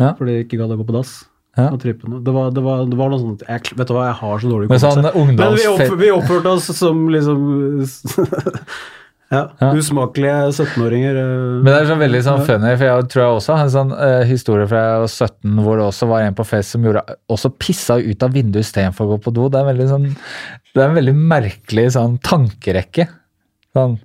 Ja. 0.02 0.16
Fordi 0.18 0.34
de 0.34 0.46
ikke 0.46 0.60
gadd 0.62 0.74
å 0.74 0.82
gå 0.82 0.86
på 0.90 0.98
dass. 0.98 1.20
Ja. 1.58 1.72
Det 1.74 1.94
var, 2.30 2.52
det, 2.54 2.62
var, 2.62 2.84
det 2.86 2.98
var 3.00 3.10
noe 3.10 3.18
sånt 3.24 3.42
jeg, 3.48 3.72
Vet 3.80 3.90
du 3.90 3.94
hva, 3.96 4.04
jeg 4.12 4.18
har 4.20 4.42
så 4.44 4.50
dårlig 4.52 4.68
Men 4.70 4.82
sånn 4.84 5.00
hukommelse. 5.08 5.42
Men 5.42 5.56
vi, 5.58 5.66
opp, 5.72 5.96
vi 6.04 6.10
oppførte 6.14 6.52
oss 6.54 6.68
som 6.78 7.00
liksom 7.10 7.40
ja, 9.34 9.42
Ja. 9.60 9.72
usmakelige 9.76 10.36
17-åringer. 10.54 11.18
eh. 11.20 11.56
Men 11.58 11.68
det 11.68 11.76
er 11.82 11.90
sånn 11.90 12.00
veldig 12.04 12.22
sånn 12.24 12.44
funny, 12.48 12.76
for 12.78 12.88
jeg 12.88 13.08
tror 13.12 13.24
jeg 13.24 13.40
også 13.42 13.58
har 13.58 13.66
en 13.66 13.74
sånn 13.74 13.92
uh, 13.98 14.22
historie 14.30 14.68
fra 14.70 14.84
jeg 14.86 15.02
var 15.04 15.12
17 15.12 15.64
hvor 15.66 15.82
det 15.82 15.88
også 15.90 16.10
var 16.14 16.24
en 16.28 16.38
på 16.38 16.46
fest 16.48 16.76
som 16.76 16.86
gjorde 16.88 17.04
også 17.36 17.52
pissa 17.60 17.98
ut 18.00 18.24
av 18.24 18.38
vinduet 18.38 18.64
istedenfor 18.64 19.08
å 19.08 19.16
gå 19.16 19.18
på 19.26 19.34
do. 19.36 19.50
Det 19.52 19.60
er 19.60 19.68
veldig 19.74 19.90
sånn 19.92 20.08
Det 20.14 20.84
er 20.84 20.92
en 20.92 21.00
veldig 21.02 21.16
merkelig 21.34 21.88
sånn 21.98 22.20
tankerekke. 22.24 23.08
Sånn 23.76 23.98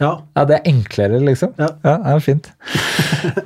Ja. 0.00 0.10
Ja, 0.36 0.42
det 0.44 0.58
er 0.58 0.66
enklere, 0.68 1.18
liksom. 1.24 1.54
Ja. 1.56 1.68
det 1.82 1.96
er 2.14 2.24
fint. 2.24 2.50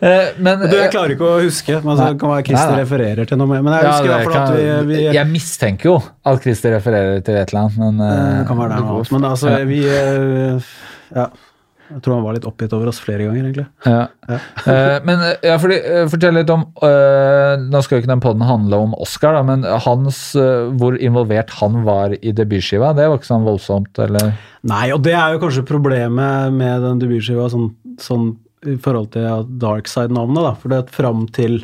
Eh, 0.01 0.33
men 0.43 0.61
Du, 0.67 0.75
jeg 0.77 0.91
klarer 0.93 1.13
ikke 1.15 1.25
å 1.25 1.37
huske, 1.41 1.77
men 1.85 1.97
det 1.97 2.07
kan 2.21 2.33
være 2.33 2.43
Christer 2.45 2.73
Nei, 2.73 2.75
nei. 2.75 2.81
refererer 2.83 3.29
til 3.31 3.39
noe 3.41 3.49
mer. 3.49 3.63
Men 3.65 3.77
jeg 3.79 3.87
husker 3.87 4.11
ja, 4.11 4.17
det 4.19 4.27
fall 4.27 4.41
at 4.41 4.57
vi, 4.57 4.65
vi 4.91 4.99
Jeg 5.15 5.29
mistenker 5.31 5.89
jo 5.89 5.95
at 6.33 6.43
Christer 6.45 6.75
refererer 6.77 7.23
til 7.25 7.39
et 7.41 7.53
eller 7.55 7.63
annet, 7.63 7.79
men 7.81 8.03
Eh, 8.05 8.11
eh, 8.17 8.35
Det 8.41 8.49
kan 8.51 8.61
være 8.61 8.81
det 8.81 8.89
det. 8.91 9.13
Men 9.15 9.29
altså, 9.31 9.53
Ja. 9.55 9.63
vi 9.71 9.81
eh, 9.89 10.69
Ja. 11.17 11.27
Jeg 11.91 12.03
tror 12.05 12.17
han 12.17 12.25
var 12.25 12.37
litt 12.37 12.47
oppgitt 12.47 12.75
over 12.77 12.91
oss 12.91 13.01
flere 13.03 13.27
ganger, 13.27 13.47
egentlig. 13.49 13.67
Ja. 13.87 14.07
Eh, 14.71 14.99
men 15.03 15.23
eh, 15.25 15.47
ja, 15.49 15.57
fordi, 15.59 15.79
eh, 15.81 16.05
fortell 16.13 16.37
litt 16.37 16.51
om 16.53 16.61
eh, 16.85 17.55
Nå 17.73 17.81
skal 17.83 17.97
jo 17.97 18.03
ikke 18.03 18.11
den 18.11 18.23
podden 18.23 18.45
handle 18.47 18.79
om 18.85 18.93
Oscar, 19.01 19.35
da, 19.35 19.41
men 19.47 19.65
hans, 19.87 20.19
eh, 20.39 20.69
hvor 20.79 20.95
involvert 21.01 21.51
han 21.59 21.81
var 21.87 22.15
i 22.15 22.35
debutskiva, 22.37 22.93
det 22.95 23.09
var 23.09 23.19
ikke 23.19 23.31
sånn 23.31 23.47
voldsomt, 23.49 23.99
eller? 24.05 24.35
Nei, 24.71 24.85
og 24.95 25.03
det 25.07 25.17
er 25.17 25.35
jo 25.35 25.41
kanskje 25.43 25.67
problemet 25.67 26.55
med 26.55 26.85
den 26.87 27.01
debutskiva 27.03 27.49
sånn, 27.51 27.71
sånn 28.03 28.29
i 28.69 28.77
forhold 28.85 29.11
til 29.17 29.27
ja, 29.27 29.39
Darkside-navnet, 29.65 30.45
da. 30.45 30.55
For 30.61 30.73
det 30.73 30.83
at 30.85 30.95
fram 30.95 31.25
til 31.35 31.63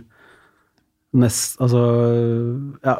nest 1.16 1.60
Altså, 1.62 1.84
ja 2.84 2.98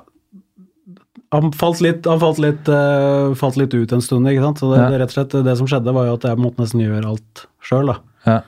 han 1.37 1.53
falt 1.57 1.81
litt, 1.85 2.07
han 2.09 2.21
falt 2.23 2.41
litt, 2.43 2.69
uh, 2.73 3.35
falt 3.39 3.57
litt 3.61 3.75
ut 3.77 3.93
en 3.97 4.03
stund, 4.05 4.27
ikke 4.31 4.43
sant. 4.45 4.59
Så 4.63 4.73
det, 4.75 4.81
Ja. 4.83 4.91
det, 4.91 5.01
rett 5.05 5.13
og 5.13 5.17
slett, 5.19 5.37
det 5.47 5.57
som 5.61 5.67
skjedde, 5.71 5.95
var 5.97 6.07
jo 6.09 6.15
at 6.19 6.27
jeg 6.31 6.39
måtte 6.43 6.63
nesten 6.65 6.83
gjøre 6.85 7.07
alt 7.15 7.47
sjøl, 7.63 7.87
da. 7.93 7.99
Ja. 8.27 8.41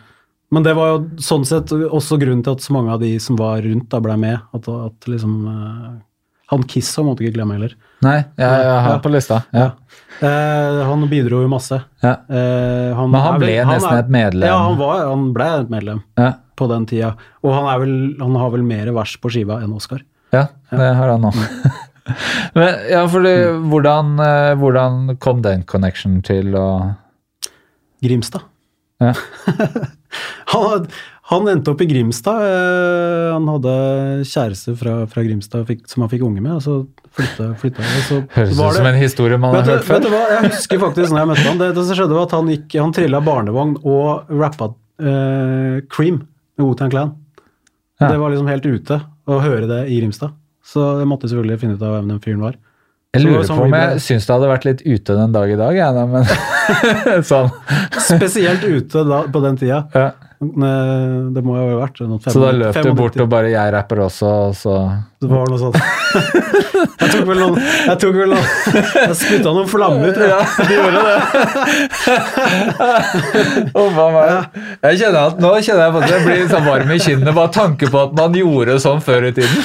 Men 0.51 0.64
det 0.64 0.72
var 0.78 0.95
jo 0.95 0.99
sånn 1.20 1.45
sett 1.45 1.68
også 1.74 2.16
grunnen 2.18 2.43
til 2.43 2.55
at 2.57 2.62
så 2.64 2.72
mange 2.72 2.91
av 2.95 3.01
de 3.01 3.18
som 3.20 3.36
var 3.36 3.61
rundt, 3.61 3.89
da 3.93 4.01
ble 4.01 4.14
med. 4.16 4.41
At, 4.57 4.68
at 4.68 5.09
liksom 5.12 5.34
uh, 5.47 5.97
Han 6.49 6.62
Kissa 6.64 7.03
måtte 7.05 7.20
ikke 7.26 7.34
glemme 7.36 7.59
heller. 7.59 7.74
Nei, 8.01 8.14
jeg, 8.39 8.49
jeg 8.49 8.78
har 8.80 8.95
Ja. 8.95 8.99
på 9.05 9.11
lista. 9.12 9.43
Ja. 9.53 9.66
Uh, 10.22 10.78
han 10.89 11.05
bidro 11.11 11.43
jo 11.45 11.49
masse. 11.53 11.76
Ja. 12.03 12.14
Uh, 12.30 12.95
han 12.97 13.11
Men 13.12 13.20
han 13.20 13.34
er 13.34 13.39
vel- 13.39 13.45
ble 13.45 13.57
han 13.64 13.74
nesten 13.74 13.93
er- 13.93 13.99
et 14.07 14.09
medlem. 14.14 14.49
Ja, 14.49 14.57
han, 14.64 14.78
var, 14.80 15.03
han 15.11 15.26
ble 15.36 15.49
et 15.61 15.68
medlem 15.70 16.01
på 16.57 16.68
den 16.72 16.86
tida. 16.89 17.11
Og 17.45 17.53
han, 17.53 17.68
vel, 17.82 18.16
han 18.22 18.34
har 18.41 18.51
vel 18.57 18.62
mer 18.64 18.91
vers 18.97 19.18
på 19.20 19.28
skiva 19.30 19.61
enn 19.62 19.74
Oscar. 19.76 20.01
ja, 20.32 20.47
det 20.72 20.89
har 20.97 21.09
han 21.12 21.20
nå. 21.28 21.30
Men 22.59 22.88
ja, 22.90 23.02
fordi 23.11 23.34
hvordan, 23.70 24.16
eh, 24.24 24.54
hvordan 24.61 25.18
kom 25.22 25.44
den 25.44 25.66
connection 25.68 26.20
til 26.26 26.56
å 26.59 26.68
Grimstad. 28.04 28.44
Ja. 29.02 29.12
han, 30.54 30.86
han 31.30 31.48
endte 31.50 31.72
opp 31.72 31.82
i 31.82 31.88
Grimstad. 31.90 32.38
Eh, 32.46 33.26
han 33.34 33.48
hadde 33.50 33.74
kjæreste 34.26 34.74
fra, 34.78 34.94
fra 35.11 35.24
Grimstad 35.26 35.66
fikk, 35.68 35.84
som 35.90 36.04
han 36.04 36.12
fikk 36.12 36.24
unge 36.28 36.42
med, 36.44 36.54
og 36.56 36.62
så 36.64 36.78
flytta, 37.18 37.50
så 38.06 38.22
Høres 38.36 38.54
ut 38.54 38.78
som 38.78 38.88
en 38.88 39.00
historie 39.00 39.40
man 39.40 39.59
har 39.59 39.66
hørt 39.66 39.86
før. 39.88 39.98
vet 39.98 40.06
du 40.06 40.14
hva, 40.14 40.24
jeg 40.36 40.52
husker 40.52 40.82
faktisk 40.84 41.12
når 41.12 41.22
jeg 41.22 41.30
møtte 41.32 41.46
han, 41.48 41.62
det, 41.62 41.70
det 41.76 41.86
som 41.88 41.98
skjedde 41.98 42.18
var 42.18 42.28
at 42.28 42.36
han 42.38 42.52
gikk, 42.54 42.78
han 42.78 42.94
trilla 42.94 43.22
barnevogn 43.26 43.76
og 43.82 44.30
rappa 44.38 44.70
eh, 45.02 45.80
Cream 45.90 46.22
med 46.22 46.66
Wotan 46.66 46.94
Clan. 46.94 47.16
Ja. 47.98 48.12
Det 48.12 48.18
var 48.22 48.30
liksom 48.30 48.50
helt 48.50 48.68
ute 48.68 49.00
å 49.28 49.40
høre 49.42 49.66
det 49.66 49.80
i 49.90 49.98
Grimstad. 49.98 50.38
Så 50.68 50.84
jeg 51.00 51.08
måtte 51.08 51.28
selvfølgelig 51.30 51.60
finne 51.62 51.76
ut 51.78 51.84
av 51.86 51.94
hvem 51.96 52.10
den 52.12 52.20
fyren 52.24 52.42
var. 52.44 52.56
Jeg 53.16 53.22
lurer 53.24 53.46
sånn 53.48 53.56
på 53.56 53.64
om 53.64 53.72
jeg 53.72 53.88
ble- 53.94 54.02
syns 54.04 54.26
det 54.28 54.34
hadde 54.34 54.48
vært 54.50 54.66
litt 54.68 54.82
ute 54.84 55.14
den 55.16 55.32
dag 55.32 55.50
i 55.50 55.56
dag, 55.56 55.76
jeg, 55.78 55.94
ja, 55.96 56.06
men 56.12 57.22
sånn. 57.30 57.48
Spesielt 58.04 58.66
ute 58.68 59.04
da, 59.08 59.22
på 59.32 59.40
den 59.46 59.56
tida. 59.60 59.78
Ja. 59.96 60.10
Ne- 60.41 61.32
Det 61.34 61.43
må 61.43 61.57
jo 61.59 61.64
ha 61.72 61.78
vært 61.86 61.99
noen 62.07 62.20
fem, 62.22 62.32
Så 62.32 62.39
da 62.45 62.53
løp 62.55 62.76
du 62.84 62.93
bort 62.95 63.16
og 63.20 63.28
bare 63.28 63.49
'jeg 63.51 63.72
rapper 63.74 63.97
også', 64.07 64.22
og 64.22 64.55
så 64.55 64.74
Det 65.20 65.28
var 65.28 65.47
noe 65.51 65.59
sånt. 65.59 65.74
Jeg 67.01 67.11
tok 67.11 67.26
vel 67.26 67.39
noen 67.39 67.57
Jeg 67.59 67.99
tok 67.99 68.14
vel 68.14 68.28
noen 68.30 68.47
Jeg 68.95 69.16
spytta 69.18 69.51
noen 69.57 69.66
flammer, 69.68 70.12
tror 70.14 70.28
jeg. 70.30 70.45
du 70.68 70.74
gjorde 70.78 71.01
det. 71.09 71.18
oh, 73.74 73.91
hva 73.95 74.07
var? 74.14 74.49
Jeg 74.86 74.99
kjenner 75.03 75.20
at, 75.26 75.39
nå 75.43 75.53
kjenner 75.59 75.84
jeg 75.84 76.03
at 76.03 76.11
jeg 76.14 76.24
blir 76.26 76.49
så 76.53 76.62
varm 76.64 76.91
i 76.95 76.99
kinnene 77.03 77.34
bare 77.34 77.53
tanke 77.55 77.91
på 77.93 78.03
at 78.07 78.16
man 78.18 78.32
gjorde 78.39 78.78
sånn 78.82 79.03
før 79.05 79.28
i 79.30 79.32
tiden. 79.36 79.62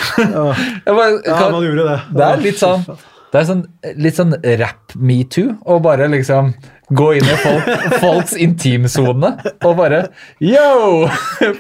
Bare, 0.86 1.22
Ja, 1.26 1.38
kan, 1.38 1.52
man 1.52 1.64
gjorde 1.64 1.86
det. 1.90 2.00
det 2.18 2.30
er 2.32 2.38
litt 2.50 2.60
sånn 2.62 2.86
det 3.34 3.40
er 3.42 3.46
sånn, 3.50 3.64
litt 3.98 4.14
sånn 4.14 4.34
rap-metoo, 4.62 5.56
og 5.66 5.80
bare 5.82 6.06
liksom 6.12 6.52
gå 6.98 7.08
inn 7.18 7.26
i 7.26 7.38
folk, 7.42 7.68
folks 8.02 8.34
intimsone 8.38 9.34
og 9.66 9.76
bare 9.80 10.04
Yo! 10.44 11.08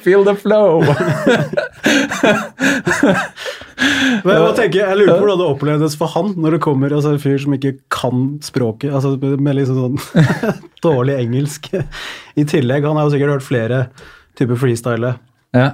Feel 0.04 0.24
the 0.28 0.36
flow! 0.40 0.82
Men 4.24 4.30
jeg, 4.32 4.44
må 4.44 4.52
tenke, 4.56 4.80
jeg 4.80 4.98
lurer 5.00 5.18
på 5.18 5.24
hvordan 5.26 5.40
det 5.42 5.48
opplevdes 5.50 5.96
for 6.00 6.12
han 6.14 6.32
når 6.40 6.56
det 6.58 6.62
kommer 6.64 6.94
altså, 6.96 7.14
en 7.16 7.22
fyr 7.24 7.40
som 7.42 7.56
ikke 7.58 7.74
kan 7.94 8.22
språket, 8.46 8.94
altså 8.96 9.16
med 9.20 9.58
liksom 9.58 9.80
sånn 9.82 9.98
dårlig 10.86 11.18
engelsk 11.26 11.72
i 11.74 12.46
tillegg. 12.50 12.86
Han 12.88 13.00
har 13.00 13.08
jo 13.10 13.14
sikkert 13.16 13.36
hørt 13.38 13.48
flere 13.48 13.82
typer 14.40 14.60
freestyle 14.62 15.16
Ja. 15.56 15.74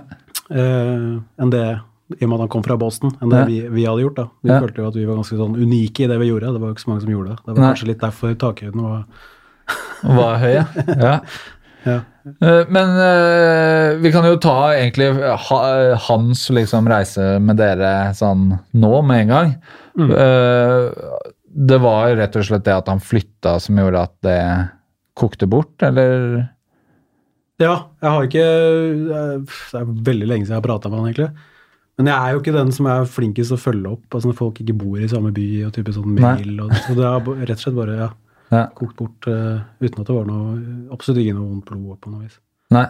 uh, 0.51 1.19
enn 1.39 1.53
det 1.53 1.65
i 2.17 2.25
og 2.25 2.29
med 2.31 2.39
at 2.39 2.43
han 2.47 2.49
kom 2.55 2.63
fra 2.65 2.73
Boston, 2.81 3.11
enn 3.21 3.29
det 3.29 3.37
Ja. 3.43 3.45
vi, 3.45 3.57
vi 3.69 3.83
hadde 3.85 4.01
gjort. 4.01 4.15
da. 4.17 4.23
Vi 4.41 4.49
Ja. 4.49 4.59
følte 4.63 4.81
jo 4.81 4.87
at 4.89 4.95
vi 4.97 5.05
var 5.05 5.19
ganske 5.19 5.37
sånn 5.37 5.53
unike 5.61 6.05
i 6.05 6.07
det 6.09 6.17
vi 6.17 6.31
gjorde. 6.31 6.53
Det 6.55 6.61
var 6.63 6.71
jo 6.71 6.73
ikke 6.73 6.85
så 6.87 6.89
mange 6.89 7.03
som 7.03 7.11
gjorde 7.13 7.29
det. 7.35 7.37
Det 7.45 7.51
var 7.53 7.59
Nei. 7.61 7.67
kanskje 7.69 7.87
litt 7.91 8.01
derfor 8.01 8.33
takhøyden 8.33 8.81
var 8.81 9.03
Var 10.19 10.37
høy, 10.41 10.53
ja. 10.55 10.65
ja. 10.87 11.13
ja. 11.85 11.97
Eh, 12.41 12.61
Men 12.69 12.93
eh, 13.03 13.97
vi 14.03 14.11
kan 14.13 14.27
jo 14.27 14.39
ta 14.41 14.71
egentlig 14.75 15.11
ha, 15.47 15.59
hans 16.09 16.45
liksom 16.55 16.89
reise 16.89 17.35
med 17.43 17.59
dere 17.59 18.13
sånn 18.17 18.51
nå 18.71 18.93
med 19.07 19.25
en 19.25 19.33
gang. 19.33 19.53
Eh, 19.99 21.19
det 21.49 21.79
var 21.83 22.15
rett 22.15 22.37
og 22.39 22.45
slett 22.47 22.67
det 22.67 22.77
at 22.77 22.89
han 22.91 23.01
flytta 23.03 23.57
som 23.63 23.79
gjorde 23.79 24.05
at 24.07 24.15
det 24.25 24.41
kokte 25.19 25.49
bort, 25.51 25.75
eller? 25.83 26.45
Ja, 27.59 27.73
jeg 27.99 28.11
har 28.13 28.27
ikke 28.27 28.43
Det 29.09 29.79
er 29.81 29.89
veldig 30.07 30.27
lenge 30.29 30.45
siden 30.45 30.55
jeg 30.55 30.61
har 30.61 30.69
prata 30.69 30.91
med 30.91 31.01
han, 31.01 31.09
egentlig. 31.09 31.55
Men 31.99 32.07
jeg 32.07 32.15
er 32.15 32.31
jo 32.31 32.39
ikke 32.39 32.55
den 32.55 32.69
som 32.71 32.87
er 32.87 33.09
flinkest 33.11 33.51
til 33.51 33.57
å 33.57 33.59
følge 33.59 33.89
opp 33.91 34.15
altså 34.15 34.29
når 34.29 34.37
folk 34.37 34.59
ikke 34.63 34.77
bor 34.79 35.01
i 35.03 35.09
samme 35.11 35.33
by 35.35 35.47
og 35.67 35.73
type 35.75 35.91
sånn 35.91 36.13
mail. 36.15 36.53
Og, 36.63 36.71
så 36.85 36.95
det 36.95 37.03
har 37.03 37.25
rett 37.27 37.57
og 37.57 37.63
slett 37.65 37.75
bare 37.75 37.97
ja, 37.97 38.07
Ja. 38.49 38.63
kokt 38.73 38.95
bort 38.97 39.27
uh, 39.29 39.61
uten 39.77 40.01
at 40.01 40.07
det 40.07 40.15
var 40.15 40.25
noe 40.25 40.55
Absolutt 40.95 41.21
ikke 41.21 41.35
noe 41.37 41.51
vondt 41.51 41.67
blod 41.69 41.99
på 42.01 42.09
noe 42.09 42.23
vis. 42.23 42.39
Nei. 42.73 42.87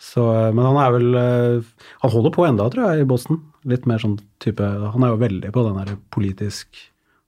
Så, 0.00 0.24
eh, 0.32 0.48
men 0.56 0.64
han 0.64 0.78
er 0.80 0.94
vel 0.94 1.18
eh, 1.20 1.72
Han 2.00 2.12
holder 2.14 2.32
på 2.32 2.46
enda, 2.48 2.70
tror 2.72 2.86
jeg, 2.88 3.02
i 3.02 3.08
Boston. 3.08 3.42
Litt 3.68 3.84
mer 3.88 4.00
sånn 4.00 4.16
type 4.40 4.64
Han 4.64 5.04
er 5.04 5.12
jo 5.12 5.20
veldig 5.20 5.52
på 5.52 5.64
den 5.66 5.76
der 5.76 5.98
politisk 6.14 6.80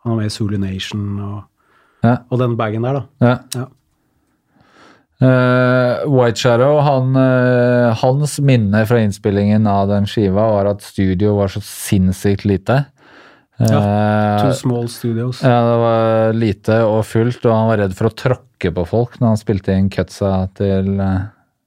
Han 0.05 0.15
er 0.15 0.23
med 0.23 0.31
i 0.31 0.33
Zulu 0.33 0.57
Nation 0.57 1.05
og, 1.21 1.39
Ja. 2.03 2.17
og 2.33 2.41
den 2.41 2.57
bagen 2.57 2.83
der, 2.89 2.97
da. 2.97 3.05
Ja. 3.21 3.37
Ja. 3.61 3.67
Eh, 5.23 6.01
White 6.11 6.41
Shadow, 6.41 6.81
han, 6.83 7.13
uh, 7.15 7.93
hans 8.01 8.41
minne 8.43 8.81
fra 8.89 8.99
innspillingen 8.99 9.69
av 9.71 9.87
den 9.93 10.09
skiva 10.11 10.49
var 10.51 10.67
at 10.73 10.83
studio 10.83 11.37
var 11.37 11.53
så 11.53 11.63
sinnssykt 11.63 12.43
lite. 12.49 12.81
Eh, 13.61 13.67
Two 14.43 14.53
Small 14.57 14.89
Studios. 14.89 15.43
ja, 15.45 15.59
det 15.69 15.75
var 15.83 16.33
lite 16.35 16.79
og 16.89 17.03
fullt, 17.07 17.45
og 17.47 17.53
han 17.55 17.69
var 17.69 17.83
redd 17.85 17.93
for 17.99 18.09
å 18.09 18.15
tråkke 18.17 18.73
på 18.75 18.87
folk 18.89 19.19
når 19.21 19.35
han 19.35 19.37
spilte 19.43 19.75
inn 19.77 19.91
cutsa 19.93 20.49
til 20.57 20.97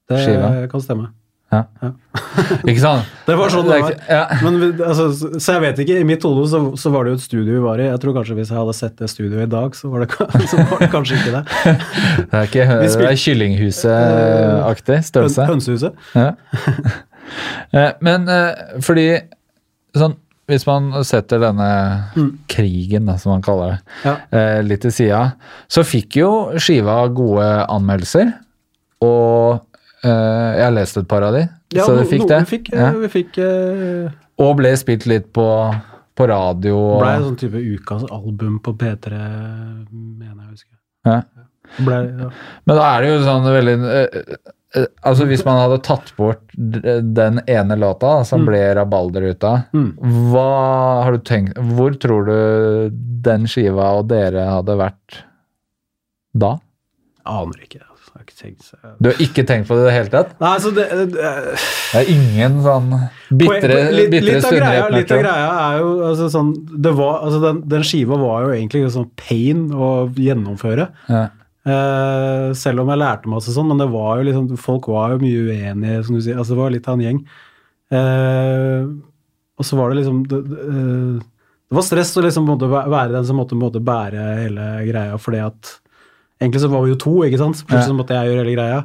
skiva. 0.09 0.49
det 0.61 0.71
kan 0.71 0.81
stemme. 0.83 1.11
Ja. 1.53 1.61
Ikke 2.67 2.81
sant? 2.81 3.05
Det 3.29 3.35
var 3.37 3.49
sånn 3.53 3.67
det 3.69 3.77
var. 3.83 3.93
Ja. 4.09 4.23
Men 4.43 4.57
altså, 4.81 5.05
så- 5.39 5.53
jeg 5.55 5.61
vet 5.61 5.79
ikke, 5.85 5.99
i 6.01 6.07
mitt 6.09 6.25
hode 6.25 6.47
så, 6.51 6.59
så 6.77 6.91
var 6.91 7.05
det 7.05 7.13
jo 7.13 7.19
et 7.19 7.23
studio 7.23 7.53
vi 7.53 7.61
var 7.63 7.79
i. 7.79 7.85
Jeg 7.87 8.01
tror 8.01 8.15
kanskje 8.17 8.35
hvis 8.41 8.49
jeg 8.51 8.57
hadde 8.59 8.75
sett 8.75 8.97
det 8.99 9.07
studioet 9.13 9.45
i 9.45 9.51
dag, 9.53 9.77
så 9.77 9.89
var 9.93 10.03
det, 10.03 10.09
så 10.51 10.57
var 10.65 10.81
det 10.83 10.89
kanskje 10.91 11.19
ikke 11.21 11.33
det. 11.37 11.43
Det 11.53 12.41
er 12.41 12.49
ikke 12.49 12.67
det 12.81 13.07
er 13.13 13.21
Kyllinghuset-aktig 13.23 14.99
størrelse. 15.07 15.45
Høn- 15.45 15.53
Hønsehuset. 15.53 15.93
Ja. 16.17 16.27
Eh, 17.71 17.91
Men 18.05 18.27
eh, 18.29 18.81
fordi 18.85 19.07
sånn, 19.95 20.17
Hvis 20.47 20.65
man 20.67 20.91
setter 21.03 21.39
denne 21.41 21.67
krigen, 22.51 23.07
da, 23.09 23.15
som 23.17 23.31
man 23.33 23.41
kaller 23.45 23.71
det, 23.71 23.79
Ja. 24.05 24.15
eh, 24.31 24.61
litt 24.61 24.81
til 24.85 24.91
sida, 24.93 25.21
så 25.67 25.81
fikk 25.83 26.17
jo 26.21 26.29
skiva 26.61 26.99
gode 27.13 27.47
anmeldelser. 27.67 28.33
Og 29.01 29.61
eh, 30.03 30.51
jeg 30.59 30.63
har 30.67 30.71
lest 30.75 30.97
et 31.01 31.07
par 31.09 31.23
av 31.23 31.33
de, 31.33 31.47
Ja, 31.73 31.83
så 31.87 31.95
no- 31.97 32.05
fikk 32.05 32.27
noen 32.27 32.29
det. 32.29 32.47
Fikk, 32.47 32.69
eh, 32.73 32.79
Ja. 32.79 32.91
vi 32.91 33.07
fikk 33.07 33.37
eh, 33.41 34.11
Og 34.37 34.57
ble 34.57 34.75
spilt 34.77 35.05
litt 35.07 35.31
på, 35.33 35.47
på 36.15 36.27
radio. 36.27 36.75
Og, 36.77 37.01
ble 37.01 37.15
sånn 37.25 37.37
type 37.39 37.55
ukas 37.79 38.03
album 38.11 38.59
på 38.59 38.73
P3, 38.77 39.09
mener 39.91 40.43
jeg 40.43 40.47
å 40.47 40.51
huske. 40.51 40.75
ja. 41.05 41.21
Ble, 41.79 41.95
ja. 42.19 42.29
Men 42.67 42.77
da 42.77 42.83
er 42.95 43.01
det 43.01 43.07
jo 43.09 43.23
sånn 43.25 43.43
veldig 43.49 43.75
eh, 43.89 44.35
Altså 45.05 45.25
Hvis 45.29 45.45
man 45.47 45.59
hadde 45.61 45.77
tatt 45.85 46.09
bort 46.17 46.41
den 46.55 47.39
ene 47.47 47.77
låta 47.79 48.17
som 48.25 48.35
som 48.35 48.45
ble 48.49 48.59
rabalder 48.75 49.29
ut 49.31 49.43
av, 49.47 49.61
Mm. 49.73 49.91
hva 50.33 51.03
har 51.05 51.11
du 51.15 51.19
tenkt 51.23 51.55
Hvor 51.77 51.95
tror 51.99 52.25
du 52.27 52.89
den 53.25 53.45
skiva 53.47 53.93
og 53.99 54.07
dere 54.11 54.43
hadde 54.51 54.75
vært 54.77 55.21
da? 56.35 56.57
Aner 57.25 57.61
ikke. 57.63 57.79
Altså. 57.79 58.11
Jeg 58.15 58.19
har 58.19 58.25
ikke 58.25 58.41
tenkt 58.41 58.65
så 58.67 58.77
Du 59.01 59.07
har 59.09 59.21
ikke 59.23 59.43
tenkt 59.47 59.67
på 59.69 59.75
det 59.77 59.81
i 59.81 59.87
det 59.87 59.93
hele 59.95 60.11
tatt? 60.13 60.35
Nei, 60.39 60.51
altså 60.57 60.71
det, 60.75 60.85
det, 60.91 61.07
Det 61.15 62.01
er 62.01 62.11
ingen 62.13 62.59
sånn 62.63 62.91
bitre, 63.31 63.79
litt, 63.95 64.11
bitre 64.13 64.35
litt, 64.35 64.45
av 64.45 64.53
greia, 64.59 64.85
litt 64.93 65.11
av 65.15 65.23
greia 65.23 65.47
er 65.63 65.79
jo 65.81 65.89
altså, 66.11 66.29
sånn 66.35 66.51
det 66.85 66.93
var, 66.99 67.17
altså, 67.25 67.41
den, 67.47 67.63
den 67.71 67.83
skiva 67.87 68.19
var 68.21 68.45
jo 68.45 68.53
egentlig 68.55 68.85
sånn 68.93 69.09
pain 69.19 69.65
å 69.73 69.89
gjennomføre. 70.15 70.87
Ja. 71.09 71.23
Eh, 71.65 72.51
selv 72.53 72.83
om 72.83 72.91
jeg 72.93 73.01
lærte 73.01 73.31
masse 73.31 73.53
sånn, 73.53 73.71
men 73.71 73.81
det 73.81 73.89
var 73.89 74.19
jo 74.19 74.27
liksom, 74.27 74.49
folk 74.61 74.89
var 74.93 75.15
jo 75.15 75.23
mye 75.23 75.45
uenige, 75.49 76.03
som 76.05 76.17
du 76.17 76.21
sier. 76.21 76.37
Altså, 76.37 76.53
det 76.53 76.61
var 76.61 76.75
litt 76.75 76.89
av 76.89 76.97
en 76.97 77.05
gjeng. 77.05 77.21
Uh, 77.93 78.89
og 79.61 79.65
så 79.67 79.77
var 79.77 79.91
det 79.91 79.99
liksom 79.99 80.23
Det, 80.25 80.37
eh, 80.41 81.19
det 81.69 81.75
var 81.77 81.83
stress 81.85 82.15
å 82.17 82.23
liksom 82.25 82.47
måtte 82.49 82.65
være 82.65 83.11
den 83.13 83.27
som 83.27 83.37
måtte, 83.37 83.53
måtte 83.53 83.77
bære 83.77 84.23
hele 84.39 84.63
greia, 84.87 85.19
fordi 85.21 85.43
at 85.45 85.75
Egentlig 86.41 86.63
så 86.63 86.67
var 86.67 86.81
vi 86.83 86.91
jo 86.91 86.97
to, 86.99 87.13
ikke 87.23 87.37
sant? 87.39 87.61
Plutselig 87.63 87.93
ja. 87.93 87.95
måtte 87.95 88.15
jeg 88.17 88.27
gjøre 88.27 88.41
hele 88.41 88.55
greia. 88.57 88.79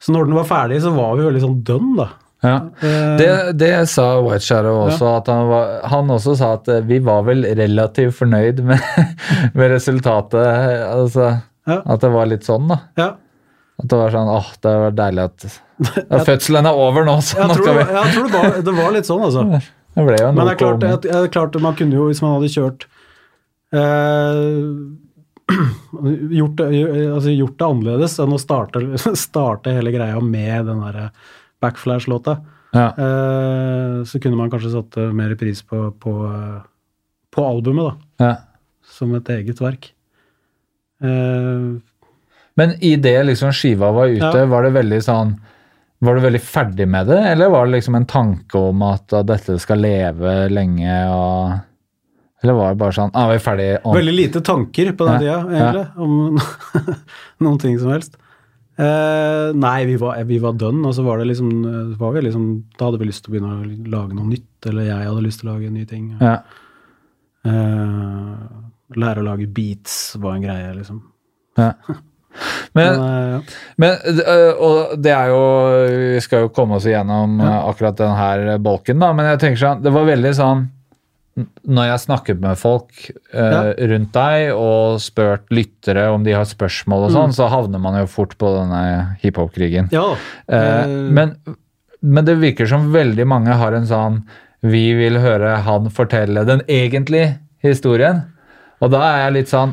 Så 0.00 0.14
når 0.14 0.30
den 0.30 0.38
var 0.38 0.46
ferdig, 0.48 0.78
så 0.80 0.94
var 0.94 1.10
vi 1.18 1.26
veldig 1.26 1.42
sånn 1.42 1.58
dønn, 1.68 1.90
da. 1.98 2.06
Ja. 2.46 2.54
Det, 3.20 3.28
det 3.60 3.68
sa 3.92 4.06
White 4.24 4.46
Shadow 4.46 4.78
også, 4.86 5.10
at 5.18 5.28
han, 5.28 5.50
var, 5.50 5.74
han 5.92 6.14
også 6.14 6.38
sa 6.40 6.54
at 6.56 6.70
vi 6.88 7.02
var 7.04 7.26
vel 7.28 7.44
relativt 7.58 8.16
fornøyd 8.16 8.62
med, 8.64 8.80
med 9.58 9.74
resultatet. 9.74 10.40
Altså, 10.88 11.34
Ja. 11.66 11.80
At 11.82 12.02
det 12.02 12.10
var 12.14 12.28
litt 12.30 12.46
sånn, 12.46 12.68
da. 12.70 12.80
ja. 12.98 13.12
At 13.76 13.88
det 13.92 13.96
var 14.00 14.12
sånn 14.14 14.28
åh, 14.32 14.50
det 14.64 14.74
var 14.80 14.94
deilig 14.96 15.24
at 15.28 15.46
ja, 15.46 16.20
Fødselen 16.24 16.68
er 16.68 16.78
over 16.80 17.04
nå, 17.04 17.16
så 17.24 17.44
nå 17.44 17.56
skal 17.58 17.76
vi 17.76 17.82
jeg 17.84 18.12
tror 18.14 18.28
det, 18.30 18.36
var, 18.36 18.60
det 18.64 18.76
var 18.78 18.94
litt 18.94 19.08
sånn, 19.08 19.24
altså. 19.26 19.42
Det 19.96 20.04
ble 20.04 20.20
jo 20.20 20.28
en 20.28 20.36
Men 20.38 20.48
det 20.48 20.54
er 20.54 20.60
klart, 20.60 20.86
at, 20.86 21.04
det 21.04 21.16
er 21.18 21.32
klart 21.32 21.58
man 21.64 21.76
kunne 21.76 21.98
jo, 21.98 22.06
hvis 22.10 22.22
man 22.24 22.36
hadde 22.36 22.52
kjørt 22.52 22.86
eh, 23.76 24.52
gjort, 26.38 26.62
altså 26.64 27.34
gjort 27.34 27.58
det 27.60 27.68
annerledes 27.68 28.16
enn 28.22 28.36
å 28.36 28.40
starte, 28.40 28.84
starte 29.26 29.74
hele 29.76 29.92
greia 29.94 30.22
med 30.22 30.70
den 30.70 30.84
der 30.86 31.10
Backflash-låta, 31.64 32.38
ja. 32.76 32.88
eh, 32.92 33.98
så 34.08 34.20
kunne 34.22 34.40
man 34.40 34.52
kanskje 34.52 34.74
satt 34.74 34.98
mer 35.16 35.36
pris 35.40 35.62
på, 35.64 35.88
på, 36.00 36.16
på 37.32 37.46
albumet, 37.48 37.92
da, 37.92 38.24
ja. 38.24 38.32
som 38.96 39.14
et 39.16 39.30
eget 39.36 39.60
verk. 39.64 39.92
Eh, 41.02 41.76
Men 42.56 42.70
i 42.80 42.94
det 42.96 43.18
liksom 43.26 43.52
skiva 43.52 43.90
var 43.92 44.08
ute, 44.08 44.32
Ja. 44.38 44.46
var 44.48 44.62
det 44.64 44.72
veldig 44.72 45.02
sånn 45.04 45.34
Var 46.00 46.14
du 46.14 46.20
veldig 46.20 46.40
ferdig 46.40 46.86
med 46.88 47.06
det, 47.06 47.18
eller 47.32 47.48
var 47.50 47.66
det 47.66 47.72
liksom 47.78 47.94
en 47.96 48.06
tanke 48.06 48.54
om 48.58 48.82
at, 48.82 49.12
at 49.12 49.26
dette 49.26 49.58
skal 49.60 49.78
leve 49.80 50.48
lenge 50.48 50.96
og 51.12 51.52
Eller 52.42 52.54
var 52.56 52.68
det 52.74 52.78
bare 52.80 52.92
sånn 52.96 53.10
ah, 53.14 53.28
vi 53.28 53.34
er 53.36 53.44
ferdig 53.44 53.68
om, 53.84 53.94
Veldig 53.96 54.14
lite 54.16 54.40
tanker 54.44 54.92
på 54.96 55.06
den 55.08 55.22
Ja, 55.24 55.42
tida, 55.42 55.56
egentlig, 55.56 55.86
om 55.96 56.38
noen 57.44 57.58
ting 57.60 57.78
som 57.78 57.90
helst. 57.92 58.16
Eh, 58.78 59.52
nei, 59.56 59.86
vi 59.88 59.96
var, 59.96 60.18
vi 60.28 60.36
var 60.38 60.52
done, 60.52 60.84
og 60.86 60.92
så 60.94 61.02
var 61.04 61.18
det 61.18 61.30
liksom, 61.30 61.48
var 61.96 62.12
vi 62.12 62.20
liksom 62.26 62.44
Da 62.76 62.90
hadde 62.90 62.98
vi 63.00 63.06
lyst 63.08 63.24
til 63.24 63.32
å 63.32 63.36
begynne 63.36 63.54
å 63.56 63.88
lage 63.88 64.12
noe 64.18 64.28
nytt, 64.28 64.68
eller 64.68 64.84
jeg 64.90 65.08
hadde 65.08 65.24
lyst 65.24 65.40
til 65.40 65.48
å 65.48 65.54
lage 65.54 65.70
nye 65.72 65.88
ting. 65.88 66.10
ja. 66.20 66.38
Eh, 67.46 68.62
lære 68.94 69.22
å 69.22 69.26
lage 69.26 69.48
beats 69.50 70.14
var 70.22 70.36
en 70.36 70.46
greie, 70.46 70.74
liksom. 70.76 71.00
ja. 71.58 71.72
Men, 72.76 72.98
Men, 73.80 73.94
eh, 73.96 74.16
ja. 74.20 74.24
Øh, 74.28 74.58
og 74.60 74.98
det 75.00 75.12
er 75.14 75.30
jo 75.32 75.44
Vi 76.12 76.18
skal 76.20 76.42
jo 76.44 76.50
komme 76.52 76.76
oss 76.76 76.84
igjennom 76.84 77.38
øh, 77.40 77.54
akkurat 77.70 77.96
den 77.96 78.12
her 78.12 78.58
bolken, 78.60 79.00
da, 79.00 79.08
men 79.16 79.30
jeg 79.30 79.38
tenker 79.40 79.62
sånn 79.62 79.80
Det 79.80 79.92
var 79.94 80.04
veldig 80.04 80.32
sånn 80.36 80.66
når 81.36 81.90
jeg 81.90 82.00
snakket 82.06 82.38
med 82.40 82.56
folk 82.56 83.02
eh, 83.10 83.72
rundt 83.90 84.14
deg 84.14 84.54
og 84.56 84.96
spurt 85.04 85.50
lyttere 85.52 86.06
om 86.08 86.24
de 86.24 86.32
har 86.32 86.46
spørsmål 86.48 87.08
og 87.08 87.12
sånn, 87.12 87.34
så 87.36 87.50
havner 87.52 87.82
man 87.82 87.98
jo 88.00 88.06
fort 88.08 88.32
på 88.40 88.52
denne 88.54 88.80
hiphop-krigen. 89.20 89.90
Ja. 89.92 90.06
Uh, 90.48 90.56
eh, 90.56 90.94
men, 91.18 91.34
men 92.00 92.28
det 92.28 92.38
virker 92.40 92.70
som 92.70 92.88
veldig 92.94 93.28
mange 93.28 93.56
har 93.60 93.76
en 93.76 93.88
sånn 93.88 94.22
Vi 94.64 94.86
vil 94.96 95.20
høre 95.20 95.58
han 95.66 95.92
fortelle 95.92 96.46
den 96.48 96.64
egentlige 96.72 97.36
historien. 97.60 98.24
Og 98.84 98.90
da 98.92 98.98
er 99.08 99.18
jeg 99.24 99.32
litt 99.38 99.48
sånn 99.48 99.70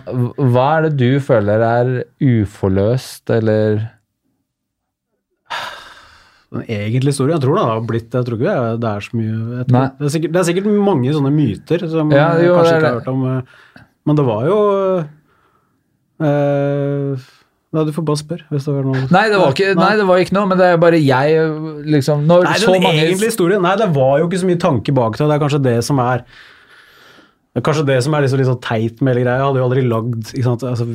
Hva 0.53 0.67
er 0.77 0.85
det 0.87 0.93
du 1.01 1.19
føler 1.19 1.59
er 1.67 1.89
uforløst, 2.23 3.27
eller 3.35 3.81
Den 6.53 6.63
egentlige 6.69 7.09
historien, 7.15 7.33
jeg 7.35 7.43
tror 7.43 7.57
det 7.57 7.65
har 7.65 7.81
blitt 7.89 8.13
Jeg 8.15 8.25
tror 8.27 8.37
ikke 8.37 8.47
det 8.47 8.55
er- 8.55 8.77
det 8.83 8.89
er 8.93 9.05
så 9.07 9.17
mye 9.17 9.65
tror, 9.67 9.85
det, 9.99 10.05
er 10.05 10.13
sikkert, 10.15 10.31
det 10.33 10.39
er 10.43 10.47
sikkert 10.51 10.69
mange 10.85 11.13
sånne 11.17 11.33
myter 11.33 11.89
som 11.89 12.11
Ja, 12.13 12.27
jo, 12.37 12.55
kanskje 12.59 12.75
ikke 12.77 12.91
har 12.91 12.99
hørt 12.99 13.07
om. 13.07 13.23
eh, 13.37 13.83
Men 14.05 14.15
det 14.19 14.25
var 14.25 14.45
jo 14.45 14.57
eh, 16.21 17.15
Nei, 17.73 17.83
du 17.85 17.91
får 17.91 18.05
bare 18.05 18.21
spørre 18.21 18.45
hvis 18.53 18.65
det 18.69 18.73
var 18.75 18.83
noe 18.85 19.07
Nei, 19.09 19.29
det 19.33 19.39
var 19.41 19.51
ikke, 19.55 19.75
nei, 19.75 19.95
det 19.97 20.05
var 20.05 20.17
ikke 20.21 20.35
noe, 20.37 20.45
men 20.51 20.57
det 20.59 20.65
er 20.69 20.77
bare 20.77 20.99
jeg 21.01 21.85
liksom 21.89 22.27
Nei, 22.29 22.53
så 22.61 22.71
den 22.71 22.83
mange 22.83 23.01
egentlige 23.01 23.31
historien 23.33 23.61
Nei, 23.65 23.75
det 23.81 23.89
var 23.95 24.19
jo 24.21 24.27
ikke 24.29 24.39
så 24.43 24.45
mye 24.51 24.61
tanke 24.61 24.93
bak 24.93 25.17
det. 25.17 25.25
Det 25.27 25.33
er 25.35 25.41
kanskje 25.43 25.63
det 25.63 25.83
som 25.83 25.97
er 25.99 26.23
er 27.59 27.65
kanskje 27.65 27.85
det 27.85 27.99
som 28.05 28.15
er 28.15 28.25
liksom 28.25 28.41
litt 28.41 28.49
sånn 28.49 28.63
teit 28.65 29.01
med 29.01 29.13
hele 29.13 29.27
greia. 29.27 29.45
Hadde 29.45 29.61
jo 29.61 29.67
aldri 29.67 29.85
lagd? 29.85 30.33
Altså, 30.41 30.89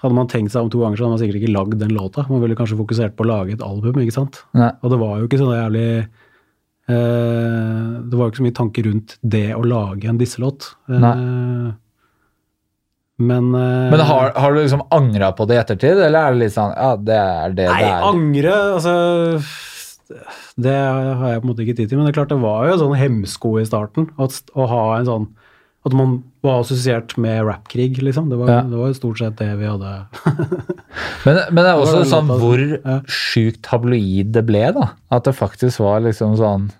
Hadde 0.00 0.16
man 0.16 0.30
tenkt 0.32 0.54
seg 0.54 0.64
om 0.64 0.70
to 0.72 0.80
ganger, 0.80 0.96
så 0.96 1.04
hadde 1.04 1.12
man 1.12 1.20
sikkert 1.20 1.42
ikke 1.42 1.52
lagd 1.52 1.76
den 1.82 1.92
låta. 1.92 2.24
Man 2.30 2.40
ville 2.40 2.56
kanskje 2.56 2.78
fokusert 2.78 3.18
på 3.18 3.26
å 3.26 3.28
lage 3.28 3.52
et 3.52 3.64
album, 3.64 3.98
ikke 4.00 4.14
sant. 4.14 4.38
Nei. 4.56 4.70
Og 4.80 4.94
det 4.94 4.98
var 5.02 5.18
jo 5.20 5.26
ikke 5.28 5.40
så 5.42 5.50
jævlig 5.52 5.82
eh, 6.00 7.90
Det 8.08 8.16
var 8.16 8.22
jo 8.22 8.30
ikke 8.32 8.40
så 8.40 8.46
mye 8.46 8.56
tanke 8.62 8.84
rundt 8.86 9.18
det 9.34 9.48
å 9.52 9.60
lage 9.66 10.08
en 10.08 10.20
disselåt. 10.20 10.70
Eh, 10.88 11.68
men 13.20 13.50
uh, 13.52 13.90
Men 13.92 14.00
har, 14.08 14.32
har 14.32 14.54
du 14.54 14.62
liksom 14.62 14.86
angra 14.96 15.34
på 15.36 15.44
det 15.44 15.58
i 15.58 15.60
ettertid, 15.60 15.98
eller 16.06 16.22
er 16.22 16.32
det 16.32 16.40
litt 16.46 16.54
sånn 16.54 16.72
Ja, 16.72 16.94
det 16.96 17.18
er 17.20 17.56
det 17.58 17.66
Nei, 17.68 17.82
det 17.82 17.90
er. 17.90 18.06
angre 18.08 18.54
altså, 18.78 18.94
Det 20.56 20.78
har 20.80 21.34
jeg 21.34 21.42
på 21.42 21.44
en 21.44 21.50
måte 21.50 21.66
ikke 21.66 21.76
tid 21.76 21.90
til. 21.90 22.00
Men 22.00 22.08
det 22.08 22.14
er 22.14 22.22
klart 22.22 22.32
det 22.32 22.40
var 22.40 22.64
jo 22.64 22.78
en 22.78 22.82
sånn 22.86 22.96
hemsko 23.02 23.52
i 23.60 23.66
starten. 23.68 24.08
At, 24.16 24.40
å 24.56 24.64
ha 24.70 24.82
en 24.96 25.10
sånn 25.10 25.28
At 25.86 25.94
man 25.96 26.18
var 26.44 26.58
assosiert 26.60 27.14
med 27.16 27.40
rappkrig, 27.48 28.02
liksom. 28.04 28.28
Det 28.28 28.36
var, 28.36 28.48
Ja. 28.52 28.60
det 28.68 28.76
var 28.76 28.92
stort 28.92 29.18
sett 29.18 29.36
det 29.38 29.46
vi 29.56 29.64
hadde 29.64 30.06
Men, 31.24 31.38
men 31.50 31.64
det 31.64 31.70
er 31.70 31.80
også 31.80 32.02
det 32.02 32.10
sånn 32.10 32.28
låta- 32.28 32.40
hvor 32.42 32.60
ja. 32.84 32.98
sjukt 33.08 33.62
tabloid 33.64 34.32
det 34.32 34.42
ble, 34.48 34.66
da. 34.76 34.90
At 35.10 35.24
det 35.24 35.34
faktisk 35.38 35.80
var 35.80 36.00
liksom 36.04 36.36
sånn 36.36 36.70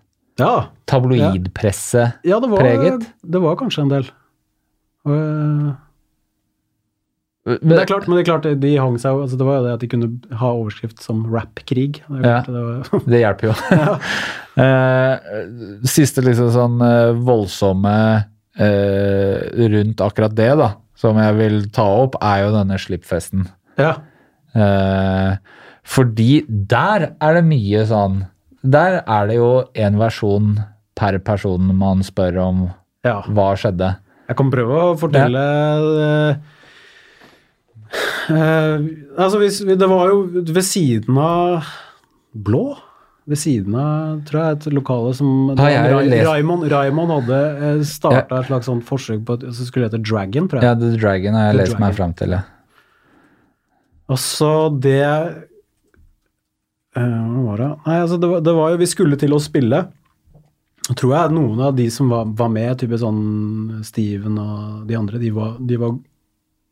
Ja, 0.41 0.67
tabloidpresse. 0.87 2.13
ja 2.25 2.41
det, 2.41 2.49
var, 2.51 2.59
Preget. 2.61 3.07
det 3.25 3.41
var 3.41 3.57
kanskje 3.57 3.83
en 3.87 3.89
del. 3.95 4.11
Og, 5.07 5.15
eh, 5.17 5.73
Men, 7.47 7.59
det 7.73 7.79
er 7.81 7.87
klart, 7.89 8.07
men 8.07 8.17
det 8.19 8.29
er 8.29 8.31
klart 8.37 8.61
de 8.61 8.77
hang 8.77 8.99
seg 9.01 9.15
jo 9.17 9.23
altså 9.25 9.37
Det 9.41 9.47
var 9.49 9.57
jo 9.59 9.65
det 9.65 9.73
at 9.73 9.81
de 9.81 9.89
kunne 9.89 10.37
ha 10.37 10.51
overskrift 10.53 11.01
som 11.03 11.25
rappkrig. 11.33 12.03
Det, 12.05 12.21
Ja. 12.25 12.43
det 12.45 13.05
Det 13.09 13.21
hjelper 13.25 13.49
jo. 13.49 13.55
Eh, 14.61 15.17
siste 15.89 16.21
liksom 16.27 16.51
sånn 16.53 16.81
eh, 16.85 17.13
voldsomme 17.17 17.93
eh, 18.61 19.67
rundt 19.73 20.03
akkurat 20.05 20.35
det, 20.37 20.53
da, 20.61 20.75
som 20.99 21.19
jeg 21.21 21.39
vil 21.39 21.63
ta 21.75 21.87
opp, 22.05 22.19
er 22.21 22.45
jo 22.45 22.55
denne 22.59 22.79
slippfesten. 22.81 23.49
ja. 23.81 23.97
Eh, 24.51 25.37
fordi 25.87 26.43
der 26.49 27.13
er 27.23 27.37
det 27.39 27.45
mye 27.47 27.85
sånn 27.87 28.25
Der 28.67 28.97
er 28.99 29.29
det 29.31 29.37
jo 29.37 29.51
en 29.79 29.99
versjon 30.01 30.49
per 30.99 31.19
person 31.23 31.71
man 31.79 32.03
spør 32.03 32.39
om 32.43 32.65
ja. 33.07 33.21
hva 33.31 33.53
skjedde. 33.57 33.93
Jeg 34.29 34.39
kan 34.41 34.51
prøve 34.53 34.81
å 34.83 34.97
fortelle 35.01 35.45
ja. 35.47 36.35
eh, 38.35 38.83
Altså, 39.17 39.41
hvis, 39.41 39.63
det 39.65 39.89
var 39.91 40.11
jo 40.13 40.45
ved 40.51 40.67
siden 40.67 41.17
av 41.23 41.71
Blå? 42.35 42.77
Ved 43.31 43.39
siden 43.39 43.75
av, 43.79 44.21
tror 44.27 44.41
jeg, 44.43 44.57
et 44.59 44.65
lokale 44.75 45.13
som 45.15 45.29
Har 45.55 45.71
jeg 45.71 45.93
Ra- 45.93 46.01
lest- 46.03 46.27
Raymond, 46.27 46.65
Raymond 46.73 47.13
hadde 47.15 47.85
starta 47.87 48.41
et 48.41 48.49
slags 48.49 48.67
sånt 48.67 48.83
forsøk 48.89 49.21
på 49.29 49.37
som 49.45 49.53
det 49.61 49.67
skulle 49.69 49.87
hete 49.87 50.01
Dragon, 50.03 50.49
tror 50.51 50.59
jeg. 50.61 50.67
Ja, 50.67 50.75
The 50.81 50.97
Dragon 50.99 51.37
har 51.39 51.45
jeg 51.51 51.55
The 51.55 51.61
lest 51.63 51.77
meg 51.79 51.81
Dragon. 51.95 51.97
fram 52.01 52.15
til. 52.19 52.35
Ja. 52.35 52.43
Og 54.11 54.19
så 54.19 54.51
det 54.83 54.97
eh, 56.97 57.07
Hva 57.07 57.45
var 57.47 57.63
det? 57.63 57.71
Nei, 57.87 57.99
altså 58.03 58.19
det 58.21 58.31
var, 58.33 58.41
det 58.51 58.55
var 58.57 58.73
jo 58.75 58.81
Vi 58.83 58.91
skulle 58.91 59.19
til 59.21 59.35
å 59.37 59.41
spille. 59.43 59.85
Tror 60.91 61.13
jeg 61.15 61.35
noen 61.37 61.61
av 61.63 61.77
de 61.79 61.87
som 61.93 62.09
var, 62.11 62.25
var 62.35 62.49
med, 62.51 62.73
type 62.81 62.99
sånn 62.99 63.83
Steven 63.87 64.39
og 64.43 64.87
de 64.89 64.97
andre, 64.99 65.21
de 65.23 65.31
var, 65.37 65.57
de 65.61 65.77
var 65.79 65.99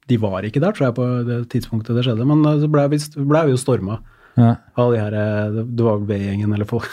de 0.08 0.16
var 0.16 0.40
ikke 0.48 0.62
der, 0.64 0.72
tror 0.72 0.86
jeg, 0.86 0.94
på 0.96 1.06
det 1.28 1.34
tidspunktet 1.52 1.92
det 1.98 2.02
skjedde. 2.06 2.24
Men 2.26 2.40
eh, 2.48 2.62
så 2.62 2.70
ble 2.72 2.86
vi, 2.94 2.98
ble 3.28 3.42
vi 3.46 3.52
jo 3.54 3.60
storma 3.60 3.98
Ja. 4.38 4.54
Alle 4.78 4.94
de 4.94 5.02
her 5.02 5.16
eh, 5.18 5.58
Det 5.74 5.94
B-gjengen, 6.08 6.54
eller 6.54 6.68
folk 6.68 6.86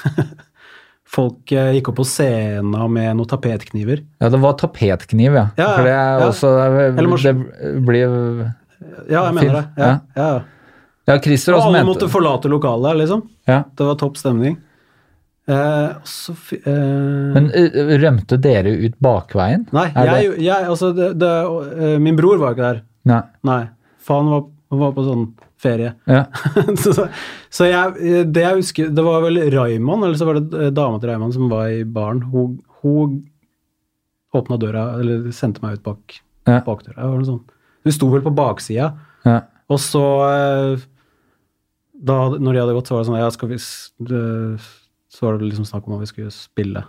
Folk 1.16 1.52
eh, 1.54 1.72
gikk 1.78 1.92
opp 1.92 2.00
på 2.00 2.08
scenen 2.10 2.74
med 2.92 3.12
noen 3.20 3.30
tapetkniver. 3.30 4.02
ja, 4.20 4.30
det 4.34 4.40
var 4.42 4.56
tapetkniv, 4.58 5.38
ja. 5.38 5.46
Ja, 5.60 5.68
For 5.78 5.86
det 5.86 5.94
er 5.94 6.20
ja. 6.24 6.28
også 6.32 6.52
det, 6.98 7.06
må- 7.06 7.22
Det 7.22 7.86
blir 7.86 8.16
Ja, 9.10 9.28
jeg 9.28 9.36
mener 9.38 9.60
det. 9.60 9.66
Ja, 9.78 9.92
ja. 10.18 10.30
Ja, 11.06 11.20
Christer 11.22 11.54
Og 11.54 11.60
også 11.62 11.70
alle 11.70 11.84
måtte 11.86 12.08
forlate 12.10 12.50
lokalet, 12.50 12.98
liksom. 13.04 13.22
ja. 13.46 13.60
Det 13.78 13.86
var 13.86 14.00
topp 14.02 14.18
stemning. 14.18 14.58
Eh, 15.46 15.90
også, 16.02 16.34
eh, 16.58 17.34
Men 17.36 17.52
eh, 17.54 17.76
rømte 18.02 18.40
dere 18.42 18.72
ut 18.74 18.96
bakveien? 18.98 19.68
Nei, 19.76 19.92
jeg, 19.94 20.32
jeg 20.42 20.66
altså 20.66 20.90
det, 20.98 21.12
det, 21.22 22.00
Min 22.02 22.18
bror 22.18 22.42
var 22.42 22.56
ikke 22.56 22.66
der. 22.72 22.80
Nei. 23.06 23.22
Nei. 23.46 23.60
Faen 24.02 24.32
var, 24.34 24.48
var 24.74 24.96
på 24.98 25.06
sånn 25.06 25.28
ferie. 25.62 25.94
Ja. 26.10 26.26
så 26.84 27.08
så 27.50 27.68
jeg, 27.70 28.26
det 28.34 28.42
jeg 28.44 28.58
husker 28.60 28.90
Det 28.92 29.04
var 29.06 29.22
vel 29.24 29.40
Raymond, 29.54 30.04
eller 30.04 30.20
så 30.20 30.28
var 30.28 30.40
det 30.42 30.60
eh, 30.68 30.72
dama 30.76 31.00
til 31.00 31.10
Raymond 31.14 31.34
som 31.38 31.50
var 31.52 31.70
i 31.72 31.84
baren. 31.88 32.22
Hun, 32.34 32.58
hun 32.84 33.22
åpna 34.36 34.58
døra, 34.60 34.88
eller 35.00 35.30
sendte 35.36 35.64
meg 35.64 35.80
ut 35.80 35.86
bak 35.86 36.20
Ja. 36.46 36.60
bakdøra. 36.66 37.08
Noe 37.10 37.26
sånt. 37.26 37.54
Hun 37.86 37.94
sto 37.96 38.10
vel 38.12 38.22
på 38.26 38.34
baksida, 38.36 38.92
Ja. 39.26 39.40
og 39.72 39.80
så 39.82 40.04
eh, 40.30 40.84
da, 41.96 42.18
Når 42.38 42.54
de 42.54 42.60
hadde 42.60 42.76
gått, 42.76 42.88
så 42.92 42.96
var 42.98 43.04
det 43.04 43.08
sånn 43.10 43.22
Ja, 43.22 43.30
vi 43.48 43.58
det, 44.10 44.60
Så 45.10 45.26
var 45.26 45.38
det 45.40 45.48
liksom 45.48 45.66
snakk 45.66 45.88
om 45.88 45.96
at 45.96 46.04
vi 46.04 46.12
skulle 46.12 46.32
spille. 46.36 46.84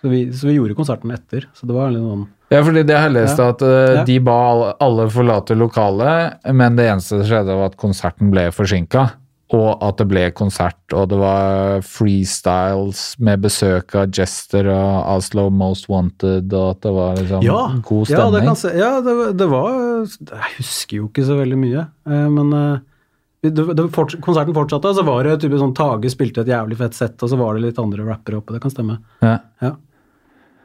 Så 0.00 0.08
vi, 0.08 0.20
så 0.32 0.46
vi 0.48 0.54
gjorde 0.56 0.74
konserten 0.78 1.10
etter. 1.12 1.44
Så 1.54 1.66
det 1.68 1.74
var 1.76 1.90
litt 1.92 2.00
sånn 2.02 2.26
Ja, 2.50 2.62
fordi 2.66 2.82
det 2.88 2.96
har 2.96 3.08
jeg 3.10 3.16
lest 3.20 3.38
Ja. 3.38 3.48
at 3.52 3.62
uh, 3.62 3.94
Ja. 4.00 4.04
de 4.04 4.18
ba 4.18 4.74
alle, 4.80 5.08
forlate 5.12 5.54
lokalet, 5.54 6.38
men 6.52 6.76
det 6.76 6.88
eneste 6.90 7.20
som 7.20 7.26
skjedde 7.28 7.54
var 7.58 7.66
at 7.70 7.76
konserten 7.76 8.30
ble 8.32 8.48
forsinka. 8.50 9.10
Og 9.52 9.82
at 9.82 9.96
det 9.98 10.06
ble 10.06 10.30
konsert, 10.30 10.78
og 10.94 11.08
det 11.10 11.18
var 11.18 11.80
freestyles 11.82 13.16
med 13.18 13.40
besøk 13.42 13.94
av 13.98 14.10
Jester 14.14 14.68
og 14.70 15.08
Oslo 15.16 15.48
Most 15.50 15.88
Wanted, 15.90 16.52
og 16.54 16.76
at 16.76 16.80
det 16.86 16.92
var 16.94 17.16
liksom 17.18 17.42
Ja, 17.42 17.62
god 17.82 18.08
ja, 18.08 18.16
det, 18.16 18.22
stemning. 18.22 18.46
kan 18.46 18.56
se, 18.60 18.70
ja 18.78 19.00
det, 19.00 19.14
var- 19.18 19.32
det 19.32 19.48
var 19.50 20.06
Jeg 20.06 20.54
husker 20.58 20.96
jo 21.00 21.08
ikke 21.08 21.26
så 21.26 21.36
veldig 21.40 21.58
mye, 21.58 21.86
eh, 22.06 22.28
men 22.30 22.52
eh, 22.52 22.78
det, 23.42 23.54
det 23.74 23.88
forts 23.94 24.16
konserten 24.22 24.54
fortsatte, 24.54 24.84
og 24.92 24.96
så 25.00 25.04
var 25.04 25.24
det 25.24 25.40
typisk 25.42 25.62
sånn 25.64 25.74
Tage 25.74 26.10
spilte 26.12 26.42
et 26.44 26.52
jævlig 26.52 26.76
fett 26.78 26.94
sett, 26.94 27.22
og 27.22 27.28
så 27.32 27.36
var 27.40 27.54
det 27.56 27.62
litt 27.66 27.78
andre 27.82 28.04
rappere 28.06 28.38
oppe. 28.38 28.52
Det 28.54 28.62
kan 28.62 28.70
stemme. 28.74 28.98
ja. 29.22 29.38
Ja. 29.62 29.76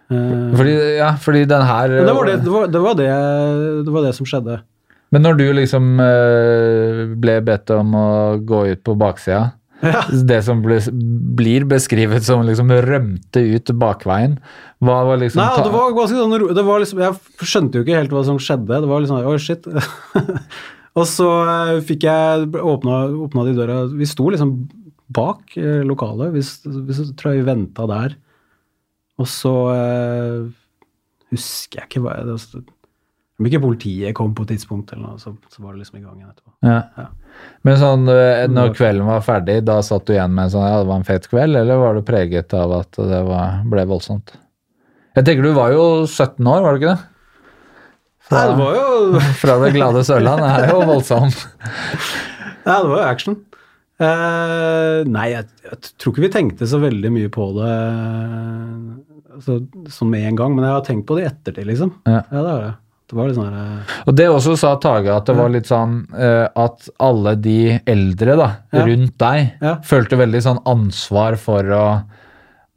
Eh, 0.06 0.56
Fordi, 0.58 0.74
ja, 1.00 1.10
fordi 1.18 1.46
den 1.50 1.66
her 1.66 1.90
det 1.90 2.14
var 2.14 2.28
det, 2.30 2.38
det, 2.44 2.52
var, 2.54 2.68
det, 2.70 2.82
var 2.84 2.98
det, 3.00 3.90
var 3.90 4.04
det 4.06 4.14
som 4.18 4.28
skjedde. 4.30 4.60
Men 5.14 5.24
når 5.26 5.38
du 5.40 5.46
liksom 5.58 5.96
eh, 6.02 7.06
ble 7.22 7.40
bedt 7.46 7.72
om 7.74 7.96
å 7.98 8.10
gå 8.42 8.66
ut 8.74 8.82
på 8.86 8.98
baksida 9.00 9.54
Det 10.30 10.38
som 10.46 10.62
ble, 10.64 10.78
blir 11.38 11.66
beskrevet 11.70 12.26
som 12.26 12.46
liksom 12.48 12.72
rømte 12.86 13.42
ut 13.56 13.74
bakveien, 13.80 14.38
hva 14.84 15.02
var 15.10 15.20
liksom 15.22 15.42
Nei, 15.42 15.66
det 15.66 15.74
var 15.74 15.94
ganske 15.96 16.22
sånn 16.22 16.56
det 16.58 16.66
var 16.66 16.82
liksom, 16.84 17.02
Jeg 17.04 17.50
skjønte 17.52 17.80
jo 17.80 17.86
ikke 17.86 18.00
helt 18.00 18.16
hva 18.16 18.24
som 18.28 18.40
skjedde. 18.42 18.82
Det 18.82 18.90
var 18.90 19.06
sånn 19.10 19.30
Oi, 19.30 19.38
shit. 19.42 19.68
og 21.00 21.06
så 21.10 21.30
eh, 21.44 21.84
fikk 21.86 22.08
jeg 22.08 22.50
åpna, 22.62 23.06
åpna 23.28 23.48
de 23.48 23.56
døra 23.58 23.80
Vi 23.94 24.10
sto 24.10 24.30
liksom 24.34 24.58
bak 25.16 25.58
eh, 25.62 25.84
lokalet. 25.86 26.34
Vi, 26.34 26.42
vi 26.88 27.10
tror 27.16 27.34
jeg 27.34 27.44
vi 27.44 27.50
venta 27.50 27.86
der. 27.90 28.16
Og 29.22 29.28
så 29.32 29.54
eh, 29.72 30.40
husker 31.32 31.82
jeg 31.82 31.90
ikke 31.90 32.02
hva 32.04 32.18
jeg 32.18 32.34
altså, 32.36 32.62
Om 33.40 33.48
ikke 33.50 33.62
politiet 33.64 34.16
kom 34.18 34.34
på 34.36 34.46
et 34.46 34.54
tidspunkt, 34.56 34.92
eller 34.94 35.14
noe, 35.14 35.22
så, 35.22 35.34
så 35.52 35.64
var 35.64 35.76
det 35.76 35.84
liksom 35.84 36.00
i 36.00 36.04
gang 36.04 36.20
igjen 36.20 36.32
etterpå. 36.32 36.54
Ja. 36.68 36.82
Ja. 37.00 37.08
Men 37.68 37.80
sånn, 37.82 38.06
eh, 38.12 38.46
når 38.52 38.76
kvelden 38.78 39.10
var 39.10 39.26
ferdig, 39.26 39.58
da 39.68 39.82
satt 39.84 40.06
du 40.08 40.14
igjen 40.16 40.36
med 40.36 40.48
en 40.48 40.54
sånn 40.54 40.68
ja, 40.68 40.78
det 40.80 40.90
var 40.92 41.02
en 41.02 41.08
fet 41.08 41.28
kveld, 41.32 41.60
eller 41.60 41.82
var 41.82 41.98
du 41.98 42.06
preget 42.08 42.56
av 42.56 42.78
at 42.80 42.96
det 43.00 43.22
var, 43.28 43.60
ble 43.72 43.84
voldsomt? 43.92 44.38
Jeg 45.16 45.28
tenker 45.28 45.48
du 45.48 45.52
var 45.56 45.76
jo 45.76 45.84
17 46.08 46.40
år, 46.44 46.64
var 46.64 46.76
du 46.76 46.82
ikke 46.82 46.96
det? 46.96 47.12
Nei, 48.26 48.46
det 48.50 48.56
var 48.58 48.78
jo 48.80 49.20
Fra 49.44 49.56
det 49.62 49.74
glade 49.76 50.02
Sørland 50.08 50.42
det 50.42 50.54
er 50.56 50.72
jo 50.74 50.86
voldsomt. 50.94 51.44
Ja, 52.66 52.80
det 52.82 52.90
var 52.90 52.98
jo 52.98 53.06
action. 53.06 53.36
Uh, 54.02 55.06
nei, 55.06 55.28
jeg, 55.30 55.46
jeg 55.68 55.92
tror 56.02 56.12
ikke 56.12 56.24
vi 56.24 56.30
tenkte 56.34 56.66
så 56.68 56.80
veldig 56.82 57.12
mye 57.14 57.30
på 57.30 57.46
det. 57.54 57.74
Så, 59.44 59.60
sånn 59.92 60.10
med 60.12 60.28
en 60.30 60.36
gang, 60.40 60.56
men 60.56 60.66
jeg 60.66 60.74
har 60.78 60.84
tenkt 60.88 61.08
på 61.08 61.16
det 61.18 61.24
i 61.26 61.30
ettertid, 61.30 61.68
liksom. 61.68 61.94
Ja. 62.06 62.22
det 62.32 62.44
har 62.50 62.62
jeg. 62.66 62.74
Det 63.06 63.14
var 63.20 63.28
litt 63.30 63.38
sånn 63.38 63.54
eh, 63.54 63.96
Og 64.10 64.16
det 64.18 64.26
også 64.34 64.56
sa 64.58 64.72
Tage, 64.82 65.14
at 65.14 65.28
det 65.30 65.36
var 65.38 65.52
litt 65.54 65.68
sånn 65.70 66.00
uh, 66.18 66.48
at 66.58 66.88
alle 67.06 67.36
de 67.38 67.80
eldre 67.86 68.34
da, 68.40 68.48
Ja. 68.74 68.86
rundt 68.88 69.18
deg 69.22 69.52
Ja. 69.62 69.76
følte 69.86 70.18
veldig 70.18 70.42
sånn 70.42 70.62
ansvar 70.66 71.38
for 71.38 71.70
å, 71.70 71.84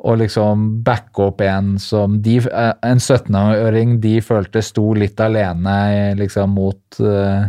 å 0.05 0.17
liksom 0.21 0.83
backe 0.85 1.31
opp 1.31 1.41
en 1.41 1.79
som 1.81 2.21
de, 2.21 2.37
eh, 2.45 2.73
En 2.85 2.99
17-åring 3.01 4.01
de 4.05 4.19
følte 4.21 4.61
sto 4.63 4.93
litt 4.93 5.19
alene 5.19 6.15
liksom 6.21 6.51
mot 6.51 7.01
uh, 7.01 7.49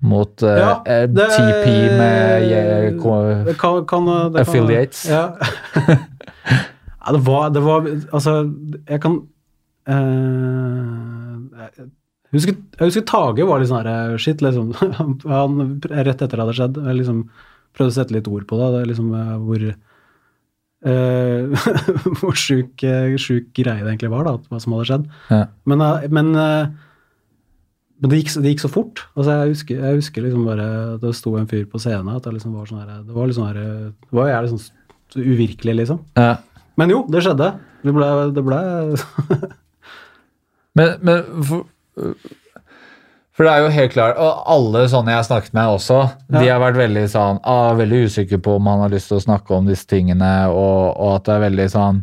mot 0.00 0.42
uh, 0.46 0.58
Ja, 0.62 0.72
det- 0.86 1.28
TP 1.34 1.66
med 1.98 2.52
uh, 2.54 3.52
kan, 3.58 3.84
kan, 3.84 3.84
det 3.84 3.88
kan, 3.90 4.40
Affiliates. 4.46 5.08
Ja. 5.10 5.32
ja, 6.98 7.12
det 7.14 7.20
var, 7.26 7.50
det 7.54 7.62
var 7.64 7.86
Altså, 8.12 8.32
jeg 8.88 9.00
kan 9.04 9.18
eh, 9.88 11.68
jeg 12.28 12.36
husker, 12.36 12.56
jeg 12.78 12.90
husker 12.90 13.04
Tage 13.08 13.46
var 13.48 13.60
litt 13.62 13.70
sånn 13.70 13.86
her 13.86 14.18
Shit, 14.20 14.42
liksom. 14.44 14.72
Han, 15.32 15.78
rett 15.88 16.20
etter 16.20 16.34
det 16.36 16.42
hadde 16.44 16.56
skjedd, 16.58 16.80
jeg 16.84 16.98
liksom 17.00 17.22
prøvde 17.76 17.92
å 17.92 17.96
sette 17.96 18.14
litt 18.16 18.28
ord 18.28 18.44
på 18.50 18.58
det. 18.60 18.68
det 18.74 18.82
liksom 18.90 19.08
eh, 19.16 19.36
hvor 19.46 19.62
eh, 19.68 19.72
hvor 22.20 22.36
sjuk, 22.38 22.82
eh, 22.84 23.14
sjuk 23.20 23.48
greie 23.56 23.80
det 23.84 23.92
egentlig 23.94 24.12
var, 24.12 24.26
da, 24.28 24.34
hva 24.50 24.60
som 24.62 24.74
hadde 24.76 24.88
skjedd. 24.90 25.08
Ja. 25.32 25.42
Men, 25.68 25.84
eh, 25.86 26.06
men, 26.12 26.30
eh, 26.34 26.66
men 27.98 28.12
det, 28.12 28.20
gikk, 28.20 28.32
så- 28.34 28.42
det 28.44 28.52
gikk 28.52 28.64
så 28.66 28.70
fort. 28.72 29.04
Altså, 29.14 29.30
jeg, 29.38 29.54
husker, 29.54 29.80
jeg 29.88 29.98
husker 30.02 30.26
liksom 30.26 30.44
bare 30.48 30.68
det 31.02 31.14
sto 31.18 31.32
en 31.38 31.48
fyr 31.50 31.64
på 31.70 31.80
scenen. 31.82 32.10
At 32.14 32.24
det 32.28 32.34
liksom 32.36 32.52
var 32.58 32.68
sånn 32.70 32.82
her, 32.84 33.00
det 33.06 33.14
var 33.16 33.26
litt 33.30 33.38
sånn 33.38 33.48
her, 33.48 33.58
det 33.88 34.14
var 34.20 34.30
jævlig 34.34 34.52
sånn 34.52 35.24
uvirkelig, 35.24 35.74
liksom. 35.80 35.98
Ja. 36.18 36.34
Men 36.78 36.92
jo, 36.94 37.02
det 37.10 37.24
skjedde. 37.26 37.52
Det 37.82 37.94
ble, 37.94 38.10
det 38.34 38.44
ble 38.46 38.58
Men, 40.78 40.92
men 41.02 41.42
for, 41.42 41.64
for 43.34 43.46
det 43.46 43.52
er 43.52 43.64
jo 43.64 43.70
helt 43.74 43.94
klart, 43.94 44.18
og 44.22 44.44
alle 44.50 44.84
sånne 44.90 45.10
jeg 45.10 45.18
har 45.18 45.26
snakket 45.26 45.56
med 45.56 45.72
også, 45.72 45.98
de 46.30 46.44
har 46.44 46.60
vært 46.62 46.78
veldig 46.78 47.02
sånn, 47.10 47.40
ah, 47.46 47.72
veldig 47.78 48.04
usikre 48.06 48.38
på 48.42 48.54
om 48.60 48.70
han 48.70 48.84
har 48.84 48.92
lyst 48.92 49.10
til 49.10 49.18
å 49.18 49.24
snakke 49.24 49.56
om 49.56 49.66
disse 49.66 49.88
tingene, 49.90 50.30
og, 50.52 50.92
og 50.94 51.16
at 51.16 51.26
det 51.26 51.34
er 51.34 51.44
veldig 51.48 51.66
sånn 51.72 51.98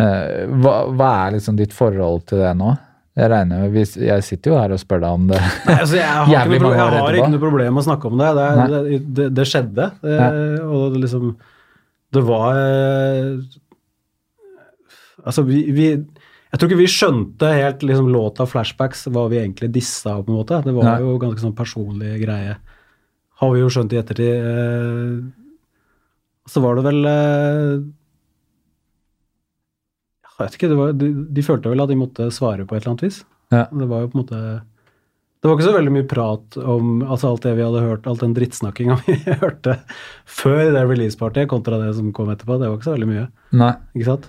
eh, 0.00 0.46
hva, 0.62 0.74
hva 0.96 1.10
er 1.26 1.36
liksom 1.36 1.58
ditt 1.60 1.76
forhold 1.76 2.24
til 2.30 2.40
det 2.44 2.54
nå? 2.56 2.72
Jeg 3.16 3.30
regner 3.32 3.62
med, 3.64 3.72
hvis, 3.72 3.94
jeg 4.00 4.24
sitter 4.24 4.52
jo 4.52 4.56
her 4.60 4.72
og 4.76 4.80
spør 4.80 5.00
deg 5.00 5.18
om 5.18 5.28
det. 5.30 5.38
Nei, 5.40 5.76
altså, 5.76 5.96
jeg 5.96 6.08
har, 6.08 6.32
ikke 6.52 6.64
noe, 6.64 6.72
jeg 6.76 6.96
har 6.96 7.20
ikke 7.20 7.30
noe 7.32 7.44
problem 7.46 7.76
med 7.76 7.80
å 7.80 7.86
snakke 7.86 8.10
om 8.10 8.18
det. 8.20 8.32
Det, 8.36 8.48
det, 8.72 8.98
det, 9.20 9.28
det 9.38 9.46
skjedde. 9.48 9.86
Det, 10.04 10.18
Og 10.66 10.82
det 10.92 11.04
liksom 11.06 11.30
Det 12.12 12.24
var 12.28 12.60
eh, 12.60 13.30
Altså, 15.26 15.42
vi, 15.46 15.64
vi 15.74 15.86
Jeg 15.96 16.60
tror 16.60 16.70
ikke 16.70 16.78
vi 16.78 16.86
skjønte 16.88 17.48
helt 17.52 17.82
liksom, 17.82 18.06
låta 18.14 18.46
'Flashbacks', 18.46 19.06
hva 19.12 19.26
vi 19.28 19.40
egentlig 19.42 19.72
dissa, 19.74 20.14
på 20.22 20.30
en 20.30 20.38
måte. 20.38 20.60
Det 20.64 20.72
var 20.76 20.84
Nei. 20.86 21.00
jo 21.02 21.18
ganske 21.18 21.42
sånn 21.42 21.56
personlig 21.58 22.20
greie. 22.22 22.56
Har 23.40 23.50
vi 23.52 23.60
jo 23.60 23.68
skjønt 23.68 23.92
i 23.92 23.98
ettertid. 24.00 24.34
eh, 24.40 25.26
Så 26.48 26.62
var 26.62 26.76
det 26.78 26.84
vel 26.86 27.04
eh, 27.04 27.82
Jeg 30.36 30.44
vet 30.44 30.56
ikke, 30.58 30.68
det 30.70 30.76
var, 30.78 30.92
de, 31.00 31.10
de 31.32 31.42
følte 31.44 31.70
vel 31.72 31.80
at 31.84 31.88
de 31.90 31.96
måtte 31.98 32.26
svare 32.34 32.66
på 32.68 32.76
et 32.76 32.82
eller 32.82 32.92
annet 32.94 33.04
vis. 33.08 33.20
Ja. 33.54 33.66
Det 33.72 33.86
var 33.88 34.02
jo 34.04 34.08
på 34.12 34.18
en 34.18 34.22
måte 34.24 34.40
Det 35.40 35.46
var 35.48 35.54
ikke 35.56 35.68
så 35.68 35.76
veldig 35.76 35.92
mye 35.94 36.08
prat 36.10 36.56
om 36.58 37.02
altså 37.06 37.30
alt 37.30 37.44
det 37.46 37.52
vi 37.56 37.62
hadde 37.64 37.84
hørt, 37.84 38.06
alt 38.10 38.20
den 38.24 38.34
drittsnakkinga 38.36 38.96
vi 39.06 39.16
hørte 39.40 39.76
før 40.26 40.72
det 40.74 40.82
releasepartyet, 40.90 41.48
kontra 41.52 41.78
det 41.82 41.92
som 41.98 42.12
kom 42.16 42.28
etterpå. 42.32 42.58
Det 42.60 42.68
var 42.68 42.76
ikke 42.78 42.88
så 42.90 42.96
veldig 42.96 43.10
mye. 43.12 43.26
Nei. 43.56 43.72
ikke 43.94 44.08
sant? 44.10 44.28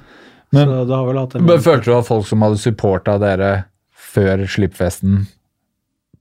Men- 0.56 0.68
så 0.70 0.86
det 0.88 0.96
har 0.96 1.06
vel 1.10 1.18
hatt 1.20 1.36
en 1.36 1.46
Men 1.46 1.60
følte 1.60 1.86
du 1.92 1.94
at 1.98 2.08
folk 2.08 2.28
som 2.30 2.42
hadde 2.46 2.58
supporta 2.62 3.18
dere 3.20 3.52
før 3.92 4.46
slippfesten, 4.48 5.26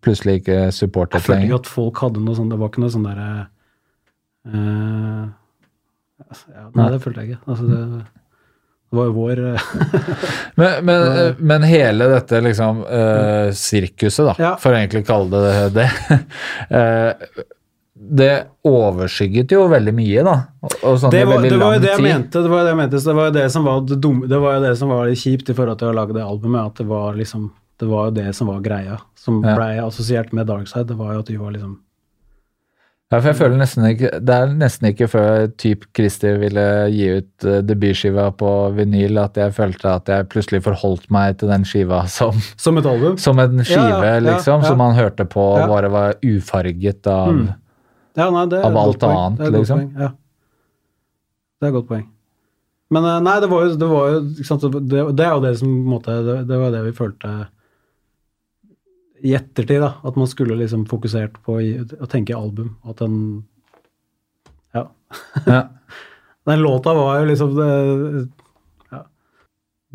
plutselig 0.02 0.40
ikke 0.42 0.72
supportet 0.74 1.28
lenger? 1.28 1.46
Jeg 1.46 1.50
følte 1.50 1.54
ikke 1.54 1.60
at 1.60 1.72
folk 1.76 2.02
hadde 2.02 2.24
noe 2.24 2.34
sånt. 2.38 2.50
Det 2.50 2.58
var 2.58 2.68
ikke 2.72 2.82
noe 2.84 2.94
sånn 2.94 3.06
derre 3.06 3.30
eh, 4.50 5.24
altså, 6.30 6.44
ja, 6.54 6.68
Nei, 6.74 6.90
det 6.92 7.00
følte 7.04 7.22
jeg 7.24 7.30
ikke. 7.36 7.40
Altså, 7.46 7.66
det, 7.70 7.80
det 8.86 8.98
var 9.00 9.08
jo 9.08 9.16
vår 9.16 9.42
eh, 9.46 9.66
Men, 10.60 10.84
men, 10.86 11.06
men 11.52 11.66
hele 11.70 12.10
dette 12.12 12.40
liksom 12.44 12.82
uh, 12.86 13.50
sirkuset, 13.56 14.24
da, 14.30 14.34
Ja. 14.42 14.52
for 14.62 14.74
å 14.74 14.80
egentlig 14.80 15.04
kalle 15.08 15.42
det 15.46 15.66
det, 15.80 15.88
eh, 16.80 17.28
det 17.98 18.46
overskygget 18.66 19.50
jo 19.56 19.62
veldig 19.72 19.92
mye, 19.96 20.22
da. 20.26 20.34
Og, 20.62 20.74
og 20.84 20.98
sånn 21.00 21.10
det, 21.14 21.22
var, 21.26 21.40
det 21.42 21.56
var 21.58 21.74
jo 21.78 21.80
det 21.80 21.88
jeg 21.90 21.96
tid. 22.02 22.06
mente. 22.06 22.42
Det 22.44 22.50
var 22.52 22.58
jo 22.60 22.64
det 22.66 22.72
jeg 22.74 22.80
mente. 22.82 23.00
Så 23.00 23.08
det 23.10 23.16
var 23.16 23.30
jo 23.30 23.34
det 23.38 23.46
som 23.54 23.64
var 23.64 23.80
det 23.88 23.96
dumme 24.04 24.28
Det 24.28 24.38
var 24.42 24.54
jo 24.58 24.60
det 24.66 24.74
som 24.78 24.88
var 24.92 25.06
litt 25.08 25.18
kjipt 25.22 25.50
i 25.50 25.56
forhold 25.56 25.78
til 25.80 25.88
å 25.88 25.96
lage 25.96 26.12
det 26.18 26.22
albumet. 26.26 26.66
At 26.66 26.82
det 26.82 26.86
var 26.90 27.16
liksom 27.16 27.48
Det 27.80 27.88
var 27.88 28.06
jo 28.10 28.14
det 28.20 28.34
som 28.36 28.46
var 28.52 28.60
greia, 28.60 28.98
som 29.16 29.42
Ja. 29.44 29.56
blei 29.56 29.78
assosiert 29.80 30.32
med 30.32 30.46
Darkside. 30.46 30.86
Det 30.88 30.96
var 30.96 31.12
jo 31.14 31.18
at 31.24 31.26
de 31.26 31.36
var 31.40 31.50
liksom 31.56 31.74
Ja, 33.12 33.20
for 33.20 33.28
jeg 33.30 33.36
føler 33.38 33.56
nesten 33.60 33.84
ikke 33.86 34.08
Det 34.20 34.34
er 34.34 34.46
nesten 34.58 34.88
ikke 34.90 35.06
før 35.08 35.44
typ 35.56 35.84
Kristi 35.94 36.32
ville 36.40 36.64
gi 36.90 37.04
ut 37.20 37.44
uh, 37.46 37.60
debutskiva 37.62 38.28
på 38.36 38.52
vinyl 38.76 39.18
at 39.22 39.36
jeg 39.38 39.54
følte 39.54 39.92
at 39.92 40.08
jeg 40.10 40.28
plutselig 40.32 40.62
forholdt 40.64 41.06
meg 41.14 41.38
til 41.38 41.48
den 41.52 41.64
skiva 41.64 42.04
som, 42.10 42.34
Som 42.58 42.78
et 42.78 42.86
album. 42.86 43.16
som 43.16 43.38
en 43.38 43.62
skive, 43.64 44.02
Ja, 44.02 44.16
ja, 44.16 44.18
liksom, 44.20 44.64
som 44.66 44.78
man 44.78 44.94
hørte 44.98 45.24
på 45.24 45.46
Ja. 45.60 45.66
bare 45.70 45.88
var 45.88 46.14
ufarget 46.22 47.06
av 47.06 47.32
Mm. 47.32 47.46
Ja, 48.16 48.30
nei, 48.32 48.46
det 48.48 48.58
er 48.62 48.64
Av 48.70 48.76
alt 48.80 48.98
poeng. 49.02 49.16
annet, 49.16 49.38
Det 49.38 49.46
er 49.46 49.58
liksom. 49.58 49.78
poeng, 49.82 50.00
Ja. 50.00 50.12
Det 51.56 51.66
er 51.66 51.68
et 51.72 51.74
godt 51.76 51.88
poeng. 51.88 52.06
Men 52.90 53.04
eh, 53.04 53.20
nei, 53.20 53.34
det 53.42 53.48
var 53.50 53.64
jo, 53.66 53.76
det 53.80 53.88
var 53.90 54.08
jo 54.12 54.20
det, 54.86 55.02
det 55.16 55.24
er 55.26 55.32
jo 55.34 55.40
det 55.44 55.52
som 55.58 55.68
på 55.68 55.80
en 55.82 55.90
måte, 55.90 56.16
det, 56.26 56.36
det 56.48 56.58
var 56.60 56.70
det 56.74 56.82
vi 56.86 56.92
følte 56.96 57.32
i 59.26 59.32
ettertid, 59.34 59.80
da. 59.80 59.94
At 60.04 60.16
man 60.20 60.28
skulle 60.28 60.56
liksom 60.60 60.84
fokusert 60.86 61.38
på 61.42 61.56
å 61.58 62.08
tenke 62.12 62.36
album. 62.36 62.76
At 62.86 63.00
den 63.02 63.44
Ja. 64.74 64.86
ja. 65.46 65.62
Den 66.46 66.60
låta 66.62 66.92
var 66.94 67.18
jo 67.18 67.24
liksom 67.26 67.56
det, 67.56 67.66
ja. 67.66 68.35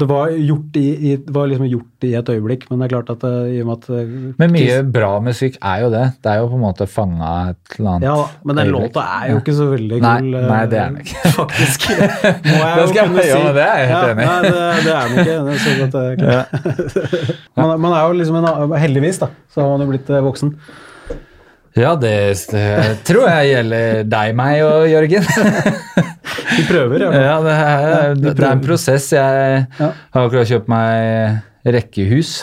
Det 0.02 0.08
var 0.10 0.32
gjort 0.34 0.78
i, 0.80 0.84
i, 1.12 1.16
var 1.36 1.48
liksom 1.52 1.68
gjort 1.70 2.06
i 2.08 2.12
et 2.18 2.30
øyeblikk, 2.34 2.64
men 2.70 2.80
det 2.82 2.88
er 2.88 2.92
klart 2.96 3.10
at 3.14 3.22
det, 3.26 3.32
i 3.56 3.60
og 3.62 3.68
med 3.70 3.78
at 3.78 3.90
eh, 3.96 4.14
Men 4.42 4.54
mye 4.56 4.78
bra 4.96 5.10
musikk 5.24 5.58
er 5.62 5.84
jo 5.84 5.90
det. 5.94 6.04
Det 6.24 6.32
er 6.32 6.40
jo 6.42 6.48
på 6.52 6.58
en 6.58 6.64
måte 6.66 6.88
fanga 6.90 7.32
et 7.52 7.76
eller 7.78 7.90
annet 7.96 8.08
Ja, 8.10 8.16
men 8.44 8.60
den 8.62 8.72
øyeblikk. 8.72 8.92
låta 8.96 9.06
er 9.20 9.32
jo 9.34 9.40
ikke 9.42 9.56
så 9.60 9.68
veldig 9.72 10.00
Nei, 10.06 10.14
kul. 10.24 10.34
eh, 10.40 10.48
nei, 10.52 10.62
det 10.72 10.80
er 10.82 10.92
den 10.92 11.02
ikke. 11.06 11.32
Faktisk. 11.42 11.88
Må 11.92 12.58
jeg 12.62 12.76
Det 12.82 12.88
skal 12.92 13.02
jo 13.02 13.08
kunne 13.12 13.26
ja, 13.26 13.36
si. 13.36 13.42
men 13.46 13.58
det 13.60 13.66
er 13.68 13.82
jeg 13.82 13.92
helt 13.92 14.02
Ja, 14.02 14.12
enig 14.12 14.22
i. 14.22 14.30
Nei, 14.30 14.40
det, 14.46 14.54
det 14.86 14.94
er 14.96 15.04
den 15.08 15.18
ikke. 15.22 15.36
Det 15.42 15.52
er 15.52 15.66
sånn 15.66 15.84
at 15.90 17.36
man, 17.62 17.76
man 17.88 17.92
er 17.98 18.08
jo 18.08 18.18
liksom 18.22 18.40
en, 18.42 18.78
Heldigvis, 18.82 19.22
da, 19.22 19.32
så 19.54 19.62
har 19.66 19.76
man 19.76 19.86
jo 19.86 19.92
blitt 19.94 20.10
eh, 20.12 20.24
voksen. 20.26 20.56
Ja, 21.80 21.94
det, 21.96 22.12
det 22.52 22.98
tror 23.08 23.28
jeg 23.30 23.52
gjelder 23.54 24.02
deg, 24.12 24.34
meg 24.36 24.64
og 24.68 24.88
Jørgen. 24.92 25.28
Vi 26.58 26.66
prøver, 26.68 27.06
ja. 27.06 27.12
Ja, 27.30 27.36
det 27.46 27.54
er, 27.56 28.16
det 28.20 28.34
er 28.36 28.48
en 28.52 28.64
prosess. 28.66 29.12
Jeg 29.16 29.68
Ja. 29.80 29.92
har 30.14 30.26
akkurat 30.28 30.50
kjøpt 30.52 30.68
meg 30.72 31.40
rekkehus. 31.78 32.34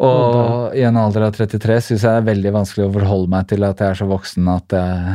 Og 0.00 0.74
i 0.76 0.82
en 0.84 0.96
alder 1.00 1.28
av 1.28 1.36
33 1.36 1.78
syns 1.80 2.02
jeg 2.04 2.10
det 2.10 2.20
er 2.20 2.26
veldig 2.30 2.50
vanskelig 2.58 2.84
å 2.88 2.94
forholde 2.98 3.30
meg 3.32 3.46
til 3.48 3.64
at 3.64 3.80
jeg 3.80 3.94
er 3.94 4.00
så 4.02 4.08
voksen 4.10 4.48
at 4.52 4.74
jeg, 4.76 5.14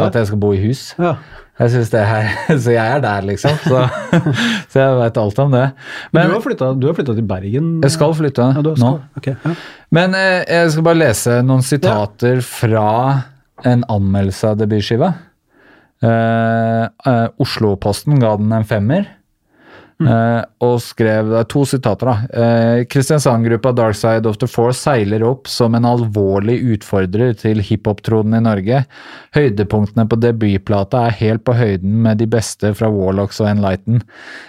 at 0.00 0.14
jeg 0.20 0.30
skal 0.30 0.40
bo 0.44 0.52
i 0.56 0.62
hus. 0.68 0.90
ja. 1.00 1.16
Jeg 1.54 1.70
synes 1.70 1.90
det 1.92 2.00
er, 2.02 2.30
Så 2.64 2.72
jeg 2.74 2.82
er 2.82 2.98
der, 2.98 3.22
liksom. 3.28 3.52
Så, 3.62 3.82
så 4.72 4.80
jeg 4.80 4.96
veit 4.98 5.18
alt 5.22 5.36
om 5.38 5.52
det. 5.54 5.60
Men 6.10 6.24
Men 6.24 6.32
du 6.32 6.34
har 6.34 6.42
flytta, 6.42 6.70
du 6.82 6.86
har 6.88 6.96
flytta 6.98 7.14
til 7.14 7.28
Bergen? 7.30 7.68
jeg 7.84 7.92
skal 7.94 8.14
flytte 8.18 8.42
ja, 8.42 8.56
har 8.56 8.64
nå. 8.82 8.88
Okay, 9.20 9.36
Ok, 9.36 9.44
ja. 9.46 9.52
Men 9.94 10.16
eh, 10.18 10.42
jeg 10.48 10.72
skal 10.74 10.86
bare 10.88 11.00
lese 11.00 11.38
noen 11.46 11.62
sitater 11.62 12.40
fra 12.46 12.88
en 13.64 13.84
anmeldelse 13.92 14.50
av 14.50 14.58
debutskiva. 14.58 15.12
Eh, 16.04 16.84
eh, 16.84 17.26
Oslo-posten 17.40 18.18
ga 18.22 18.34
den 18.40 18.54
en 18.56 18.66
femmer. 18.66 19.06
Eh, 20.02 20.40
og 20.64 20.74
skrev 20.82 21.28
det 21.30 21.36
er 21.40 21.46
to 21.52 21.62
sitater, 21.68 22.08
da. 22.10 22.14
Uh, 22.34 22.84
Kristiansand-gruppa 22.90 23.72
Dark 23.76 23.98
Side 23.98 24.26
of 24.28 24.38
the 24.42 24.48
Force 24.50 24.80
seiler 24.82 25.22
opp 25.26 25.46
som 25.50 25.76
en 25.78 25.86
alvorlig 25.88 26.56
utfordrer 26.74 27.36
til 27.38 27.62
hiphop-tronen 27.64 28.38
i 28.38 28.42
Norge. 28.44 28.80
Høydepunktene 29.36 30.06
på 30.10 30.18
debutplata 30.22 31.04
er 31.08 31.18
helt 31.20 31.44
på 31.46 31.54
høyden 31.58 32.00
med 32.06 32.18
de 32.22 32.28
beste 32.30 32.72
fra 32.78 32.90
Warlocks 32.92 33.40
og 33.44 33.50
Enlighten. 33.52 34.02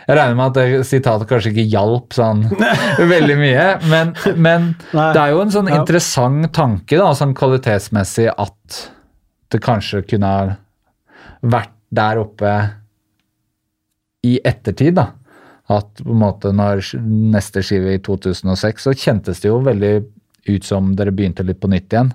Jeg 0.08 0.20
regner 0.20 0.40
med 0.40 0.46
at 0.52 0.60
det 0.60 0.86
sitatet 0.90 1.30
kanskje 1.30 1.54
ikke 1.54 1.68
hjalp 1.76 2.16
sånn 2.18 2.46
veldig 3.16 3.38
mye, 3.42 3.68
men, 3.92 4.16
men 4.36 4.72
det 4.94 5.22
er 5.22 5.34
jo 5.36 5.44
en 5.46 5.54
sånn 5.54 5.72
Ja. 5.72 5.82
interessant 5.82 6.52
tanke, 6.56 6.98
da, 6.98 7.12
sånn 7.18 7.36
kvalitetsmessig, 7.38 8.30
at 8.34 8.82
det 9.54 9.62
kanskje 9.64 10.02
kunne 10.10 10.30
ha 10.30 10.46
vært 11.46 11.72
der 11.96 12.18
oppe 12.20 12.52
i 14.26 14.40
ettertid, 14.44 14.96
da. 14.98 15.12
At 15.70 15.88
på 16.04 16.12
en 16.14 16.20
måte 16.22 16.52
når 16.54 16.84
neste 17.34 17.64
skive 17.66 17.96
i 17.96 18.02
2006, 18.06 18.84
så 18.86 18.94
kjentes 18.94 19.40
det 19.42 19.50
jo 19.50 19.60
veldig 19.66 19.94
ut 20.52 20.64
som 20.68 20.92
dere 20.96 21.12
begynte 21.16 21.42
litt 21.46 21.60
på 21.60 21.68
nytt 21.72 21.90
igjen. 21.94 22.12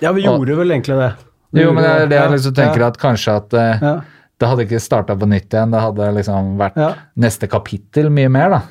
ja, 0.00 0.12
vi 0.16 0.24
gjorde 0.24 0.56
vel 0.56 0.70
egentlig 0.72 0.96
det. 0.96 1.10
Vi 1.52 1.60
Jo, 1.62 1.72
men 1.76 1.84
det 1.84 1.90
er 1.90 2.06
det 2.10 2.16
jeg 2.18 2.30
liksom 2.32 2.54
tenker 2.56 2.80
ja, 2.80 2.86
at 2.88 2.96
kanskje 2.98 3.34
at 3.36 3.52
eh, 3.60 3.82
ja. 3.84 3.92
det 4.40 4.48
hadde 4.48 4.64
ikke 4.66 4.80
starta 4.80 5.14
på 5.20 5.28
nytt 5.28 5.52
igjen. 5.52 5.70
Det 5.70 5.82
hadde 5.84 6.08
liksom 6.16 6.56
vært 6.58 6.76
Ja. 6.80 6.88
neste 7.16 7.46
kapittel 7.52 8.08
mye 8.10 8.28
mer, 8.32 8.48
da. 8.56 8.62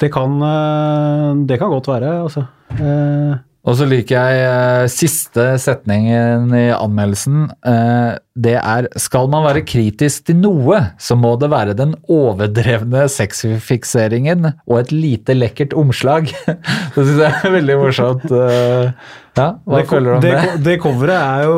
Det 0.00 0.10
kan, 0.12 0.40
eh, 0.42 1.44
det 1.46 1.58
kan 1.60 1.70
godt 1.70 1.86
være, 1.92 2.14
altså. 2.24 2.46
Eh, 2.80 3.36
Og 3.64 3.78
så 3.78 3.86
liker 3.88 4.18
jeg 4.18 4.40
eh, 4.44 4.86
siste 4.92 5.44
setningen 5.60 6.50
i 6.52 6.66
anmeldelsen. 6.74 7.46
Eh, 7.64 8.10
det 8.36 8.58
er 8.60 8.88
Skal 9.00 9.30
man 9.32 9.46
være 9.46 9.64
kritisk 9.64 10.26
til 10.28 10.36
noe, 10.42 10.80
så 11.00 11.16
må 11.16 11.32
det 11.40 11.48
være 11.52 11.76
den 11.78 11.94
overdrevne 12.12 13.06
sexfikseringen 13.08 14.50
og 14.52 14.76
et 14.82 14.92
lite 14.92 15.36
lekkert 15.36 15.72
omslag. 15.80 16.28
det 16.94 17.06
syns 17.06 17.22
jeg 17.24 17.32
er 17.40 17.54
veldig 17.56 17.78
morsomt. 17.80 18.26
Eh, 18.28 18.92
ja, 19.40 19.48
hva 19.64 19.80
det, 19.80 19.88
føler 19.88 20.10
du 20.10 20.16
om 20.18 20.24
det? 20.26 20.34
det? 20.36 20.60
Det 20.68 20.76
coveret 20.84 21.22
er 21.24 21.48
jo 21.48 21.56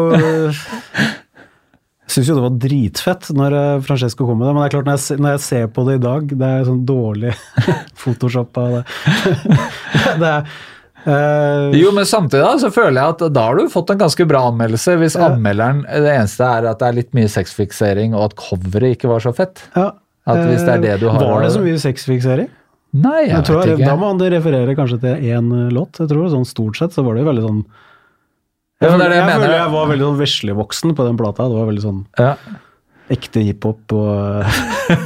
Jeg 2.06 2.14
syns 2.14 2.30
jo 2.30 2.38
det 2.38 2.46
var 2.46 2.62
dritfett 2.62 3.28
når 3.34 3.58
Francesco 3.84 4.30
kom 4.30 4.38
med 4.38 4.46
det, 4.46 4.54
men 4.54 4.62
det 4.62 4.68
er 4.68 4.76
klart 4.76 4.86
når 4.92 5.02
jeg, 5.02 5.18
når 5.26 5.34
jeg 5.34 5.44
ser 5.48 5.68
på 5.74 5.88
det 5.90 5.98
i 5.98 6.04
dag, 6.06 6.30
det 6.38 6.54
er 6.54 6.70
sånn 6.70 6.86
dårlig 6.86 7.34
Photoshop 8.04 8.62
av 8.62 8.78
det. 8.78 8.86
det 10.22 10.30
er 10.30 10.56
eh, 11.06 11.76
Jo, 11.78 11.92
men 11.96 12.04
samtidig 12.08 12.42
da, 12.44 12.54
så 12.60 12.70
føler 12.74 12.98
jeg 13.00 13.14
at 13.16 13.24
da 13.32 13.44
har 13.48 13.56
du 13.60 13.68
fått 13.72 13.90
en 13.94 13.98
ganske 14.02 14.26
bra 14.28 14.44
anmeldelse. 14.50 14.96
Hvis 15.00 15.16
Ja. 15.18 15.28
anmelderen 15.30 15.82
Det 15.86 16.12
eneste 16.12 16.44
er 16.44 16.66
at 16.72 16.78
det 16.82 16.88
er 16.88 16.92
litt 17.00 17.12
mye 17.14 17.28
sexfiksering, 17.30 18.14
og 18.14 18.24
at 18.30 18.36
coveret 18.36 18.96
ikke 18.98 19.08
var 19.08 19.20
så 19.20 19.32
fett. 19.34 19.62
ja, 19.76 19.92
At 20.26 20.38
hvis 20.48 20.64
det 20.66 20.74
er 20.74 20.80
det 20.82 21.00
du 21.00 21.08
har 21.08 21.20
Var 21.20 21.42
det 21.46 21.52
så 21.54 21.60
mye 21.62 21.78
sexfiksering? 21.78 22.48
Nei, 22.96 23.22
jeg, 23.26 23.30
Jeg 23.30 23.44
tror 23.44 23.58
vet 23.60 23.66
jeg, 23.68 23.78
ikke. 23.78 23.86
da 23.90 23.96
må 23.96 24.06
han 24.08 24.18
referere 24.32 24.74
kanskje 24.76 25.00
til 25.00 25.16
én 25.30 25.50
låt. 25.72 25.98
Jeg 26.00 26.08
tror 26.08 26.30
sånn 26.30 26.46
Stort 26.46 26.76
sett 26.78 26.92
så 26.92 27.04
var 27.04 27.14
det 27.14 27.24
jo 27.24 27.30
veldig 27.32 27.44
sånn 27.48 27.64
Jeg, 28.80 28.90
ja, 28.90 28.96
det 28.98 29.08
det 29.10 29.16
jeg 29.16 29.28
føler 29.40 29.56
jeg 29.56 29.70
var 29.72 29.86
veldig 29.88 30.06
sånn 30.06 30.20
veslevoksen 30.20 30.94
på 30.96 31.04
den 31.06 31.16
plata. 31.16 31.48
Det 31.48 31.56
var 31.56 31.66
veldig 31.70 31.82
sånn 31.84 32.06
Ja. 32.18 32.34
ekte 33.10 33.42
hiphop 33.44 33.92
og 33.92 34.44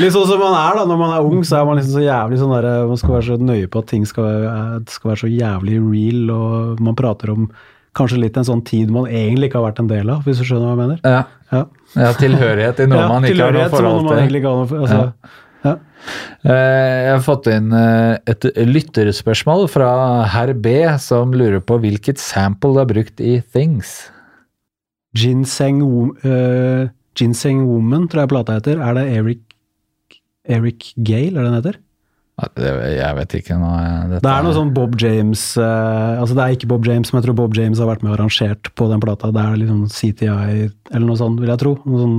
Litt 0.00 0.14
sånn 0.14 0.28
som 0.28 0.40
man 0.40 0.54
er 0.56 0.78
da, 0.78 0.86
når 0.88 1.00
man 1.00 1.12
er 1.16 1.26
ung, 1.26 1.42
så 1.46 1.60
er 1.60 1.66
man 1.68 1.80
liksom 1.80 1.96
så 1.98 2.04
jævlig 2.04 2.38
sånn 2.40 2.54
der, 2.54 2.70
Man 2.88 3.00
skal 3.00 3.16
være 3.16 3.26
så 3.28 3.36
nøye 3.40 3.68
på 3.70 3.82
at 3.82 3.90
ting 3.92 4.06
skal, 4.08 4.46
skal 4.88 5.12
være 5.12 5.22
så 5.24 5.30
jævlig 5.32 5.80
real, 5.84 6.32
og 6.36 6.80
man 6.84 6.96
prater 6.98 7.34
om 7.34 7.50
kanskje 7.98 8.20
litt 8.22 8.38
en 8.38 8.46
sånn 8.46 8.62
tid 8.66 8.90
man 8.94 9.08
egentlig 9.10 9.50
ikke 9.50 9.58
har 9.58 9.70
vært 9.72 9.82
en 9.82 9.90
del 9.90 10.10
av, 10.14 10.22
hvis 10.26 10.40
du 10.40 10.46
skjønner 10.46 10.68
hva 10.68 10.74
jeg 10.76 10.82
mener? 10.84 11.00
Ja. 11.04 11.22
Ja, 11.50 11.64
ja, 11.98 12.10
tilhørighet 12.14 12.76
til 12.78 12.90
noe 12.92 13.00
ja 13.00 13.06
man 13.10 13.24
ikke 13.26 13.42
har 13.42 13.56
noe 13.56 13.70
forhold 13.72 14.10
til. 14.12 14.36
noe 14.44 14.82
altså, 14.84 14.98
ja. 15.64 15.72
Eh, 16.46 16.98
Jeg 17.04 17.10
har 17.10 17.24
fått 17.24 17.48
inn 17.50 17.74
eh, 17.74 18.14
et 18.30 18.46
lytterspørsmål 18.70 19.66
fra 19.72 19.90
herr 20.30 20.54
B, 20.54 20.76
som 21.02 21.34
lurer 21.34 21.58
på 21.64 21.80
hvilket 21.82 22.22
sample 22.22 22.76
du 22.76 22.80
har 22.84 22.88
brukt 22.88 23.20
i 23.20 23.40
Things. 23.42 23.96
Ginseng, 25.18 25.82
eh, 26.22 26.86
Ginseng 27.18 27.66
Woman, 27.66 28.06
tror 28.08 28.24
jeg 28.24 28.32
plata 28.32 28.60
heter. 28.60 28.78
Er 28.78 28.94
det 28.94 29.06
Eric, 29.18 29.42
Eric 30.56 30.90
Gale, 30.96 31.32
er 31.32 31.40
det 31.40 31.46
den 31.48 31.56
heter? 31.60 31.78
Jeg 32.56 33.16
vet 33.18 33.34
ikke 33.36 33.56
nå. 33.60 33.70
eh, 33.76 34.12
Det 34.24 34.30
er 34.30 34.44
noe 34.46 34.54
sånn 34.56 34.70
Bob 34.72 34.94
James 34.96 35.42
uh, 35.60 36.16
Altså 36.22 36.32
det 36.38 36.44
er 36.46 36.54
ikke 36.56 36.70
Bob 36.70 36.86
James, 36.88 37.10
men 37.12 37.20
jeg 37.20 37.26
tror 37.28 37.36
Bob 37.36 37.56
James 37.58 37.78
har 37.82 37.90
vært 37.90 38.04
med 38.04 38.14
og 38.14 38.16
arrangert 38.16 38.70
på 38.80 38.86
den 38.88 39.02
plata. 39.02 39.28
Det 39.36 39.42
er 39.44 39.66
sånn 39.68 39.82
CTI 39.92 40.30
eller 40.30 41.04
noe 41.04 41.18
sånt, 41.20 41.40
vil 41.42 41.52
jeg 41.52 41.60
tro. 41.60 41.74
Noe 41.84 42.00
sånn, 42.00 42.16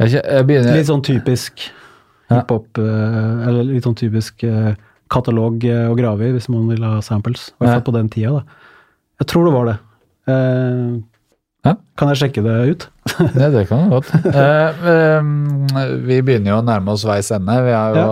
jeg, 0.00 0.14
jeg 0.16 0.46
begynner, 0.48 0.78
litt 0.78 0.88
sånn 0.88 1.04
typisk 1.04 1.66
Ja. 2.26 2.40
hiphop 2.40 2.80
uh, 2.80 3.44
Eller 3.46 3.68
litt 3.68 3.84
sånn 3.86 3.98
typisk 4.00 4.42
uh, 4.48 4.72
katalog 5.12 5.62
å 5.62 5.92
grave 5.98 6.26
i, 6.30 6.32
hvis 6.34 6.48
man 6.50 6.64
vil 6.72 6.82
ha 6.88 6.96
samples. 7.04 7.50
I 7.52 7.60
hvert 7.62 7.76
fall 7.76 7.84
på 7.92 7.94
den 7.94 8.08
tida, 8.10 8.40
da. 8.40 8.72
Jeg 9.20 9.28
tror 9.30 9.46
det 9.46 9.52
var 9.54 9.68
det. 9.68 9.76
Eh, 10.26 10.96
Ja. 11.66 11.74
Kan 11.98 12.10
jeg 12.12 12.20
sjekke 12.22 12.42
det 12.46 12.56
ut? 12.70 12.88
Ja, 13.40 13.48
det 13.54 13.66
kan 13.70 13.86
du 13.86 13.94
godt. 13.98 14.10
Eh, 14.26 14.88
eh, 14.92 15.30
vi 16.06 16.20
begynner 16.22 16.54
jo 16.54 16.58
å 16.60 16.66
nærme 16.66 16.94
oss 16.94 17.04
veis 17.08 17.30
ende. 17.34 17.54
Vi 17.66 17.72
har 17.74 17.96
jo 17.96 18.10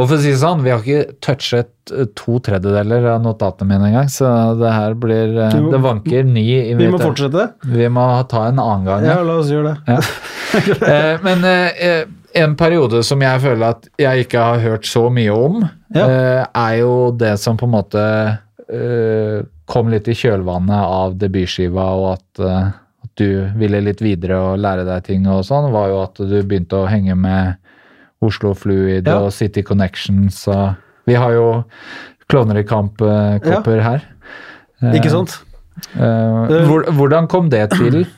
Og 0.00 0.06
for 0.08 0.16
å 0.16 0.20
si 0.22 0.30
det 0.32 0.38
sånn, 0.40 0.62
vi 0.64 0.72
har 0.72 0.80
ikke 0.80 1.16
touchet 1.24 1.92
eh, 1.92 2.06
to 2.18 2.38
tredjedeler 2.44 3.04
av 3.12 3.20
notatene 3.24 3.68
mine 3.74 3.90
engang, 3.90 4.08
så 4.12 4.30
det 4.60 4.72
her 4.72 4.94
blir 4.98 5.36
eh, 5.48 5.58
Det 5.74 5.80
vanker 5.84 6.24
ny 6.28 6.46
Vi 6.80 6.88
må 6.92 7.00
fortsette. 7.02 7.50
Vi 7.68 7.88
må 7.92 8.06
ta 8.30 8.46
en 8.48 8.58
annen 8.62 8.88
gang. 8.88 9.04
Ja, 9.08 9.18
Ja. 9.20 9.26
la 9.28 9.38
oss 9.42 9.52
gjøre 9.52 9.74
det. 9.74 9.96
Ja. 9.96 10.00
Eh, 10.52 11.14
men 11.24 11.44
eh, 11.48 12.02
en 12.36 12.56
periode 12.60 12.98
som 13.08 13.22
jeg 13.24 13.40
føler 13.40 13.70
at 13.70 13.86
jeg 14.00 14.26
ikke 14.26 14.42
har 14.44 14.58
hørt 14.60 14.84
så 14.88 15.06
mye 15.12 15.32
om, 15.32 15.62
Ja. 15.96 16.04
er 16.52 16.74
jo 16.82 17.10
det 17.16 17.38
som 17.40 17.56
på 17.60 17.64
en 17.68 17.72
måte 17.72 18.02
kom 19.72 19.88
litt 19.92 20.08
i 20.08 20.14
kjølvannet 20.16 20.84
av 20.84 21.16
debutskiva, 21.20 21.84
og 21.98 22.06
at, 22.14 22.42
eh, 22.44 22.70
at 23.06 23.12
du 23.20 23.48
ville 23.58 23.80
litt 23.84 24.00
videre 24.04 24.38
og 24.38 24.60
lære 24.62 24.84
deg 24.88 25.04
ting 25.08 25.26
og 25.30 25.44
sånn, 25.48 25.70
var 25.74 25.88
jo 25.92 26.00
at 26.04 26.20
du 26.20 26.38
begynte 26.42 26.80
å 26.82 26.88
henge 26.90 27.16
med 27.18 27.56
Oslo 28.22 28.52
Fluid 28.54 29.06
Ja. 29.08 29.18
og 29.20 29.32
City 29.32 29.62
Connections. 29.62 30.46
Og 30.48 30.74
vi 31.06 31.14
har 31.18 31.32
jo 31.32 31.64
Klovner 32.30 32.60
i 32.60 32.64
kamp-kopper 32.64 33.82
her. 33.82 34.04
Eh, 34.82 34.94
Ikke 34.96 35.10
sant? 35.10 35.34
eh, 35.96 36.52
hvor, 36.68 36.86
hvordan 36.96 37.26
kom 37.28 37.50
det 37.50 37.70
til? 37.76 38.04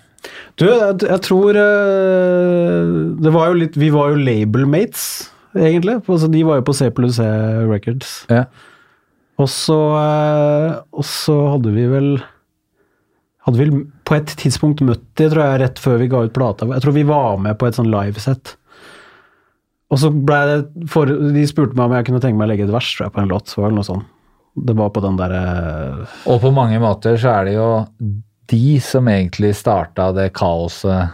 Du, 0.56 0.68
jeg, 0.70 1.18
tror 1.26 1.56
eh, 1.58 2.90
Det 3.20 3.32
var 3.34 3.48
jo 3.50 3.56
litt 3.58 3.74
Vi 3.76 3.88
var 3.90 4.12
jo 4.12 4.20
labelmates, 4.22 5.30
egentlig. 5.56 5.96
Altså, 6.06 6.28
de 6.30 6.44
var 6.46 6.60
jo 6.60 6.64
på 6.68 6.74
C 6.78 6.88
pluss 6.94 7.16
C 7.18 7.26
Records. 7.68 8.12
Ja. 8.30 8.44
Og 9.42 9.48
så 9.50 9.76
eh, 9.98 10.74
Og 10.94 11.04
så 11.08 11.34
hadde 11.56 11.72
vi 11.74 11.86
vel 11.90 12.10
Hadde 13.44 13.60
vel 13.60 13.72
på 14.08 14.14
et 14.16 14.30
tidspunkt 14.40 14.80
møtt 14.86 15.02
de, 15.20 15.26
tror 15.28 15.42
jeg, 15.44 15.60
rett 15.60 15.80
før 15.82 15.98
vi 16.00 16.06
ga 16.08 16.22
ut 16.24 16.32
plata. 16.32 16.64
Jeg 16.70 16.80
tror 16.84 16.94
vi 16.96 17.02
var 17.08 17.34
med 17.44 17.58
på 17.60 17.66
et 17.68 17.76
sånn 17.76 17.90
livesett. 17.92 18.54
Og 19.92 20.00
så 20.00 20.08
ble 20.08 20.38
det 20.48 20.86
for, 20.88 21.10
De 21.34 21.42
spurte 21.50 21.76
meg 21.76 21.90
om 21.90 21.96
jeg 21.98 22.06
kunne 22.08 22.22
tenke 22.24 22.40
meg 22.40 22.48
å 22.48 22.52
legge 22.54 22.64
et 22.64 22.72
vers 22.72 22.88
tror 22.96 23.04
jeg, 23.06 23.14
på 23.18 23.20
en 23.20 23.28
låt. 23.34 23.50
Det 23.52 23.58
var 23.60 23.68
vel 23.68 23.76
noe 23.76 23.88
sånn. 23.90 24.04
Det 24.64 24.76
var 24.78 24.94
på 24.96 25.02
den 25.04 25.18
derre 25.20 25.42
Og 26.30 26.40
på 26.40 26.54
mange 26.56 26.78
måter 26.80 27.18
så 27.20 27.34
er 27.34 27.50
det 27.50 27.54
jo 27.58 27.68
de 28.54 28.62
som 28.84 29.08
egentlig 29.12 29.52
starta 29.58 30.08
det 30.16 30.30
kaoset 30.36 31.12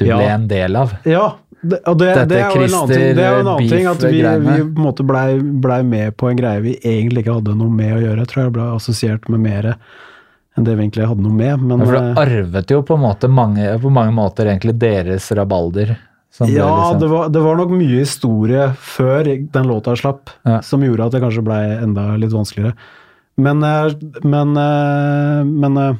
du 0.00 0.06
Ja. 0.08 0.16
ble 0.16 0.28
en 0.32 0.48
del 0.50 0.76
av. 0.80 0.94
Ja, 1.04 1.36
det, 1.62 1.78
det, 1.84 2.10
det 2.30 2.38
er 2.40 2.54
jo 2.54 2.62
en 2.64 2.74
annen 2.74 2.88
ting, 2.88 3.16
det 3.16 3.24
er 3.24 3.34
jo 3.34 3.40
en 3.42 3.48
annen 3.52 3.68
ting 3.68 3.86
at 3.90 4.04
vi, 4.06 4.20
vi 4.22 4.54
på 4.64 4.80
en 4.80 4.84
måte 4.86 5.04
blei 5.04 5.38
ble 5.40 5.80
med 5.84 6.14
på 6.16 6.30
en 6.30 6.38
greie 6.38 6.62
vi 6.64 6.76
egentlig 6.80 7.24
ikke 7.24 7.34
hadde 7.36 7.56
noe 7.58 7.68
med 7.70 7.96
å 7.98 8.00
gjøre. 8.00 8.22
Jeg 8.24 8.30
tror 8.32 8.42
jeg 8.46 8.54
ble 8.56 8.68
assosiert 8.76 9.28
med 9.28 9.42
mer 9.44 9.68
enn 10.56 10.64
det 10.66 10.74
vi 10.76 10.86
egentlig 10.86 11.08
hadde 11.10 11.22
noe 11.26 11.36
med. 11.36 11.60
Men 11.62 11.78
Ja, 11.82 11.86
For 11.86 11.98
det 11.98 12.04
eh, 12.08 12.22
arvet 12.24 12.72
jo 12.74 12.80
på, 12.88 12.96
måte 13.00 13.28
mange, 13.30 13.66
på 13.82 13.92
mange 13.92 14.12
måter 14.16 14.48
egentlig 14.50 14.78
deres 14.80 15.28
rabalder. 15.36 15.96
som 16.30 16.46
ble 16.46 16.56
ja, 16.56 16.66
liksom- 16.70 17.00
det 17.00 17.08
var, 17.10 17.28
det 17.28 17.40
var 17.44 17.56
nok 17.56 17.70
mye 17.76 17.98
historie 18.00 18.68
før 18.78 19.24
den 19.52 19.66
låta 19.68 19.96
slapp, 19.96 20.30
Ja. 20.46 20.60
som 20.62 20.80
gjorde 20.80 21.06
at 21.06 21.12
det 21.12 21.20
kanskje 21.22 21.42
blei 21.44 21.62
enda 21.82 22.16
litt 22.16 22.32
vanskeligere. 22.32 22.74
Men 23.36 23.62
eh, 23.62 23.90
Men, 24.24 24.56
eh, 24.56 25.44
men 25.44 25.98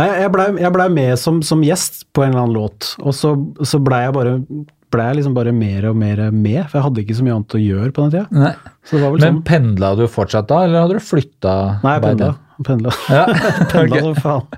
Nei, 0.00 0.08
jeg 0.22 0.30
blei 0.32 0.46
ble 0.76 0.86
med 0.92 1.12
som, 1.20 1.42
som 1.44 1.60
gjest 1.64 2.06
på 2.16 2.20
en 2.24 2.30
eller 2.32 2.42
annen 2.46 2.56
låt, 2.56 2.80
og 3.02 3.12
så, 3.16 3.28
så 3.66 3.76
blei 3.82 4.02
jeg 4.06 4.14
bare 4.16 4.32
ble 4.92 5.02
jeg 5.08 5.16
liksom 5.22 5.34
bare 5.36 5.52
mer 5.56 5.82
og 5.88 5.94
mer 5.96 6.18
med, 6.34 6.66
for 6.68 6.76
jeg 6.78 6.84
hadde 6.86 7.00
ikke 7.02 7.16
så 7.16 7.24
mye 7.24 7.34
annet 7.38 7.54
å 7.56 7.60
gjøre 7.62 7.90
på 7.96 8.00
den 8.04 8.12
tida. 8.12 8.26
Men 8.92 9.20
sånn. 9.22 9.38
pendla 9.48 9.88
du 9.96 10.02
fortsatt 10.10 10.48
da, 10.50 10.56
eller 10.66 10.78
hadde 10.84 10.96
du 10.98 11.04
flytta? 11.06 11.54
Nei, 11.84 11.92
jeg 11.96 12.02
pendla. 12.04 12.30
Pendla, 12.62 12.90
Ja. 13.10 13.24
pendla 13.72 13.96
som 14.04 14.16
faen. 14.20 14.44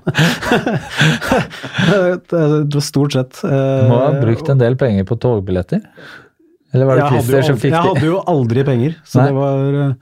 det 2.29 2.75
var 2.75 2.83
stort 2.83 3.13
sett. 3.15 3.33
Du 3.41 3.47
må 3.89 3.95
ha 4.01 4.09
brukt 4.19 4.49
en 4.51 4.59
del 4.61 4.75
penger 4.79 5.03
på 5.07 5.15
togbilletter? 5.23 5.81
Eller 6.75 6.85
var 6.89 6.95
det 6.99 7.07
Christer 7.13 7.41
som 7.47 7.57
fikk 7.59 7.71
det? 7.71 7.79
jeg 7.79 7.87
hadde 7.93 8.07
jo 8.09 8.17
aldri 8.27 8.65
penger, 8.67 8.91
så 9.07 9.15
Nei. 9.21 9.27
det 9.29 9.35
var 9.39 9.57
eh, 9.85 9.93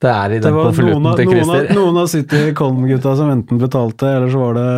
Det 0.00 0.08
er 0.10 0.32
i 0.32 0.38
den 0.40 0.54
noen 0.54 0.70
konvolutten 0.70 1.16
til 1.18 1.26
noen, 1.28 1.40
Christer. 1.44 1.74
noen 1.76 1.98
av 2.00 2.06
City 2.08 2.38
Colm-gutta 2.56 3.16
som 3.18 3.32
enten 3.34 3.58
betalte, 3.60 4.08
eller 4.16 4.30
så 4.32 4.38
var 4.40 4.54
det 4.56 4.68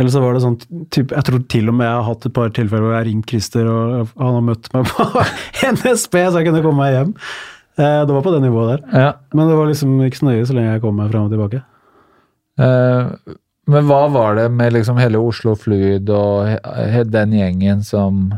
eller 0.00 0.10
så 0.10 0.22
var 0.24 0.32
det 0.34 0.40
sånn 0.42 0.54
type, 0.90 1.12
Jeg 1.14 1.24
tror 1.28 1.42
til 1.52 1.68
og 1.68 1.74
med 1.76 1.84
jeg 1.86 1.94
har 1.98 2.06
hatt 2.06 2.24
et 2.26 2.32
par 2.34 2.48
tilfeller 2.56 2.82
hvor 2.86 2.94
jeg 2.94 3.00
har 3.02 3.08
ringt 3.10 3.28
Christer, 3.28 3.68
og 3.68 4.08
han 4.18 4.38
har 4.38 4.46
møtt 4.46 4.70
meg 4.72 4.88
på 4.88 5.04
NSB, 5.76 6.16
så 6.32 6.40
jeg 6.40 6.48
kunne 6.48 6.62
komme 6.64 6.80
meg 6.80 6.96
hjem. 6.96 7.12
Eh, 7.76 7.98
Det 8.08 8.16
var 8.16 8.24
på 8.24 8.32
det 8.32 8.40
nivået 8.46 8.72
der. 8.72 9.02
Ja. 9.04 9.12
Men 9.36 9.48
det 9.52 9.58
var 9.60 9.68
liksom 9.68 9.92
ikke 10.06 10.18
så 10.22 10.26
nøye 10.30 10.46
så 10.48 10.56
lenge 10.56 10.72
jeg 10.72 10.82
kom 10.86 10.96
meg 10.98 11.12
fram 11.12 11.28
og 11.28 11.34
tilbake. 11.36 11.60
Eh, 12.58 13.36
men 13.72 13.86
hva 13.86 14.00
var 14.16 14.34
det 14.40 14.48
med 14.50 14.72
liksom 14.74 14.98
hele 14.98 15.20
Oslo 15.22 15.54
Flyd 15.54 16.08
og 16.10 16.56
den 17.12 17.36
gjengen 17.36 17.84
som, 17.86 18.32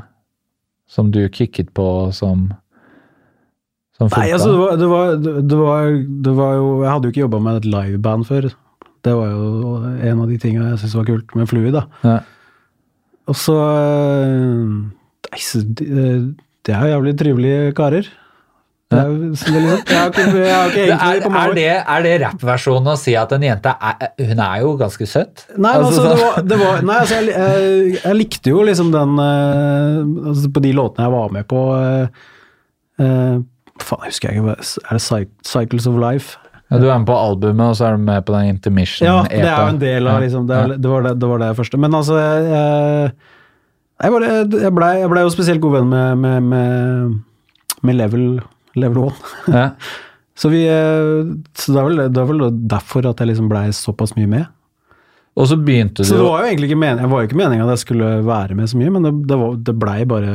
som 0.90 1.08
du 1.14 1.22
kicket 1.32 1.72
på, 1.74 1.86
som? 2.12 2.50
Nei, 4.02 4.26
altså 4.34 4.50
det 4.50 4.58
var, 4.58 4.72
det, 4.76 4.86
var, 4.90 5.10
det, 5.22 5.58
var, 5.58 5.90
det 6.26 6.32
var 6.34 6.54
jo 6.58 6.70
Jeg 6.82 6.90
hadde 6.90 7.06
jo 7.06 7.12
ikke 7.14 7.22
jobba 7.22 7.38
med 7.44 7.60
et 7.60 7.68
liveband 7.70 8.26
før. 8.26 8.48
Det 9.04 9.12
var 9.14 9.28
jo 9.30 9.76
en 10.10 10.22
av 10.24 10.30
de 10.32 10.38
tinga 10.40 10.70
jeg 10.72 10.80
syntes 10.82 10.96
var 10.98 11.06
kult 11.12 11.36
med 11.38 11.50
Fluid. 11.50 11.76
da. 11.76 11.84
Ja. 12.02 12.18
Og 13.30 13.38
så 13.38 13.54
Det 13.54 15.30
Nei, 15.34 15.40
så 15.42 15.62
de, 15.64 15.86
de 16.64 16.72
er 16.74 16.84
jo 16.84 16.92
jævlig 16.92 17.14
trivelige 17.18 17.72
karer. 17.74 18.10
Det 18.92 18.98
er, 19.00 19.08
det 19.08 19.30
liksom, 19.32 19.54
jeg 19.56 19.96
har 19.96 20.10
ikke, 20.12 20.24
jeg 20.44 20.54
har 20.54 20.66
ikke 20.68 20.82
Det 20.84 20.98
egentlig 20.98 21.32
er, 21.32 21.38
er 21.40 21.54
det, 21.56 21.70
er 21.94 22.04
det 22.04 22.12
rappversjonen 22.26 22.90
å 22.92 22.96
si 23.00 23.14
at 23.18 23.32
en 23.34 23.46
jente 23.46 23.72
er 23.72 24.10
Hun 24.28 24.42
er 24.44 24.60
jo 24.60 24.74
ganske 24.78 25.08
søt? 25.08 25.46
Nei, 25.56 25.72
Altså, 25.80 26.04
altså, 26.04 26.04
det 26.04 26.18
var, 26.20 26.44
det 26.50 26.58
var 26.60 26.84
Nei, 26.84 26.98
altså, 27.00 27.18
jeg, 27.18 27.32
jeg, 27.32 27.96
jeg 28.04 28.18
likte 28.20 28.52
jo 28.52 28.66
liksom 28.68 28.92
den 28.94 29.16
eh, 29.24 30.28
altså, 30.28 30.52
På 30.54 30.62
de 30.66 30.74
låtene 30.76 31.08
jeg 31.08 31.14
var 31.16 31.34
med 31.38 31.48
på 31.50 31.62
eh, 31.80 32.28
eh, 33.00 33.34
Faen, 33.82 34.05
jeg 34.06 34.12
husker 34.14 34.30
jeg 34.30 34.42
ikke 34.42 34.55
Er 34.84 34.98
det 34.98 35.28
Cycles 35.46 35.86
of 35.90 35.96
Life? 35.98 36.36
Ja, 36.70 36.78
du 36.80 36.86
er 36.88 36.98
med 36.98 37.06
på 37.06 37.14
albumet, 37.18 37.66
og 37.72 37.76
så 37.76 37.86
er 37.90 37.96
du 37.98 38.05
med 38.06 38.24
på 38.24 38.32
den 38.34 38.46
intermission 38.55 39.06
Ja, 39.06 39.18
det 39.28 39.42
er 39.44 39.59
jo 39.66 39.72
en 39.74 39.80
del 39.82 40.06
av 40.09 40.20
liksom, 40.22 40.46
det, 40.48 40.56
er- 40.56 40.76
det, 40.80 40.90
var 40.90 41.02
det, 41.05 41.12
det 41.20 41.28
var 41.28 41.42
det 41.42 41.51
første. 41.59 41.78
Men 41.78 41.94
altså 41.94 42.16
jeg, 42.18 42.46
jeg, 42.55 43.12
jeg, 44.02 44.14
bare, 44.14 44.30
jeg, 44.64 44.72
ble, 44.78 44.88
jeg 45.02 45.10
ble 45.12 45.24
jo 45.26 45.34
spesielt 45.34 45.60
god 45.62 45.76
venn 45.76 45.90
med, 45.92 46.16
med, 46.24 46.48
med, 46.55 47.20
med 47.84 47.98
Level, 48.01 48.24
level 48.80 49.05
One. 49.10 49.34
Ja. 49.52 49.68
Så, 50.34 50.48
vi, 50.51 50.64
eh, 50.66 51.28
så 51.55 51.70
det, 51.70 51.78
er 51.78 51.84
vel, 51.86 52.01
det 52.10 52.18
er 52.18 52.24
vel 52.26 52.40
derfor 52.66 53.06
at 53.06 53.20
jeg 53.22 53.28
liksom 53.30 53.46
blei 53.52 53.68
såpass 53.70 54.16
mye 54.16 54.26
med. 54.26 54.48
Og 55.35 55.48
så 55.51 55.56
begynte 55.59 56.05
du 56.05 56.06
Så 56.06 56.15
det 56.15 56.23
var 56.23 56.44
jo 56.44 56.51
egentlig 56.52 56.69
ikke 56.70 56.78
meningen, 56.78 57.11
var 57.11 57.24
jo 57.24 57.28
ikke 57.28 57.39
meninga 57.40 57.65
at 57.66 57.73
jeg 57.74 57.82
skulle 57.82 58.11
være 58.27 58.55
med 58.55 58.70
så 58.70 58.78
mye, 58.78 58.93
men 58.94 59.06
det, 59.06 59.12
det, 59.32 59.39
var, 59.40 59.56
det 59.66 59.74
blei 59.82 59.97
bare 60.06 60.35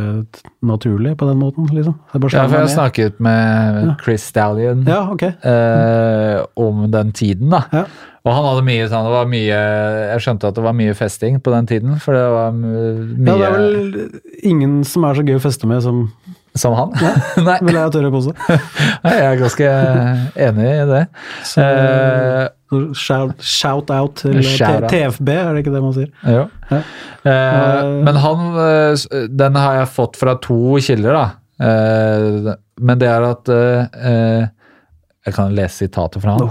naturlig 0.67 1.13
på 1.19 1.29
den 1.29 1.39
måten, 1.39 1.69
liksom. 1.71 1.95
Ja, 2.11 2.19
for 2.19 2.35
jeg 2.35 2.51
har 2.51 2.67
snakket 2.73 3.21
med 3.23 3.93
Chris 4.03 4.27
Stallion 4.27 4.83
Ja, 4.87 5.05
okay. 5.13 5.31
eh, 5.39 6.41
om 6.59 6.83
den 6.91 7.13
tiden, 7.15 7.47
da. 7.55 7.63
Ja. 7.71 7.85
Og 8.27 8.33
han 8.35 8.43
hadde 8.49 8.65
mye 8.67 8.89
sånn 8.91 9.07
det 9.07 9.13
var 9.13 9.29
mye, 9.31 9.59
Jeg 10.11 10.25
skjønte 10.25 10.51
at 10.51 10.57
det 10.59 10.65
var 10.65 10.75
mye 10.75 10.97
festing 10.99 11.39
på 11.39 11.53
den 11.55 11.69
tiden, 11.71 11.95
for 12.03 12.19
det 12.19 12.25
var 12.35 12.51
mye 12.59 13.23
Ja, 13.23 13.37
det 13.39 13.47
er 13.47 13.55
vel 13.55 14.19
ingen 14.51 14.81
som 14.83 15.07
er 15.07 15.15
så 15.15 15.23
gøy 15.23 15.39
å 15.39 15.45
feste 15.47 15.69
med 15.69 15.79
som 15.85 16.09
som 16.57 16.73
han. 16.73 16.89
Nei, 17.45 17.57
vil 17.61 17.77
jeg 17.77 17.91
tørre 17.93 18.09
påstå. 18.11 18.31
Nei, 19.05 19.11
jeg 19.15 19.27
er 19.27 19.37
ganske 19.37 19.67
enig 20.47 20.69
i 20.73 20.87
det. 20.89 21.03
Så, 21.45 21.61
Eh, 21.63 22.47
shout, 22.93 23.41
shout 23.41 23.89
out 23.89 24.15
til 24.21 24.39
Shout 24.43 24.83
out. 24.83 24.91
TFB, 24.91 25.29
er 25.33 25.53
det 25.55 25.63
ikke 25.65 25.73
det 25.73 25.81
man 25.83 25.93
sier? 25.97 26.09
Jo. 26.25 26.43
Ja. 26.71 26.77
Eh, 26.77 26.83
Eh, 27.29 27.87
men 28.05 28.15
han 28.15 28.43
eh, 28.63 29.25
Den 29.35 29.55
har 29.59 29.73
jeg 29.81 29.89
fått 29.91 30.15
fra 30.15 30.35
to 30.39 30.77
kilder, 30.79 31.17
da. 31.17 31.25
Eh, 31.65 32.53
men 32.79 32.99
det 33.01 33.09
er 33.11 33.25
at 33.27 33.49
eh, 33.51 33.99
eh, 34.11 34.45
Jeg 35.27 35.33
kan 35.35 35.51
lese 35.53 35.83
sitatet 35.83 36.23
fra 36.23 36.37
han. 36.37 36.47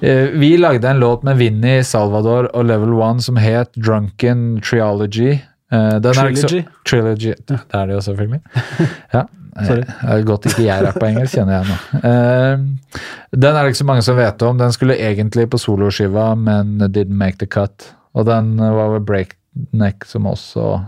Eh, 0.00 0.30
vi 0.40 0.54
lagde 0.56 0.88
en 0.88 0.98
låt 1.02 1.22
med 1.28 1.36
Vinni, 1.36 1.82
Salvador 1.84 2.48
og 2.54 2.64
Level 2.70 2.94
One 2.96 3.20
som 3.20 3.36
het 3.36 3.74
Drunken 3.76 4.60
Triology. 4.64 5.34
Eh, 5.70 5.98
ikke 6.00 6.14
så- 6.14 6.24
Trilogy? 6.48 6.62
Trilogy. 6.88 7.34
Det 7.46 7.58
er 7.74 7.86
det 7.86 7.94
jo 7.98 8.00
selvfølgelig. 8.08 8.40
Ja. 9.14 9.26
Eh, 9.58 9.68
Sorry. 9.68 10.22
Godt 10.28 10.48
ikke 10.50 10.64
jeg 10.66 10.86
rapper 10.86 11.08
engelsk, 11.10 11.36
kjenner 11.36 11.58
jeg 11.58 11.68
nå. 11.68 12.00
Uh, 12.02 13.04
den 13.34 13.50
er 13.52 13.60
det 13.60 13.72
ikke 13.72 13.82
så 13.82 13.88
mange 13.90 14.06
som 14.06 14.18
vet 14.18 14.46
om. 14.46 14.58
Den 14.60 14.74
skulle 14.74 14.98
egentlig 14.98 15.48
på 15.52 15.60
soloskiva, 15.60 16.30
men 16.38 16.78
didn't 16.86 17.18
make 17.18 17.40
the 17.42 17.48
cut. 17.50 17.90
Og 18.18 18.26
den 18.28 18.56
var 18.58 18.94
vel 18.94 19.04
Breakneck 19.06 20.08
som 20.08 20.26
også 20.30 20.78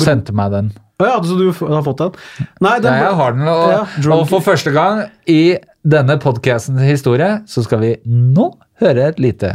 sendte 0.00 0.34
meg 0.36 0.52
den. 0.54 0.70
Å 1.00 1.08
ja, 1.08 1.16
så 1.24 1.36
du 1.38 1.46
har 1.48 1.84
fått 1.86 2.02
den? 2.02 2.16
Nei, 2.60 2.76
den 2.82 2.92
Nei 2.92 3.00
jeg 3.00 3.16
har 3.22 3.36
den, 3.36 3.48
og, 3.48 3.62
Ja, 3.72 3.82
og 4.18 4.26
for 4.28 4.44
første 4.44 4.72
gang 4.74 5.06
i 5.30 5.56
denne 5.80 6.18
podcastens 6.20 6.84
historie 6.84 7.38
så 7.48 7.64
skal 7.64 7.80
vi 7.80 7.94
nå 8.04 8.50
høre 8.82 9.08
et 9.08 9.20
lite 9.22 9.54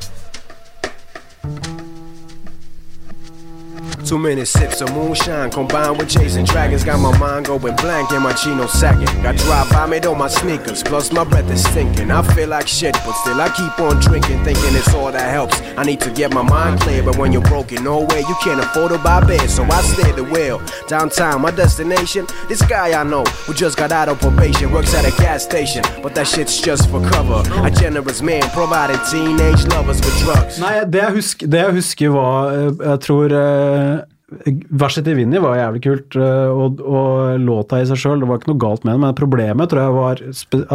Too 4.05 4.17
many 4.19 4.43
sips 4.43 4.81
of 4.81 4.91
moonshine 4.93 5.51
combined 5.51 5.97
with 5.97 6.09
chasing 6.09 6.45
dragons. 6.45 6.83
Got 6.83 6.99
my 6.99 7.17
mind 7.17 7.45
going 7.45 7.75
blank 7.77 8.11
and 8.11 8.23
my 8.23 8.33
chino 8.33 8.67
sagging. 8.67 9.05
Got 9.23 9.37
dry 9.37 9.63
vomit 9.69 10.05
on 10.05 10.17
my 10.17 10.27
sneakers, 10.27 10.83
plus 10.83 11.11
my 11.13 11.23
breath 11.23 11.49
is 11.49 11.63
stinking. 11.63 12.11
I 12.11 12.21
feel 12.33 12.49
like 12.49 12.67
shit, 12.67 12.93
but 13.05 13.13
still 13.13 13.39
I 13.39 13.49
keep 13.49 13.79
on 13.79 13.99
drinking, 14.01 14.43
thinking 14.43 14.75
it's 14.75 14.93
all 14.93 15.11
that 15.11 15.29
helps. 15.29 15.61
I 15.77 15.83
need 15.83 16.01
to 16.01 16.11
get 16.11 16.33
my 16.33 16.41
mind 16.41 16.81
clear, 16.81 17.03
but 17.03 17.17
when 17.17 17.31
you're 17.31 17.41
broken, 17.43 17.83
no 17.83 17.99
way 18.01 18.19
you 18.19 18.35
can't 18.43 18.59
afford 18.59 18.91
to 18.91 18.97
buy 18.97 19.25
bed. 19.25 19.49
So 19.49 19.63
I 19.63 19.81
steer 19.81 20.13
the 20.13 20.23
wheel. 20.25 20.61
Downtown, 20.87 21.41
my 21.41 21.51
destination. 21.51 22.27
This 22.49 22.61
guy 22.61 22.99
I 22.99 23.03
know 23.03 23.23
who 23.45 23.53
just 23.53 23.77
got 23.77 23.91
out 23.91 24.09
of 24.09 24.19
probation 24.19 24.71
works 24.73 24.93
at 24.93 25.05
a 25.05 25.11
gas 25.21 25.43
station, 25.43 25.83
but 26.03 26.15
that 26.15 26.27
shit's 26.27 26.59
just 26.59 26.89
for 26.89 27.01
cover. 27.11 27.43
A 27.65 27.71
generous 27.71 28.21
man 28.21 28.43
providing 28.49 28.99
teenage 29.09 29.65
lovers 29.67 30.01
with 30.01 30.17
drugs. 30.23 30.59
Nei, 30.59 30.83
det 30.83 31.01
jeg 31.01 31.11
husker, 31.11 31.47
det 31.47 31.59
jeg 31.59 31.71
husker 31.71 32.09
var 32.09 32.51
eh, 32.51 32.71
Jeg 32.89 32.99
tror 32.99 33.25
eh, 33.25 33.90
Verset 34.31 35.03
til 35.03 35.17
Vinni 35.17 35.39
var 35.43 35.57
jævlig 35.59 35.81
kult, 35.83 36.15
eh, 36.15 36.51
og, 36.55 36.79
og 36.79 37.39
låta 37.43 37.81
i 37.81 37.87
seg 37.89 37.99
sjøl, 37.99 38.21
det 38.23 38.29
var 38.29 38.39
ikke 38.39 38.51
noe 38.53 38.61
galt 38.63 38.85
med 38.87 38.93
den, 38.95 39.01
men 39.03 39.15
problemet 39.17 39.69
tror 39.71 39.81
jeg 39.83 39.95
var 39.97 40.21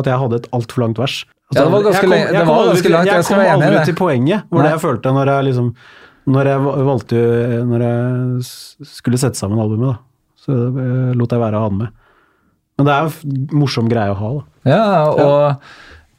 at 0.03 0.11
jeg 0.11 0.19
hadde 0.23 0.41
et 0.43 0.49
altfor 0.57 0.83
langt 0.85 0.99
vers. 1.01 1.23
Altså, 1.47 1.57
Ja, 1.57 1.65
det 1.65 1.73
var 1.73 1.85
ganske 1.87 2.03
jeg 2.03 2.11
kom- 2.11 2.17
jeg 2.19 2.27
det 2.27 2.37
jeg 2.37 2.47
var 2.47 2.67
ganske 2.67 2.91
langt, 2.93 3.07
jeg 3.13 3.25
skal 3.25 3.37
kom 3.41 3.53
aldri 3.55 3.71
det. 3.77 3.85
til 3.87 3.95
poenget, 3.95 4.43
var 4.51 4.63
det 4.67 4.73
jeg 4.75 4.83
følte 4.83 5.13
når 5.15 5.27
jeg 5.33 5.45
liksom 5.53 5.71
Når 6.27 6.45
jeg 6.51 6.59
valgte 6.89 7.19
Når 7.71 7.83
jeg 7.87 8.87
skulle 8.91 9.19
sette 9.23 9.39
sammen 9.39 9.61
albumet, 9.63 9.95
da. 9.95 9.99
Så 10.43 11.15
lot 11.15 11.31
jeg 11.31 11.39
være 11.41 11.55
å 11.55 11.61
ha 11.63 11.69
den 11.71 11.79
med. 11.79 11.89
Men 12.77 12.87
det 12.89 12.93
er 12.97 13.03
jo 13.07 13.13
f- 13.15 13.53
morsom 13.55 13.89
greie 13.89 14.11
å 14.11 14.17
ha, 14.19 14.31
da. 14.35 14.43
Ja, 14.67 15.11
og 15.11 15.63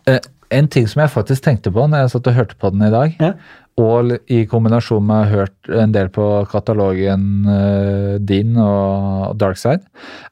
eh, 0.08 0.20
en 0.50 0.68
ting 0.72 0.88
som 0.88 1.02
jeg 1.04 1.12
faktisk 1.12 1.44
tenkte 1.44 1.74
på 1.76 1.84
når 1.92 2.06
jeg 2.06 2.14
satt 2.16 2.28
og 2.32 2.34
hørte 2.40 2.56
på 2.56 2.72
den 2.72 2.88
i 2.88 2.90
dag, 2.90 3.16
Ja. 3.20 3.34
Og 3.78 4.14
i 4.34 4.40
kombinasjon 4.50 5.06
med 5.06 5.16
å 5.16 5.26
ha 5.26 5.42
hørt 5.44 5.70
en 5.70 5.92
del 5.94 6.10
på 6.14 6.26
katalogen 6.50 7.46
eh, 7.54 8.16
din 8.18 8.56
og 8.58 9.36
Darkside, 9.38 9.86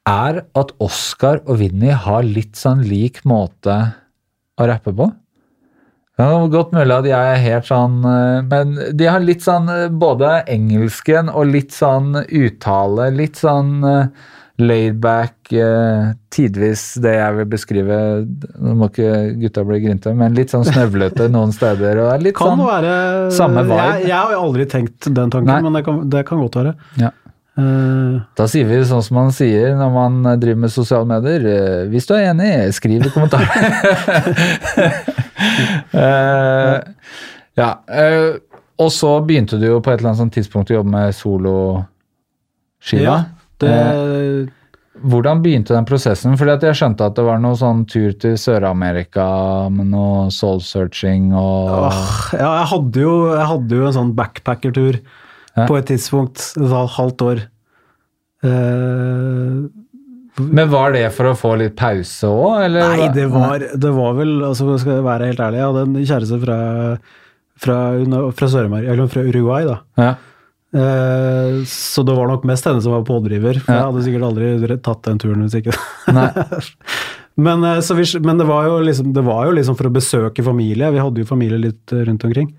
er 0.10 0.42
at 0.58 0.74
Oscar 0.82 1.44
og 1.46 1.60
Vinni 1.62 1.94
har 1.94 2.26
litt 2.26 2.58
sånn 2.58 2.82
lik 2.90 3.22
måte 3.28 3.78
å 4.58 4.68
rappe 4.70 4.94
på. 4.96 5.12
Det 6.16 6.26
er 6.26 6.48
godt 6.48 6.72
mulig 6.72 6.96
at 6.96 7.10
jeg 7.10 7.32
er 7.36 7.42
helt 7.44 7.66
sånn 7.68 7.96
eh, 8.08 8.38
Men 8.48 8.70
de 8.96 9.08
har 9.10 9.20
litt 9.20 9.44
sånn 9.44 9.68
eh, 9.70 9.90
både 9.92 10.40
engelsken 10.50 11.30
og 11.30 11.52
litt 11.52 11.76
sånn 11.76 12.16
uttale, 12.24 13.12
litt 13.14 13.38
sånn 13.42 13.84
laidback, 14.62 15.52
eh, 15.52 16.14
tidvis 16.32 16.84
det 17.04 17.12
jeg 17.18 17.36
vil 17.36 17.48
beskrive 17.52 17.98
Nå 18.24 18.76
må 18.80 18.88
ikke 18.88 19.10
gutta 19.42 19.66
bli 19.68 19.82
grinte, 19.84 20.14
men 20.16 20.38
litt 20.38 20.54
sånn 20.54 20.64
snøvlete 20.68 21.28
noen 21.36 21.52
steder. 21.56 22.00
og 22.06 22.24
litt 22.24 22.38
Kan 22.40 22.56
sånn, 22.56 22.64
være 22.70 22.96
samme 23.36 23.66
vibe. 23.68 23.82
Jeg, 23.82 24.08
jeg 24.08 24.16
har 24.16 24.32
jo 24.32 24.40
aldri 24.48 24.66
tenkt 24.72 25.10
den 25.10 25.34
tanken, 25.34 25.52
Nei. 25.52 25.62
men 25.68 25.80
det 25.80 25.84
kan, 25.88 26.02
det 26.10 26.26
kan 26.30 26.42
godt 26.46 26.60
være. 26.62 26.76
ja. 27.04 27.12
Uh, 27.56 28.20
Da 28.36 28.50
sier 28.52 28.68
vi 28.68 28.82
sånn 28.84 29.00
som 29.00 29.16
man 29.16 29.30
sier 29.32 29.78
når 29.80 29.92
man 29.94 30.18
driver 30.42 30.66
med 30.66 30.74
sosiale 30.74 31.08
medier. 31.08 31.40
Uh, 31.48 31.86
Hvis 31.88 32.04
du 32.10 32.12
er 32.18 32.26
enig, 32.34 32.50
skriv 32.76 33.06
i 33.08 33.12
kommentaren. 33.14 33.48
uh, 35.96 36.84
ja. 37.56 37.70
eh, 37.88 38.36
og 38.76 38.92
så 38.92 39.14
begynte 39.24 39.56
du 39.62 39.70
jo 39.70 39.80
på 39.80 39.94
et 39.94 40.02
eller 40.02 40.12
annet 40.18 40.36
tidspunkt 40.36 40.72
å 40.74 40.82
jobbe 40.82 40.92
med 40.92 41.16
soloskiva. 41.16 41.88
ja, 42.92 43.16
det 43.64 43.74
Eh, 43.76 44.54
Hvordan 45.06 45.42
begynte 45.44 45.74
den 45.76 45.84
prosessen? 45.86 46.38
Fordi 46.40 46.54
at 46.54 46.62
jeg 46.64 46.78
skjønte 46.80 47.04
at 47.10 47.18
det 47.18 47.24
var 47.28 47.42
noe 47.44 47.58
sånn 47.60 47.82
tur 47.92 48.14
til 48.16 48.38
Sør-Amerika 48.40 49.26
med 49.70 49.90
noe 49.92 50.30
soul-searching 50.32 51.34
og 51.36 51.74
Åh, 51.90 52.14
ja, 52.40 52.52
jeg 52.62 52.70
hadde, 52.72 53.02
jo, 53.04 53.16
jeg 53.36 53.48
hadde 53.50 53.76
jo 53.82 53.90
en 53.90 53.98
sånn 53.98 54.14
backpackertur 54.16 55.02
Ja. 55.56 55.66
på 55.68 55.76
et 55.80 55.86
tidspunkt, 55.92 56.46
et 56.56 56.72
halvt 56.96 57.22
år. 57.28 57.44
Eh, 58.44 59.68
Men 60.38 60.70
var 60.72 60.92
det 60.96 61.06
for 61.16 61.30
å 61.32 61.36
få 61.40 61.54
litt 61.60 61.76
pause 61.80 62.28
òg, 62.28 62.66
eller? 62.66 62.96
nei, 62.98 63.10
det 63.16 63.28
var, 63.32 63.60
det 63.60 63.92
var 63.96 64.14
vel 64.18 64.34
altså 64.44 64.78
Skal 64.82 64.98
jeg 64.98 65.06
være 65.06 65.30
helt 65.32 65.40
ærlig, 65.40 65.60
jeg 65.62 65.70
hadde 65.70 65.84
en 65.86 65.96
kjæreste 66.12 66.40
fra, 66.44 66.58
fra, 67.64 67.78
fra 68.36 68.50
fra 69.14 69.24
Uruguay, 69.28 69.64
da. 69.70 69.78
Ja. 70.02 70.14
Eh, 70.76 71.64
så 71.72 72.04
det 72.04 72.16
var 72.18 72.28
nok 72.28 72.44
mest 72.48 72.66
henne 72.68 72.82
som 72.84 72.92
var 72.98 73.06
pådriver, 73.08 73.62
for 73.64 73.72
Ja. 73.72 73.80
jeg 73.80 73.88
hadde 73.88 74.04
sikkert 74.04 74.26
aldri 74.28 74.78
tatt 74.84 75.04
den 75.08 75.22
turen 75.22 75.46
hvis 75.46 75.56
ikke. 75.62 75.76
Men, 77.38 77.66
så 77.84 77.98
vi, 77.98 78.06
men 78.24 78.38
det, 78.40 78.46
var 78.48 78.64
jo 78.64 78.78
liksom, 78.80 79.10
det 79.12 79.22
var 79.28 79.50
jo 79.50 79.56
liksom 79.58 79.76
for 79.76 79.90
å 79.90 79.92
besøke 79.92 80.40
familie. 80.40 80.88
Vi 80.94 81.02
hadde 81.04 81.20
jo 81.20 81.28
familie 81.28 81.58
litt 81.60 81.92
eh, 81.92 82.06
rundt 82.08 82.24
omkring. 82.24 82.54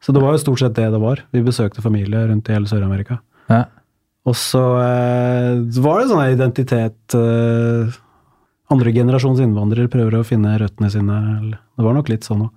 Så 0.00 0.14
det 0.16 0.22
var 0.22 0.32
jo 0.32 0.40
stort 0.40 0.62
sett 0.62 0.78
det 0.78 0.86
det 0.94 1.00
var. 1.02 1.20
Vi 1.28 1.42
besøkte 1.44 1.84
familie 1.84 2.22
rundt 2.30 2.48
i 2.48 2.54
hele 2.56 2.64
Sør-Amerika. 2.70 3.18
Ja. 3.52 3.66
Og 4.24 4.32
så 4.40 4.62
eh, 4.80 5.60
var 5.76 6.00
det 6.00 6.08
sånn 6.08 6.32
identitet 6.32 7.16
Andre 8.72 8.94
generasjons 8.96 9.42
innvandrere 9.44 9.92
prøver 9.92 10.16
å 10.16 10.24
finne 10.24 10.54
røttene 10.56 10.88
sine. 10.88 11.18
Det 11.52 11.84
var 11.84 11.92
nok 11.92 12.08
litt 12.08 12.24
sånn 12.24 12.46
òg. 12.46 12.54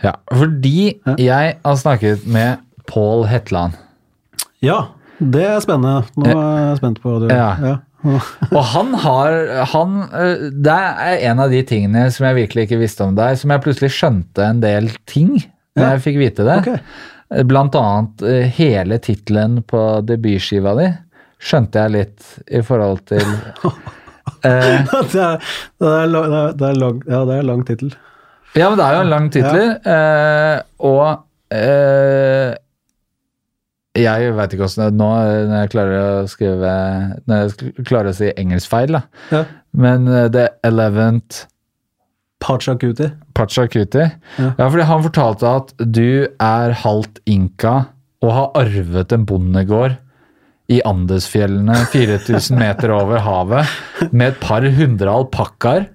Ja, 0.00 0.14
fordi 0.32 0.96
jeg 1.20 1.52
har 1.60 1.76
snakket 1.76 2.24
med 2.24 2.64
Pål 2.88 3.26
Hetland. 3.28 3.76
Ja, 4.64 4.78
det 5.18 5.44
er 5.46 5.60
spennende. 5.62 6.06
Nå 6.18 6.30
er 6.30 6.64
jeg 6.70 6.80
spent 6.80 7.02
på 7.02 7.12
hva 7.12 7.20
du 7.22 7.28
Ja. 7.32 7.50
ja. 7.62 7.76
Og 8.54 8.62
han 8.72 8.92
har 9.02 9.32
han, 9.72 9.94
eh, 10.14 10.44
Det 10.54 10.74
er 10.74 11.24
en 11.32 11.40
av 11.42 11.50
de 11.50 11.64
tingene 11.66 12.04
som 12.14 12.28
jeg 12.28 12.36
virkelig 12.44 12.68
ikke 12.68 12.78
visste 12.78 13.02
om 13.06 13.16
deg, 13.18 13.38
som 13.40 13.50
jeg 13.50 13.64
plutselig 13.64 13.90
skjønte 13.96 14.44
en 14.46 14.60
del 14.62 14.90
ting 15.10 15.34
da 15.74 15.82
Ja. 15.82 15.90
jeg 15.96 16.04
fikk 16.06 16.18
vite 16.18 16.46
det. 16.46 16.58
Okay. 16.62 17.44
Blant 17.46 17.74
annet 17.78 18.22
eh, 18.22 18.46
hele 18.56 18.98
tittelen 19.02 19.60
på 19.66 19.82
debutskiva 20.06 20.74
di 20.78 20.88
skjønte 21.38 21.84
jeg 21.84 21.94
litt 21.94 22.28
i 22.50 22.62
forhold 22.66 23.04
til 23.06 23.22
eh, 24.46 24.86
det, 25.12 25.22
er, 25.22 25.42
det, 25.78 25.90
er 25.90 26.08
lang, 26.10 26.30
det, 26.58 26.70
er, 26.70 26.78
lang, 26.78 27.02
ja, 27.06 27.20
det 27.28 27.36
er 27.36 27.46
lang 27.46 27.66
tittel. 27.68 27.92
Ja, 28.56 28.70
men 28.70 28.78
det 28.80 28.86
er 28.86 28.96
jo 28.96 29.02
en 29.04 29.12
lang 29.12 29.28
tittel, 29.30 29.68
eh, 29.92 30.56
og 30.88 31.04
eh, 31.54 32.56
jeg 34.04 34.32
veit 34.38 34.54
ikke 34.54 34.66
åssen 34.68 34.82
det 34.84 34.88
er 34.92 34.96
nå 34.98 35.10
når 35.50 35.54
jeg 35.62 35.70
klarer 35.74 35.98
å 35.98 36.26
skrive 36.30 36.72
Når 37.28 37.44
jeg 37.44 37.86
klarer 37.88 38.10
å 38.12 38.16
si 38.18 38.32
engelskfeil, 38.32 38.96
da. 38.98 39.02
Ja. 39.34 39.44
Men 39.78 40.08
det 40.08 40.24
The 40.34 40.46
Eleventh 40.68 41.44
Pachacuti. 42.38 43.10
Pachacuti. 43.34 44.04
Ja. 44.38 44.50
Ja. 44.58 44.68
fordi 44.70 44.86
han 44.86 45.02
fortalte 45.02 45.54
at 45.60 45.72
du 45.82 46.28
er 46.38 46.74
halvt 46.84 47.18
inka 47.26 47.74
og 48.22 48.34
har 48.34 48.52
arvet 48.62 49.14
en 49.14 49.26
bondegård 49.26 49.96
i 50.68 50.80
Andesfjellene 50.86 51.80
4000 51.92 52.58
meter 52.62 52.92
over 52.94 53.22
havet 53.24 54.10
med 54.12 54.34
et 54.34 54.40
par 54.42 54.62
hundre 54.62 55.10
alpakkaer 55.10 55.88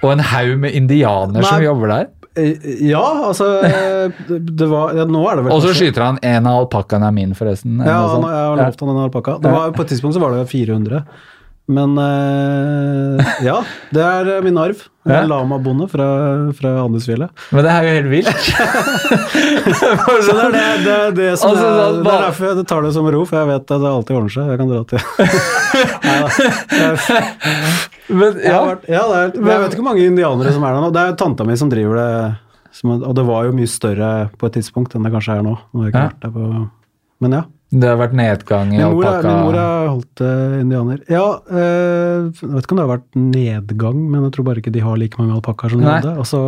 og 0.00 0.14
en 0.14 0.22
haug 0.30 0.54
med 0.62 0.76
indianere 0.76 1.44
som 1.44 1.62
jobber 1.64 1.92
der. 1.92 2.08
Eh, 2.38 2.52
Ja, 2.86 3.02
altså 3.26 3.48
det, 4.28 4.38
det 4.60 4.68
var 4.70 4.94
ja, 4.94 5.04
Nå 5.08 5.24
er 5.30 5.40
det 5.40 5.44
vel 5.48 5.54
Og 5.56 5.64
så 5.64 5.72
skyter 5.74 6.04
han 6.06 6.20
en 6.22 6.46
av 6.46 6.60
alpakkaene 6.62 7.08
er 7.10 7.16
min, 7.16 7.34
forresten. 7.34 7.80
Ja, 7.82 7.98
han, 8.14 8.22
jeg 8.28 8.46
har 8.52 8.60
lovt 8.60 8.84
han 8.84 8.92
en 8.94 9.02
alpakka. 9.08 9.38
På 9.74 9.82
et 9.82 9.90
tidspunkt 9.94 10.14
så 10.18 10.22
var 10.22 10.36
det 10.38 10.46
400. 10.50 11.02
Men 11.70 11.92
eh, 12.02 13.34
ja, 13.46 13.60
det 13.94 14.02
er 14.02 14.28
eh, 14.36 14.42
min 14.44 14.58
arv. 14.58 14.86
Ja. 15.08 15.22
lamabonde 15.24 15.86
fra, 15.88 16.06
fra 16.52 16.70
Andesfjellet. 16.82 17.30
Men 17.56 17.64
det 17.64 17.70
er 17.72 17.86
jo 17.86 17.92
helt 17.94 18.10
vilt. 18.12 18.28
Så 19.80 20.34
det 20.36 20.42
er 20.44 20.52
det, 20.52 20.64
det, 20.84 20.92
er 20.92 21.14
det 21.16 21.28
som 21.40 21.54
Altså, 21.54 21.64
er, 21.64 21.78
sånn, 21.78 22.02
det 22.04 22.12
er 22.12 22.24
derfor 22.26 22.44
jeg 22.50 22.66
tar 22.68 22.84
det 22.84 22.90
som 22.98 23.08
ro, 23.14 23.22
for 23.30 23.40
jeg 23.40 23.48
vet 23.48 23.64
at 23.64 23.80
det 23.80 23.92
alltid 23.94 24.18
ordner 24.18 24.34
seg. 24.34 24.44
Jeg 24.52 24.58
kan 24.60 24.68
dra 24.74 24.82
til 24.90 25.00
Men, 28.20 28.30
ja. 28.44 28.60
vært, 28.66 28.84
ja, 28.90 29.02
det 29.06 29.16
er, 29.22 29.32
jeg 29.38 29.62
vet 29.62 29.70
ikke 29.70 29.80
hvor 29.80 29.88
mange 29.88 30.04
indianere 30.10 30.52
som 30.52 30.66
er 30.68 30.76
der 30.76 30.84
nå. 30.84 30.90
Det 30.92 31.02
er 31.06 31.16
tanta 31.22 31.46
mi 31.48 31.56
som 31.56 31.70
driver 31.72 31.94
det, 31.96 32.10
som, 32.76 32.92
og 32.98 33.14
det 33.16 33.24
var 33.30 33.48
jo 33.48 33.56
mye 33.56 33.70
større 33.70 34.10
på 34.36 34.50
et 34.50 34.58
tidspunkt 34.58 34.98
enn 34.98 35.06
det 35.06 35.14
kanskje 35.14 35.38
er 35.38 35.46
nå. 35.46 35.54
nå 35.54 35.80
har 35.80 35.88
jeg 35.88 35.94
ikke 35.94 36.06
vært 36.10 36.22
der 36.26 36.34
på, 36.34 36.40
men 37.24 37.38
ja. 37.38 37.42
Det 37.70 37.86
har 37.86 37.98
vært 38.00 38.14
nedgang 38.18 38.72
i 38.74 38.80
alpakka. 38.82 39.28
min 39.30 39.44
mor 39.46 39.56
er 39.60 39.84
holdt 39.92 40.22
eh, 40.26 40.54
indianer. 40.58 41.02
Ja, 41.06 41.26
eh, 41.46 42.30
jeg 42.34 42.48
vet 42.50 42.64
ikke 42.64 42.74
om 42.74 42.80
det 42.80 42.86
har 42.86 42.96
vært 42.96 43.20
nedgang, 43.20 44.00
men 44.10 44.24
jeg 44.26 44.32
tror 44.34 44.48
bare 44.48 44.58
ikke 44.62 44.72
de 44.74 44.82
har 44.82 44.98
like 44.98 45.20
mange 45.20 45.36
alpakkaer 45.38 45.70
som 45.76 45.84
de 45.84 45.86
Nei. 45.86 46.00
hadde. 46.00 46.16
Og 46.18 46.26
så, 46.26 46.40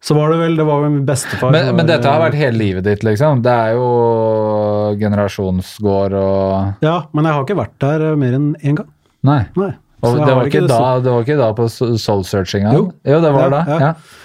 så 0.00 0.16
var 0.16 0.32
det 0.32 0.38
vel 0.40 0.56
Det 0.56 0.64
var 0.68 0.84
jo 0.86 0.88
min 0.94 1.04
bestefar 1.08 1.52
Men, 1.52 1.68
men 1.76 1.88
dette 1.90 2.08
har 2.08 2.16
eh, 2.22 2.24
vært 2.30 2.38
hele 2.40 2.56
livet 2.62 2.88
ditt, 2.88 3.04
liksom? 3.04 3.42
Det 3.44 3.52
er 3.52 3.76
jo 3.76 3.90
generasjonsgård 5.04 6.16
og 6.20 6.84
Ja, 6.86 7.00
men 7.12 7.28
jeg 7.28 7.36
har 7.36 7.44
ikke 7.44 7.60
vært 7.60 7.76
der 7.84 8.06
mer 8.20 8.38
enn 8.38 8.54
én 8.62 8.78
gang. 8.80 8.88
Nei. 9.26 9.42
Nei. 9.58 9.72
Og 10.06 10.20
det 10.20 10.32
var, 10.36 10.46
ikke 10.48 10.62
det 10.64 10.70
da, 10.70 11.00
det 11.02 11.12
var 11.12 11.24
ikke 11.24 11.38
da 11.40 11.48
på 11.56 11.66
soul 11.72 12.22
searchinga? 12.28 12.72
Jo. 12.76 12.88
jo, 13.04 13.20
det 13.24 13.32
var 13.36 13.48
Ja, 13.48 13.52
da. 13.52 13.62
ja. 13.66 13.78
Ja. 13.90 14.24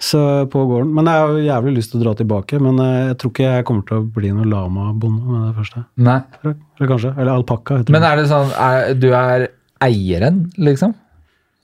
Så 0.00 0.20
på 0.48 0.62
gården. 0.64 0.94
Men 0.96 1.08
jeg 1.10 1.20
har 1.20 1.28
jo 1.34 1.42
jævlig 1.44 1.72
lyst 1.76 1.90
til 1.92 2.00
å 2.00 2.04
dra 2.06 2.14
tilbake. 2.16 2.56
Men 2.64 2.78
eh, 2.80 3.10
jeg 3.10 3.18
tror 3.20 3.32
ikke 3.34 3.48
jeg 3.50 3.66
kommer 3.68 3.84
til 3.88 3.98
å 3.98 4.06
bli 4.16 4.30
noen 4.32 4.48
lama-bonde 4.48 5.26
med 5.28 5.42
det 5.50 5.54
første. 5.58 5.82
Nei. 6.00 6.18
Eller, 6.40 6.56
eller 6.78 6.90
kanskje. 6.94 7.12
Eller 7.18 7.32
alpakka. 7.34 7.82
Men 7.92 8.06
er 8.08 8.16
det 8.22 8.24
sånn 8.30 8.54
er, 8.56 8.94
Du 8.96 9.10
er 9.12 9.44
eieren, 9.84 10.46
liksom? 10.56 10.94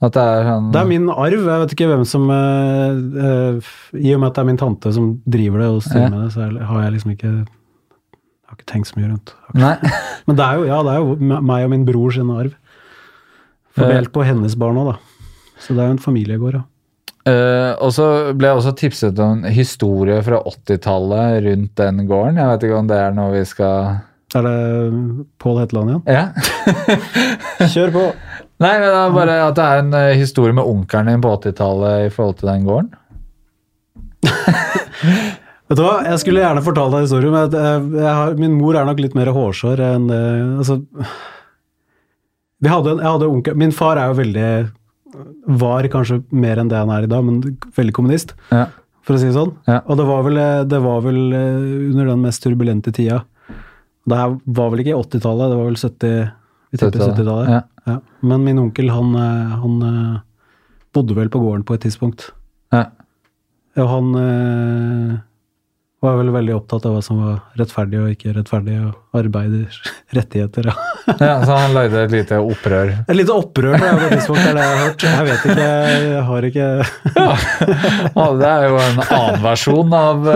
At 0.05 0.13
det 0.13 0.21
er 0.21 0.43
sånn 0.45 0.67
Det 0.75 0.83
er 0.83 0.89
min 0.91 1.09
arv. 1.09 1.33
Jeg 1.49 1.63
vet 1.63 1.73
ikke 1.73 1.89
hvem 1.89 2.05
som 2.05 2.27
eh, 2.29 3.01
eh, 3.25 3.71
I 3.97 4.13
og 4.13 4.21
med 4.21 4.29
at 4.29 4.37
det 4.37 4.43
er 4.43 4.49
min 4.51 4.61
tante 4.61 4.93
som 4.93 5.09
driver 5.25 5.63
det 5.65 5.71
og 5.73 5.81
styrer 5.87 6.05
Ja. 6.05 6.13
med 6.13 6.21
det, 6.27 6.29
så 6.37 6.45
har 6.69 6.83
jeg 6.85 6.93
liksom 6.99 7.15
ikke 7.17 7.31
Jeg 7.33 8.51
har 8.51 8.59
ikke 8.61 8.69
tenkt 8.69 8.91
så 8.91 8.99
mye 9.01 9.09
rundt. 9.15 9.33
Men 10.29 10.37
det 10.37 10.45
er 10.45 10.61
jo, 10.61 10.69
ja, 10.69 10.77
det 10.85 10.93
er 10.93 11.01
jo 11.01 11.41
meg 11.41 11.65
og 11.65 11.73
min 11.73 11.89
bror 11.89 12.13
sin 12.13 12.29
arv. 12.37 12.53
Fordelt 13.77 14.13
på 14.13 14.23
hennes 14.29 14.53
barn 14.57 14.77
òg, 14.77 14.93
da. 14.93 14.97
Så 15.61 15.73
det 15.73 15.81
er 15.83 15.89
jo 15.89 15.97
en 15.97 16.05
familiegård, 16.05 16.61
ja. 16.61 16.63
Eh, 17.27 17.71
og 17.83 17.91
så 17.95 18.07
ble 18.37 18.51
jeg 18.51 18.59
også 18.61 18.73
tipset 18.79 19.17
om 19.19 19.41
en 19.41 19.51
historie 19.51 20.19
fra 20.23 20.39
80-tallet 20.47 21.41
rundt 21.47 21.73
den 21.79 22.05
gården. 22.07 22.39
Jeg 22.39 22.51
vet 22.51 22.67
ikke 22.67 22.81
om 22.81 22.91
det 22.91 22.99
er 23.03 23.17
noe 23.17 23.33
vi 23.33 23.41
skal 23.47 23.97
Er 24.37 24.45
det 24.45 24.59
Pål 25.41 25.59
Hetland 25.63 25.91
igjen? 25.91 26.03
Ja. 26.07 26.25
Kjør 27.73 27.93
på! 27.95 28.05
Nei, 28.63 28.71
men 28.79 28.87
det 28.87 29.01
er 29.01 29.13
bare 29.13 29.35
at 29.45 29.57
det 29.57 29.65
er 29.65 29.81
en 29.83 29.91
uh, 29.93 30.13
historie 30.17 30.55
med 30.55 30.65
onkelen 30.65 31.11
din 31.11 31.21
på 31.23 31.33
80-tallet 31.35 32.07
i 32.07 32.13
forhold 32.13 32.39
til 32.39 32.49
den 32.49 32.63
gården. 32.65 32.89
Vet 35.67 35.77
du 35.77 35.83
hva, 35.83 35.97
jeg 36.07 36.21
skulle 36.23 36.41
gjerne 36.41 36.63
fortalt 36.63 36.95
deg 36.95 37.05
historien, 37.05 37.35
men 37.35 37.53
jeg, 37.53 37.83
jeg 37.99 38.13
har, 38.21 38.37
min 38.39 38.55
mor 38.57 38.79
er 38.79 38.87
nok 38.87 39.01
litt 39.03 39.17
mer 39.19 39.29
hårsår 39.35 39.83
enn 39.91 40.07
uh, 40.09 40.61
Altså 40.61 40.79
vi 42.57 42.71
hadde 42.71 42.95
jeg 42.95 43.05
hadde 43.05 43.29
onkel, 43.29 43.57
Min 43.59 43.75
far 43.75 43.99
er 44.01 44.09
jo 44.09 44.17
veldig 44.17 44.49
Var 45.47 45.87
kanskje 45.93 46.23
mer 46.31 46.59
enn 46.61 46.69
det 46.71 46.77
han 46.77 46.89
er 46.93 47.03
i 47.07 47.11
dag, 47.11 47.23
men 47.25 47.41
veldig 47.77 47.93
kommunist, 47.95 48.33
Ja. 48.51 48.65
for 49.01 49.15
å 49.15 49.19
si 49.21 49.25
det 49.29 49.35
sånn. 49.37 49.53
Ja. 49.67 49.81
Og 49.87 49.97
det 49.97 50.05
var 50.05 50.23
vel, 50.23 50.35
det 50.67 50.81
var 50.83 51.01
vel 51.01 51.19
eh, 51.33 51.91
under 51.91 52.05
den 52.11 52.21
mest 52.25 52.43
turbulente 52.43 52.91
tida. 52.93 53.23
Det 54.07 54.17
her 54.17 54.37
var 54.45 54.69
vel 54.71 54.79
ikke 54.83 54.93
i 54.95 55.01
80-tallet, 55.01 55.49
det 55.51 55.57
var 55.57 55.65
vel 55.67 55.75
70 55.79 56.31
Vi 56.71 56.77
tipper 56.77 56.99
70-tallet, 56.99 57.17
70-tallet. 57.17 57.49
ja. 57.55 57.61
Ja. 57.87 57.99
Men 58.21 58.43
min 58.43 58.59
onkel, 58.59 58.89
han, 58.91 59.15
eh, 59.15 59.55
han 59.61 59.81
eh, 59.87 60.19
bodde 60.93 61.15
vel 61.15 61.29
på 61.31 61.39
gården 61.39 61.63
på 61.63 61.73
et 61.77 61.81
tidspunkt. 61.87 62.31
Ja. 62.75 62.85
Og 63.77 63.87
han 63.87 65.21
var 66.03 66.17
vel 66.19 66.29
veldig 66.29 66.53
opptatt 66.53 66.85
av 66.85 66.93
hva 66.93 67.01
som 67.01 67.17
var 67.23 67.37
rettferdig 67.57 67.97
og 68.03 68.11
ikke 68.13 68.33
rettferdig, 68.35 68.75
og 68.85 69.17
arbeiders 69.17 69.79
rettigheter. 70.17 70.69
Ja. 70.69 70.75
ja, 71.25 71.31
Så 71.45 71.57
han 71.57 71.73
lagde 71.73 72.03
et 72.05 72.13
lite 72.13 72.37
opprør. 72.43 72.93
Et 73.07 73.17
lite 73.17 73.33
opprør, 73.33 73.73
det 73.81 73.89
er 73.89 73.99
det 74.05 74.19
jeg 74.21 74.61
har 74.61 74.83
hørt. 74.83 75.07
Jeg 75.07 75.27
vet 75.31 75.49
ikke, 75.49 75.67
jeg 76.05 76.23
har 76.29 76.49
ikke 76.51 76.69
Ja, 77.17 78.29
det 78.37 78.51
er 78.53 78.67
jo 78.69 78.79
en 78.83 79.03
annen 79.07 79.43
versjon 79.47 79.97
av, 79.97 80.31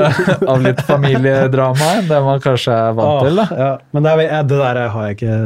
av 0.50 0.66
litt 0.66 0.84
familiedrama 0.90 1.96
enn 2.00 2.10
det 2.10 2.22
man 2.26 2.42
kanskje 2.44 2.78
er 2.90 2.98
vant 2.98 3.26
til. 3.28 3.42
da. 3.44 3.50
Ja, 3.62 3.72
men 3.94 4.08
det, 4.08 4.18
er, 4.28 4.46
det 4.50 4.62
der 4.66 4.86
har 4.96 5.10
jeg 5.10 5.20
ikke 5.20 5.40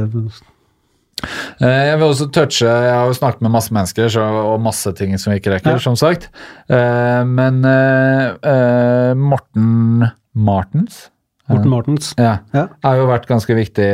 Jeg 1.61 1.95
vil 1.97 2.09
også 2.11 2.25
touche 2.35 2.67
Jeg 2.67 2.91
har 2.91 3.07
jo 3.07 3.15
snakket 3.15 3.41
med 3.45 3.53
masse 3.53 3.71
mennesker 3.73 4.09
så, 4.11 4.23
og 4.51 4.59
masse 4.61 4.91
ting 4.97 5.13
som 5.21 5.31
vi 5.31 5.39
ikke 5.39 5.53
rekker, 5.55 5.77
Ja. 5.77 5.81
som 5.81 5.95
sagt. 5.95 6.29
Eh, 6.69 7.23
Men 7.25 7.63
eh, 7.65 8.35
eh, 8.43 9.13
Morten 9.15 10.09
Martens 10.35 11.09
Morten 11.47 11.69
Martens. 11.69 12.13
ja, 12.17 12.39
Ja. 12.53 12.67
har 12.83 12.95
jo 12.97 13.05
vært 13.07 13.27
ganske 13.29 13.53
viktig 13.55 13.85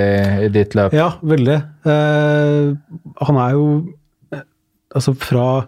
i 0.45 0.47
ditt 0.49 0.73
løp. 0.73 0.93
Ja, 0.93 1.11
veldig. 1.21 1.57
Eh, 1.85 2.75
han 3.27 3.37
er 3.37 3.51
jo 3.51 3.65
eh, 4.33 4.41
Altså 4.95 5.13
fra 5.15 5.65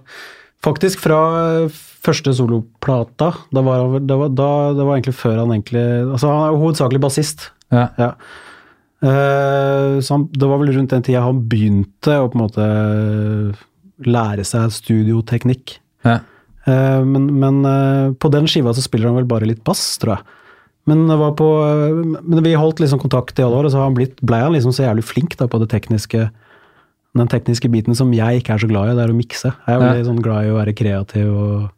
Faktisk 0.64 1.00
fra 1.04 1.20
eh, 1.66 1.70
første 2.04 2.34
soloplata. 2.34 3.34
Da 3.54 3.62
var 3.62 4.00
det, 4.00 4.16
var, 4.18 4.30
da, 4.32 4.50
det 4.74 4.86
var 4.88 4.96
egentlig 4.98 5.16
før 5.20 5.38
han 5.44 5.52
egentlig 5.52 5.84
Altså, 6.14 6.28
han 6.32 6.42
er 6.48 6.52
jo 6.56 6.62
hovedsakelig 6.64 7.02
bassist. 7.04 7.52
Ja. 7.72 7.90
Ja. 8.00 8.12
Eh, 9.04 10.00
så 10.00 10.16
han, 10.16 10.28
det 10.32 10.48
var 10.48 10.62
vel 10.62 10.72
rundt 10.78 10.94
den 10.96 11.04
tida 11.04 11.26
han 11.26 11.42
begynte 11.52 12.20
å 12.24 12.30
på 12.32 12.38
en 12.40 12.44
måte 12.46 12.68
lære 14.08 14.46
seg 14.48 14.72
studioteknikk. 14.74 15.78
Ja. 16.08 16.20
Eh, 16.68 17.02
men 17.04 17.28
men 17.40 17.60
eh, 17.68 18.14
på 18.16 18.32
den 18.32 18.48
skiva 18.48 18.74
så 18.76 18.84
spiller 18.86 19.12
han 19.12 19.20
vel 19.20 19.28
bare 19.30 19.50
litt 19.50 19.64
bass, 19.68 19.84
tror 20.02 20.18
jeg. 20.18 20.40
Men, 20.88 21.06
det 21.08 21.16
var 21.20 21.36
på, 21.40 21.48
eh, 21.64 22.00
men 22.24 22.44
vi 22.44 22.56
holdt 22.60 22.82
liksom 22.84 23.00
kontakt 23.04 23.40
i 23.40 23.44
alle 23.46 23.60
år, 23.60 23.68
og 23.70 23.72
så 23.76 23.80
har 23.82 23.90
han 23.90 23.98
blitt, 24.00 24.18
ble 24.24 24.40
han 24.44 24.56
liksom 24.56 24.74
så 24.76 24.88
jævlig 24.88 25.06
flink 25.08 25.38
da, 25.40 25.48
på 25.52 25.60
det 25.62 25.70
tekniske, 25.72 26.26
den 27.20 27.30
tekniske 27.32 27.70
biten 27.72 27.96
som 27.96 28.12
jeg 28.16 28.42
ikke 28.42 28.56
er 28.56 28.64
så 28.64 28.72
glad 28.72 28.92
i, 28.92 28.98
det 28.98 29.06
er 29.06 29.14
å 29.14 29.20
mikse. 29.20 29.54
Jeg 29.68 29.76
er 29.80 30.00
Ja. 30.00 30.04
sånn 30.08 30.24
glad 30.24 30.48
i 30.48 30.52
å 30.52 30.58
være 30.60 30.76
kreativ 30.76 31.30
og 31.30 31.70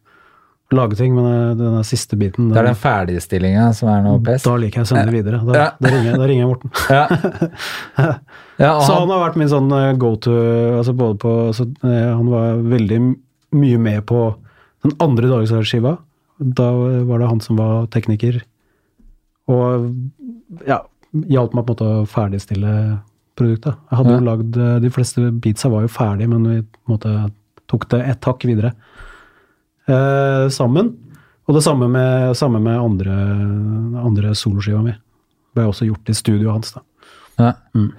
lage 0.74 0.98
ting, 0.98 1.14
men 1.16 1.26
eh, 1.26 1.56
den 1.60 1.76
der 1.78 1.84
siste 1.86 2.18
biten 2.18 2.50
Det 2.50 2.58
er 2.58 2.64
den- 2.72 2.76
ferdigstillinga 2.80 3.68
som 3.78 3.90
er 3.90 4.02
noe 4.02 4.20
best 4.20 4.46
da 4.46 4.56
liker 4.58 4.82
jeg 4.82 4.88
å 4.88 4.90
sende 4.90 5.12
det 5.12 5.24
videre. 5.24 5.42
Da, 5.46 5.54
Ja. 5.54 5.68
da, 5.80 5.90
ringer, 5.94 6.18
da 6.18 6.26
ringer 6.26 6.42
jeg 6.42 6.50
Morten. 6.50 6.72
Ja. 6.90 7.06
ja, 8.66 8.72
Så 8.82 8.96
han, 8.98 9.10
har 9.10 9.30
vært 9.30 9.38
min 9.38 9.52
sånn 9.52 9.70
eh, 9.72 9.94
go 10.02 10.16
to 10.16 10.32
altså 10.80 10.96
både 10.98 11.20
på, 11.22 11.36
altså, 11.52 11.68
eh, 11.84 12.10
Han 12.16 12.30
var 12.32 12.58
veldig 12.64 13.00
mye 13.56 13.78
med 13.80 14.06
på 14.10 14.36
den 14.84 14.96
andre 15.00 15.30
dagsskiva. 15.30 15.98
Da 16.40 16.72
var 17.08 17.20
det 17.20 17.28
han 17.30 17.40
som 17.40 17.56
var 17.58 17.86
tekniker. 17.88 18.42
Og 19.48 19.94
ja, 20.68 20.82
hjalp 21.14 21.54
meg 21.54 21.66
på 21.66 21.72
en 21.72 21.76
måte 21.76 21.92
å 22.02 22.08
ferdigstille 22.10 22.74
produktet. 23.38 23.76
Jeg 23.92 23.98
hadde 24.00 24.18
jo 24.18 24.26
lagd 24.26 24.58
De 24.82 24.90
fleste 24.90 25.30
beatsa 25.32 25.70
var 25.72 25.86
jo 25.86 25.88
ferdige, 25.92 26.28
men 26.32 26.44
vi 26.50 26.62
på 26.64 26.80
en 26.90 26.96
måte 26.98 27.14
tok 27.68 27.88
det 27.90 28.02
ett 28.06 28.26
hakk 28.28 28.44
videre 28.46 28.74
eh, 29.88 30.48
sammen. 30.53 30.94
Og 31.45 31.57
det 31.57 31.64
samme 31.66 31.88
med, 31.91 32.34
samme 32.38 32.60
med 32.60 32.80
andre, 32.80 33.16
andre 34.02 34.34
soloskiva 34.38 34.82
mi. 34.82 34.95
Ble 35.56 35.68
også 35.70 35.86
gjort 35.90 36.10
i 36.10 36.18
studioet 36.18 36.53
hans. 36.56 36.74
da. 36.74 36.82
Ja. 37.38 37.52
Mm. 37.76 37.91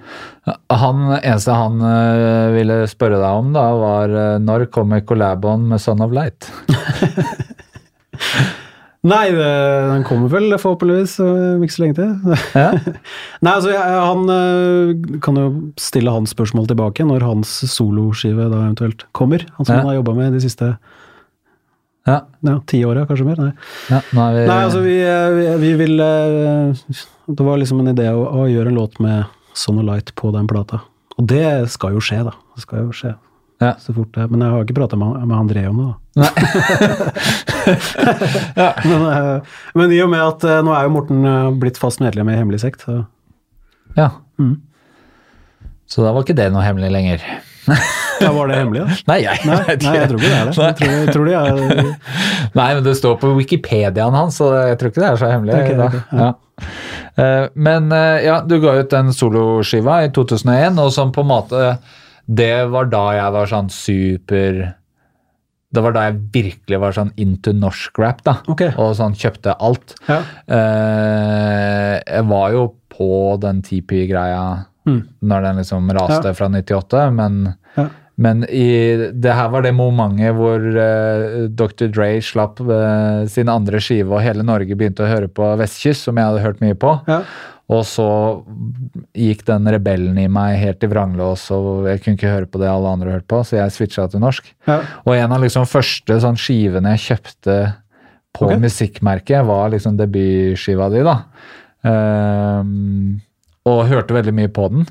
Han 0.73 1.03
eneste 1.19 1.53
han 1.53 1.81
uh, 1.81 2.53
ville 2.55 2.81
spørre 2.89 3.19
deg 3.21 3.41
om, 3.41 3.51
da, 3.55 3.65
var 3.77 4.13
uh, 4.13 4.37
når 4.41 4.67
kommer 4.73 5.03
collabon 5.05 5.67
med 5.69 5.81
Son 5.81 6.01
of 6.03 6.15
Light? 6.15 6.49
Nei, 9.07 9.27
det, 9.31 9.51
den 9.91 10.03
kommer 10.07 10.31
vel 10.33 10.55
forhåpentligvis 10.59 11.13
om 11.23 11.61
ikke 11.63 11.75
så 11.75 11.83
lenge 11.83 11.95
til. 11.99 12.09
Ja. 12.57 12.71
Nei, 13.45 13.53
altså 13.53 13.69
jeg, 13.71 13.99
han 14.03 14.31
øh, 14.33 15.19
kan 15.23 15.37
jo 15.39 15.45
stille 15.79 16.11
hans 16.11 16.33
spørsmål 16.35 16.67
tilbake 16.67 17.05
når 17.07 17.23
hans 17.23 17.53
soloskive 17.71 18.49
da 18.49 18.65
eventuelt 18.65 19.05
kommer. 19.15 19.45
Han 19.59 19.69
som 19.69 19.77
Ja. 19.77 19.79
han 19.79 19.91
har 19.93 19.99
jobba 20.01 20.17
med 20.17 20.35
de 20.35 20.41
siste 20.43 20.73
Ja, 22.07 22.21
ja, 22.39 22.55
ti 22.65 22.79
ja, 22.79 23.05
kanskje 23.05 23.25
mer. 23.27 23.39
Nei. 23.41 23.51
ja 23.91 23.99
nå 24.15 24.23
er 24.23 24.35
vi, 24.37 24.43
Nei, 24.47 24.59
altså 24.63 24.81
vi, 24.85 24.95
øh, 25.03 25.33
vi, 25.35 25.47
vi 25.59 25.71
vil 25.81 25.99
øh, 25.99 27.01
Det 27.27 27.47
var 27.47 27.59
liksom 27.59 27.81
en 27.83 27.91
idé 27.91 28.07
å, 28.15 28.21
å 28.23 28.45
gjøre 28.47 28.71
en 28.71 28.79
låt 28.79 28.95
med 29.03 29.25
Son 29.57 29.81
og 29.81 29.87
Light 29.89 30.13
på 30.15 30.31
den 30.31 30.47
plata. 30.47 30.79
Og 31.17 31.27
det 31.27 31.67
skal 31.73 31.97
jo 31.97 32.03
skje, 32.03 32.21
da. 32.29 32.33
Det 32.55 32.63
skal 32.63 32.85
jo 32.85 32.95
skje. 32.95 33.11
Ja. 33.59 33.73
Så 33.81 33.89
fort 33.95 34.11
det 34.13 34.27
Men 34.29 34.43
jeg 34.45 34.53
har 34.53 34.65
ikke 34.67 34.75
prata 34.77 34.99
med, 35.01 35.17
med 35.25 35.35
André 35.35 35.65
om 35.67 35.81
det, 35.81 35.87
da. 35.91 35.97
Ja. 38.63 38.71
Men, 38.85 39.01
øh, 39.11 39.59
men 39.75 39.91
i 39.91 39.99
og 40.05 40.11
med 40.13 40.23
at 40.23 40.47
nå 40.63 40.71
er 40.71 40.87
jo 40.87 40.93
Morten 40.95 41.27
blitt 41.59 41.79
fast 41.81 41.99
medlem 41.99 42.31
i 42.31 42.37
Hemmelig 42.39 42.61
sekt, 42.63 42.87
så 42.87 43.01
ja. 43.97 44.11
Mm. 44.37 44.61
Så 45.89 46.03
da 46.05 46.13
var 46.13 46.23
ikke 46.23 46.37
det 46.37 46.51
noe 46.53 46.63
hemmelig 46.63 46.91
lenger. 46.93 47.23
Ja, 48.21 48.31
var 48.33 48.47
det 48.49 48.55
hemmelig, 48.57 48.81
da? 48.87 48.95
Nei, 49.11 49.17
jeg, 49.23 49.41
Nei, 49.45 49.57
nei, 49.85 49.93
jeg 49.97 50.09
tror 50.09 50.17
ikke 50.19 50.29
det 50.31 50.37
er 50.37 50.45
det. 50.49 50.55
Jeg 50.57 50.75
tror, 50.79 50.95
jeg 50.95 51.13
tror 51.13 51.25
det 51.25 51.35
er, 51.37 51.91
Nei, 52.59 52.67
men 52.73 52.83
det 52.87 52.95
står 52.97 53.17
på 53.21 53.33
Wikipediaen 53.37 54.17
hans, 54.17 54.37
så 54.41 54.49
jeg 54.69 54.77
tror 54.81 54.91
ikke 54.93 55.03
det 55.03 55.09
er 55.11 55.21
så 55.21 55.29
hemmelig. 55.31 55.53
Okay, 55.59 55.77
da. 55.77 55.87
Okay, 55.91 56.01
ja. 56.11 56.27
Ja. 56.27 56.33
Eh, 57.21 57.45
Men 57.53 57.91
eh, 57.93 58.23
ja, 58.25 58.39
du 58.41 58.55
ga 58.63 58.73
ut 58.79 58.89
den 58.89 59.11
soloskiva 59.13 59.99
i 60.05 60.09
2001, 60.15 60.79
og 60.81 60.89
som 60.95 61.11
på 61.13 61.21
en 61.21 61.29
måte 61.29 61.61
Det 62.25 62.65
var 62.73 62.89
da 62.89 63.03
jeg 63.13 63.33
var 63.35 63.45
sånn 63.51 63.69
super 63.69 64.57
Det 65.69 65.83
var 65.85 65.93
da 65.93 66.07
jeg 66.07 66.17
virkelig 66.33 66.79
var 66.81 66.95
sånn 66.97 67.11
into 67.21 67.53
norsk 67.53 67.99
rap, 68.01 68.23
da. 68.25 68.37
Okay. 68.49 68.71
Og 68.81 68.95
sånn 68.97 69.13
kjøpte 69.19 69.53
alt. 69.59 69.93
ja. 70.09 70.21
Eh, 70.49 71.93
Jeg 72.07 72.25
var 72.29 72.51
jo 72.55 72.65
på 72.97 73.11
den 73.43 73.61
TP-greia 73.61 74.65
Mm. 74.87 75.01
når 75.21 75.41
den 75.43 75.57
liksom 75.59 75.89
raste 75.91 76.29
Ja. 76.29 76.33
fra 76.33 76.47
98, 76.47 77.11
men 77.11 77.55
Ja. 77.75 77.89
Men 78.17 78.41
i, 78.49 78.67
det 79.13 79.33
her 79.37 79.51
var 79.53 79.61
det 79.65 79.75
momentet 79.77 80.33
hvor 80.33 80.63
uh, 80.63 81.43
Dr. 81.53 81.89
Dre 81.93 82.09
slapp 82.25 82.61
uh, 82.65 83.27
sin 83.29 83.51
andre 83.53 83.81
skive, 83.83 84.09
og 84.15 84.23
hele 84.25 84.45
Norge 84.45 84.77
begynte 84.77 85.05
å 85.05 85.11
høre 85.11 85.29
på 85.29 85.51
Vestkyss, 85.59 86.01
som 86.07 86.17
jeg 86.17 86.31
hadde 86.31 86.41
hørt 86.41 86.63
mye 86.63 86.77
på. 86.79 86.95
Ja. 87.09 87.21
Og 87.67 87.83
så 87.85 88.07
gikk 89.17 89.43
den 89.49 89.67
rebellen 89.69 90.17
i 90.21 90.29
meg 90.31 90.55
helt 90.61 90.85
i 90.87 90.89
vranglås, 90.89 91.45
og 91.53 91.89
jeg 91.91 92.01
kunne 92.01 92.17
ikke 92.17 92.31
høre 92.31 92.49
på 92.49 92.61
det 92.61 92.71
alle 92.71 92.93
andre 92.95 93.17
hørte 93.17 93.29
på, 93.29 93.43
så 93.45 93.59
jeg 93.59 93.75
switcha 93.75 94.07
til 94.09 94.23
norsk. 94.23 94.49
Ja. 94.69 94.79
Og 95.03 95.13
en 95.17 95.35
av 95.35 95.43
liksom 95.43 95.67
første 95.69 96.17
sånn 96.23 96.39
skivene 96.39 96.95
jeg 96.95 97.05
kjøpte 97.09 97.57
på 98.37 98.47
okay. 98.47 98.61
musikkmerket, 98.63 99.45
var 99.45 99.73
liksom 99.75 99.97
debutskiva 99.99 100.89
di, 100.93 101.03
da. 101.05 101.19
Um, 101.85 103.19
og 103.67 103.85
hørte 103.91 104.15
veldig 104.15 104.33
mye 104.39 104.51
på 104.53 104.71
den. 104.73 104.87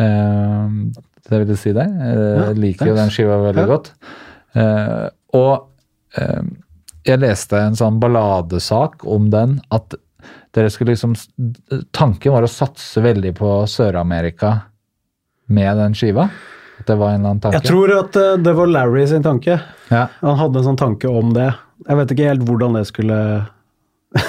Ehm, 0.00 0.90
det 1.28 1.38
vil 1.42 1.52
jeg 1.54 1.60
si 1.60 1.72
deg. 1.76 1.90
Jeg 2.00 2.18
Ja, 2.40 2.50
liker 2.56 2.90
jo 2.90 2.94
den 2.98 3.10
skiva 3.12 3.36
veldig 3.44 3.66
godt. 3.70 3.90
Eh, 4.54 5.08
og 5.36 5.66
ehm, 6.20 6.52
jeg 7.06 7.20
leste 7.22 7.58
en 7.60 7.76
sånn 7.78 8.00
balladesak 8.02 9.04
om 9.08 9.28
den, 9.32 9.58
at 9.72 9.94
dere 10.52 10.68
skulle 10.72 10.92
liksom 10.92 11.14
Tanken 11.96 12.32
var 12.34 12.44
å 12.44 12.50
satse 12.50 13.00
veldig 13.00 13.30
på 13.38 13.52
Sør-Amerika 13.70 14.50
med 15.48 15.76
den 15.80 15.94
skiva. 15.96 16.26
At 16.80 16.86
det 16.88 16.96
var 17.00 17.12
en 17.14 17.20
eller 17.20 17.30
annen 17.34 17.40
tanke. 17.44 17.60
Jeg 17.60 17.68
tror 17.68 17.92
at 17.98 18.16
eh, 18.16 18.36
det 18.40 18.52
var 18.56 18.66
Larry 18.72 19.06
sin 19.06 19.22
tanke. 19.24 19.60
ja, 19.90 20.06
Han 20.20 20.38
hadde 20.40 20.60
en 20.62 20.68
sånn 20.72 20.80
tanke 20.80 21.08
om 21.08 21.32
det. 21.36 21.50
Jeg 21.86 21.96
vet 21.96 22.12
ikke 22.14 22.28
helt 22.30 22.44
hvordan 22.48 22.76
det 22.76 22.86
skulle 22.88 23.18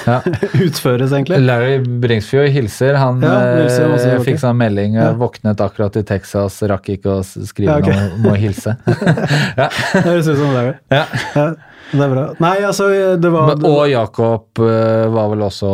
ja. 0.06 0.20
utføres, 0.66 1.12
egentlig. 1.12 1.40
Larry 1.42 1.78
Bringsfjord 2.02 2.48
hilser. 2.54 2.94
Han 3.00 3.20
Ja, 3.24 3.34
eh, 3.64 4.20
fikk 4.22 4.38
sånn 4.42 4.56
melding, 4.60 4.94
Ja. 5.00 5.10
våknet 5.18 5.60
akkurat 5.64 5.96
i 5.98 6.04
Texas, 6.06 6.60
rakk 6.70 6.88
ikke 6.96 7.18
å 7.18 7.24
skrive 7.24 7.66
Ja, 7.72 7.78
okay. 7.82 7.96
noe, 7.96 8.22
må 8.30 8.36
hilse. 8.38 8.76
ja. 9.60 9.68
Det 9.92 10.06
høres 10.06 10.28
ut 10.30 10.38
som 10.38 10.54
Larry. 10.54 10.74
Ja. 10.92 11.04
Ja, 11.34 11.48
det 11.92 12.06
er 12.06 12.14
bra. 12.14 12.24
Nei, 12.40 12.54
altså, 12.64 12.88
det 13.20 13.30
var 13.34 13.52
Men- 13.56 13.66
Og 13.68 13.82
Jakob 13.90 14.62
eh, 14.64 15.06
var 15.12 15.28
vel 15.34 15.44
også 15.48 15.72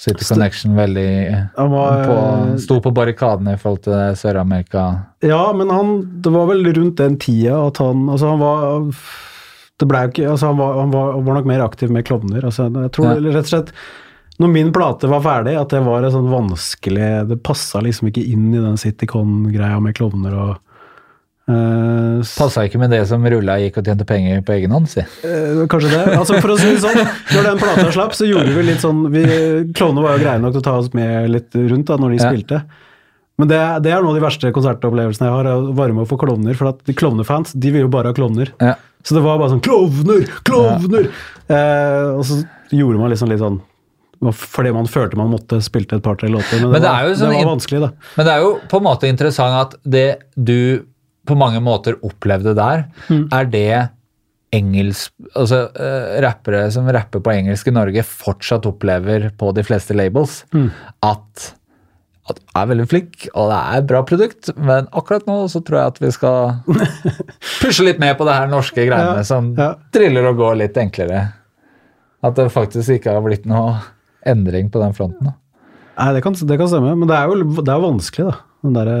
City 0.00 0.24
Connection 0.24 0.72
veldig 0.78 1.08
var- 1.58 2.06
på, 2.08 2.58
Sto 2.62 2.78
på 2.80 2.92
barrikadene 2.96 3.52
i 3.52 3.60
forhold 3.60 3.82
til 3.84 4.14
Sør-Amerika. 4.16 4.86
Ja, 5.26 5.42
men 5.52 5.68
han, 5.68 5.90
det 6.24 6.32
var 6.32 6.46
vel 6.48 6.64
rundt 6.72 6.96
den 7.02 7.18
tida 7.20 7.58
at 7.66 7.76
han 7.82 8.06
Altså, 8.08 8.30
han 8.30 8.40
var 8.40 8.94
Det 9.80 9.88
ble 9.88 10.04
jo 10.04 10.12
ikke 10.12 10.28
Altså, 10.34 10.50
han 10.52 10.60
var, 10.60 10.76
han 10.82 10.92
var, 10.94 11.18
var 11.26 11.40
nok 11.40 11.48
mer 11.48 11.64
aktiv 11.64 11.90
med 11.92 12.04
klovner. 12.08 12.44
Altså, 12.44 12.68
jeg 12.68 12.92
tror 12.96 13.10
Ja. 13.10 13.18
rett 13.32 13.48
og 13.48 13.52
slett 13.54 13.74
når 14.40 14.48
min 14.54 14.70
plate 14.72 15.04
var 15.10 15.20
ferdig, 15.20 15.52
at 15.60 15.68
det 15.68 15.82
var 15.84 16.00
en 16.06 16.14
sånn 16.14 16.30
vanskelig 16.32 17.08
Det 17.28 17.36
passa 17.44 17.82
liksom 17.84 18.08
ikke 18.08 18.22
inn 18.24 18.46
i 18.54 18.62
den 18.62 18.78
Citycon-greia 18.80 19.76
med 19.84 19.92
klovner 19.98 20.32
og 20.32 20.52
uh, 21.50 22.22
Passa 22.38 22.64
ikke 22.64 22.80
med 22.80 22.92
det 22.94 23.02
som 23.10 23.24
rulla 23.26 23.58
gikk 23.60 23.80
og 23.82 23.90
tjente 23.90 24.06
penger 24.08 24.40
på 24.46 24.54
egen 24.56 24.72
hånd, 24.72 24.88
si. 24.88 25.04
Uh, 25.24 25.66
Kanskje 25.70 25.92
det. 25.92 26.04
Altså 26.16 26.40
For 26.40 26.54
å 26.54 26.58
si 26.60 26.70
det 26.72 26.80
sånn, 26.84 27.00
når 27.34 27.48
den 27.50 27.60
plata 27.60 27.88
slapp, 27.92 28.16
så 28.16 28.28
gjorde 28.28 28.54
vi 28.56 28.64
litt 28.70 28.80
sånn 28.84 29.02
vi, 29.12 29.24
Klovnene 29.76 30.06
var 30.06 30.16
jo 30.16 30.24
greie 30.24 30.40
nok 30.40 30.56
til 30.56 30.62
å 30.62 30.68
ta 30.70 30.76
oss 30.80 30.92
med 30.96 31.28
litt 31.34 31.60
rundt 31.60 31.90
da 31.90 31.98
når 32.00 32.14
de 32.16 32.20
Ja. 32.22 32.30
spilte. 32.30 32.62
Men 33.40 33.48
det, 33.50 33.58
det 33.86 33.92
er 33.94 34.02
noen 34.04 34.12
av 34.12 34.20
de 34.20 34.24
verste 34.26 34.52
konsertopplevelsene 34.56 35.26
jeg 35.28 35.34
har, 35.38 35.48
å 35.54 35.72
være 35.78 35.96
med 35.96 36.08
for 36.10 36.20
klovner. 36.20 36.56
For 36.58 36.70
at 36.74 36.92
klovnefans 37.00 37.54
de 37.56 37.72
vil 37.74 37.86
jo 37.86 37.90
bare 37.92 38.12
ha 38.12 38.16
klovner. 38.16 38.52
Ja. 38.60 38.76
Så 39.06 39.16
det 39.16 39.22
var 39.24 39.38
bare 39.40 39.54
sånn 39.54 39.62
Klovner! 39.64 40.26
Klovner! 40.44 41.06
Eh, 41.48 42.08
og 42.18 42.24
så 42.28 42.42
gjorde 42.76 43.00
man 43.00 43.12
liksom 43.14 43.30
litt 43.32 43.40
sånn 43.42 43.60
fordi 44.36 44.68
man 44.76 44.84
følte 44.84 45.16
man 45.16 45.30
måtte 45.32 45.62
spilte 45.64 45.96
et 45.96 46.04
par-tre 46.04 46.28
låter. 46.28 46.58
Men, 46.60 46.74
Men 46.74 46.82
det, 46.84 46.90
var, 46.92 47.06
jo 47.06 47.12
det 47.14 47.20
sånn 47.22 47.32
var 47.32 47.46
vanskelig, 47.48 47.78
da. 47.86 47.88
Men 48.18 48.26
det 48.28 48.32
er 48.34 48.42
jo 48.44 48.50
på 48.68 48.76
en 48.76 48.84
måte 48.84 49.08
interessant 49.08 49.56
at 49.56 49.78
det 49.96 50.02
du 50.36 50.82
på 51.30 51.36
mange 51.40 51.62
måter 51.64 51.96
opplevde 52.04 52.52
der, 52.58 52.84
Mm. 53.08 53.22
er 53.32 53.48
det 53.48 53.70
engelsk, 54.52 55.12
altså 55.38 55.62
uh, 55.72 56.20
rappere 56.24 56.64
som 56.74 56.88
rapper 56.90 57.22
på 57.22 57.32
engelsk 57.32 57.70
i 57.70 57.74
Norge 57.74 58.02
fortsatt 58.06 58.66
opplever 58.68 59.28
på 59.38 59.52
de 59.56 59.64
fleste 59.64 59.94
labels. 59.96 60.40
Mm. 60.52 60.68
At, 61.06 61.52
at 62.28 62.38
jeg 62.42 62.60
er 62.62 62.68
veldig 62.70 62.86
flink, 62.90 63.28
og 63.34 63.48
det 63.50 63.56
er 63.58 63.78
et 63.80 63.86
bra 63.90 64.00
produkt, 64.06 64.50
men 64.60 64.86
akkurat 64.92 65.24
nå 65.26 65.38
så 65.50 65.62
tror 65.64 65.78
jeg 65.80 65.92
at 65.94 66.00
vi 66.04 66.10
skal 66.14 66.52
pushe 67.62 67.86
litt 67.86 67.98
mer 68.02 68.14
på 68.18 68.26
det 68.28 68.34
her 68.36 68.50
norske 68.52 68.84
greiene 68.86 69.22
Ja, 69.22 69.24
som 69.26 69.52
ja. 69.58 69.72
triller 69.94 70.28
og 70.30 70.36
går 70.42 70.58
litt 70.60 70.76
enklere. 70.80 71.24
At 72.22 72.36
det 72.36 72.50
faktisk 72.52 72.98
ikke 72.98 73.14
har 73.16 73.24
blitt 73.24 73.46
noe 73.48 73.78
endring 74.28 74.68
på 74.70 74.82
den 74.82 74.92
fronten. 74.94 75.30
da. 75.30 75.36
Nei, 76.00 76.12
det 76.16 76.22
kan, 76.24 76.36
det 76.36 76.56
kan 76.60 76.68
stemme, 76.70 76.92
men 76.96 77.08
det 77.08 77.16
er 77.16 77.28
jo 77.32 77.60
det 77.64 77.72
er 77.72 77.82
vanskelig, 77.82 78.28
da. 78.30 78.38
Den 78.60 78.74
derre 78.76 78.96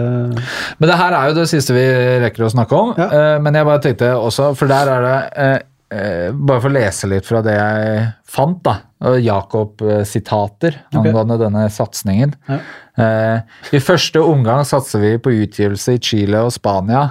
Men 0.80 0.88
det 0.88 0.94
her 0.96 1.12
er 1.12 1.26
jo 1.28 1.34
det 1.36 1.42
siste 1.50 1.74
vi 1.76 1.82
rekker 2.22 2.46
å 2.46 2.52
snakke 2.54 2.72
om. 2.78 2.94
Ja. 2.96 3.08
eh, 3.12 3.34
Men 3.44 3.58
jeg 3.58 3.66
bare 3.68 3.82
tenkte 3.84 4.08
også, 4.16 4.54
for 4.56 4.72
der 4.72 4.88
er 4.88 5.04
det 5.04 5.16
eh, 5.36 5.58
eh, 5.92 6.30
Bare 6.32 6.62
for 6.64 6.72
å 6.72 6.76
lese 6.78 7.10
litt 7.12 7.28
fra 7.28 7.42
det 7.44 7.58
jeg 7.58 8.06
fant, 8.24 8.56
da. 8.64 8.78
Jakob-sitater 9.00 10.76
angående 10.92 11.38
denne 11.40 11.66
satsingen. 11.72 12.34
Ja. 12.48 12.58
Eh, 13.00 13.40
I 13.72 13.80
første 13.80 14.20
omgang 14.20 14.64
satser 14.68 15.00
vi 15.00 15.14
på 15.22 15.32
utgivelse 15.44 15.94
i 15.96 16.00
Chile 16.04 16.42
og 16.46 16.52
Spania. 16.52 17.06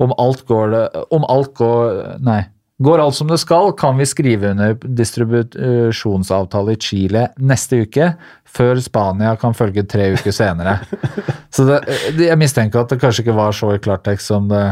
Om 0.00 0.12
alt 0.20 0.46
går 0.48 0.70
det 0.72 0.84
Om 1.12 1.24
alt 1.28 1.54
går 1.58 2.18
Nei. 2.24 2.42
Går 2.80 2.98
alt 3.02 3.14
som 3.14 3.28
det 3.28 3.36
skal, 3.42 3.72
kan 3.76 3.98
vi 4.00 4.06
skrive 4.08 4.50
under 4.54 4.72
distribusjonsavtale 4.80 6.72
i 6.72 6.78
Chile 6.80 7.26
neste 7.36 7.82
uke, 7.84 8.06
før 8.48 8.80
Spania 8.80 9.34
kan 9.40 9.52
følge 9.56 9.84
tre 9.88 10.06
uker 10.14 10.32
senere. 10.32 10.78
Så 11.54 11.66
det, 11.68 11.80
det- 12.16 12.30
jeg 12.30 12.38
mistenker 12.40 12.80
at 12.80 12.88
det 12.94 13.00
kanskje 13.02 13.24
ikke 13.26 13.36
var 13.36 13.52
så 13.52 13.74
i 13.74 13.80
klartekst 13.82 14.30
som 14.32 14.48
det, 14.48 14.62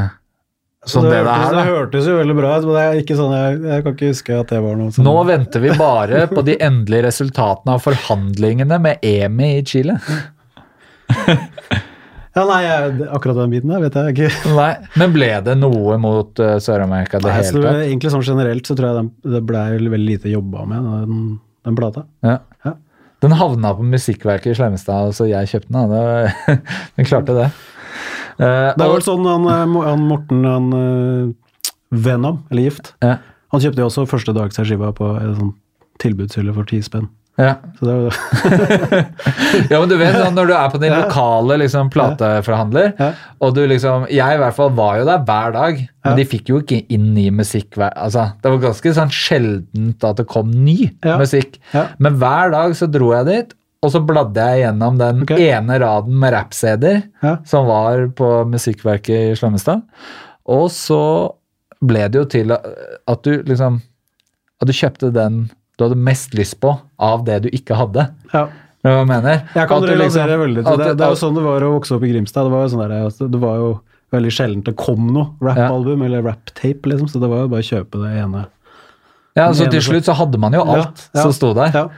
som 0.86 1.04
det, 1.04 1.10
det 1.10 1.18
hørtes, 1.24 1.48
er. 1.48 1.56
det 1.56 1.64
hørtes 1.66 2.06
jo 2.06 2.16
veldig 2.20 2.36
bra 2.38 2.52
ut, 2.54 2.66
men 2.68 2.76
det 2.76 2.82
er 2.84 3.00
ikke 3.02 3.16
sånn, 3.18 3.32
jeg, 3.34 3.56
jeg 3.66 3.84
kan 3.84 3.96
ikke 3.96 4.12
huske 4.12 4.36
at 4.38 4.52
det 4.54 4.60
var 4.62 4.78
noe 4.78 4.94
sånn 4.94 5.08
Nå 5.08 5.14
venter 5.26 5.64
vi 5.64 5.72
bare 5.74 6.22
på 6.30 6.44
de 6.46 6.54
endelige 6.64 7.08
resultatene 7.08 7.74
av 7.74 7.82
forhandlingene 7.82 8.78
med 8.86 9.04
EMI 9.04 9.50
i 9.58 9.66
Chile. 9.66 9.98
Ja, 12.38 12.44
nei, 12.46 12.58
jeg, 12.62 13.06
akkurat 13.10 13.38
den 13.40 13.50
biten 13.50 13.72
der 13.72 13.80
vet 13.82 13.96
jeg 13.98 14.14
ikke. 14.14 14.28
Nei, 14.58 14.72
Men 15.00 15.14
ble 15.14 15.30
det 15.42 15.56
noe 15.58 15.96
mot 15.98 16.38
uh, 16.38 16.54
Sør-Amerika 16.62 17.18
det 17.22 17.32
Nei, 17.32 17.38
hele 17.40 17.62
tatt? 17.64 17.78
egentlig 17.88 18.12
sånn 18.14 18.26
generelt 18.28 18.68
så 18.68 18.76
tror 18.78 18.90
jeg 18.92 18.98
den, 19.00 19.08
det 19.34 19.40
ble 19.48 19.62
veldig 19.78 20.02
lite 20.04 20.30
jobba 20.30 20.66
med, 20.70 20.86
den, 21.08 21.24
den 21.66 21.78
plata. 21.78 22.04
Ja. 22.26 22.36
Ja. 22.62 22.76
Den 23.24 23.34
havna 23.40 23.72
på 23.74 23.86
Musikkverket 23.90 24.52
i 24.52 24.58
Slemmestad, 24.60 25.16
så 25.18 25.26
jeg 25.26 25.50
kjøpte 25.50 25.74
den. 25.74 26.60
Den 26.98 27.08
klarte 27.08 27.34
det. 27.34 27.48
Eh, 28.38 28.72
Det 28.76 28.86
og- 28.86 28.94
vel 28.94 29.02
sånn 29.02 29.26
han, 29.26 29.46
eh, 29.50 29.84
han 29.88 30.06
Morten 30.08 30.44
han, 30.44 30.72
eh, 30.72 31.34
Venom, 31.90 32.44
eller 32.50 32.62
Gift, 32.62 32.92
ja. 33.02 33.16
han 33.52 33.60
kjøpte 33.60 33.78
jo 33.82 33.86
også 33.88 34.06
første 34.08 34.34
dag 34.34 34.50
seg 34.52 34.66
skiva 34.66 34.92
på 34.94 35.20
en 35.20 35.34
sånn 35.34 35.54
tilbudshylle 35.98 36.54
for 36.54 36.64
ti 36.64 36.78
spenn. 36.80 37.08
Ja. 37.38 37.54
Så 37.78 37.86
det 37.86 37.94
var 37.94 38.82
ja, 39.70 39.78
men 39.78 39.88
du 39.88 39.96
vet 39.96 40.16
sånn, 40.16 40.34
når 40.34 40.48
du 40.50 40.54
er 40.58 40.70
på 40.72 40.80
din 40.82 40.92
lokale 41.02 41.58
liksom, 41.62 41.90
plateforhandler, 41.94 42.92
Ja. 42.98 43.12
og 43.40 43.54
du 43.54 43.60
liksom 43.70 44.08
Jeg 44.10 44.34
i 44.34 44.40
hvert 44.42 44.54
fall 44.56 44.70
var 44.74 44.98
jo 44.98 45.04
der 45.06 45.18
hver 45.24 45.52
dag, 45.54 45.76
men 46.04 46.12
Ja. 46.12 46.14
de 46.18 46.24
fikk 46.24 46.48
jo 46.50 46.60
ikke 46.60 46.80
inn 46.90 47.12
ny 47.14 47.28
musikk 47.30 47.76
hver 47.78 47.92
Altså, 47.96 48.32
det 48.42 48.50
var 48.50 48.58
ganske 48.58 48.94
sånn 48.94 49.10
sjeldent 49.14 50.02
at 50.04 50.16
det 50.16 50.26
kom 50.26 50.50
ny 50.50 50.90
musikk. 51.04 51.58
Men 51.98 52.18
hver 52.18 52.50
dag 52.50 52.72
så 52.74 52.90
dro 52.90 53.12
jeg 53.14 53.26
dit, 53.26 53.54
og 53.82 53.92
så 53.94 54.00
bladde 54.02 54.46
jeg 54.50 54.64
gjennom 54.64 54.96
den 54.98 55.22
okay. 55.22 55.50
ene 55.54 55.78
raden 55.78 56.16
med 56.18 56.34
rap-CD-er 56.34 57.02
Ja. 57.22 57.36
som 57.46 57.68
var 57.68 58.08
på 58.18 58.30
Musikkverket 58.50 59.32
i 59.32 59.36
Slemmestad. 59.38 59.84
Og 60.50 60.66
så 60.74 61.02
ble 61.78 62.08
det 62.10 62.18
jo 62.18 62.24
til 62.26 62.50
at 62.54 63.22
du 63.22 63.42
liksom 63.46 63.82
At 64.58 64.66
du 64.66 64.74
kjøpte 64.74 65.12
den 65.14 65.44
du 65.78 65.84
hadde 65.84 65.94
mest 65.94 66.32
lyst 66.34 66.56
på 66.58 66.72
av 66.98 67.20
det 67.22 67.44
du 67.44 67.52
ikke 67.54 67.76
hadde. 67.78 68.08
ja. 68.34 68.48
Hva 68.82 68.92
jeg 69.00 69.06
mener? 69.10 69.40
Jeg 69.54 69.68
kan 69.68 69.82
relatere 69.82 70.26
liksom- 70.26 70.40
veldig 70.40 70.64
til 70.64 70.78
det. 70.78 70.96
Det 70.98 71.04
er 71.04 71.10
jo 71.10 71.18
sånn 71.18 71.34
det 71.34 71.42
var 71.42 71.60
å 71.66 71.72
vokse 71.78 71.94
opp 71.94 72.02
i 72.02 72.12
Grimstad. 72.12 72.44
Det 72.46 72.50
var 72.50 72.62
jo, 72.62 72.68
sånn 72.68 72.88
der, 72.88 73.04
altså, 73.04 73.30
det 73.30 73.40
var 73.40 73.56
jo 73.56 73.80
veldig 74.12 74.32
sjelden 74.32 74.64
det 74.64 74.76
kom 74.76 75.12
noe 75.12 75.34
rappalbum 75.42 76.04
eller 76.04 76.22
rap-tape, 76.22 76.86
liksom, 76.86 77.08
så 77.10 77.20
det 77.20 77.28
var 77.28 77.42
jo 77.44 77.48
bare 77.48 77.60
å 77.60 77.68
kjøpe 77.68 78.02
det 78.02 78.22
ene. 78.22 78.46
Ja, 79.36 79.50
så 79.52 79.64
Den 79.64 79.70
til 79.76 79.82
slutt 79.82 80.08
så 80.08 80.14
hadde 80.14 80.38
man 80.38 80.52
jo 80.52 80.64
Ja, 80.64 80.82
alt 80.82 81.10
ja, 81.14 81.22
som 81.22 81.32
sto 81.32 81.52
der. 81.54 81.70
Ja. 81.74 81.88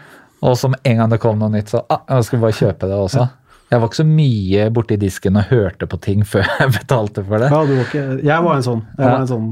Og 0.42 0.56
som 0.56 0.74
en 0.82 0.96
gang 1.02 1.10
det 1.12 1.18
kom 1.20 1.38
noe 1.40 1.52
nytt, 1.52 1.68
så 1.72 1.82
ah, 1.92 2.00
jeg 2.08 2.24
skulle 2.28 2.46
bare 2.46 2.56
kjøpe 2.56 2.88
det 2.88 2.96
også. 2.96 3.26
Jeg 3.70 3.78
var 3.82 3.86
ikke 3.90 4.00
så 4.00 4.06
mye 4.08 4.64
borti 4.74 4.96
disken 4.98 5.36
og 5.38 5.50
hørte 5.52 5.86
på 5.86 5.98
ting 6.02 6.24
før 6.32 6.46
jeg 6.48 6.72
betalte 6.80 7.22
for 7.26 7.38
det. 7.42 7.50
Ja, 7.52 7.60
du 7.68 7.76
var 7.76 7.86
ikke, 7.86 8.06
jeg 8.26 8.46
var 8.48 8.56
en 8.56 8.66
sånn. 8.66 8.82
Jeg 8.96 9.04
Ja. 9.06 9.12
var 9.12 9.20
en 9.26 9.30
sånn, 9.30 9.48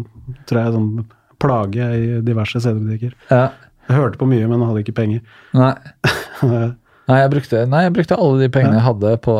tror 0.49 0.61
jeg, 0.65 0.75
sånn 0.79 0.91
plage 1.39 1.89
i 1.95 2.21
diverse 2.27 2.59
CD-butikker. 2.65 3.13
Ja. 3.31 3.45
Jeg 3.89 3.97
hørte 3.97 4.19
på 4.21 4.27
mye, 4.29 4.49
men 4.51 4.65
hadde 4.67 4.83
ikke 4.83 4.97
penger. 4.99 5.21
Nei. 5.57 5.75
Nei 7.09 7.23
jeg, 7.23 7.31
brukte, 7.33 7.61
nei, 7.73 7.79
jeg 7.87 7.93
brukte 7.97 8.17
alle 8.21 8.41
de 8.43 8.49
pengene 8.53 8.77
jeg 8.77 8.85
hadde 8.85 9.11
på, 9.25 9.35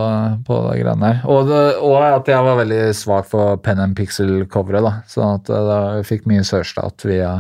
på 0.47 0.59
de 0.71 0.77
greiene 0.81 1.03
der. 1.11 1.19
Og, 1.29 1.51
det, 1.51 1.59
og 1.85 1.97
at 2.01 2.31
jeg 2.33 2.47
var 2.47 2.57
veldig 2.63 2.79
svak 2.97 3.27
for 3.29 3.59
pen 3.61 3.83
and 3.85 3.93
pixel-coveret, 3.99 4.87
da. 4.87 4.93
Sånn 5.11 5.35
at 5.35 5.51
eh, 5.53 5.73
jeg 5.99 6.07
fikk 6.09 6.25
mye 6.31 6.47
Sørstat 6.49 7.05
via 7.05 7.33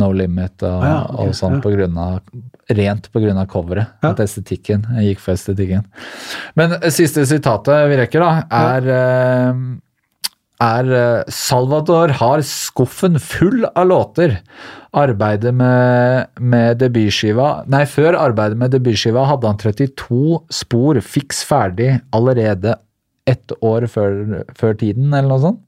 No 0.00 0.08
Limit 0.16 0.64
og, 0.64 0.78
Ja, 0.88 0.94
okay, 1.10 1.28
og 1.28 1.36
sånn 1.36 1.58
ja. 1.58 1.60
på 1.66 1.74
grunn 1.74 2.00
av 2.00 2.22
Rent 2.68 3.10
av 3.14 3.46
coveret. 3.46 3.92
Ja. 4.02 4.10
At 4.10 4.20
estetikken. 4.24 4.86
Jeg 4.98 5.12
gikk 5.12 5.20
for 5.22 5.36
estetikken. 5.36 5.84
Men 6.58 6.78
eh, 6.80 6.90
siste 6.94 7.22
sitatet 7.28 7.86
vi 7.90 7.98
rekker, 8.00 8.24
da, 8.24 8.46
er 8.50 8.88
ja. 8.90 9.02
er 10.66 10.90
eh, 10.98 11.22
Salvador 11.30 12.16
har 12.18 12.42
skuffen 12.42 13.20
full 13.22 13.68
av 13.72 13.86
låter. 13.86 14.40
Arbeidet 14.96 15.52
med, 15.52 16.30
med 16.40 16.78
debutskiva 16.80 17.66
Nei, 17.68 17.82
før 17.84 18.16
arbeidet 18.16 18.56
med 18.56 18.72
debutskiva 18.72 19.26
hadde 19.28 19.50
han 19.50 19.58
32 19.60 20.38
spor 20.48 21.02
fiks 21.04 21.42
ferdig 21.44 21.90
allerede 22.16 22.78
ett 23.28 23.52
år 23.60 23.86
før, 23.90 24.42
før 24.56 24.74
tiden, 24.80 25.10
eller 25.12 25.28
noe 25.34 25.42
sånt. 25.42 25.62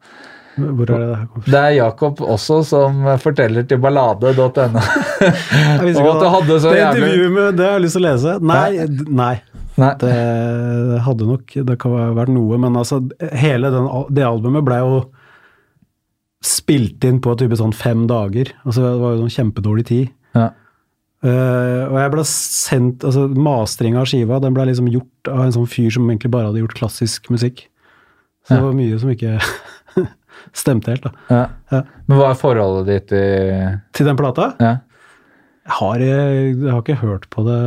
Hvor 0.58 0.90
er 0.90 0.98
det 0.98 1.06
det 1.06 1.18
her? 1.18 1.44
Det 1.46 1.60
er 1.60 1.76
Jakob 1.76 2.22
også 2.24 2.62
som 2.66 3.06
forteller 3.22 3.66
til 3.68 3.82
ballade.no. 3.82 4.82
Det 6.73 6.82
intervjuet 6.82 7.32
med 7.35 7.57
Det 7.59 7.66
har 7.66 7.78
jeg 7.78 7.85
lyst 7.86 7.99
til 7.99 8.05
å 8.05 8.09
lese. 8.09 8.35
Nei. 8.40 8.89
nei. 9.09 9.35
Nei. 9.78 9.93
Det 10.03 11.01
hadde 11.07 11.27
nok 11.28 11.53
Det 11.55 11.77
kan 11.78 11.95
ha 11.95 12.09
vært 12.16 12.32
noe, 12.35 12.59
men 12.61 12.78
altså 12.81 13.01
Hele 13.39 13.70
den, 13.74 13.86
det 14.15 14.27
albumet 14.27 14.66
ble 14.66 14.81
jo 14.82 15.01
spilt 16.45 17.03
inn 17.07 17.16
på 17.23 17.32
type 17.35 17.57
sånn 17.59 17.74
fem 17.74 18.05
dager. 18.07 18.53
Altså 18.62 18.85
Det 18.85 18.90
var 19.01 19.15
jo 19.15 19.23
sånn 19.24 19.35
kjempedårlig 19.35 19.85
tid. 19.89 20.11
Ja. 20.39 20.53
Uh, 21.19 21.82
og 21.89 21.97
jeg 21.99 22.12
ble 22.12 22.24
sendt 22.31 23.03
altså 23.03 23.24
Mastringa 23.35 24.05
av 24.05 24.07
skiva 24.07 24.36
den 24.39 24.55
ble 24.55 24.69
liksom 24.69 24.86
gjort 24.93 25.31
av 25.32 25.40
en 25.43 25.55
sånn 25.57 25.66
fyr 25.66 25.90
som 25.90 26.07
egentlig 26.07 26.31
bare 26.31 26.53
hadde 26.53 26.62
gjort 26.62 26.77
klassisk 26.78 27.27
musikk. 27.35 27.65
Så 28.47 28.55
det 28.55 28.62
var 28.69 28.77
mye 28.78 29.01
som 29.03 29.11
ikke 29.11 29.35
stemte 30.62 30.95
helt, 30.95 31.09
da. 31.09 31.27
Ja. 31.27 31.43
Ja. 31.74 31.81
Men 32.07 32.20
hva 32.20 32.31
er 32.31 32.39
forholdet 32.39 32.86
ditt 32.93 33.09
til 33.11 33.81
Til 33.99 34.12
den 34.12 34.20
plata? 34.20 34.53
ja. 34.62 34.77
Jeg 35.69 35.77
har, 35.77 36.01
jeg, 36.01 36.53
jeg 36.62 36.70
har 36.73 36.78
ikke 36.81 36.95
hørt 37.03 37.27
på 37.28 37.43
det 37.45 37.59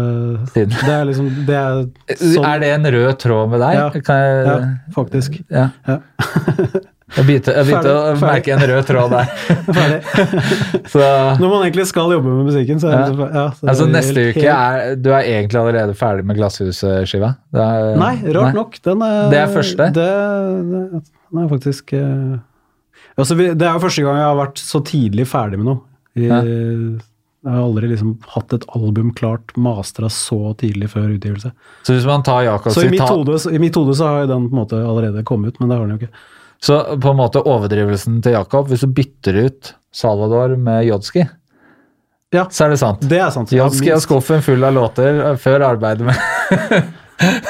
Siden. 0.55 0.71
Det 0.73 0.93
er 0.95 1.03
liksom 1.05 1.27
det 1.45 1.57
er, 1.59 1.83
sånn, 2.17 2.47
Er 2.49 2.63
det 2.63 2.71
en 2.73 2.87
rød 2.95 3.11
tråd 3.21 3.51
med 3.51 3.61
deg? 3.61 3.77
Ja. 3.77 4.15
Ja, 4.47 4.55
faktisk. 4.95 5.37
Ja. 5.53 5.67
Ja. 5.85 5.99
Jeg 7.11 7.27
begynte, 7.27 7.51
jeg 7.51 7.67
begynte 7.67 7.91
å 7.91 8.11
merke 8.21 8.53
en 8.55 8.61
rød 8.69 8.85
tråd 8.87 9.11
der. 9.11 9.31
Så 10.93 11.01
Når 11.41 11.43
man 11.43 11.65
egentlig 11.65 11.83
skal 11.89 12.13
jobbe 12.15 12.35
med 12.37 12.47
musikken, 12.47 12.79
så 12.79 12.87
er 12.87 13.01
det 13.01 13.17
så, 13.17 13.67
altså, 13.67 13.87
neste 13.91 14.23
uke 14.29 14.45
er 14.47 14.95
Du 14.95 15.09
er 15.11 15.27
egentlig 15.33 15.59
allerede 15.59 15.95
ferdig 15.99 16.23
med 16.29 16.39
Glasshusskiva? 16.39 17.33
Nei, 17.51 18.13
rart 18.29 18.53
Nei. 18.53 18.55
nok. 18.55 18.79
Den 18.87 19.03
er, 19.03 19.19
Det 19.33 19.41
er 19.41 19.51
første? 19.57 19.89
Det, 19.97 20.07
det, 20.71 21.03
nei, 21.35 21.45
faktisk 21.51 21.91
eh, 21.99 22.39
altså, 23.19 23.35
Det 23.41 23.59
er 23.59 23.75
jo 23.75 23.83
første 23.89 24.07
gang 24.07 24.21
jeg 24.21 24.29
har 24.29 24.41
vært 24.45 24.63
så 24.63 24.83
tidlig 24.87 25.27
ferdig 25.27 25.59
med 25.59 25.73
noe. 25.73 25.81
I. 26.15 26.31
Jeg 27.41 27.55
har 27.55 27.63
aldri 27.65 27.87
liksom 27.89 28.11
hatt 28.35 28.53
et 28.53 28.65
album 28.77 29.07
klart 29.17 29.55
mastra 29.57 30.09
så 30.13 30.51
tidlig 30.59 30.91
før 30.93 31.07
utgivelse. 31.15 31.49
Så 31.87 31.95
hvis 31.95 32.05
man 32.05 32.21
tar 32.27 32.43
Jakobs 32.45 32.75
Så 32.77 32.83
i 32.85 32.91
mitt, 32.93 33.01
hode, 33.01 33.39
i 33.49 33.57
mitt 33.63 33.75
hode 33.79 33.95
så 33.97 34.11
har 34.11 34.27
den 34.29 34.45
på 34.49 34.53
en 34.53 34.59
måte 34.59 34.77
allerede 34.77 35.23
kommet 35.25 35.55
ut, 35.55 35.59
men 35.59 35.71
det 35.71 35.77
har 35.79 35.87
den 35.87 35.95
jo 35.97 36.03
ikke. 36.05 36.13
Så 36.61 36.77
på 37.01 37.09
en 37.09 37.17
måte 37.17 37.41
overdrivelsen 37.41 38.19
til 38.21 38.35
Jakob, 38.37 38.67
hvis 38.69 38.83
du 38.85 38.91
bytter 38.93 39.39
ut 39.47 39.71
Salvador 39.91 40.53
med 40.61 40.85
Jodski, 40.85 41.25
Ja. 42.31 42.45
så 42.53 42.65
er 42.67 42.69
det 42.75 42.79
sant. 42.79 43.01
Det 43.09 43.17
er 43.19 43.31
sant. 43.33 43.49
Jodski 43.51 43.89
har 43.91 43.99
skuffen 43.99 44.45
full 44.45 44.63
av 44.63 44.73
låter 44.77 45.35
før 45.41 45.65
arbeidet 45.73 46.05
med 46.07 46.15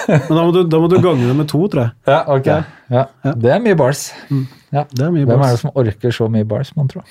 Men 0.07 0.31
da 0.35 0.41
må, 0.43 0.51
du, 0.55 0.63
da 0.67 0.79
må 0.81 0.87
du 0.91 0.97
gange 1.03 1.27
det 1.27 1.35
med 1.37 1.47
to, 1.51 1.61
tror 1.71 1.83
jeg. 1.85 1.91
Ja, 2.09 2.21
ok. 2.33 2.47
Ja. 2.91 3.03
Ja. 3.23 3.33
Det 3.39 3.51
er 3.53 3.61
mye 3.63 3.75
bars. 3.79 4.07
Ja. 4.71 4.85
Det 4.91 5.05
er 5.05 5.11
mye 5.13 5.27
Hvem 5.27 5.35
er 5.37 5.43
bass. 5.43 5.51
det 5.53 5.61
som 5.61 5.71
orker 5.79 6.11
så 6.15 6.27
mye 6.31 6.47
bars, 6.47 6.73
man 6.75 6.89
tro? 6.91 7.03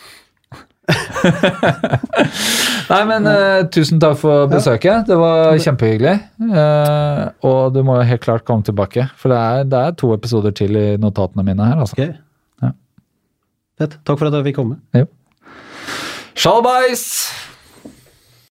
Nei, 2.91 3.01
men 3.09 3.29
uh, 3.29 3.61
tusen 3.73 4.01
takk 4.03 4.19
for 4.21 4.49
besøket. 4.51 5.07
Det 5.11 5.19
var 5.19 5.59
kjempehyggelig. 5.63 6.17
Uh, 6.51 7.23
og 7.47 7.77
du 7.77 7.83
må 7.87 8.01
jo 8.01 8.09
helt 8.11 8.25
klart 8.25 8.47
komme 8.49 8.67
tilbake, 8.67 9.07
for 9.21 9.35
det 9.35 9.41
er, 9.41 9.71
det 9.71 9.85
er 9.85 9.97
to 10.01 10.13
episoder 10.17 10.55
til 10.57 10.79
i 10.79 10.89
notatene 11.01 11.47
mine 11.47 11.71
her, 11.73 11.85
altså. 11.85 11.99
Okay. 11.99 12.15
Ja. 12.65 12.75
Fett. 13.81 14.01
Takk 14.03 14.21
for 14.21 14.31
at 14.31 14.41
jeg 14.41 14.51
fikk 14.51 14.61
komme. 14.63 15.07
Sjalabais! 16.41 17.07